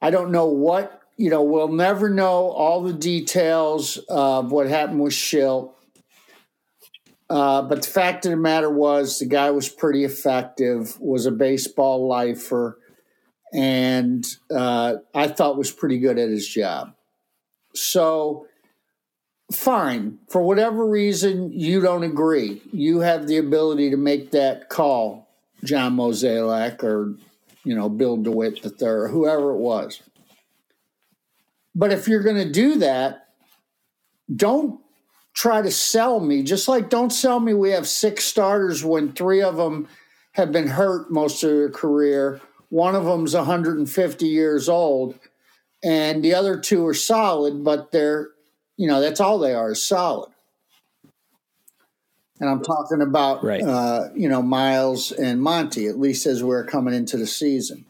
i 0.00 0.10
don't 0.10 0.30
know 0.30 0.46
what 0.46 1.02
you 1.16 1.30
know, 1.30 1.42
we'll 1.42 1.68
never 1.68 2.08
know 2.08 2.50
all 2.50 2.82
the 2.82 2.92
details 2.92 3.96
of 4.08 4.50
what 4.50 4.66
happened 4.66 5.00
with 5.00 5.12
Shildt. 5.12 5.72
Uh, 7.30 7.62
but 7.62 7.82
the 7.82 7.88
fact 7.88 8.26
of 8.26 8.30
the 8.30 8.36
matter 8.36 8.68
was, 8.68 9.20
the 9.20 9.26
guy 9.26 9.50
was 9.50 9.68
pretty 9.68 10.02
effective, 10.04 10.98
was 11.00 11.24
a 11.24 11.30
baseball 11.30 12.08
lifer, 12.08 12.78
and 13.54 14.24
uh, 14.52 14.96
I 15.14 15.28
thought 15.28 15.56
was 15.56 15.70
pretty 15.70 15.98
good 15.98 16.18
at 16.18 16.28
his 16.28 16.46
job. 16.46 16.94
So, 17.74 18.46
fine. 19.52 20.18
For 20.28 20.42
whatever 20.42 20.86
reason, 20.86 21.52
you 21.52 21.80
don't 21.80 22.02
agree. 22.02 22.62
You 22.72 23.00
have 23.00 23.26
the 23.26 23.38
ability 23.38 23.90
to 23.90 23.96
make 23.96 24.30
that 24.32 24.68
call, 24.68 25.28
John 25.64 25.96
Mozeliak 25.96 26.82
or, 26.82 27.14
you 27.64 27.74
know, 27.74 27.88
Bill 27.88 28.16
DeWitt 28.16 28.64
III, 28.64 28.88
or 28.88 29.08
whoever 29.08 29.52
it 29.52 29.58
was. 29.58 30.02
But 31.74 31.92
if 31.92 32.08
you're 32.08 32.22
going 32.22 32.44
to 32.44 32.50
do 32.50 32.78
that, 32.78 33.28
don't 34.34 34.80
try 35.34 35.62
to 35.62 35.70
sell 35.70 36.20
me. 36.20 36.42
Just 36.42 36.68
like 36.68 36.90
don't 36.90 37.10
sell 37.12 37.40
me 37.40 37.54
we 37.54 37.70
have 37.70 37.88
six 37.88 38.24
starters 38.24 38.84
when 38.84 39.12
three 39.12 39.42
of 39.42 39.56
them 39.56 39.88
have 40.32 40.52
been 40.52 40.68
hurt 40.68 41.10
most 41.10 41.42
of 41.42 41.50
their 41.50 41.70
career. 41.70 42.40
One 42.68 42.94
of 42.94 43.04
them's 43.04 43.34
150 43.34 44.26
years 44.26 44.68
old, 44.68 45.18
and 45.84 46.24
the 46.24 46.34
other 46.34 46.58
two 46.58 46.86
are 46.86 46.94
solid, 46.94 47.64
but 47.64 47.92
they're, 47.92 48.30
you 48.76 48.88
know, 48.88 49.00
that's 49.00 49.20
all 49.20 49.38
they 49.38 49.54
are 49.54 49.72
is 49.72 49.84
solid. 49.84 50.30
And 52.40 52.50
I'm 52.50 52.62
talking 52.62 53.00
about, 53.00 53.44
right. 53.44 53.62
uh, 53.62 54.08
you 54.16 54.28
know, 54.28 54.42
Miles 54.42 55.12
and 55.12 55.40
Monty, 55.40 55.86
at 55.86 55.98
least 55.98 56.26
as 56.26 56.42
we're 56.42 56.64
coming 56.64 56.92
into 56.92 57.16
the 57.16 57.26
season. 57.26 57.84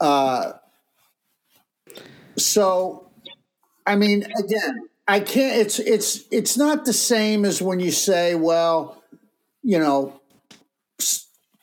Uh, 0.00 0.54
so, 2.36 3.08
I 3.86 3.94
mean, 3.94 4.24
again, 4.24 4.88
I 5.06 5.20
can't. 5.20 5.56
It's 5.56 5.78
it's 5.78 6.24
it's 6.32 6.56
not 6.56 6.84
the 6.84 6.92
same 6.92 7.44
as 7.44 7.62
when 7.62 7.78
you 7.78 7.92
say, 7.92 8.34
well, 8.34 9.00
you 9.62 9.78
know, 9.78 10.20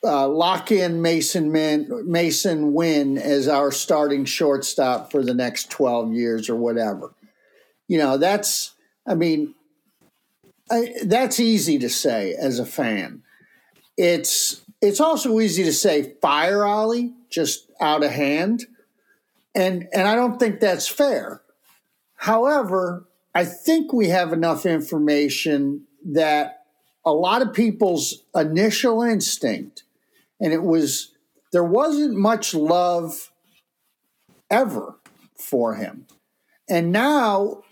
uh, 0.01 0.27
lock 0.29 0.71
in 0.71 1.01
Mason 1.01 1.51
Min, 1.51 1.89
Masyn 2.07 2.71
Winn 2.71 3.17
as 3.17 3.49
our 3.49 3.71
starting 3.71 4.23
shortstop 4.23 5.11
for 5.11 5.23
the 5.23 5.33
next 5.33 5.69
twelve 5.69 6.13
years 6.13 6.49
or 6.49 6.55
whatever. 6.55 7.13
You 7.87 7.97
know, 7.97 8.17
that's. 8.17 8.73
I 9.05 9.15
mean, 9.15 9.53
I, 10.71 10.93
that's 11.03 11.39
easy 11.39 11.77
to 11.79 11.89
say 11.89 12.33
as 12.33 12.59
a 12.59 12.65
fan. 12.65 13.23
It's 13.97 14.61
it's 14.81 14.99
also 14.99 15.39
easy 15.39 15.63
to 15.65 15.73
say 15.73 16.15
fire 16.21 16.65
Ollie 16.65 17.13
just 17.29 17.69
out 17.81 18.03
of 18.03 18.11
hand 18.11 18.65
and 19.55 19.87
and 19.93 20.07
I 20.07 20.15
don't 20.15 20.39
think 20.39 20.59
that's 20.59 20.87
fair. 20.87 21.41
However, 22.15 23.05
I 23.35 23.45
think 23.45 23.93
we 23.93 24.09
have 24.09 24.33
enough 24.33 24.65
information 24.65 25.85
that 26.05 26.65
a 27.05 27.11
lot 27.11 27.41
of 27.41 27.53
people's 27.53 28.23
initial 28.35 29.01
instinct, 29.01 29.83
and 30.39 30.53
it 30.53 30.63
was 30.63 31.13
there 31.51 31.63
wasn't 31.63 32.15
much 32.15 32.53
love 32.53 33.31
ever 34.49 34.95
for 35.37 35.75
him. 35.75 36.07
And 36.69 36.91
now 36.91 37.63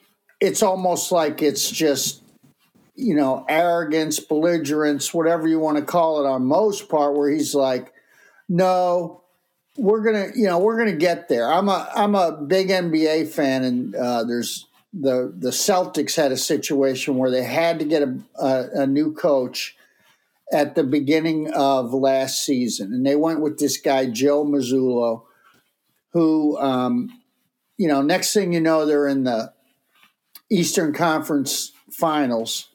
it's 0.42 0.64
almost 0.64 1.12
like 1.12 1.42
it's 1.42 1.70
just, 1.70 2.22
you 2.96 3.16
know, 3.16 3.46
arrogance, 3.48 4.20
belligerence, 4.20 5.14
whatever 5.14 5.48
you 5.48 5.60
want 5.60 5.78
to 5.78 5.84
call 5.84 6.26
it 6.26 6.28
on 6.28 6.44
most 6.46 6.90
part, 6.90 7.16
where 7.16 7.30
he's 7.30 7.54
like, 7.54 7.94
no, 8.50 9.22
we're 9.78 10.02
gonna, 10.02 10.30
you 10.36 10.48
know, 10.48 10.60
we're 10.60 10.78
gonna 10.78 10.98
get 10.98 11.30
there. 11.30 11.50
I'm 11.50 11.70
a 11.70 11.90
I'm 11.96 12.16
a 12.16 12.34
big 12.34 12.70
NBA 12.70 13.30
fan, 13.30 13.64
and 13.64 13.96
uh, 13.96 14.24
there's 14.24 14.68
the 14.94 15.34
the 15.38 15.52
Celtics 15.52 16.16
had 16.16 16.32
a 16.32 16.38
situation 16.38 17.16
where 17.16 17.32
they 17.32 17.44
had 17.44 17.80
to 17.80 17.86
get 17.86 18.02
a, 18.02 18.20
a, 18.36 18.82
a 18.82 18.88
new 18.88 19.14
coach 19.14 19.78
at 20.52 20.76
the 20.76 20.84
beginning 20.84 21.54
of 21.54 21.94
last 21.94 22.44
season, 22.44 22.94
and 22.94 23.06
they 23.06 23.16
went 23.16 23.40
with 23.40 23.60
this 23.60 23.78
guy 23.78 24.08
Joe 24.08 24.44
Mazzulla, 24.44 25.22
who, 26.10 26.58
um, 26.58 27.22
you 27.78 27.88
know, 27.88 28.02
next 28.02 28.34
thing 28.34 28.52
you 28.52 28.60
know, 28.60 28.86
they're 28.86 29.08
in 29.08 29.24
the 29.24 29.54
Eastern 30.52 30.94
Conference 30.94 31.72
Finals 31.90 32.68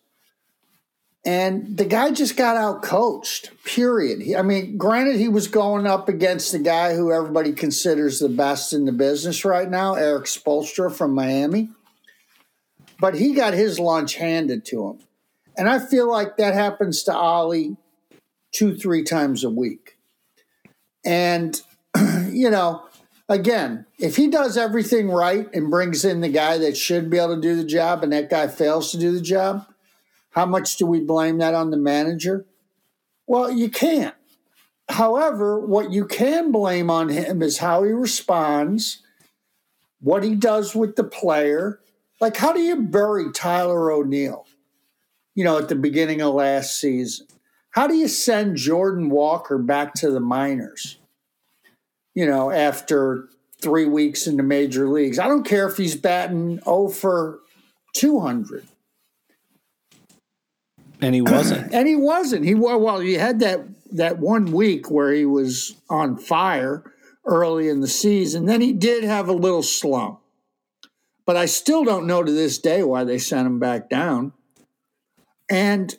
and 1.27 1.77
the 1.77 1.85
guy 1.85 2.13
just 2.13 2.37
got 2.37 2.57
out 2.57 2.85
coached, 2.85 3.51
period. 3.65 4.23
He, 4.23 4.37
I 4.37 4.43
mean, 4.43 4.79
granted, 4.79 5.17
he 5.17 5.29
was 5.29 5.49
going 5.49 5.85
up 5.85 6.09
against 6.09 6.53
the 6.53 6.61
guy 6.61 6.95
who 6.95 7.13
everybody 7.13 7.53
considers 7.53 8.21
the 8.21 8.29
best 8.29 8.73
in 8.73 8.85
the 8.85 8.93
business 8.93 9.45
right 9.45 9.69
now, 9.69 9.95
Erik 9.95 10.27
Spoelstra 10.27 10.95
from 10.95 11.15
Miami. 11.15 11.69
But 13.01 13.17
he 13.17 13.35
got 13.35 13.55
his 13.55 13.81
lunch 13.81 14.15
handed 14.15 14.65
to 14.67 14.87
him. 14.87 14.99
And 15.59 15.69
I 15.69 15.81
feel 15.81 16.09
like 16.09 16.37
that 16.37 16.55
happens 16.55 17.03
to 17.03 17.19
Oli 17.19 17.77
two, 18.53 18.77
three 18.77 19.03
times 19.03 19.43
a 19.43 19.51
week. 19.51 19.99
And, 21.05 21.61
you 22.31 22.51
know, 22.51 22.87
again, 23.29 23.87
if 23.99 24.17
he 24.17 24.29
does 24.29 24.57
everything 24.57 25.09
right 25.09 25.49
and 25.53 25.71
brings 25.71 26.05
in 26.05 26.21
the 26.21 26.29
guy 26.29 26.59
that 26.59 26.77
should 26.77 27.11
be 27.11 27.19
able 27.19 27.37
to 27.37 27.41
do 27.41 27.57
the 27.57 27.65
job 27.65 28.03
and 28.03 28.13
that 28.13 28.31
guy 28.31 28.49
fails 28.49 28.91
to 28.93 28.99
do 28.99 29.13
the 29.13 29.21
job, 29.21 29.67
how 30.31 30.47
much 30.47 30.77
do 30.77 30.87
we 30.87 31.01
blame 31.01 31.39
that 31.39 31.55
on 31.55 31.71
the 31.71 31.77
manager? 31.77 32.47
Well, 33.27 33.51
you 33.51 33.71
can't. 33.71 34.15
However, 34.89 35.59
what 35.59 35.93
you 35.93 36.07
can 36.07 36.53
blame 36.53 36.91
on 36.91 37.09
him 37.09 37.43
is 37.43 37.59
how 37.59 37.83
he 37.83 37.91
responds, 37.91 39.03
what 40.01 40.23
he 40.23 40.35
does 40.35 40.75
with 40.75 40.95
the 40.95 41.05
player. 41.05 41.81
Like, 42.21 42.37
how 42.37 42.53
do 42.53 42.61
you 42.61 42.83
bury 42.83 43.33
Tyler 43.33 43.91
O'Neill, 43.91 44.47
you 45.35 45.43
know, 45.43 45.59
at 45.59 45.69
the 45.69 45.75
beginning 45.75 46.23
of 46.23 46.35
last 46.35 46.79
season? 46.81 47.27
How 47.71 47.87
do 47.87 47.95
you 47.95 48.09
send 48.09 48.57
Jordan 48.57 49.11
Walker 49.11 49.59
back 49.59 49.95
to 49.95 50.11
the 50.11 50.21
minors? 50.21 50.99
You 52.17 52.27
know, 52.27 52.51
after 52.51 53.29
three 53.61 53.85
weeks 53.85 54.27
in 54.27 54.39
the 54.39 54.43
major 54.43 54.89
leagues. 54.89 55.19
I 55.19 55.29
don't 55.29 55.45
care 55.45 55.69
if 55.69 55.77
he's 55.77 55.95
batting 55.95 56.61
0 56.65 56.89
for 56.89 57.41
200. 57.95 58.67
And 61.01 61.15
he 61.15 61.21
wasn't. 61.21 61.73
and 61.75 61.87
he 61.87 61.95
wasn't. 61.95 62.45
He 62.45 62.55
well, 62.55 63.01
he 63.01 63.15
had 63.15 63.41
that 63.41 63.61
that 63.93 64.19
one 64.19 64.47
week 64.47 64.91
where 64.91 65.13
he 65.13 65.27
was 65.27 65.77
on 65.89 66.17
fire 66.17 66.91
early 67.27 67.69
in 67.69 67.81
the 67.81 67.89
season. 67.89 68.47
Then 68.47 68.63
he 68.63 68.73
did 68.73 69.05
have 69.05 69.29
a 69.29 69.33
little 69.33 69.63
slump. 69.63 70.21
But 71.27 71.37
I 71.37 71.45
still 71.47 71.85
don't 71.85 72.07
know 72.07 72.23
to 72.23 72.33
this 72.33 72.59
day 72.59 72.83
why 72.83 73.05
they 73.05 73.19
sent 73.19 73.47
him 73.47 73.59
back 73.59 73.91
down. 73.91 74.33
And 75.51 75.95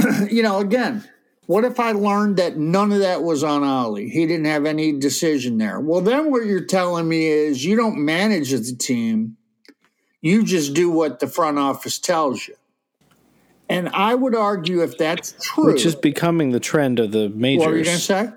you 0.30 0.42
know, 0.42 0.58
again, 0.58 1.04
what 1.50 1.64
if 1.64 1.80
I 1.80 1.90
learned 1.90 2.36
that 2.36 2.58
none 2.58 2.92
of 2.92 3.00
that 3.00 3.24
was 3.24 3.42
on 3.42 3.64
Ollie? 3.64 4.08
He 4.08 4.24
didn't 4.24 4.44
have 4.44 4.66
any 4.66 4.92
decision 4.92 5.58
there. 5.58 5.80
Well, 5.80 6.00
then 6.00 6.30
what 6.30 6.46
you're 6.46 6.64
telling 6.64 7.08
me 7.08 7.26
is 7.26 7.64
you 7.64 7.74
don't 7.74 8.04
manage 8.04 8.52
the 8.52 8.72
team. 8.72 9.36
You 10.20 10.44
just 10.44 10.74
do 10.74 10.88
what 10.92 11.18
the 11.18 11.26
front 11.26 11.58
office 11.58 11.98
tells 11.98 12.46
you. 12.46 12.54
And 13.68 13.88
I 13.88 14.14
would 14.14 14.36
argue 14.36 14.84
if 14.84 14.96
that's 14.96 15.34
true. 15.42 15.72
Which 15.72 15.84
is 15.84 15.96
becoming 15.96 16.52
the 16.52 16.60
trend 16.60 17.00
of 17.00 17.10
the 17.10 17.28
majors. 17.30 17.66
What 17.66 17.70
were 17.70 17.78
you 17.78 17.84
going 17.84 17.96
to 17.96 18.00
say? 18.00 18.28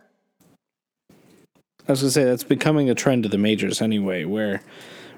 I 1.87 1.91
was 1.91 2.01
going 2.01 2.09
to 2.09 2.11
say 2.11 2.23
that's 2.23 2.43
becoming 2.43 2.89
a 2.89 2.95
trend 2.95 3.25
of 3.25 3.31
the 3.31 3.37
majors 3.37 3.79
anyway, 3.79 4.23
where 4.23 4.63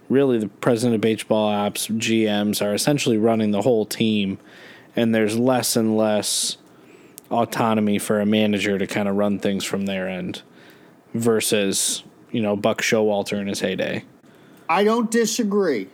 really 0.10 0.38
the 0.38 0.50
president 0.50 0.96
of 0.96 1.02
baseball 1.02 1.48
ops, 1.48 1.88
GMs 1.88 2.62
are 2.62 2.74
essentially 2.74 3.18
running 3.18 3.52
the 3.52 3.62
whole 3.62 3.86
team, 3.86 4.38
and 4.98 5.16
there's 5.16 5.40
less 5.40 5.78
and 5.78 5.96
less 5.96 6.58
autonomy 7.32 8.00
for 8.00 8.20
a 8.20 8.26
manager 8.26 8.78
to 8.78 8.88
kind 8.88 9.08
of 9.08 9.16
run 9.16 9.40
things 9.40 9.64
from 9.64 9.86
their 9.86 10.08
end 10.08 10.42
versus, 11.14 12.04
you 12.32 12.42
know, 12.42 12.56
Buck 12.56 12.82
Showalter 12.82 13.40
in 13.40 13.48
his 13.48 13.60
heyday. 13.60 14.04
I 14.70 14.84
don't 14.84 15.10
disagree. 15.12 15.88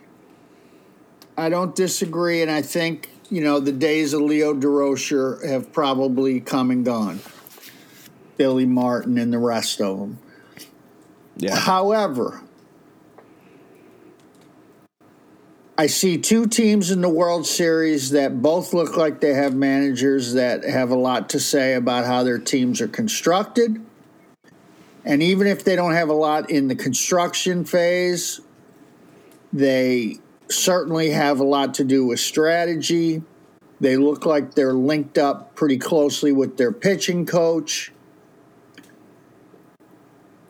I 1.36 1.48
don't 1.48 1.74
disagree, 1.74 2.42
and 2.42 2.50
I 2.50 2.62
think 2.62 3.10
you 3.30 3.42
know 3.42 3.58
the 3.60 3.72
days 3.72 4.12
of 4.12 4.20
Leo 4.20 4.54
Durocher 4.54 5.46
have 5.46 5.72
probably 5.72 6.40
come 6.40 6.70
and 6.70 6.84
gone. 6.84 7.20
Billy 8.36 8.66
Martin 8.66 9.18
and 9.18 9.32
the 9.32 9.38
rest 9.38 9.80
of 9.80 9.98
them. 9.98 10.18
Yeah. 11.36 11.56
However, 11.56 12.42
I 15.78 15.86
see 15.86 16.18
two 16.18 16.46
teams 16.46 16.90
in 16.90 17.00
the 17.00 17.08
World 17.08 17.46
Series 17.46 18.10
that 18.10 18.42
both 18.42 18.74
look 18.74 18.98
like 18.98 19.20
they 19.20 19.32
have 19.32 19.54
managers 19.54 20.34
that 20.34 20.64
have 20.64 20.90
a 20.90 20.96
lot 20.96 21.30
to 21.30 21.40
say 21.40 21.74
about 21.74 22.04
how 22.04 22.24
their 22.24 22.38
teams 22.38 22.82
are 22.82 22.88
constructed. 22.88 23.80
And 25.04 25.22
even 25.22 25.46
if 25.46 25.64
they 25.64 25.74
don't 25.74 25.94
have 25.94 26.10
a 26.10 26.14
lot 26.14 26.50
in 26.50 26.68
the 26.68 26.74
construction 26.74 27.64
phase, 27.64 28.42
they 29.50 30.18
certainly 30.50 31.10
have 31.10 31.40
a 31.40 31.44
lot 31.44 31.74
to 31.74 31.84
do 31.84 32.04
with 32.04 32.20
strategy. 32.20 33.22
They 33.80 33.96
look 33.96 34.26
like 34.26 34.54
they're 34.54 34.74
linked 34.74 35.16
up 35.16 35.54
pretty 35.54 35.78
closely 35.78 36.32
with 36.32 36.58
their 36.58 36.70
pitching 36.70 37.24
coach. 37.24 37.92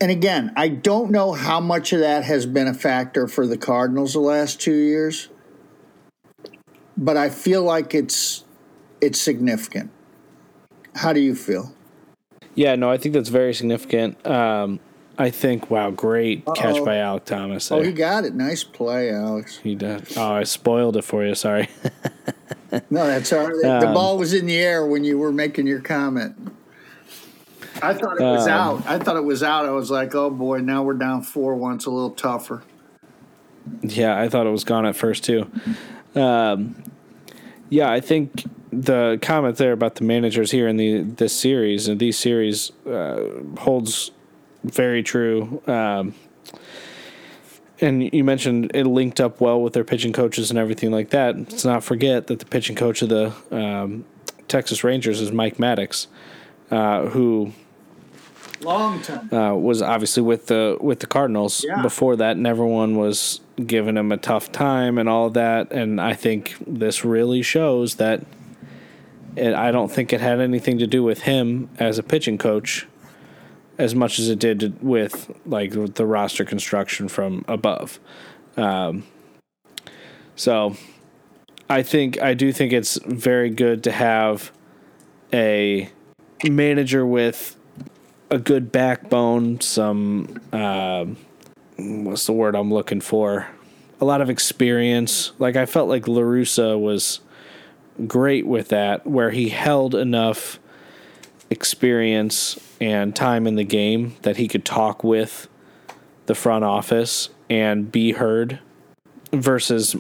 And 0.02 0.10
again, 0.10 0.52
I 0.56 0.66
don't 0.66 1.12
know 1.12 1.30
how 1.30 1.60
much 1.60 1.92
of 1.92 2.00
that 2.00 2.24
has 2.24 2.44
been 2.44 2.66
a 2.66 2.74
factor 2.74 3.28
for 3.28 3.46
the 3.46 3.56
Cardinals 3.56 4.14
the 4.14 4.18
last 4.18 4.60
two 4.60 4.74
years, 4.74 5.28
but 6.96 7.16
I 7.16 7.30
feel 7.30 7.62
like 7.62 7.94
it's 7.94 8.42
it's 9.00 9.20
significant. 9.20 9.92
How 10.96 11.12
do 11.12 11.20
you 11.20 11.36
feel? 11.36 11.72
Yeah, 12.56 12.74
no, 12.74 12.90
I 12.90 12.96
think 12.96 13.14
that's 13.14 13.28
very 13.28 13.54
significant. 13.54 14.26
Um, 14.26 14.80
I 15.18 15.30
think, 15.30 15.70
wow, 15.70 15.92
great 15.92 16.42
Uh-oh. 16.48 16.52
catch 16.54 16.84
by 16.84 16.96
Alek 16.96 17.24
Thomas. 17.24 17.68
There. 17.68 17.78
Oh, 17.78 17.82
he 17.84 17.92
got 17.92 18.24
it. 18.24 18.34
Nice 18.34 18.64
play, 18.64 19.08
Alex. 19.08 19.58
He 19.58 19.76
did. 19.76 20.08
Oh, 20.16 20.32
I 20.32 20.42
spoiled 20.42 20.96
it 20.96 21.02
for 21.02 21.24
you. 21.24 21.36
Sorry. 21.36 21.68
no, 22.90 23.06
that's 23.06 23.32
all 23.32 23.46
right. 23.46 23.54
The 23.62 23.86
um, 23.86 23.94
ball 23.94 24.18
was 24.18 24.34
in 24.34 24.46
the 24.46 24.56
air 24.56 24.84
when 24.84 25.04
you 25.04 25.16
were 25.16 25.32
making 25.32 25.68
your 25.68 25.80
comment. 25.80 26.52
I 27.82 27.94
thought 27.94 28.20
it 28.20 28.24
was 28.24 28.46
um, 28.46 28.52
out. 28.52 28.86
I 28.86 28.98
thought 28.98 29.16
it 29.16 29.24
was 29.24 29.42
out. 29.42 29.66
I 29.66 29.70
was 29.70 29.90
like, 29.90 30.14
oh 30.14 30.30
boy, 30.30 30.58
now 30.58 30.82
we're 30.82 30.94
down 30.94 31.22
four 31.22 31.54
Once 31.54 31.86
a 31.86 31.90
little 31.90 32.10
tougher. 32.10 32.62
Yeah, 33.82 34.18
I 34.18 34.28
thought 34.28 34.46
it 34.46 34.50
was 34.50 34.64
gone 34.64 34.86
at 34.86 34.96
first 34.96 35.24
too. 35.24 35.50
Um, 36.14 36.82
yeah, 37.68 37.90
I 37.90 38.00
think 38.00 38.44
the 38.72 39.18
comment 39.20 39.56
there 39.56 39.72
about 39.72 39.96
the 39.96 40.04
managers 40.04 40.50
here 40.50 40.68
in 40.68 40.76
the 40.76 41.02
this 41.02 41.34
series 41.34 41.88
and 41.88 42.00
these 42.00 42.18
series 42.18 42.72
uh, 42.86 43.28
holds 43.58 44.10
very 44.64 45.02
true. 45.02 45.62
Um, 45.66 46.14
and 47.80 48.12
you 48.14 48.22
mentioned 48.22 48.70
it 48.74 48.84
linked 48.84 49.20
up 49.20 49.40
well 49.40 49.60
with 49.60 49.72
their 49.72 49.84
pitching 49.84 50.12
coaches 50.12 50.50
and 50.50 50.58
everything 50.58 50.90
like 50.92 51.10
that. 51.10 51.36
Let's 51.36 51.64
not 51.64 51.82
forget 51.82 52.28
that 52.28 52.38
the 52.38 52.46
pitching 52.46 52.76
coach 52.76 53.02
of 53.02 53.08
the 53.08 53.32
um, 53.50 54.04
Texas 54.46 54.84
Rangers 54.84 55.20
is 55.20 55.32
Mike 55.32 55.56
Maddux, 55.56 56.06
uh, 56.70 57.06
who 57.06 57.52
long 58.62 59.00
time 59.02 59.32
uh, 59.32 59.54
was 59.54 59.82
obviously 59.82 60.22
with 60.22 60.46
the 60.46 60.76
with 60.80 61.00
the 61.00 61.06
Cardinals. 61.06 61.64
Yeah. 61.66 61.82
Before 61.82 62.16
that, 62.16 62.36
and 62.36 62.46
everyone 62.46 62.96
was 62.96 63.40
giving 63.66 63.96
him 63.96 64.12
a 64.12 64.16
tough 64.16 64.50
time 64.52 64.98
and 64.98 65.08
all 65.08 65.26
of 65.26 65.34
that. 65.34 65.72
And 65.72 66.00
I 66.00 66.14
think 66.14 66.56
this 66.66 67.04
really 67.04 67.42
shows 67.42 67.96
that. 67.96 68.24
It, 69.34 69.54
I 69.54 69.70
don't 69.70 69.90
think 69.90 70.12
it 70.12 70.20
had 70.20 70.40
anything 70.40 70.76
to 70.78 70.86
do 70.86 71.02
with 71.02 71.22
him 71.22 71.70
as 71.78 71.98
a 71.98 72.02
pitching 72.02 72.36
coach, 72.36 72.86
as 73.78 73.94
much 73.94 74.18
as 74.18 74.28
it 74.28 74.38
did 74.38 74.82
with 74.82 75.34
like 75.46 75.94
the 75.94 76.04
roster 76.04 76.44
construction 76.44 77.08
from 77.08 77.42
above. 77.48 77.98
Um, 78.58 79.04
so, 80.36 80.76
I 81.70 81.82
think 81.82 82.20
I 82.20 82.34
do 82.34 82.52
think 82.52 82.74
it's 82.74 82.98
very 83.06 83.48
good 83.48 83.82
to 83.84 83.92
have 83.92 84.52
a 85.32 85.88
manager 86.44 87.06
with 87.06 87.56
a 88.32 88.38
good 88.38 88.72
backbone, 88.72 89.60
some 89.60 90.40
uh, 90.54 91.04
what's 91.76 92.24
the 92.24 92.32
word 92.32 92.56
I'm 92.56 92.72
looking 92.72 93.02
for? 93.02 93.46
A 94.00 94.06
lot 94.06 94.22
of 94.22 94.30
experience. 94.30 95.32
Like 95.38 95.54
I 95.54 95.66
felt 95.66 95.88
like 95.88 96.08
La 96.08 96.22
Russa 96.22 96.80
was 96.80 97.20
great 98.06 98.46
with 98.46 98.68
that, 98.68 99.06
where 99.06 99.30
he 99.30 99.50
held 99.50 99.94
enough 99.94 100.58
experience 101.50 102.58
and 102.80 103.14
time 103.14 103.46
in 103.46 103.56
the 103.56 103.64
game 103.64 104.16
that 104.22 104.38
he 104.38 104.48
could 104.48 104.64
talk 104.64 105.04
with 105.04 105.46
the 106.24 106.34
front 106.34 106.64
office 106.64 107.28
and 107.50 107.92
be 107.92 108.12
heard 108.12 108.58
versus 109.34 109.94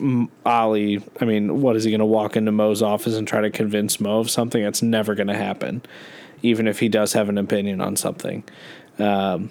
Ollie. 0.46 1.04
I 1.20 1.26
mean, 1.26 1.60
what 1.60 1.76
is 1.76 1.84
he 1.84 1.90
going 1.90 1.98
to 2.00 2.06
walk 2.06 2.34
into 2.34 2.50
Mo's 2.50 2.80
office 2.80 3.14
and 3.14 3.28
try 3.28 3.42
to 3.42 3.50
convince 3.50 4.00
Mo 4.00 4.20
of 4.20 4.30
something? 4.30 4.62
That's 4.62 4.80
never 4.80 5.14
going 5.14 5.28
to 5.28 5.36
happen 5.36 5.82
even 6.42 6.66
if 6.66 6.80
he 6.80 6.88
does 6.88 7.12
have 7.12 7.28
an 7.28 7.38
opinion 7.38 7.80
on 7.80 7.96
something. 7.96 8.44
Um, 8.98 9.50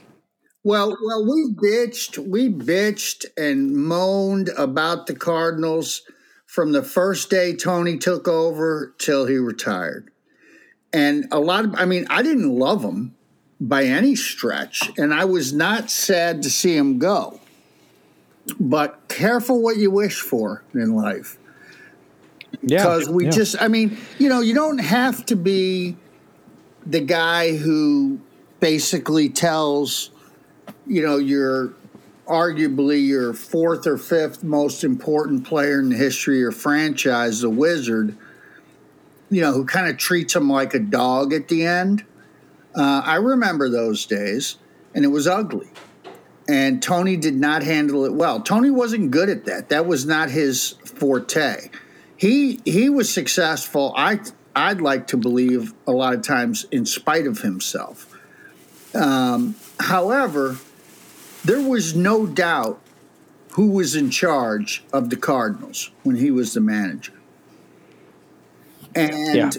well, 0.64 0.96
well, 1.04 1.26
we 1.26 1.54
bitched, 1.54 2.18
we 2.20 2.50
bitched 2.50 3.26
and 3.36 3.76
moaned 3.76 4.50
about 4.50 5.08
the 5.08 5.16
Cardinals 5.16 6.04
from 6.46 6.72
the 6.72 6.84
first 6.84 7.30
day 7.30 7.56
Tony 7.56 7.98
took 7.98 8.28
over 8.28 8.94
till 9.00 9.26
he 9.26 9.38
retired. 9.38 10.12
And 10.94 11.28
a 11.32 11.40
lot 11.40 11.66
of, 11.66 11.76
I 11.76 11.86
mean, 11.86 12.06
I 12.10 12.22
didn't 12.22 12.50
love 12.50 12.84
him 12.84 13.16
by 13.60 13.86
any 13.86 14.16
stretch, 14.16 14.92
and 14.98 15.14
I 15.14 15.26
was 15.26 15.54
not 15.54 15.90
sad 15.90 16.44
to 16.44 16.50
see 16.50 16.76
him 16.76 17.00
go. 17.00 17.40
But 18.60 19.08
careful 19.08 19.62
what 19.62 19.78
you 19.78 19.92
wish 19.92 20.20
for 20.20 20.64
in 20.74 20.96
life. 20.96 21.38
Yeah. 22.62 22.80
Because 22.80 23.10
we 23.10 23.26
yeah. 23.26 23.32
just, 23.32 23.62
I 23.62 23.68
mean, 23.68 23.98
you 24.20 24.28
know, 24.30 24.42
you 24.42 24.54
don't 24.54 24.80
have 24.80 25.26
to 25.28 25.36
be 25.36 25.96
the 26.86 27.02
guy 27.02 27.56
who 27.58 28.20
basically 28.60 29.30
tells, 29.30 30.12
you 30.86 31.02
know, 31.02 31.18
your 31.18 31.74
arguably 32.28 33.06
your 33.06 33.34
fourth 33.34 33.86
or 33.86 33.98
fifth 33.98 34.44
most 34.44 34.84
important 34.84 35.46
player 35.46 35.80
in 35.80 35.90
the 35.90 35.98
history 35.98 36.38
of 36.38 36.40
your 36.40 36.52
franchise, 36.52 37.42
the 37.42 37.50
Wizard, 37.50 38.16
you 39.30 39.42
know, 39.42 39.52
who 39.52 39.66
kind 39.66 39.90
of 39.90 39.98
treats 39.98 40.36
him 40.36 40.50
like 40.50 40.74
a 40.74 40.80
dog 40.80 41.34
at 41.34 41.48
the 41.50 41.66
end. 41.66 42.06
Uh, 42.74 43.02
I 43.04 43.16
remember 43.16 43.70
those 43.70 44.06
days, 44.06 44.58
and 44.96 45.04
it 45.04 45.10
was 45.10 45.28
ugly. 45.28 45.70
And 46.48 46.82
Tony 46.82 47.18
did 47.18 47.36
not 47.36 47.64
handle 47.64 48.06
it 48.06 48.14
well. 48.14 48.42
Tony 48.42 48.70
wasn't 48.70 49.12
good 49.12 49.30
at 49.30 49.46
that. 49.46 49.70
That 49.70 49.86
was 49.86 50.06
not 50.06 50.30
his 50.30 50.76
forte. 50.86 51.70
He 52.18 52.60
he 52.66 52.90
was 52.90 53.12
successful. 53.12 53.94
I 53.96 54.20
I'd 54.56 54.82
like 54.82 55.08
to 55.08 55.18
believe 55.18 55.74
a 55.88 55.92
lot 55.92 56.14
of 56.14 56.22
times 56.22 56.66
in 56.72 56.86
spite 56.86 57.26
of 57.26 57.40
himself. 57.40 58.08
Um, 58.94 59.56
however, 59.80 60.58
there 61.46 61.62
was 61.62 61.96
no 61.96 62.26
doubt 62.26 62.82
who 63.54 63.68
was 63.72 63.96
in 63.96 64.10
charge 64.10 64.84
of 64.94 65.10
the 65.10 65.16
Cardinals 65.16 65.92
when 66.04 66.18
he 66.18 66.32
was 66.32 66.54
the 66.54 66.62
manager. 66.62 67.14
And 68.96 69.36
yeah. 69.36 69.52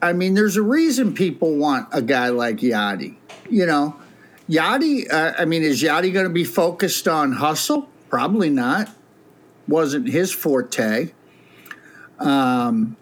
I 0.00 0.12
mean, 0.12 0.34
there's 0.34 0.56
a 0.56 0.62
reason 0.62 1.14
people 1.14 1.56
want 1.56 1.88
a 1.92 2.02
guy 2.02 2.28
like 2.28 2.58
Yadi. 2.58 3.16
You 3.48 3.66
know, 3.66 3.96
Yadi, 4.48 5.10
uh, 5.10 5.34
I 5.38 5.44
mean, 5.44 5.62
is 5.62 5.82
Yadi 5.82 6.12
going 6.12 6.26
to 6.26 6.32
be 6.32 6.44
focused 6.44 7.08
on 7.08 7.32
hustle? 7.32 7.88
Probably 8.10 8.50
not. 8.50 8.90
Wasn't 9.66 10.08
his 10.08 10.32
forte. 10.32 11.12
Um, 12.18 12.96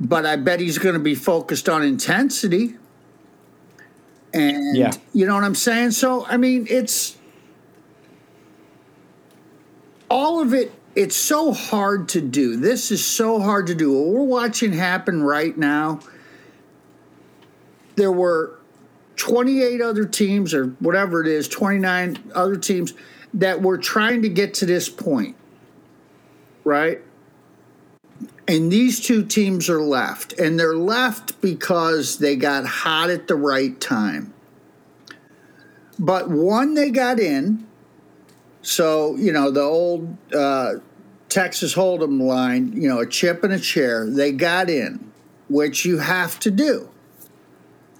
but 0.00 0.24
I 0.26 0.36
bet 0.36 0.60
he's 0.60 0.78
going 0.78 0.94
to 0.94 1.00
be 1.00 1.14
focused 1.14 1.68
on 1.68 1.82
intensity. 1.82 2.76
And 4.32 4.76
yeah. 4.76 4.92
you 5.12 5.26
know 5.26 5.34
what 5.34 5.44
I'm 5.44 5.54
saying? 5.54 5.92
So, 5.92 6.26
I 6.26 6.36
mean, 6.36 6.66
it's 6.68 7.16
all 10.10 10.40
of 10.40 10.54
it. 10.54 10.72
It's 10.94 11.16
so 11.16 11.52
hard 11.52 12.08
to 12.10 12.20
do. 12.20 12.56
This 12.56 12.90
is 12.90 13.04
so 13.04 13.40
hard 13.40 13.68
to 13.68 13.74
do. 13.74 13.92
What 13.92 14.14
we're 14.14 14.22
watching 14.24 14.72
happen 14.72 15.22
right 15.22 15.56
now, 15.56 16.00
there 17.96 18.12
were 18.12 18.58
28 19.16 19.80
other 19.80 20.04
teams, 20.04 20.54
or 20.54 20.68
whatever 20.80 21.20
it 21.20 21.26
is, 21.26 21.48
29 21.48 22.18
other 22.34 22.56
teams 22.56 22.94
that 23.34 23.60
were 23.62 23.78
trying 23.78 24.22
to 24.22 24.28
get 24.28 24.54
to 24.54 24.66
this 24.66 24.88
point, 24.88 25.36
right? 26.64 27.00
And 28.48 28.72
these 28.72 28.98
two 28.98 29.26
teams 29.26 29.68
are 29.68 29.82
left. 29.82 30.32
And 30.32 30.58
they're 30.58 30.74
left 30.74 31.40
because 31.42 32.18
they 32.18 32.34
got 32.34 32.64
hot 32.64 33.10
at 33.10 33.28
the 33.28 33.34
right 33.34 33.78
time. 33.78 34.32
But 35.98 36.30
one, 36.30 36.72
they 36.72 36.90
got 36.90 37.20
in. 37.20 37.66
So, 38.62 39.16
you 39.16 39.32
know, 39.32 39.50
the 39.50 39.60
old 39.60 40.16
uh, 40.34 40.74
Texas 41.28 41.74
Hold'em 41.74 42.22
line, 42.22 42.72
you 42.72 42.88
know, 42.88 43.00
a 43.00 43.06
chip 43.06 43.44
and 43.44 43.52
a 43.52 43.58
chair, 43.58 44.08
they 44.08 44.32
got 44.32 44.70
in, 44.70 45.12
which 45.48 45.84
you 45.84 45.98
have 45.98 46.40
to 46.40 46.50
do. 46.50 46.88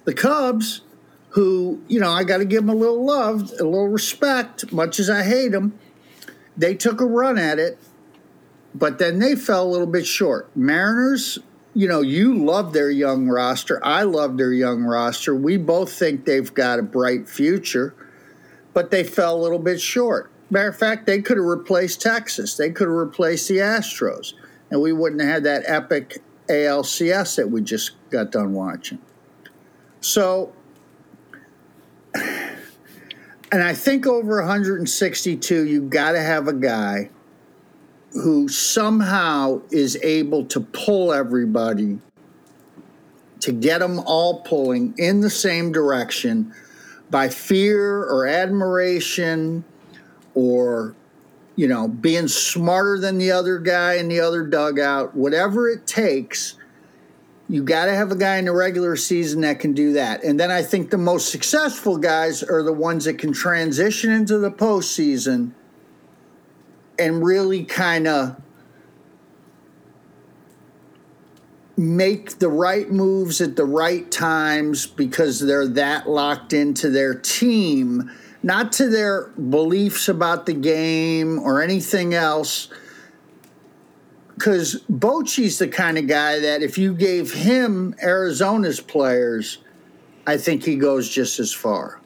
The 0.05 0.13
Cubs, 0.13 0.81
who, 1.29 1.83
you 1.87 1.99
know, 1.99 2.11
I 2.11 2.23
got 2.23 2.37
to 2.37 2.45
give 2.45 2.65
them 2.65 2.75
a 2.75 2.79
little 2.79 3.05
love, 3.05 3.51
a 3.59 3.63
little 3.63 3.87
respect, 3.87 4.71
much 4.73 4.99
as 4.99 5.09
I 5.09 5.23
hate 5.23 5.51
them, 5.51 5.77
they 6.57 6.73
took 6.73 7.01
a 7.01 7.05
run 7.05 7.37
at 7.37 7.59
it 7.59 7.77
but 8.75 8.99
then 8.99 9.19
they 9.19 9.35
fell 9.35 9.65
a 9.65 9.69
little 9.69 9.87
bit 9.87 10.05
short. 10.05 10.55
Mariners, 10.55 11.39
you 11.73 11.87
know, 11.87 12.01
you 12.01 12.35
love 12.35 12.73
their 12.73 12.89
young 12.89 13.27
roster. 13.27 13.83
I 13.85 14.03
love 14.03 14.37
their 14.37 14.53
young 14.53 14.83
roster. 14.83 15.35
We 15.35 15.57
both 15.57 15.91
think 15.91 16.25
they've 16.25 16.53
got 16.53 16.79
a 16.79 16.83
bright 16.83 17.27
future, 17.27 17.95
but 18.73 18.91
they 18.91 19.03
fell 19.03 19.35
a 19.35 19.41
little 19.41 19.59
bit 19.59 19.81
short. 19.81 20.31
Matter 20.49 20.69
of 20.69 20.77
fact, 20.77 21.05
they 21.05 21.21
could 21.21 21.37
have 21.37 21.45
replaced 21.45 22.01
Texas. 22.01 22.57
They 22.57 22.71
could 22.71 22.87
have 22.87 22.95
replaced 22.95 23.47
the 23.47 23.57
Astros, 23.57 24.33
and 24.71 24.81
we 24.81 24.91
wouldn't 24.91 25.21
have 25.21 25.29
had 25.29 25.43
that 25.43 25.63
epic 25.67 26.21
ALCS 26.47 27.35
that 27.35 27.49
we 27.49 27.61
just 27.61 27.91
got 28.09 28.31
done 28.31 28.53
watching. 28.53 28.99
So, 30.01 30.53
and 32.15 33.63
I 33.63 33.73
think 33.73 34.07
over 34.07 34.39
162, 34.39 35.65
you've 35.65 35.89
got 35.91 36.13
to 36.13 36.21
have 36.21 36.47
a 36.47 36.53
guy 36.53 37.09
who 38.13 38.47
somehow 38.47 39.61
is 39.71 39.97
able 40.01 40.45
to 40.45 40.59
pull 40.59 41.13
everybody 41.13 41.99
to 43.39 43.51
get 43.51 43.79
them 43.79 43.99
all 43.99 44.41
pulling 44.41 44.93
in 44.97 45.21
the 45.21 45.29
same 45.29 45.71
direction 45.71 46.53
by 47.09 47.29
fear 47.29 48.03
or 48.03 48.27
admiration 48.27 49.63
or 50.33 50.95
you 51.55 51.67
know 51.67 51.87
being 51.87 52.27
smarter 52.27 52.99
than 52.99 53.17
the 53.17 53.31
other 53.31 53.59
guy 53.59 53.95
in 53.95 54.07
the 54.07 54.19
other 54.19 54.43
dugout 54.43 55.15
whatever 55.15 55.69
it 55.69 55.85
takes 55.87 56.55
you 57.47 57.63
got 57.63 57.85
to 57.85 57.95
have 57.95 58.11
a 58.11 58.15
guy 58.15 58.37
in 58.37 58.45
the 58.45 58.53
regular 58.53 58.95
season 58.95 59.41
that 59.41 59.59
can 59.59 59.73
do 59.73 59.93
that. 59.93 60.23
And 60.23 60.39
then 60.39 60.51
i 60.51 60.61
think 60.61 60.89
the 60.89 60.97
most 60.97 61.29
successful 61.29 61.97
guys 61.97 62.43
are 62.43 62.63
the 62.63 62.73
ones 62.73 63.05
that 63.05 63.17
can 63.17 63.33
transition 63.33 64.11
into 64.11 64.37
the 64.37 64.51
postseason 64.51 65.51
and 66.99 67.23
really 67.23 67.63
kind 67.63 68.07
of 68.07 68.35
make 71.77 72.39
the 72.39 72.49
right 72.49 72.91
moves 72.91 73.39
at 73.39 73.55
the 73.55 73.63
right 73.63 74.11
times 74.11 74.85
because 74.85 75.39
they're 75.39 75.67
that 75.67 76.09
locked 76.09 76.51
into 76.51 76.89
their 76.89 77.13
team, 77.13 78.11
not 78.43 78.73
to 78.73 78.89
their 78.89 79.27
beliefs 79.29 80.09
about 80.09 80.45
the 80.45 80.53
game 80.53 81.39
or 81.39 81.61
anything 81.61 82.13
else. 82.13 82.67
Because 84.35 84.81
Bochy's 84.89 85.57
the 85.57 85.67
kind 85.67 85.97
of 85.97 86.07
guy 86.07 86.39
that 86.39 86.61
if 86.61 86.77
you 86.77 86.93
gave 86.93 87.33
him 87.33 87.95
Arizona's 88.01 88.81
players, 88.81 89.59
I 90.27 90.37
think 90.37 90.65
he 90.65 90.75
goes 90.75 91.09
just 91.09 91.39
as 91.39 91.51
far 91.53 91.98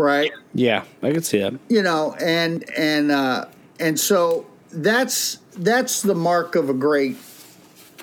right? 0.00 0.32
Yeah, 0.54 0.84
I 1.02 1.12
could 1.12 1.24
see 1.24 1.38
that. 1.38 1.54
You 1.68 1.82
know, 1.82 2.14
and 2.20 2.68
and 2.76 3.10
uh, 3.10 3.46
and 3.78 3.98
so 3.98 4.46
that's 4.72 5.38
that's 5.56 6.02
the 6.02 6.14
mark 6.14 6.54
of 6.54 6.70
a 6.70 6.74
great 6.74 7.16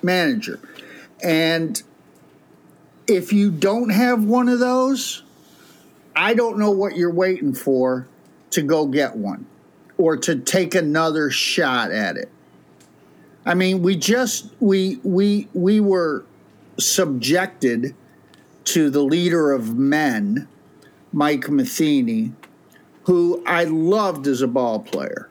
manager. 0.03 0.59
And 1.23 1.81
if 3.07 3.33
you 3.33 3.51
don't 3.51 3.89
have 3.89 4.23
one 4.23 4.47
of 4.47 4.59
those, 4.59 5.23
I 6.15 6.33
don't 6.33 6.59
know 6.59 6.71
what 6.71 6.95
you're 6.95 7.11
waiting 7.11 7.53
for 7.53 8.07
to 8.51 8.61
go 8.61 8.85
get 8.85 9.15
one 9.15 9.45
or 9.97 10.15
to 10.17 10.35
take 10.35 10.75
another 10.75 11.29
shot 11.31 11.91
at 11.91 12.17
it. 12.17 12.29
I 13.45 13.53
mean, 13.53 13.81
we 13.81 13.95
just 13.95 14.51
we 14.59 14.99
we 15.03 15.47
we 15.53 15.79
were 15.79 16.25
subjected 16.77 17.95
to 18.65 18.89
the 18.89 19.01
leader 19.01 19.51
of 19.51 19.77
men 19.77 20.47
Mike 21.17 21.49
Matheny, 21.49 22.31
who 23.05 23.43
I 23.43 23.63
loved 23.63 24.27
as 24.27 24.43
a 24.43 24.47
ball 24.47 24.79
player. 24.79 25.27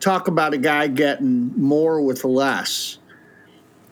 Talk 0.00 0.28
about 0.28 0.52
a 0.52 0.58
guy 0.58 0.86
getting 0.88 1.58
more 1.58 2.02
with 2.02 2.26
less 2.26 2.98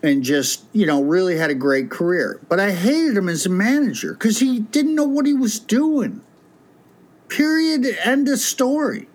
and 0.03 0.23
just, 0.23 0.63
you 0.75 0.85
know, 0.85 1.03
really 1.03 1.39
had 1.39 1.49
a 1.49 1.55
great 1.55 1.91
career. 1.91 2.39
But 2.51 2.61
I 2.61 2.73
hated 2.73 3.17
him 3.17 3.31
as 3.31 3.47
a 3.47 3.49
manager 3.49 4.13
because 4.13 4.41
he 4.41 4.59
didn't 4.59 4.95
know 4.95 5.07
what 5.07 5.25
he 5.25 5.33
was 5.33 5.59
doing. 5.59 6.21
Period. 7.29 7.87
End 8.05 8.29
of 8.29 8.39
story. 8.39 9.09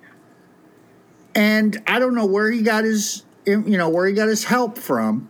And 1.35 1.83
I 1.85 1.99
don't 1.99 2.15
know 2.15 2.25
where 2.25 2.49
he 2.49 2.63
got 2.63 2.83
his, 2.83 3.25
you 3.45 3.77
know, 3.77 3.89
where 3.89 4.07
he 4.07 4.13
got 4.13 4.27
his 4.27 4.45
help 4.45 4.79
from. 4.79 5.29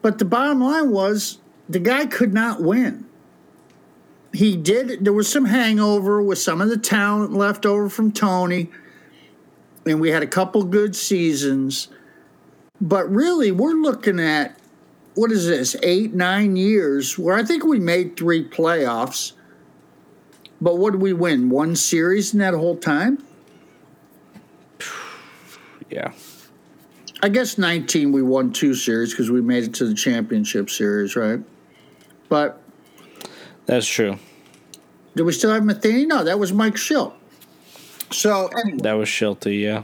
But 0.00 0.20
the 0.20 0.24
bottom 0.24 0.62
line 0.62 0.92
was 0.92 1.38
the 1.68 1.80
guy 1.80 2.06
could 2.06 2.32
not 2.32 2.62
win 2.62 3.07
he 4.32 4.56
did. 4.56 5.04
There 5.04 5.12
was 5.12 5.30
some 5.30 5.44
hangover 5.44 6.22
with 6.22 6.38
some 6.38 6.60
of 6.60 6.68
the 6.68 6.76
talent 6.76 7.32
left 7.32 7.66
over 7.66 7.88
from 7.88 8.12
Tony, 8.12 8.70
and 9.86 10.00
we 10.00 10.10
had 10.10 10.22
a 10.22 10.26
couple 10.26 10.62
good 10.64 10.94
seasons. 10.94 11.88
But 12.80 13.10
really, 13.10 13.50
we're 13.50 13.72
looking 13.72 14.20
at 14.20 14.58
what 15.14 15.32
is 15.32 15.46
this 15.46 15.74
eight 15.82 16.14
nine 16.14 16.56
years 16.56 17.18
where 17.18 17.36
I 17.36 17.42
think 17.42 17.64
we 17.64 17.78
made 17.80 18.16
three 18.16 18.48
playoffs. 18.48 19.32
But 20.60 20.78
what 20.78 20.92
did 20.92 21.02
we 21.02 21.12
win? 21.12 21.50
One 21.50 21.76
series 21.76 22.32
in 22.32 22.40
that 22.40 22.54
whole 22.54 22.76
time? 22.76 23.24
Yeah. 25.90 26.12
I 27.22 27.30
guess 27.30 27.56
19 27.56 28.12
we 28.12 28.20
won 28.20 28.52
two 28.52 28.74
series 28.74 29.10
because 29.10 29.30
we 29.30 29.40
made 29.40 29.64
it 29.64 29.74
to 29.76 29.86
the 29.86 29.94
championship 29.94 30.68
series, 30.68 31.16
right? 31.16 31.40
But 32.28 32.62
that's 33.68 33.86
true. 33.86 34.18
Do 35.14 35.24
we 35.24 35.32
still 35.32 35.52
have 35.52 35.64
Matheny? 35.64 36.06
No, 36.06 36.24
that 36.24 36.38
was 36.38 36.52
Mike 36.52 36.74
Shildt. 36.74 37.12
So 38.10 38.48
anyway. 38.64 38.78
that 38.82 38.92
was 38.94 39.08
Shilty, 39.08 39.60
yeah. 39.60 39.82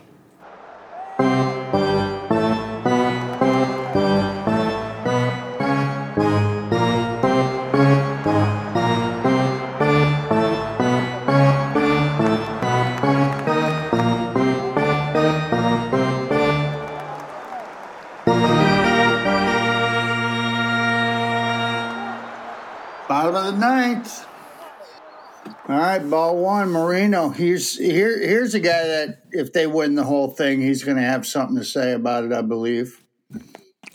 Ball 26.14 26.36
one, 26.36 26.70
Moreno. 26.70 27.30
Here's 27.30 27.76
here 27.76 28.16
here's 28.16 28.54
a 28.54 28.60
guy 28.60 28.86
that 28.86 29.24
if 29.32 29.52
they 29.52 29.66
win 29.66 29.96
the 29.96 30.04
whole 30.04 30.28
thing, 30.28 30.60
he's 30.60 30.84
going 30.84 30.96
to 30.96 31.02
have 31.02 31.26
something 31.26 31.56
to 31.56 31.64
say 31.64 31.90
about 31.90 32.22
it. 32.22 32.32
I 32.32 32.40
believe. 32.40 33.04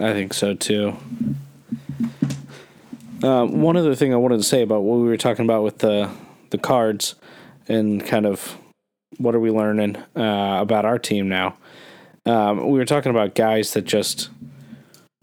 I 0.01 0.11
think 0.11 0.33
so 0.33 0.53
too. 0.53 0.97
Um, 3.23 3.61
one 3.61 3.77
other 3.77 3.95
thing 3.95 4.13
I 4.13 4.17
wanted 4.17 4.35
to 4.35 4.43
say 4.43 4.63
about 4.63 4.81
what 4.81 4.97
we 4.97 5.07
were 5.07 5.15
talking 5.15 5.45
about 5.45 5.63
with 5.63 5.77
the 5.77 6.11
the 6.49 6.57
cards 6.57 7.15
and 7.69 8.05
kind 8.05 8.25
of 8.25 8.57
what 9.17 9.33
are 9.33 9.39
we 9.39 9.49
learning 9.49 9.95
uh, 10.17 10.57
about 10.59 10.83
our 10.83 10.99
team 10.99 11.29
now. 11.29 11.55
Um, 12.25 12.69
we 12.69 12.79
were 12.79 12.85
talking 12.85 13.11
about 13.11 13.33
guys 13.33 13.71
that 13.75 13.85
just 13.85 14.29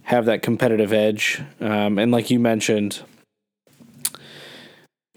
have 0.05 0.24
that 0.24 0.40
competitive 0.40 0.94
edge, 0.94 1.43
um, 1.60 1.98
and 1.98 2.10
like 2.10 2.31
you 2.31 2.40
mentioned, 2.40 3.02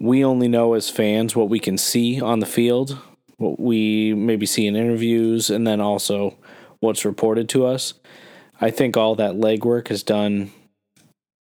we 0.00 0.24
only 0.24 0.48
know 0.48 0.72
as 0.72 0.88
fans 0.88 1.36
what 1.36 1.50
we 1.50 1.60
can 1.60 1.76
see 1.76 2.20
on 2.20 2.40
the 2.40 2.46
field, 2.46 2.98
what 3.36 3.60
we 3.60 4.14
maybe 4.14 4.46
see 4.46 4.66
in 4.66 4.74
interviews, 4.74 5.50
and 5.50 5.66
then 5.66 5.80
also 5.80 6.36
what's 6.80 7.04
reported 7.04 7.48
to 7.50 7.66
us. 7.66 7.94
I 8.60 8.70
think 8.70 8.96
all 8.96 9.14
that 9.16 9.34
legwork 9.34 9.90
is 9.90 10.02
done 10.02 10.52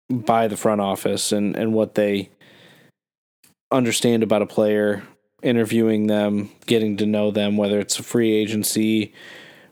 by 0.09 0.49
the 0.49 0.57
front 0.57 0.81
office 0.81 1.33
and, 1.33 1.55
and 1.57 1.75
what 1.75 1.95
they 1.95 2.31
understand 3.71 4.23
about 4.23 4.43
a 4.43 4.47
player, 4.47 5.03
interviewing 5.43 6.07
them, 6.07 6.51
getting 6.67 6.97
to 6.97 7.07
know 7.07 7.31
them, 7.31 7.59
whether 7.59 7.79
it's 7.79 7.99
a 7.99 8.03
free 8.03 8.33
agency 8.33 9.13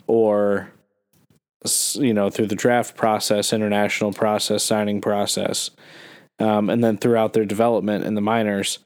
or 0.06 0.70
you 1.94 2.14
know 2.14 2.30
through 2.30 2.46
the 2.46 2.54
draft 2.54 2.96
process, 2.96 3.52
international 3.52 4.12
process, 4.12 4.62
signing 4.62 5.00
process, 5.00 5.70
um, 6.38 6.70
and 6.70 6.82
then 6.82 6.96
throughout 6.96 7.32
their 7.32 7.44
development 7.44 8.04
in 8.04 8.14
the 8.14 8.20
minors. 8.20 8.78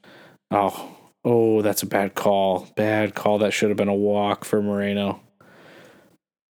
Oh, 0.51 0.97
oh, 1.25 1.63
that's 1.63 1.83
a 1.83 1.87
bad 1.87 2.15
call. 2.15 2.69
Bad 2.77 3.15
call. 3.15 3.39
That 3.39 3.53
should 3.53 3.71
have 3.71 3.77
been 3.77 3.89
a 3.89 3.95
walk 3.95 4.45
for 4.45 4.63
Moreno 4.63 5.21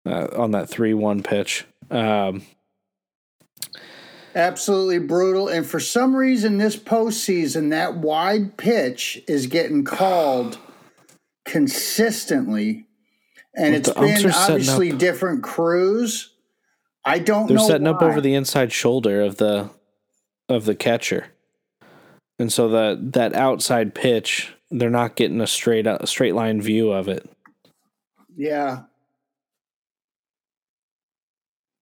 uh, 0.07 0.29
on 0.37 0.53
that 0.53 0.69
three-one 0.69 1.23
pitch. 1.23 1.67
Um, 1.91 2.43
Absolutely 4.35 5.01
brutal. 5.01 5.49
And 5.49 5.67
for 5.67 5.81
some 5.81 6.15
reason, 6.15 6.59
this 6.59 6.77
postseason, 6.77 7.71
that 7.71 7.97
wide 7.97 8.57
pitch 8.57 9.21
is 9.27 9.49
getting 9.49 9.83
called 9.85 10.59
consistently. 11.45 12.87
And 13.57 13.75
it's 13.75 13.91
been 13.91 14.31
obviously 14.31 14.93
different 14.93 15.43
crews. 15.43 16.33
I 17.05 17.19
don't 17.19 17.49
They're 17.49 17.59
setting 17.59 17.87
why. 17.87 17.95
up 17.95 18.03
over 18.03 18.21
the 18.21 18.35
inside 18.35 18.73
shoulder 18.73 19.21
of 19.23 19.39
the 19.39 19.71
of 20.51 20.67
the 20.67 20.75
catcher. 20.75 21.29
And 22.39 22.53
so 22.53 22.69
that 22.69 23.13
that 23.13 23.35
outside 23.35 23.95
pitch, 23.95 24.53
they're 24.71 24.91
not 24.91 25.17
getting 25.17 25.41
a 25.41 25.47
straight 25.47 25.87
a 25.87 26.07
straight 26.07 26.35
line 26.35 26.61
view 26.61 26.91
of 26.91 27.09
it. 27.09 27.29
Yeah. 28.37 28.83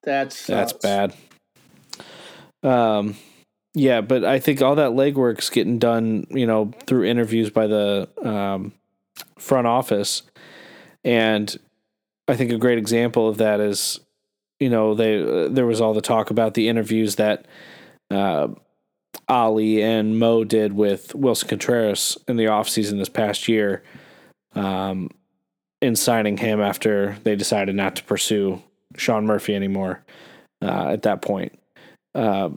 That's 0.03 0.47
that's 0.47 0.73
bad. 0.73 1.15
Um, 2.62 3.16
yeah, 3.74 4.01
but 4.01 4.24
I 4.24 4.39
think 4.39 4.62
all 4.62 4.74
that 4.77 4.93
legwork's 4.93 5.51
getting 5.51 5.78
done, 5.78 6.27
you 6.31 6.47
know, 6.47 6.73
through 6.86 7.05
interviews 7.05 7.51
by 7.51 7.66
the 7.66 8.09
um, 8.24 8.73
front 9.39 9.66
office, 9.66 10.23
and 11.05 11.55
I 12.27 12.36
think 12.36 12.53
a 12.53 12.59
great 12.59 12.78
example 12.78 13.28
of 13.28 13.36
that 13.39 13.61
is, 13.61 14.01
you 14.59 14.70
know, 14.70 14.95
they 14.95 15.23
uh, 15.23 15.49
there 15.49 15.66
was 15.66 15.81
all 15.81 15.95
the 15.95 16.01
talk 16.01 16.31
about 16.31 16.55
the 16.55 16.69
interviews 16.69 17.16
that 17.16 17.47
uh, 18.11 18.49
Ollie 19.29 19.83
and 19.83 20.19
Mo 20.19 20.45
did 20.45 20.73
with 20.73 21.15
Willson 21.15 21.49
Contreras 21.49 22.17
in 22.27 22.37
the 22.37 22.47
offseason 22.47 22.99
this 22.99 23.09
past 23.09 23.49
year, 23.49 23.83
um, 24.55 25.11
in 25.81 25.95
signing 25.95 26.37
him 26.37 26.61
after 26.61 27.17
they 27.25 27.37
decided 27.37 27.75
not 27.75 27.97
to 27.97 28.05
pursue 28.05 28.63
Sean 28.97 29.27
Murphy 29.27 29.55
anymore 29.55 30.05
uh, 30.63 30.89
at 30.89 31.03
that 31.03 31.23
point. 31.23 31.59
Uh, 32.15 32.51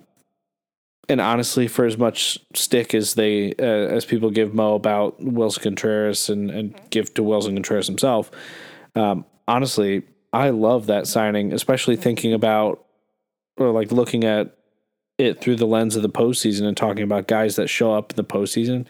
and 1.10 1.20
honestly, 1.20 1.68
for 1.68 1.86
as 1.86 1.98
much 1.98 2.40
stick 2.56 2.94
as 2.94 3.16
they 3.16 3.54
uh, 3.60 3.64
as 3.64 4.06
people 4.06 4.30
give 4.30 4.54
Mo 4.54 4.76
about 4.76 5.20
Willson 5.20 5.64
Contreras 5.64 6.30
and, 6.30 6.50
and 6.50 6.80
give 6.90 7.14
to 7.16 7.24
Willson 7.24 7.54
Contreras 7.54 7.88
himself, 7.88 8.32
um, 8.96 9.26
honestly, 9.48 10.04
I 10.32 10.52
love 10.52 10.88
that 10.88 11.08
signing, 11.08 11.52
especially 11.52 11.98
thinking 11.98 12.34
about 12.34 12.86
or 13.58 13.72
like 13.72 13.92
looking 13.92 14.24
at 14.24 14.58
it 15.22 15.42
through 15.42 15.56
the 15.56 15.66
lens 15.66 15.96
of 15.96 16.02
the 16.02 16.10
postseason 16.10 16.64
and 16.66 16.76
talking 16.76 17.04
about 17.04 17.28
guys 17.28 17.56
that 17.56 17.68
show 17.68 17.94
up 17.94 18.12
in 18.12 18.16
the 18.16 18.24
postseason. 18.24 18.86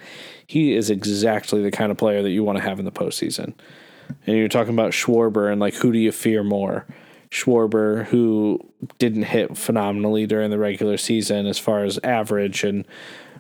He 0.46 0.74
is 0.74 0.90
exactly 0.90 1.62
the 1.62 1.72
kind 1.72 1.92
of 1.92 1.98
player 1.98 2.22
that 2.22 2.32
you 2.32 2.44
want 2.44 2.58
to 2.58 2.64
have 2.64 2.80
in 2.80 2.86
the 2.86 2.92
postseason. 2.92 3.54
And 4.26 4.38
you're 4.38 4.48
talking 4.48 4.74
about 4.74 4.92
Schwarber 4.92 5.52
and 5.52 5.62
like 5.62 5.76
who 5.76 5.92
do 5.92 6.00
you 6.00 6.12
fear 6.12 6.44
more? 6.44 6.86
Schwarber, 7.30 8.06
who 8.06 8.60
didn't 8.98 9.24
hit 9.24 9.58
phenomenally 9.58 10.26
during 10.28 10.52
the 10.52 10.60
regular 10.60 10.98
season 10.98 11.48
as 11.48 11.58
far 11.58 11.84
as 11.84 11.98
average 12.04 12.64
and 12.64 12.86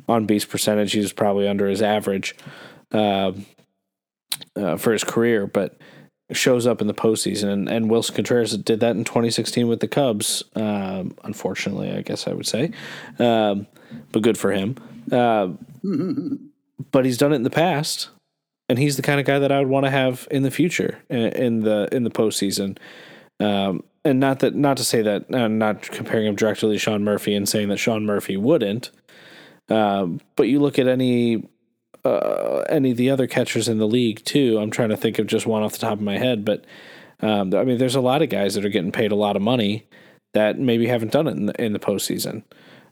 on 0.07 0.25
base 0.25 0.45
percentage, 0.45 0.93
he 0.93 0.99
was 0.99 1.13
probably 1.13 1.47
under 1.47 1.67
his 1.67 1.81
average 1.81 2.35
uh, 2.91 3.33
uh, 4.55 4.77
for 4.77 4.93
his 4.93 5.03
career, 5.03 5.47
but 5.47 5.77
shows 6.31 6.67
up 6.67 6.81
in 6.81 6.87
the 6.87 6.93
postseason. 6.93 7.49
And, 7.49 7.69
and 7.69 7.89
Willson 7.89 8.15
Contreras 8.15 8.57
did 8.57 8.79
that 8.79 8.95
in 8.95 9.03
2016 9.03 9.67
with 9.67 9.79
the 9.79 9.87
Cubs. 9.87 10.43
Um, 10.55 11.15
unfortunately, 11.23 11.91
I 11.91 12.01
guess 12.01 12.27
I 12.27 12.33
would 12.33 12.47
say, 12.47 12.71
um, 13.19 13.67
but 14.11 14.21
good 14.21 14.37
for 14.37 14.51
him. 14.51 14.77
Uh, 15.11 15.49
but 16.91 17.05
he's 17.05 17.17
done 17.17 17.33
it 17.33 17.37
in 17.37 17.43
the 17.43 17.49
past, 17.49 18.09
and 18.69 18.79
he's 18.79 18.95
the 18.95 19.01
kind 19.01 19.19
of 19.19 19.25
guy 19.25 19.39
that 19.39 19.51
I 19.51 19.59
would 19.59 19.67
want 19.67 19.85
to 19.85 19.89
have 19.89 20.27
in 20.31 20.43
the 20.43 20.51
future 20.51 20.99
in, 21.09 21.61
the 21.61 21.89
in 21.91 22.03
the 22.03 22.09
postseason. 22.09 22.77
Um, 23.39 23.83
and 24.03 24.19
not 24.19 24.39
that 24.39 24.55
not 24.55 24.77
to 24.77 24.83
say 24.83 25.01
that 25.01 25.33
uh, 25.33 25.47
not 25.47 25.83
comparing 25.83 26.27
him 26.27 26.35
directly 26.35 26.73
to 26.73 26.79
Sean 26.79 27.03
Murphy 27.03 27.35
and 27.35 27.47
saying 27.47 27.69
that 27.69 27.77
Sean 27.77 28.05
Murphy 28.05 28.37
wouldn't, 28.37 28.91
um, 29.69 30.21
but 30.35 30.47
you 30.47 30.59
look 30.59 30.79
at 30.79 30.87
any 30.87 31.47
uh, 32.03 32.63
any 32.69 32.91
of 32.91 32.97
the 32.97 33.09
other 33.09 33.27
catchers 33.27 33.67
in 33.67 33.77
the 33.77 33.87
league 33.87 34.23
too. 34.23 34.57
I'm 34.59 34.71
trying 34.71 34.89
to 34.89 34.97
think 34.97 35.19
of 35.19 35.27
just 35.27 35.45
one 35.45 35.63
off 35.63 35.73
the 35.73 35.79
top 35.79 35.93
of 35.93 36.01
my 36.01 36.17
head, 36.17 36.45
but 36.45 36.65
um, 37.21 37.53
I 37.53 37.63
mean, 37.63 37.77
there's 37.77 37.95
a 37.95 38.01
lot 38.01 38.21
of 38.21 38.29
guys 38.29 38.55
that 38.55 38.65
are 38.65 38.69
getting 38.69 38.91
paid 38.91 39.11
a 39.11 39.15
lot 39.15 39.35
of 39.35 39.41
money 39.41 39.85
that 40.33 40.57
maybe 40.57 40.87
haven't 40.87 41.11
done 41.11 41.27
it 41.27 41.31
in 41.31 41.45
the, 41.47 41.63
in 41.63 41.73
the 41.73 41.79
postseason, 41.79 42.43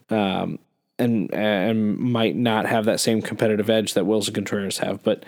um, 0.10 0.60
and 0.98 1.34
and 1.34 1.98
might 1.98 2.36
not 2.36 2.66
have 2.66 2.86
that 2.86 3.00
same 3.00 3.22
competitive 3.22 3.70
edge 3.70 3.94
that 3.94 4.06
Willson 4.06 4.34
Contreras 4.34 4.80
have, 4.80 5.04
but. 5.04 5.24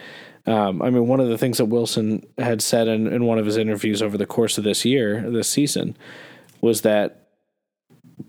Um, 0.48 0.82
I 0.82 0.90
mean, 0.90 1.08
one 1.08 1.20
of 1.20 1.30
the 1.30 1.38
things 1.38 1.60
that 1.60 1.66
Willson 1.66 2.26
had 2.40 2.64
said 2.64 2.88
in, 2.88 3.06
in 3.06 3.26
one 3.26 3.38
of 3.38 3.46
his 3.46 3.58
interviews 3.58 4.02
over 4.02 4.18
the 4.18 4.26
course 4.26 4.58
of 4.58 4.64
this 4.64 4.84
year, 4.84 5.30
this 5.30 5.48
season, 5.48 5.96
was 6.62 6.82
that 6.82 7.21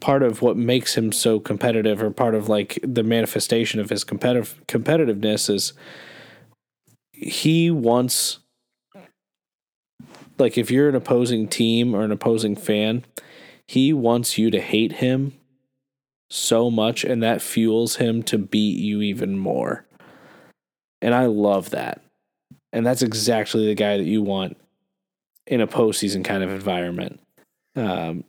part 0.01 0.23
of 0.23 0.43
what 0.43 0.56
makes 0.56 0.97
him 0.97 1.12
so 1.12 1.40
competitive, 1.40 2.02
or 2.02 2.10
part 2.10 2.35
of 2.35 2.48
like 2.48 2.78
the 2.82 3.02
manifestation 3.02 3.81
of 3.81 3.90
his 3.90 4.05
competitive 4.05 4.60
competitiveness, 4.69 5.48
is 5.48 5.73
he 7.12 7.70
wants, 7.70 8.39
like, 10.39 10.59
if 10.59 10.70
you're 10.70 10.89
an 10.89 10.94
opposing 10.94 11.47
team 11.47 11.94
or 11.94 12.02
an 12.02 12.12
opposing 12.12 12.56
fan, 12.56 13.05
he 13.69 13.93
wants 13.93 14.36
you 14.39 14.51
to 14.51 14.60
hate 14.60 14.93
him 14.93 15.35
so 16.31 16.70
much, 16.70 17.05
and 17.05 17.23
that 17.23 17.43
fuels 17.43 17.97
him 17.97 18.23
to 18.23 18.39
beat 18.39 18.78
you 18.78 19.02
even 19.02 19.39
more. 19.39 19.86
And 21.01 21.14
I 21.14 21.27
love 21.27 21.70
that. 21.70 22.02
And 22.73 22.86
that's 22.86 23.02
exactly 23.02 23.66
the 23.66 23.74
guy 23.74 23.98
that 23.98 24.05
you 24.05 24.23
want 24.23 24.56
in 25.47 25.60
a 25.60 25.66
postseason 25.66 26.24
kind 26.24 26.43
of 26.43 26.51
environment. 26.51 27.20
Um, 27.77 28.24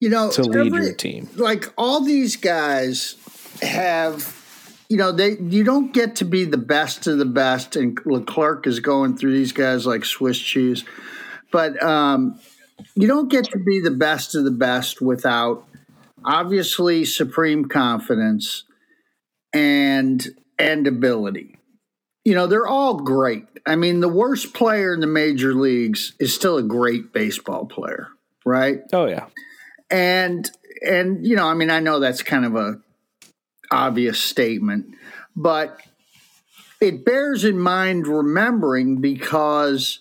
you 0.00 0.10
know, 0.10 0.30
to 0.30 0.42
lead 0.42 0.66
every, 0.66 0.86
your 0.86 0.94
team. 0.94 1.28
Like 1.34 1.72
all 1.76 2.00
these 2.00 2.36
guys 2.36 3.16
have, 3.62 4.34
you 4.88 4.96
know, 4.96 5.12
they 5.12 5.38
you 5.38 5.64
don't 5.64 5.92
get 5.92 6.16
to 6.16 6.24
be 6.24 6.44
the 6.44 6.58
best 6.58 7.06
of 7.06 7.18
the 7.18 7.24
best, 7.24 7.76
and 7.76 7.98
Leclerc 8.04 8.66
is 8.66 8.80
going 8.80 9.16
through 9.16 9.32
these 9.32 9.52
guys 9.52 9.86
like 9.86 10.04
Swiss 10.04 10.38
cheese, 10.38 10.84
but 11.50 11.80
um, 11.82 12.38
you 12.94 13.06
don't 13.06 13.30
get 13.30 13.44
to 13.46 13.58
be 13.58 13.80
the 13.80 13.90
best 13.90 14.34
of 14.34 14.44
the 14.44 14.50
best 14.50 15.00
without 15.00 15.66
obviously 16.24 17.04
supreme 17.04 17.66
confidence 17.66 18.64
and 19.52 20.26
and 20.58 20.86
ability 20.86 21.54
you 22.24 22.34
know, 22.34 22.46
they're 22.46 22.66
all 22.66 22.94
great. 22.94 23.44
I 23.66 23.76
mean, 23.76 24.00
the 24.00 24.08
worst 24.08 24.54
player 24.54 24.94
in 24.94 25.00
the 25.00 25.06
major 25.06 25.54
leagues 25.54 26.14
is 26.18 26.34
still 26.34 26.56
a 26.56 26.62
great 26.62 27.12
baseball 27.12 27.66
player, 27.66 28.08
right? 28.44 28.80
Oh 28.92 29.06
yeah. 29.06 29.26
And 29.90 30.50
and 30.86 31.26
you 31.26 31.36
know, 31.36 31.46
I 31.46 31.54
mean, 31.54 31.70
I 31.70 31.80
know 31.80 32.00
that's 32.00 32.22
kind 32.22 32.44
of 32.44 32.56
a 32.56 32.80
obvious 33.70 34.18
statement, 34.18 34.94
but 35.36 35.80
it 36.80 37.04
bears 37.04 37.44
in 37.44 37.58
mind 37.58 38.06
remembering 38.06 39.00
because 39.00 40.00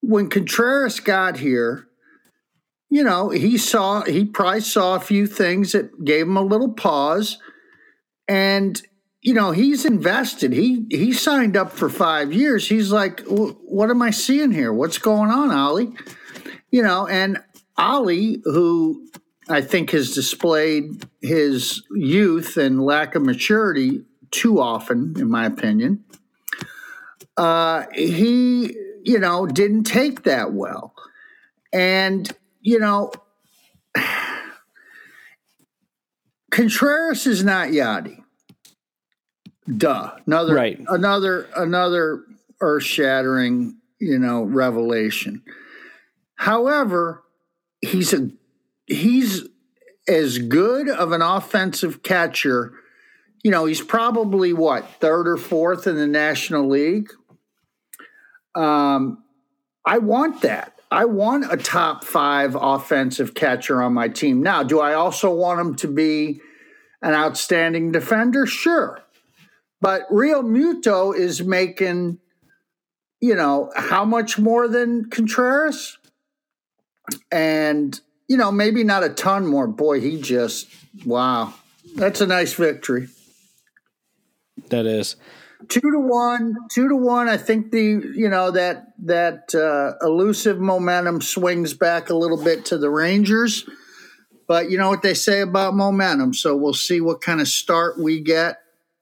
when 0.00 0.28
Contreras 0.28 1.00
got 1.00 1.38
here, 1.38 1.88
you 2.88 3.02
know, 3.02 3.30
he 3.30 3.58
saw 3.58 4.02
he 4.02 4.24
probably 4.24 4.60
saw 4.60 4.94
a 4.94 5.00
few 5.00 5.26
things 5.26 5.72
that 5.72 6.04
gave 6.04 6.26
him 6.26 6.36
a 6.36 6.42
little 6.42 6.72
pause 6.72 7.38
and 8.28 8.80
you 9.22 9.34
know, 9.34 9.50
he's 9.50 9.84
invested. 9.84 10.52
He 10.52 10.86
he 10.88 11.12
signed 11.12 11.56
up 11.56 11.72
for 11.72 11.88
five 11.88 12.32
years. 12.32 12.68
He's 12.68 12.92
like, 12.92 13.22
what 13.26 13.90
am 13.90 14.00
I 14.00 14.10
seeing 14.10 14.52
here? 14.52 14.72
What's 14.72 14.98
going 14.98 15.30
on, 15.30 15.50
Ollie? 15.50 15.92
You 16.70 16.84
know, 16.84 17.08
and 17.08 17.42
Ollie, 17.78 18.40
who 18.44 19.06
I 19.48 19.60
think 19.60 19.90
has 19.90 20.14
displayed 20.14 21.06
his 21.20 21.82
youth 21.92 22.56
and 22.56 22.84
lack 22.84 23.14
of 23.14 23.22
maturity 23.22 24.04
too 24.30 24.60
often, 24.60 25.14
in 25.18 25.30
my 25.30 25.46
opinion. 25.46 26.04
Uh, 27.36 27.84
he, 27.94 28.74
you 29.04 29.18
know, 29.18 29.46
didn't 29.46 29.84
take 29.84 30.24
that 30.24 30.52
well. 30.52 30.94
And, 31.72 32.30
you 32.60 32.78
know, 32.78 33.12
Contreras 36.50 37.26
is 37.26 37.44
not 37.44 37.68
Yadi. 37.68 38.22
Duh. 39.76 40.12
Another 40.26 40.54
right. 40.54 40.78
another 40.88 41.48
another 41.56 42.22
earth 42.60 42.84
shattering, 42.84 43.76
you 43.98 44.18
know, 44.18 44.42
revelation. 44.44 45.42
However, 46.36 47.24
he's 47.86 48.12
a 48.12 48.30
he's 48.86 49.46
as 50.08 50.38
good 50.38 50.88
of 50.88 51.12
an 51.12 51.22
offensive 51.22 52.02
catcher. 52.02 52.72
You 53.42 53.50
know, 53.50 53.64
he's 53.64 53.80
probably 53.80 54.52
what 54.52 54.88
third 55.00 55.28
or 55.28 55.36
fourth 55.36 55.86
in 55.86 55.96
the 55.96 56.06
National 56.06 56.68
League. 56.68 57.10
Um, 58.54 59.22
I 59.84 59.98
want 59.98 60.42
that. 60.42 60.72
I 60.90 61.04
want 61.04 61.52
a 61.52 61.56
top 61.56 62.04
five 62.04 62.56
offensive 62.58 63.34
catcher 63.34 63.82
on 63.82 63.92
my 63.92 64.08
team. 64.08 64.42
Now, 64.42 64.62
do 64.62 64.80
I 64.80 64.94
also 64.94 65.34
want 65.34 65.60
him 65.60 65.74
to 65.76 65.88
be 65.88 66.40
an 67.02 67.12
outstanding 67.12 67.92
defender? 67.92 68.46
Sure. 68.46 69.00
But 69.80 70.08
Realmuto 70.10 71.14
is 71.14 71.42
making, 71.42 72.18
you 73.20 73.34
know, 73.34 73.70
how 73.76 74.04
much 74.04 74.38
more 74.38 74.68
than 74.68 75.10
Contreras? 75.10 75.98
And 77.30 77.98
you 78.28 78.36
know, 78.36 78.50
maybe 78.50 78.84
not 78.84 79.04
a 79.04 79.08
ton 79.08 79.46
more. 79.46 79.66
Boy, 79.66 80.00
he 80.00 80.20
just 80.20 80.68
wow. 81.04 81.54
That's 81.94 82.20
a 82.20 82.26
nice 82.26 82.52
victory. 82.54 83.08
That 84.68 84.86
is 84.86 85.16
two 85.68 85.80
to 85.80 85.98
one. 85.98 86.54
Two 86.70 86.88
to 86.88 86.96
one. 86.96 87.28
I 87.28 87.36
think 87.36 87.70
the 87.70 88.02
you 88.14 88.28
know 88.28 88.50
that 88.50 88.92
that 89.04 89.54
uh, 89.54 90.04
elusive 90.06 90.58
momentum 90.58 91.20
swings 91.20 91.74
back 91.74 92.10
a 92.10 92.14
little 92.16 92.42
bit 92.42 92.64
to 92.66 92.78
the 92.78 92.90
Rangers, 92.90 93.68
but 94.46 94.70
you 94.70 94.78
know 94.78 94.88
what 94.88 95.02
they 95.02 95.14
say 95.14 95.40
about 95.40 95.74
momentum. 95.74 96.34
So 96.34 96.56
we'll 96.56 96.74
see 96.74 97.00
what 97.00 97.20
kind 97.20 97.40
of 97.40 97.48
start 97.48 97.98
we 97.98 98.20
get 98.20 98.58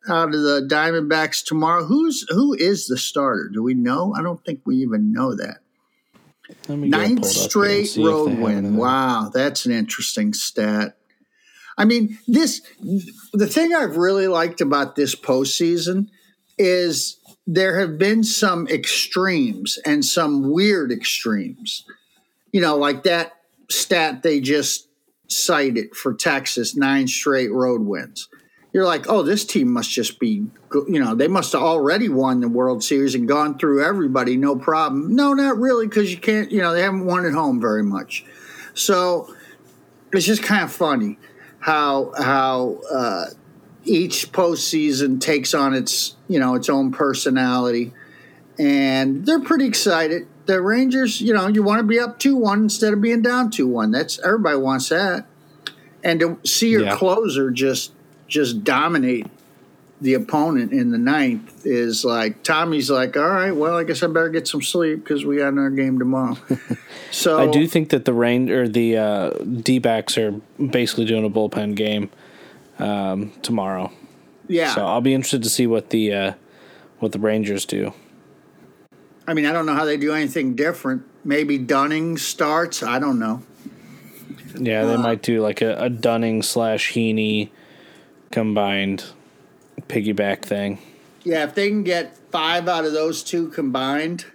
out 0.08 0.34
of 0.34 0.42
the 0.42 0.66
Diamondbacks 0.70 1.44
tomorrow. 1.44 1.84
Who's 1.84 2.26
who 2.28 2.54
is 2.54 2.86
the 2.86 2.98
starter? 2.98 3.50
Do 3.52 3.62
we 3.62 3.74
know? 3.74 4.14
I 4.16 4.22
don't 4.22 4.44
think 4.44 4.60
we 4.64 4.76
even 4.76 5.12
know 5.12 5.34
that. 5.34 5.58
Ninth 6.68 7.26
straight 7.26 7.96
road 7.96 8.38
win. 8.38 8.76
Wow, 8.76 9.30
that's 9.32 9.66
an 9.66 9.72
interesting 9.72 10.32
stat. 10.32 10.96
I 11.76 11.84
mean, 11.84 12.18
this 12.28 12.62
the 13.32 13.46
thing 13.46 13.74
I've 13.74 13.96
really 13.96 14.28
liked 14.28 14.60
about 14.60 14.96
this 14.96 15.14
postseason 15.14 16.08
is 16.56 17.18
there 17.46 17.80
have 17.80 17.98
been 17.98 18.24
some 18.24 18.68
extremes 18.68 19.78
and 19.84 20.04
some 20.04 20.50
weird 20.50 20.92
extremes. 20.92 21.84
You 22.52 22.60
know, 22.60 22.76
like 22.76 23.02
that 23.02 23.32
stat 23.70 24.22
they 24.22 24.40
just 24.40 24.88
cited 25.28 25.94
for 25.96 26.14
Texas, 26.14 26.76
nine 26.76 27.08
straight 27.08 27.52
road 27.52 27.82
wins 27.82 28.28
you're 28.74 28.84
like, 28.84 29.08
oh, 29.08 29.22
this 29.22 29.44
team 29.44 29.72
must 29.72 29.88
just 29.88 30.18
be, 30.18 30.44
you 30.88 30.98
know, 30.98 31.14
they 31.14 31.28
must 31.28 31.52
have 31.52 31.62
already 31.62 32.08
won 32.08 32.40
the 32.40 32.48
World 32.48 32.82
Series 32.82 33.14
and 33.14 33.28
gone 33.28 33.56
through 33.56 33.84
everybody, 33.84 34.36
no 34.36 34.56
problem. 34.56 35.14
No, 35.14 35.32
not 35.32 35.56
really, 35.58 35.86
because 35.86 36.10
you 36.10 36.18
can't, 36.18 36.50
you 36.50 36.60
know, 36.60 36.72
they 36.72 36.82
haven't 36.82 37.06
won 37.06 37.24
at 37.24 37.32
home 37.32 37.60
very 37.60 37.84
much. 37.84 38.24
So 38.74 39.32
it's 40.12 40.26
just 40.26 40.42
kind 40.42 40.64
of 40.64 40.72
funny 40.72 41.18
how 41.60 42.12
how 42.18 42.80
uh, 42.92 43.26
each 43.84 44.32
postseason 44.32 45.20
takes 45.20 45.54
on 45.54 45.72
its, 45.72 46.16
you 46.26 46.40
know, 46.40 46.56
its 46.56 46.68
own 46.68 46.90
personality, 46.90 47.92
and 48.58 49.24
they're 49.24 49.40
pretty 49.40 49.66
excited. 49.66 50.26
The 50.46 50.60
Rangers, 50.60 51.20
you 51.20 51.32
know, 51.32 51.46
you 51.46 51.62
want 51.62 51.78
to 51.78 51.84
be 51.84 52.00
up 52.00 52.18
two 52.18 52.34
one 52.34 52.64
instead 52.64 52.92
of 52.92 53.00
being 53.00 53.22
down 53.22 53.52
two 53.52 53.68
one. 53.68 53.92
That's 53.92 54.18
everybody 54.18 54.56
wants 54.56 54.88
that, 54.88 55.26
and 56.02 56.18
to 56.18 56.40
see 56.44 56.70
your 56.70 56.82
yeah. 56.82 56.96
closer 56.96 57.52
just 57.52 57.92
just 58.34 58.64
dominate 58.64 59.26
the 60.00 60.14
opponent 60.14 60.72
in 60.72 60.90
the 60.90 60.98
ninth 60.98 61.64
is 61.64 62.04
like 62.04 62.42
Tommy's 62.42 62.90
like, 62.90 63.16
all 63.16 63.28
right, 63.28 63.52
well, 63.52 63.76
I 63.76 63.84
guess 63.84 64.02
I 64.02 64.08
better 64.08 64.28
get 64.28 64.48
some 64.48 64.60
sleep 64.60 65.04
because 65.04 65.24
we 65.24 65.36
got 65.36 65.48
another 65.48 65.70
game 65.70 66.00
tomorrow. 66.00 66.36
so 67.12 67.38
I 67.38 67.50
do 67.50 67.66
think 67.68 67.90
that 67.90 68.04
the 68.04 68.12
rain 68.12 68.50
or 68.50 68.66
the 68.66 68.96
uh, 68.96 69.30
D 69.30 69.78
backs 69.78 70.18
are 70.18 70.32
basically 70.58 71.04
doing 71.04 71.24
a 71.24 71.30
bullpen 71.30 71.76
game 71.76 72.10
um, 72.80 73.32
tomorrow. 73.40 73.92
Yeah. 74.48 74.74
So 74.74 74.84
I'll 74.84 75.00
be 75.00 75.14
interested 75.14 75.44
to 75.44 75.48
see 75.48 75.68
what 75.68 75.90
the 75.90 76.12
uh, 76.12 76.32
what 76.98 77.12
the 77.12 77.20
Rangers 77.20 77.64
do. 77.64 77.94
I 79.26 79.32
mean, 79.32 79.46
I 79.46 79.52
don't 79.52 79.64
know 79.64 79.74
how 79.74 79.84
they 79.84 79.96
do 79.96 80.12
anything 80.12 80.56
different. 80.56 81.04
Maybe 81.24 81.56
Dunning 81.56 82.18
starts. 82.18 82.82
I 82.82 82.98
don't 82.98 83.20
know. 83.20 83.42
Yeah, 84.56 84.84
they 84.84 84.94
uh, 84.94 84.98
might 84.98 85.22
do 85.22 85.40
like 85.40 85.62
a, 85.62 85.76
a 85.76 85.88
Dunning 85.88 86.42
slash 86.42 86.92
Heaney 86.92 87.50
combined 88.34 89.04
piggyback 89.82 90.42
thing. 90.42 90.80
Yeah, 91.22 91.44
if 91.44 91.54
they 91.54 91.68
can 91.68 91.84
get 91.84 92.18
five 92.32 92.66
out 92.66 92.84
of 92.84 92.92
those 92.92 93.22
two 93.22 93.48
combined, 93.48 94.26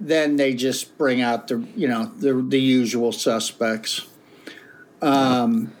then 0.00 0.36
they 0.36 0.54
just 0.54 0.96
bring 0.96 1.20
out 1.20 1.48
the 1.48 1.62
you 1.76 1.86
know 1.86 2.06
the 2.06 2.32
the 2.32 2.60
usual 2.60 3.12
suspects. 3.12 4.06
Um, 5.02 5.74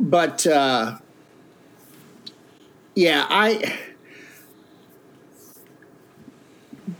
but 0.00 0.46
uh, 0.46 0.98
yeah, 2.94 3.26
I 3.28 3.78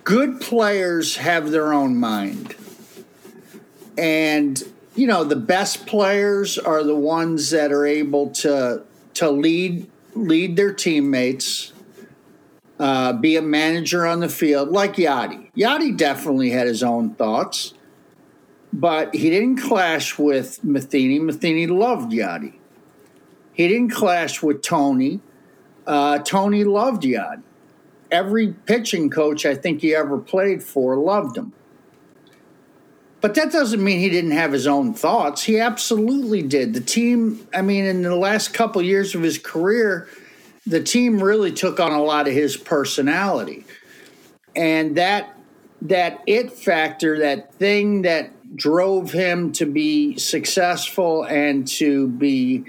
good 0.05 0.43
players 0.43 1.17
have 1.17 1.51
their 1.51 1.73
own 1.73 1.97
mind, 1.97 2.55
and 3.97 4.63
you 4.95 5.07
know 5.07 5.25
the 5.25 5.37
best 5.37 5.87
players 5.87 6.59
are 6.59 6.83
the 6.83 6.95
ones 6.95 7.49
that 7.49 7.73
are 7.73 7.87
able 7.87 8.29
to 8.31 8.85
to 9.19 9.31
lead 9.31 9.91
lead 10.15 10.57
their 10.57 10.73
teammates, 10.73 11.73
uh, 12.79 13.13
be 13.13 13.37
a 13.37 13.43
manager 13.43 14.07
on 14.07 14.21
the 14.21 14.29
field, 14.29 14.71
like 14.71 14.95
Yadi. 14.95 15.51
Yadi 15.57 15.97
definitely 15.97 16.51
had 16.51 16.67
his 16.67 16.83
own 16.83 17.15
thoughts, 17.15 17.75
but 18.73 19.15
he 19.15 19.29
didn't 19.29 19.57
clash 19.57 20.19
with 20.19 20.63
Matheny. 20.63 21.19
Matheny 21.19 21.67
loved 21.67 22.13
Yadi. 22.13 22.55
He 23.53 23.67
didn't 23.67 23.91
clash 23.91 24.41
with 24.41 24.63
Tony. 24.63 25.21
Uh, 25.85 26.19
Tony 26.21 26.63
loved 26.63 27.03
Yadi. 27.03 27.43
Every 28.11 28.53
pitching 28.53 29.11
coach 29.11 29.45
I 29.45 29.55
think 29.55 29.81
he 29.81 29.95
ever 29.95 30.17
played 30.17 30.63
for 30.63 30.97
loved 30.97 31.37
him. 31.37 31.53
But 33.21 33.35
that 33.35 33.51
doesn't 33.51 33.83
mean 33.83 33.99
he 33.99 34.11
didn't 34.11 34.31
have 34.31 34.53
his 34.53 34.67
own 34.67 34.95
thoughts. 34.95 35.43
He 35.43 35.59
absolutely 35.59 36.43
did. 36.43 36.73
The 36.75 36.81
team, 36.81 37.49
I 37.53 37.63
mean, 37.63 37.85
in 37.85 38.03
the 38.03 38.15
last 38.15 38.55
couple 38.55 38.81
of 38.81 38.87
years 38.87 39.15
of 39.15 39.23
his 39.23 39.39
career, 39.39 40.09
the 40.67 40.83
team 40.83 41.21
really 41.23 41.51
took 41.51 41.81
on 41.81 41.93
a 41.93 42.03
lot 42.03 42.29
of 42.29 42.35
his 42.35 42.57
personality. 42.57 43.65
And 44.55 44.97
that 44.97 45.35
that 45.83 46.23
it 46.27 46.53
factor, 46.53 47.21
that 47.21 47.55
thing 47.55 48.03
that 48.03 48.31
drove 48.57 49.13
him 49.13 49.53
to 49.53 49.67
be 49.67 50.17
successful 50.19 51.23
and 51.25 51.69
to 51.69 52.09
be 52.09 52.65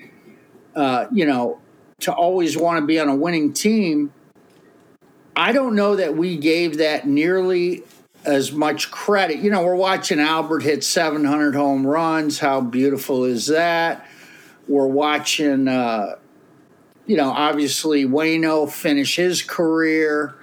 uh, 0.76 1.07
you 1.11 1.26
know, 1.26 1.59
to 1.99 2.13
always 2.13 2.57
want 2.57 2.80
to 2.80 2.85
be 2.85 2.99
on 2.99 3.09
a 3.09 3.15
winning 3.15 3.53
team, 3.53 4.13
I 5.35 5.51
don't 5.51 5.76
know 5.76 5.95
that 5.95 6.15
we 6.15 6.38
gave 6.38 6.77
that 6.77 7.07
nearly 7.07 7.84
as 8.26 8.52
much 8.52 8.91
credit. 8.91 9.40
You 9.40 9.50
know, 9.50 9.64
we're 9.64 9.76
watching 9.76 10.20
Albert 10.20 10.64
hit 10.64 10.84
700 10.84 11.56
home 11.56 11.86
runs. 11.86 12.40
How 12.40 12.62
beautiful 12.62 13.26
is 13.26 13.48
that? 13.48 14.06
We're 14.68 14.88
watching, 14.88 15.68
uh, 15.68 16.16
you 17.06 17.18
know, 17.18 17.30
obviously 17.30 18.06
Wayno 18.06 18.70
finish 18.70 19.16
his 19.16 19.41
career 19.41 20.36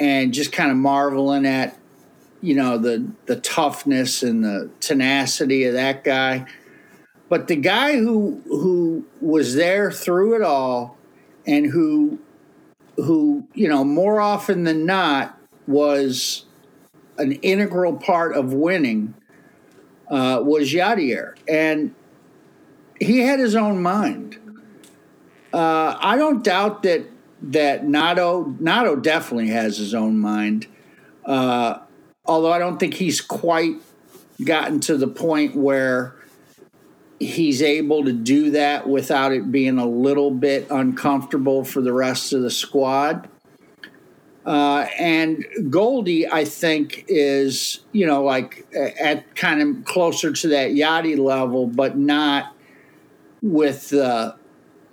and 0.00 0.34
just 0.34 0.52
kind 0.52 0.70
of 0.70 0.76
marveling 0.76 1.46
at, 1.46 1.78
you 2.40 2.54
know, 2.54 2.78
the 2.78 3.06
the 3.26 3.36
toughness 3.36 4.22
and 4.22 4.44
the 4.44 4.70
tenacity 4.80 5.64
of 5.64 5.74
that 5.74 6.04
guy. 6.04 6.46
But 7.28 7.48
the 7.48 7.56
guy 7.56 7.96
who 7.96 8.42
who 8.46 9.04
was 9.20 9.54
there 9.54 9.90
through 9.92 10.34
it 10.36 10.42
all 10.42 10.98
and 11.46 11.66
who 11.66 12.18
who, 12.96 13.46
you 13.54 13.68
know, 13.68 13.84
more 13.84 14.20
often 14.20 14.64
than 14.64 14.84
not 14.84 15.38
was 15.66 16.44
an 17.18 17.32
integral 17.32 17.96
part 17.96 18.34
of 18.34 18.52
winning 18.52 19.14
uh, 20.08 20.40
was 20.42 20.72
Yadier, 20.72 21.34
and 21.48 21.94
he 23.00 23.20
had 23.20 23.38
his 23.38 23.54
own 23.54 23.82
mind. 23.82 24.38
Uh, 25.52 25.96
I 25.98 26.16
don't 26.16 26.42
doubt 26.42 26.82
that 26.82 27.06
that 27.42 27.84
Nado 27.84 28.56
Nado 28.58 29.00
definitely 29.00 29.48
has 29.48 29.76
his 29.78 29.94
own 29.94 30.18
mind. 30.18 30.66
Uh, 31.24 31.78
although 32.24 32.52
I 32.52 32.58
don't 32.58 32.78
think 32.78 32.94
he's 32.94 33.20
quite 33.20 33.76
gotten 34.44 34.80
to 34.80 34.96
the 34.96 35.06
point 35.06 35.54
where 35.54 36.16
he's 37.20 37.62
able 37.62 38.04
to 38.04 38.12
do 38.12 38.50
that 38.50 38.88
without 38.88 39.32
it 39.32 39.50
being 39.50 39.78
a 39.78 39.86
little 39.86 40.30
bit 40.30 40.66
uncomfortable 40.70 41.64
for 41.64 41.80
the 41.80 41.92
rest 41.92 42.32
of 42.32 42.42
the 42.42 42.50
squad. 42.50 43.28
Uh, 44.46 44.86
and 44.98 45.46
Goldie, 45.70 46.28
I 46.30 46.44
think, 46.44 47.04
is 47.08 47.80
you 47.92 48.06
know 48.06 48.22
like 48.22 48.66
at 48.74 49.34
kind 49.34 49.62
of 49.62 49.84
closer 49.84 50.32
to 50.32 50.48
that 50.48 50.70
Yadi 50.70 51.18
level, 51.18 51.66
but 51.66 51.96
not 51.96 52.54
with 53.44 53.90
the, 53.90 54.34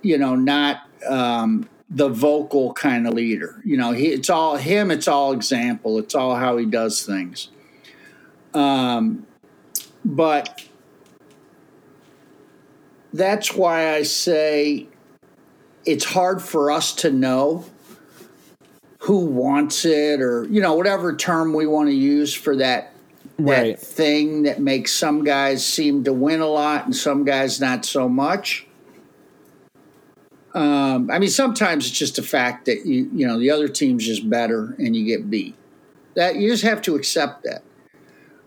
you 0.02 0.18
know, 0.18 0.34
not 0.34 0.82
um, 1.08 1.66
the 1.88 2.08
vocal 2.08 2.74
kind 2.74 3.08
of 3.08 3.14
leader. 3.14 3.60
You 3.64 3.78
know, 3.78 3.92
he, 3.92 4.08
it's 4.08 4.28
all 4.28 4.56
him. 4.56 4.90
It's 4.90 5.08
all 5.08 5.32
example. 5.32 5.98
It's 5.98 6.14
all 6.14 6.36
how 6.36 6.58
he 6.58 6.66
does 6.66 7.04
things. 7.04 7.48
Um, 8.52 9.26
but 10.04 10.64
that's 13.12 13.54
why 13.54 13.94
I 13.94 14.02
say 14.02 14.86
it's 15.86 16.04
hard 16.04 16.42
for 16.42 16.70
us 16.70 16.94
to 16.96 17.10
know 17.10 17.64
who 19.02 19.26
wants 19.26 19.84
it 19.84 20.20
or 20.20 20.44
you 20.44 20.60
know 20.60 20.74
whatever 20.74 21.14
term 21.14 21.52
we 21.52 21.66
want 21.66 21.88
to 21.88 21.94
use 21.94 22.32
for 22.32 22.54
that 22.54 22.92
right. 23.36 23.76
that 23.76 23.80
thing 23.80 24.44
that 24.44 24.60
makes 24.60 24.92
some 24.92 25.24
guys 25.24 25.66
seem 25.66 26.04
to 26.04 26.12
win 26.12 26.40
a 26.40 26.46
lot 26.46 26.84
and 26.84 26.94
some 26.94 27.24
guys 27.24 27.60
not 27.60 27.84
so 27.84 28.08
much. 28.08 28.66
Um, 30.54 31.10
I 31.10 31.18
mean, 31.18 31.30
sometimes 31.30 31.88
it's 31.88 31.98
just 31.98 32.18
a 32.18 32.22
fact 32.22 32.66
that 32.66 32.86
you 32.86 33.10
you 33.12 33.26
know 33.26 33.40
the 33.40 33.50
other 33.50 33.68
team's 33.68 34.06
just 34.06 34.28
better 34.30 34.76
and 34.78 34.94
you 34.94 35.04
get 35.04 35.28
beat. 35.28 35.56
That 36.14 36.36
you 36.36 36.50
just 36.50 36.62
have 36.62 36.80
to 36.82 36.94
accept 36.94 37.42
that. 37.42 37.62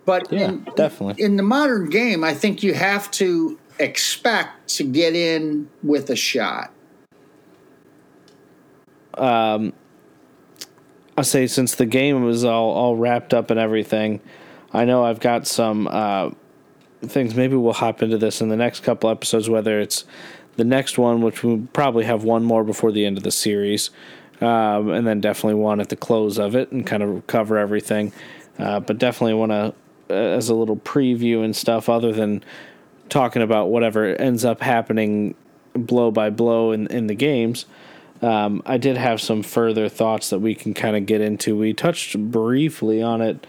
But 0.06 0.32
yeah, 0.32 0.50
in, 0.50 0.68
definitely 0.78 1.22
in 1.22 1.36
the 1.36 1.44
modern 1.44 1.90
game, 1.90 2.24
I 2.24 2.34
think 2.34 2.64
you 2.64 2.76
have 2.76 3.12
to 3.12 3.60
expect 3.78 4.70
to 4.76 4.84
get 4.86 5.16
in 5.16 5.70
with 5.84 6.10
a 6.10 6.16
shot. 6.16 6.72
Um, 9.16 9.74
I 11.18 11.22
say 11.22 11.48
since 11.48 11.76
the 11.76 11.86
game 11.86 12.24
was 12.24 12.44
all 12.44 12.72
all 12.72 12.96
wrapped 12.96 13.34
up 13.34 13.50
and 13.50 13.60
everything, 13.60 14.20
I 14.74 14.86
know 14.86 15.06
I've 15.06 15.20
got 15.20 15.48
some 15.48 15.88
uh, 15.90 16.32
things. 17.02 17.36
Maybe 17.36 17.56
we'll 17.56 17.74
hop 17.74 18.04
into 18.04 18.18
this 18.18 18.42
in 18.42 18.50
the 18.50 18.58
next 18.58 18.82
couple 18.82 19.10
episodes, 19.10 19.50
whether 19.50 19.80
it's 19.80 20.06
the 20.58 20.66
next 20.66 20.98
one, 20.98 21.22
which 21.22 21.44
we'll 21.44 21.68
probably 21.74 22.06
have 22.06 22.24
one 22.24 22.44
more 22.44 22.64
before 22.64 22.92
the 22.92 23.06
end 23.06 23.18
of 23.18 23.24
the 23.24 23.32
series, 23.32 23.90
um, 24.42 24.90
and 24.90 25.06
then 25.08 25.22
definitely 25.22 25.60
one 25.60 25.80
at 25.80 25.90
the 25.90 25.96
close 25.96 26.38
of 26.38 26.56
it 26.56 26.72
and 26.72 26.86
kind 26.86 27.04
of 27.04 27.26
cover 27.28 27.58
everything. 27.58 28.12
Uh, 28.58 28.80
but 28.80 28.98
definitely 28.98 29.34
want 29.34 29.52
to, 29.52 29.74
uh, 30.10 30.14
as 30.14 30.50
a 30.50 30.56
little 30.56 30.78
preview 30.78 31.44
and 31.44 31.56
stuff, 31.56 31.90
other 31.90 32.14
than 32.14 32.44
talking 33.10 33.42
about 33.42 33.70
whatever 33.70 34.16
ends 34.16 34.46
up 34.46 34.62
happening 34.62 35.36
blow 35.74 36.10
by 36.10 36.30
blow 36.30 36.72
in, 36.72 36.88
in 36.88 37.08
the 37.08 37.16
games. 37.16 37.66
Um, 38.26 38.64
I 38.66 38.78
did 38.78 38.98
have 38.98 39.22
some 39.22 39.44
further 39.44 39.88
thoughts 39.88 40.32
that 40.32 40.40
we 40.40 40.56
can 40.56 40.74
kind 40.74 40.96
of 40.96 41.06
get 41.06 41.22
into. 41.22 41.56
We 41.56 41.74
touched 41.74 42.18
briefly 42.18 43.04
on 43.04 43.22
it 43.22 43.46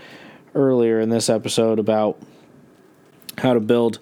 earlier 0.54 1.00
in 1.00 1.08
this 1.08 1.30
episode 1.30 1.78
about 1.78 2.20
how 3.38 3.54
to 3.54 3.60
build 3.60 4.00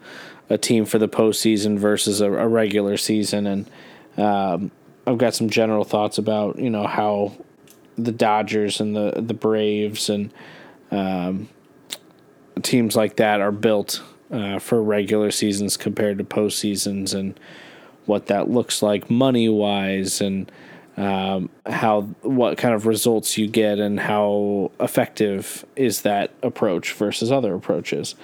a 0.51 0.59
team 0.59 0.85
for 0.85 0.99
the 0.99 1.07
postseason 1.09 1.79
versus 1.79 2.21
a, 2.21 2.27
a 2.27 2.49
regular 2.49 2.97
season, 2.97 3.47
and 3.47 3.71
um, 4.17 4.73
I've 5.07 5.19
got 5.19 5.37
some 5.37 5.49
general 5.49 5.85
thoughts 5.85 6.19
about 6.19 6.59
you 6.59 6.71
know 6.71 6.89
how 6.89 7.37
the 7.97 8.13
Dodgers 8.13 8.81
and 8.81 8.97
the 8.97 9.13
the 9.17 9.33
Braves 9.33 10.11
and 10.11 10.35
um, 10.91 11.49
teams 12.63 12.97
like 12.97 13.15
that 13.17 13.41
are 13.41 13.53
built 13.53 14.03
uh, 14.33 14.59
for 14.59 14.83
regular 14.83 15.31
seasons 15.31 15.77
compared 15.77 16.19
to 16.19 16.25
postseasons, 16.25 17.15
and 17.15 17.39
what 18.07 18.27
that 18.27 18.51
looks 18.51 18.83
like 18.83 19.11
money 19.11 19.49
wise, 19.49 20.21
and 20.21 20.51
um, 20.97 21.51
how 21.67 22.03
what 22.23 22.59
kind 22.59 22.75
of 22.75 22.87
results 22.87 23.37
you 23.39 23.49
get, 23.49 23.79
and 23.79 24.01
how 24.01 24.71
effective 24.81 25.65
is 25.77 26.03
that 26.03 26.31
approach 26.43 26.93
versus 26.93 27.33
other 27.33 27.55
approaches. 27.55 28.15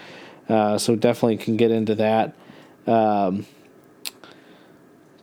Uh, 0.48 0.76
so 0.78 0.96
definitely 0.96 1.36
can 1.36 1.56
get 1.56 1.70
into 1.70 1.94
that. 1.94 2.34
Um, 2.86 3.46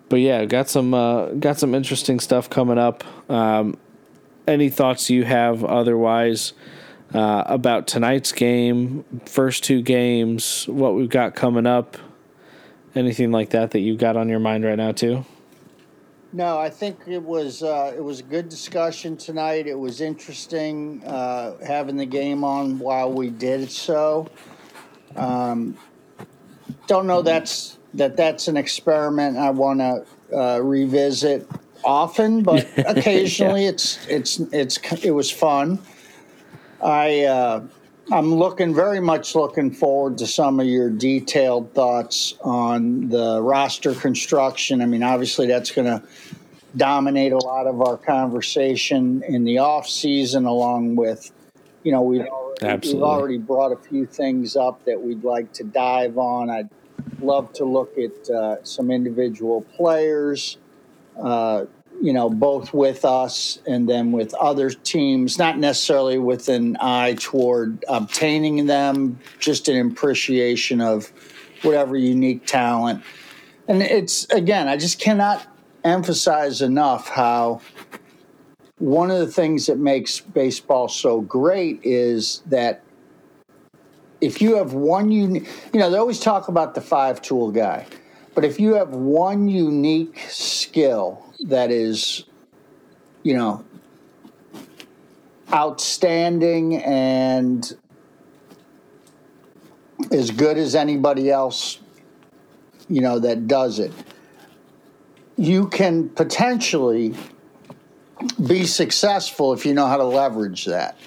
but 0.09 0.17
yeah, 0.17 0.45
got 0.45 0.69
some 0.69 0.93
uh, 0.93 1.27
got 1.31 1.59
some 1.59 1.75
interesting 1.75 2.19
stuff 2.19 2.49
coming 2.49 2.77
up. 2.77 3.03
Um, 3.29 3.77
any 4.47 4.69
thoughts 4.69 5.09
you 5.09 5.25
have 5.25 5.63
otherwise 5.65 6.53
uh, 7.13 7.43
about 7.45 7.87
tonight's 7.87 8.31
game, 8.31 9.03
first 9.25 9.63
two 9.63 9.81
games, 9.81 10.65
what 10.67 10.95
we've 10.95 11.09
got 11.09 11.35
coming 11.35 11.65
up, 11.65 11.97
anything 12.97 13.31
like 13.31 13.51
that 13.51 13.71
that 13.71 13.79
you've 13.79 13.99
got 13.99 14.17
on 14.17 14.29
your 14.29 14.39
mind 14.39 14.65
right 14.65 14.77
now 14.77 14.91
too? 14.91 15.25
No, 16.33 16.59
I 16.59 16.69
think 16.69 16.99
it 17.07 17.21
was 17.21 17.63
uh, 17.63 17.93
it 17.95 18.03
was 18.03 18.19
a 18.19 18.23
good 18.23 18.49
discussion 18.49 19.15
tonight. 19.15 19.65
It 19.65 19.79
was 19.79 20.01
interesting 20.01 21.01
uh, 21.05 21.57
having 21.65 21.95
the 21.95 22.05
game 22.05 22.43
on 22.43 22.79
while 22.79 23.11
we 23.11 23.29
did 23.29 23.71
so. 23.71 24.27
Um, 25.15 25.77
don't 26.87 27.07
know 27.07 27.21
that's 27.21 27.77
that 27.93 28.17
that's 28.17 28.47
an 28.47 28.57
experiment 28.57 29.37
I 29.37 29.51
want 29.51 29.79
to 29.79 30.05
uh, 30.37 30.59
revisit 30.59 31.47
often, 31.83 32.43
but 32.43 32.67
occasionally 32.77 33.63
yeah. 33.63 33.69
it's 33.69 34.05
it's 34.07 34.39
it's 34.51 34.77
it 35.03 35.11
was 35.11 35.31
fun. 35.31 35.79
I 36.81 37.23
uh, 37.23 37.63
I'm 38.09 38.33
looking 38.33 38.73
very 38.73 39.01
much 39.01 39.35
looking 39.35 39.69
forward 39.69 40.17
to 40.19 40.27
some 40.27 40.61
of 40.61 40.67
your 40.67 40.89
detailed 40.89 41.73
thoughts 41.73 42.35
on 42.41 43.09
the 43.09 43.41
roster 43.41 43.93
construction. 43.93 44.81
I 44.81 44.85
mean, 44.85 45.03
obviously 45.03 45.47
that's 45.47 45.71
going 45.71 45.87
to 45.87 46.01
dominate 46.77 47.33
a 47.33 47.37
lot 47.37 47.67
of 47.67 47.81
our 47.81 47.97
conversation 47.97 49.23
in 49.27 49.43
the 49.43 49.57
off 49.57 49.89
season, 49.89 50.45
along 50.45 50.95
with 50.95 51.31
you 51.83 51.91
know 51.91 52.01
we've 52.01 52.25
already, 52.27 52.93
we've 52.93 53.03
already 53.03 53.37
brought 53.37 53.73
a 53.73 53.77
few 53.77 54.05
things 54.05 54.55
up 54.55 54.85
that 54.85 55.01
we'd 55.01 55.23
like 55.25 55.51
to 55.53 55.65
dive 55.65 56.17
on. 56.17 56.49
I'd 56.49 56.69
love 57.19 57.51
to 57.53 57.65
look 57.65 57.97
at 57.97 58.29
uh, 58.29 58.63
some 58.63 58.89
individual 58.89 59.61
players. 59.75 60.57
Uh, 61.21 61.65
you 62.01 62.13
know, 62.13 62.29
both 62.29 62.73
with 62.73 63.05
us 63.05 63.59
and 63.65 63.89
then 63.89 64.11
with 64.11 64.33
other 64.35 64.69
teams, 64.69 65.37
not 65.37 65.57
necessarily 65.57 66.19
with 66.19 66.47
an 66.49 66.77
eye 66.79 67.15
toward 67.19 67.83
obtaining 67.87 68.65
them, 68.67 69.19
just 69.39 69.67
an 69.67 69.91
appreciation 69.91 70.81
of 70.81 71.11
whatever 71.63 71.97
unique 71.97 72.45
talent. 72.45 73.03
And 73.67 73.81
it's, 73.81 74.25
again, 74.29 74.67
I 74.67 74.77
just 74.77 74.99
cannot 74.99 75.45
emphasize 75.83 76.61
enough 76.61 77.09
how 77.09 77.61
one 78.77 79.09
of 79.09 79.19
the 79.19 79.27
things 79.27 79.65
that 79.65 79.79
makes 79.79 80.19
baseball 80.19 80.87
so 80.87 81.21
great 81.21 81.79
is 81.83 82.43
that 82.45 82.83
if 84.21 84.41
you 84.41 84.55
have 84.55 84.73
one 84.73 85.11
unique, 85.11 85.47
you 85.73 85.79
know, 85.79 85.89
they 85.89 85.97
always 85.97 86.19
talk 86.19 86.47
about 86.47 86.75
the 86.75 86.81
five 86.81 87.21
tool 87.21 87.51
guy, 87.51 87.85
but 88.35 88.45
if 88.45 88.59
you 88.59 88.75
have 88.75 88.89
one 88.89 89.47
unique 89.47 90.19
skill 90.29 91.26
that 91.41 91.71
is, 91.71 92.23
you 93.23 93.35
know, 93.35 93.63
outstanding 95.53 96.75
and 96.83 97.77
as 100.11 100.31
good 100.31 100.57
as 100.57 100.75
anybody 100.75 101.29
else, 101.29 101.79
you 102.89 103.01
know, 103.01 103.19
that 103.19 103.47
does 103.47 103.79
it, 103.79 103.91
you 105.37 105.67
can 105.67 106.09
potentially 106.09 107.13
be 108.45 108.65
successful 108.65 109.53
if 109.53 109.65
you 109.65 109.73
know 109.73 109.85
how 109.87 109.97
to 109.97 110.03
leverage 110.03 110.65
that. 110.65 110.97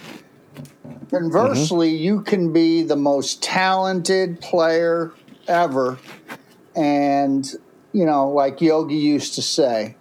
Conversely, 1.10 1.92
mm-hmm. 1.92 2.04
you 2.04 2.22
can 2.22 2.52
be 2.52 2.82
the 2.82 2.96
most 2.96 3.42
talented 3.42 4.40
player 4.40 5.12
ever, 5.48 5.98
and, 6.76 7.52
you 7.92 8.06
know, 8.06 8.30
like 8.30 8.60
Yogi 8.60 8.94
used 8.94 9.34
to 9.34 9.42
say, 9.42 9.96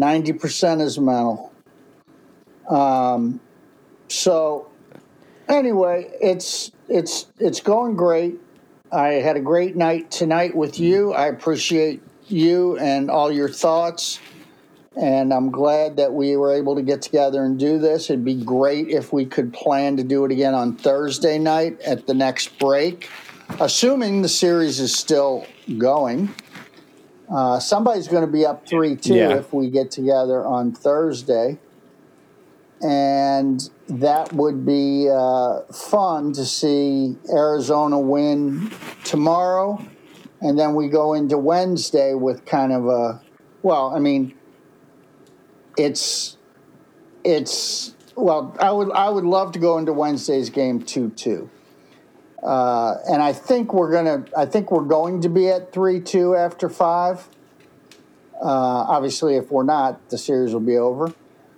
90% 0.00 0.80
is 0.80 0.98
mental. 0.98 1.52
Um, 2.68 3.40
so 4.08 4.70
anyway, 5.48 6.10
it's 6.20 6.72
it's 6.88 7.26
it's 7.38 7.60
going 7.60 7.96
great. 7.96 8.40
I 8.92 9.08
had 9.14 9.36
a 9.36 9.40
great 9.40 9.76
night 9.76 10.10
tonight 10.10 10.54
with 10.54 10.80
you. 10.80 11.12
I 11.12 11.26
appreciate 11.26 12.02
you 12.26 12.78
and 12.78 13.10
all 13.10 13.30
your 13.30 13.48
thoughts. 13.48 14.20
And 15.00 15.32
I'm 15.32 15.50
glad 15.50 15.96
that 15.96 16.12
we 16.12 16.36
were 16.36 16.52
able 16.52 16.74
to 16.74 16.82
get 16.82 17.00
together 17.00 17.44
and 17.44 17.58
do 17.58 17.78
this. 17.78 18.10
It'd 18.10 18.24
be 18.24 18.34
great 18.34 18.88
if 18.88 19.12
we 19.12 19.24
could 19.24 19.52
plan 19.52 19.96
to 19.96 20.02
do 20.02 20.24
it 20.24 20.32
again 20.32 20.54
on 20.54 20.76
Thursday 20.76 21.38
night 21.38 21.80
at 21.82 22.08
the 22.08 22.14
next 22.14 22.58
break, 22.58 23.08
assuming 23.60 24.22
the 24.22 24.28
series 24.28 24.80
is 24.80 24.94
still 24.94 25.46
going. 25.78 26.34
Uh, 27.30 27.60
somebody's 27.60 28.08
going 28.08 28.24
to 28.26 28.30
be 28.32 28.44
up 28.44 28.66
3 28.66 28.96
2 28.96 29.14
Yeah. 29.14 29.36
if 29.36 29.52
we 29.52 29.70
get 29.70 29.90
together 29.90 30.44
on 30.44 30.72
Thursday. 30.72 31.58
And 32.82 33.68
that 33.88 34.32
would 34.32 34.64
be 34.64 35.08
uh, 35.10 35.60
fun 35.72 36.32
to 36.32 36.44
see 36.46 37.16
Arizona 37.30 37.98
win 38.00 38.70
tomorrow. 39.04 39.84
And 40.40 40.58
then 40.58 40.74
we 40.74 40.88
go 40.88 41.12
into 41.12 41.36
Wednesday 41.36 42.14
with 42.14 42.46
kind 42.46 42.72
of 42.72 42.86
a, 42.86 43.20
well, 43.62 43.92
I 43.94 43.98
mean, 43.98 44.34
it's, 45.76 46.38
it's, 47.22 47.94
well, 48.16 48.56
I 48.58 48.72
would, 48.72 48.90
I 48.92 49.10
would 49.10 49.24
love 49.24 49.52
to 49.52 49.58
go 49.58 49.76
into 49.76 49.92
Wednesday's 49.92 50.48
game 50.48 50.82
2 50.82 51.10
2. 51.10 51.50
Uh, 52.42 52.96
and 53.08 53.22
I 53.22 53.32
think 53.32 53.74
we're 53.74 53.92
gonna. 53.92 54.24
I 54.36 54.46
think 54.46 54.70
we're 54.70 54.84
going 54.84 55.20
to 55.22 55.28
be 55.28 55.48
at 55.48 55.72
three 55.72 56.00
two 56.00 56.34
after 56.34 56.68
five. 56.68 57.28
Uh, 58.40 58.46
obviously, 58.88 59.36
if 59.36 59.50
we're 59.50 59.64
not, 59.64 60.08
the 60.08 60.16
series 60.16 60.54
will 60.54 60.60
be 60.60 60.78
over. 60.78 61.12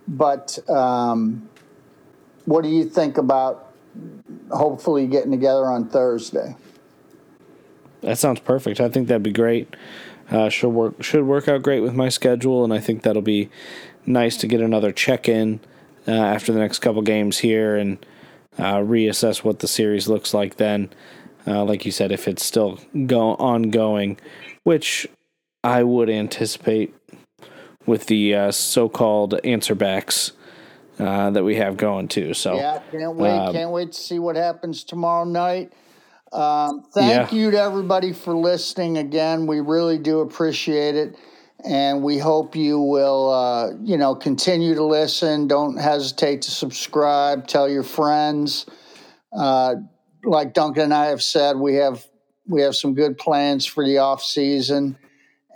But 0.08 0.58
um, 0.68 1.48
what 2.44 2.62
do 2.62 2.68
you 2.68 2.84
think 2.84 3.18
about 3.18 3.72
hopefully 4.50 5.06
getting 5.06 5.30
together 5.30 5.66
on 5.66 5.88
Thursday? 5.88 6.56
That 8.00 8.18
sounds 8.18 8.40
perfect. 8.40 8.80
I 8.80 8.88
think 8.88 9.06
that'd 9.06 9.22
be 9.22 9.30
great. 9.30 9.76
Uh, 10.28 10.48
should 10.48 10.70
work 10.70 11.02
should 11.02 11.24
work 11.24 11.46
out 11.46 11.62
great 11.62 11.80
with 11.80 11.94
my 11.94 12.08
schedule, 12.08 12.64
and 12.64 12.72
I 12.72 12.80
think 12.80 13.02
that'll 13.02 13.22
be 13.22 13.48
nice 14.04 14.36
to 14.38 14.48
get 14.48 14.60
another 14.60 14.90
check 14.90 15.28
in 15.28 15.60
uh, 16.08 16.10
after 16.10 16.52
the 16.52 16.58
next 16.58 16.80
couple 16.80 17.02
games 17.02 17.38
here 17.38 17.76
and 17.76 18.04
uh, 18.58 18.76
reassess 18.76 19.42
what 19.44 19.60
the 19.60 19.68
series 19.68 20.08
looks 20.08 20.34
like. 20.34 20.56
Then, 20.56 20.90
uh, 21.46 21.64
like 21.64 21.84
you 21.84 21.92
said, 21.92 22.12
if 22.12 22.28
it's 22.28 22.44
still 22.44 22.78
go 23.06 23.34
ongoing, 23.34 24.18
which 24.62 25.08
I 25.64 25.82
would 25.82 26.10
anticipate 26.10 26.94
with 27.86 28.06
the 28.06 28.34
uh, 28.34 28.50
so-called 28.52 29.40
answer 29.44 29.74
backs 29.74 30.32
uh, 30.98 31.30
that 31.30 31.42
we 31.44 31.56
have 31.56 31.76
going 31.76 32.08
too. 32.08 32.34
So 32.34 32.54
Yeah, 32.56 32.78
can't 32.90 33.16
wait. 33.16 33.30
um, 33.30 33.54
can't 33.54 33.70
wait 33.70 33.92
to 33.92 34.00
see 34.00 34.18
what 34.18 34.36
happens 34.36 34.84
tomorrow 34.84 35.24
night. 35.24 35.72
Um, 36.32 36.82
thank 36.94 37.10
Yeah. 37.10 37.36
you 37.36 37.50
to 37.50 37.60
everybody 37.60 38.12
for 38.12 38.34
listening 38.34 38.98
again. 38.98 39.46
We 39.46 39.60
really 39.60 39.98
do 39.98 40.20
appreciate 40.20 40.94
it. 40.94 41.16
And 41.64 42.02
we 42.02 42.18
hope 42.18 42.56
you 42.56 42.80
will, 42.80 43.30
uh, 43.30 43.70
you 43.82 43.96
know, 43.96 44.14
continue 44.14 44.74
to 44.74 44.84
listen. 44.84 45.46
Don't 45.46 45.76
hesitate 45.76 46.42
to 46.42 46.50
subscribe. 46.50 47.46
Tell 47.46 47.68
your 47.68 47.84
friends. 47.84 48.66
Uh, 49.32 49.76
like 50.24 50.54
Duncan 50.54 50.84
and 50.84 50.94
I 50.94 51.06
have 51.06 51.22
said, 51.22 51.56
we 51.56 51.76
have 51.76 52.04
we 52.48 52.62
have 52.62 52.74
some 52.74 52.94
good 52.94 53.18
plans 53.18 53.64
for 53.64 53.84
the 53.86 53.98
off 53.98 54.22
season. 54.22 54.98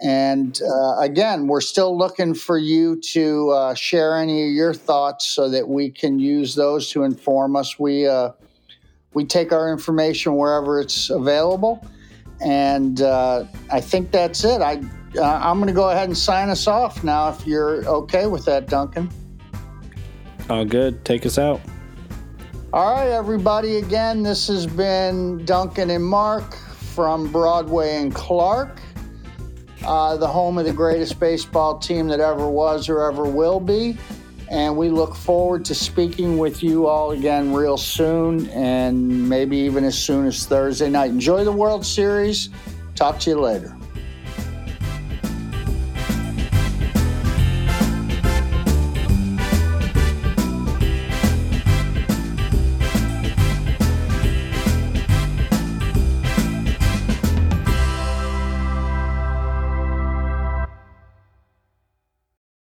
And 0.00 0.60
uh, 0.62 0.98
again, 1.00 1.46
we're 1.46 1.62
still 1.62 1.96
looking 1.96 2.34
for 2.34 2.58
you 2.58 3.00
to 3.12 3.50
uh, 3.50 3.74
share 3.74 4.16
any 4.16 4.48
of 4.48 4.50
your 4.50 4.74
thoughts 4.74 5.26
so 5.26 5.48
that 5.50 5.66
we 5.68 5.90
can 5.90 6.18
use 6.18 6.54
those 6.54 6.90
to 6.90 7.02
inform 7.04 7.56
us. 7.56 7.78
We 7.78 8.06
uh, 8.06 8.32
we 9.14 9.24
take 9.24 9.52
our 9.52 9.72
information 9.72 10.36
wherever 10.36 10.80
it's 10.80 11.08
available, 11.08 11.86
and 12.40 13.00
uh, 13.00 13.44
I 13.70 13.80
think 13.80 14.10
that's 14.10 14.44
it. 14.44 14.60
I 14.60 14.82
uh, 15.16 15.40
I'm 15.42 15.58
going 15.58 15.68
to 15.68 15.74
go 15.74 15.90
ahead 15.90 16.08
and 16.08 16.16
sign 16.16 16.48
us 16.48 16.66
off 16.66 17.04
now. 17.04 17.28
If 17.30 17.46
you're 17.46 17.84
okay 17.86 18.26
with 18.26 18.44
that, 18.46 18.68
Duncan. 18.68 19.10
all 20.48 20.64
good. 20.64 21.04
Take 21.04 21.26
us 21.26 21.38
out. 21.38 21.60
All 22.72 22.94
right, 22.94 23.08
everybody. 23.08 23.76
Again, 23.76 24.22
this 24.22 24.48
has 24.48 24.66
been 24.66 25.44
Duncan 25.44 25.90
and 25.90 26.04
Mark 26.04 26.56
from 26.56 27.30
Broadway 27.30 27.96
and 27.96 28.14
Clark, 28.14 28.80
uh, 29.84 30.16
the 30.16 30.26
home 30.26 30.58
of 30.58 30.64
the 30.64 30.72
greatest 30.72 31.20
baseball 31.20 31.78
team 31.78 32.08
that 32.08 32.20
ever 32.20 32.48
was 32.48 32.88
or 32.88 33.10
ever 33.10 33.24
will 33.24 33.60
be. 33.60 33.96
And 34.50 34.76
we 34.76 34.90
look 34.90 35.14
forward 35.14 35.64
to 35.66 35.74
speaking 35.74 36.38
with 36.38 36.62
you 36.62 36.86
all 36.86 37.10
again 37.10 37.52
real 37.52 37.76
soon, 37.76 38.48
and 38.50 39.28
maybe 39.28 39.56
even 39.56 39.84
as 39.84 39.98
soon 39.98 40.26
as 40.26 40.46
Thursday 40.46 40.88
night. 40.88 41.10
Enjoy 41.10 41.44
the 41.44 41.52
World 41.52 41.84
Series. 41.84 42.50
Talk 42.94 43.18
to 43.20 43.30
you 43.30 43.40
later. 43.40 43.76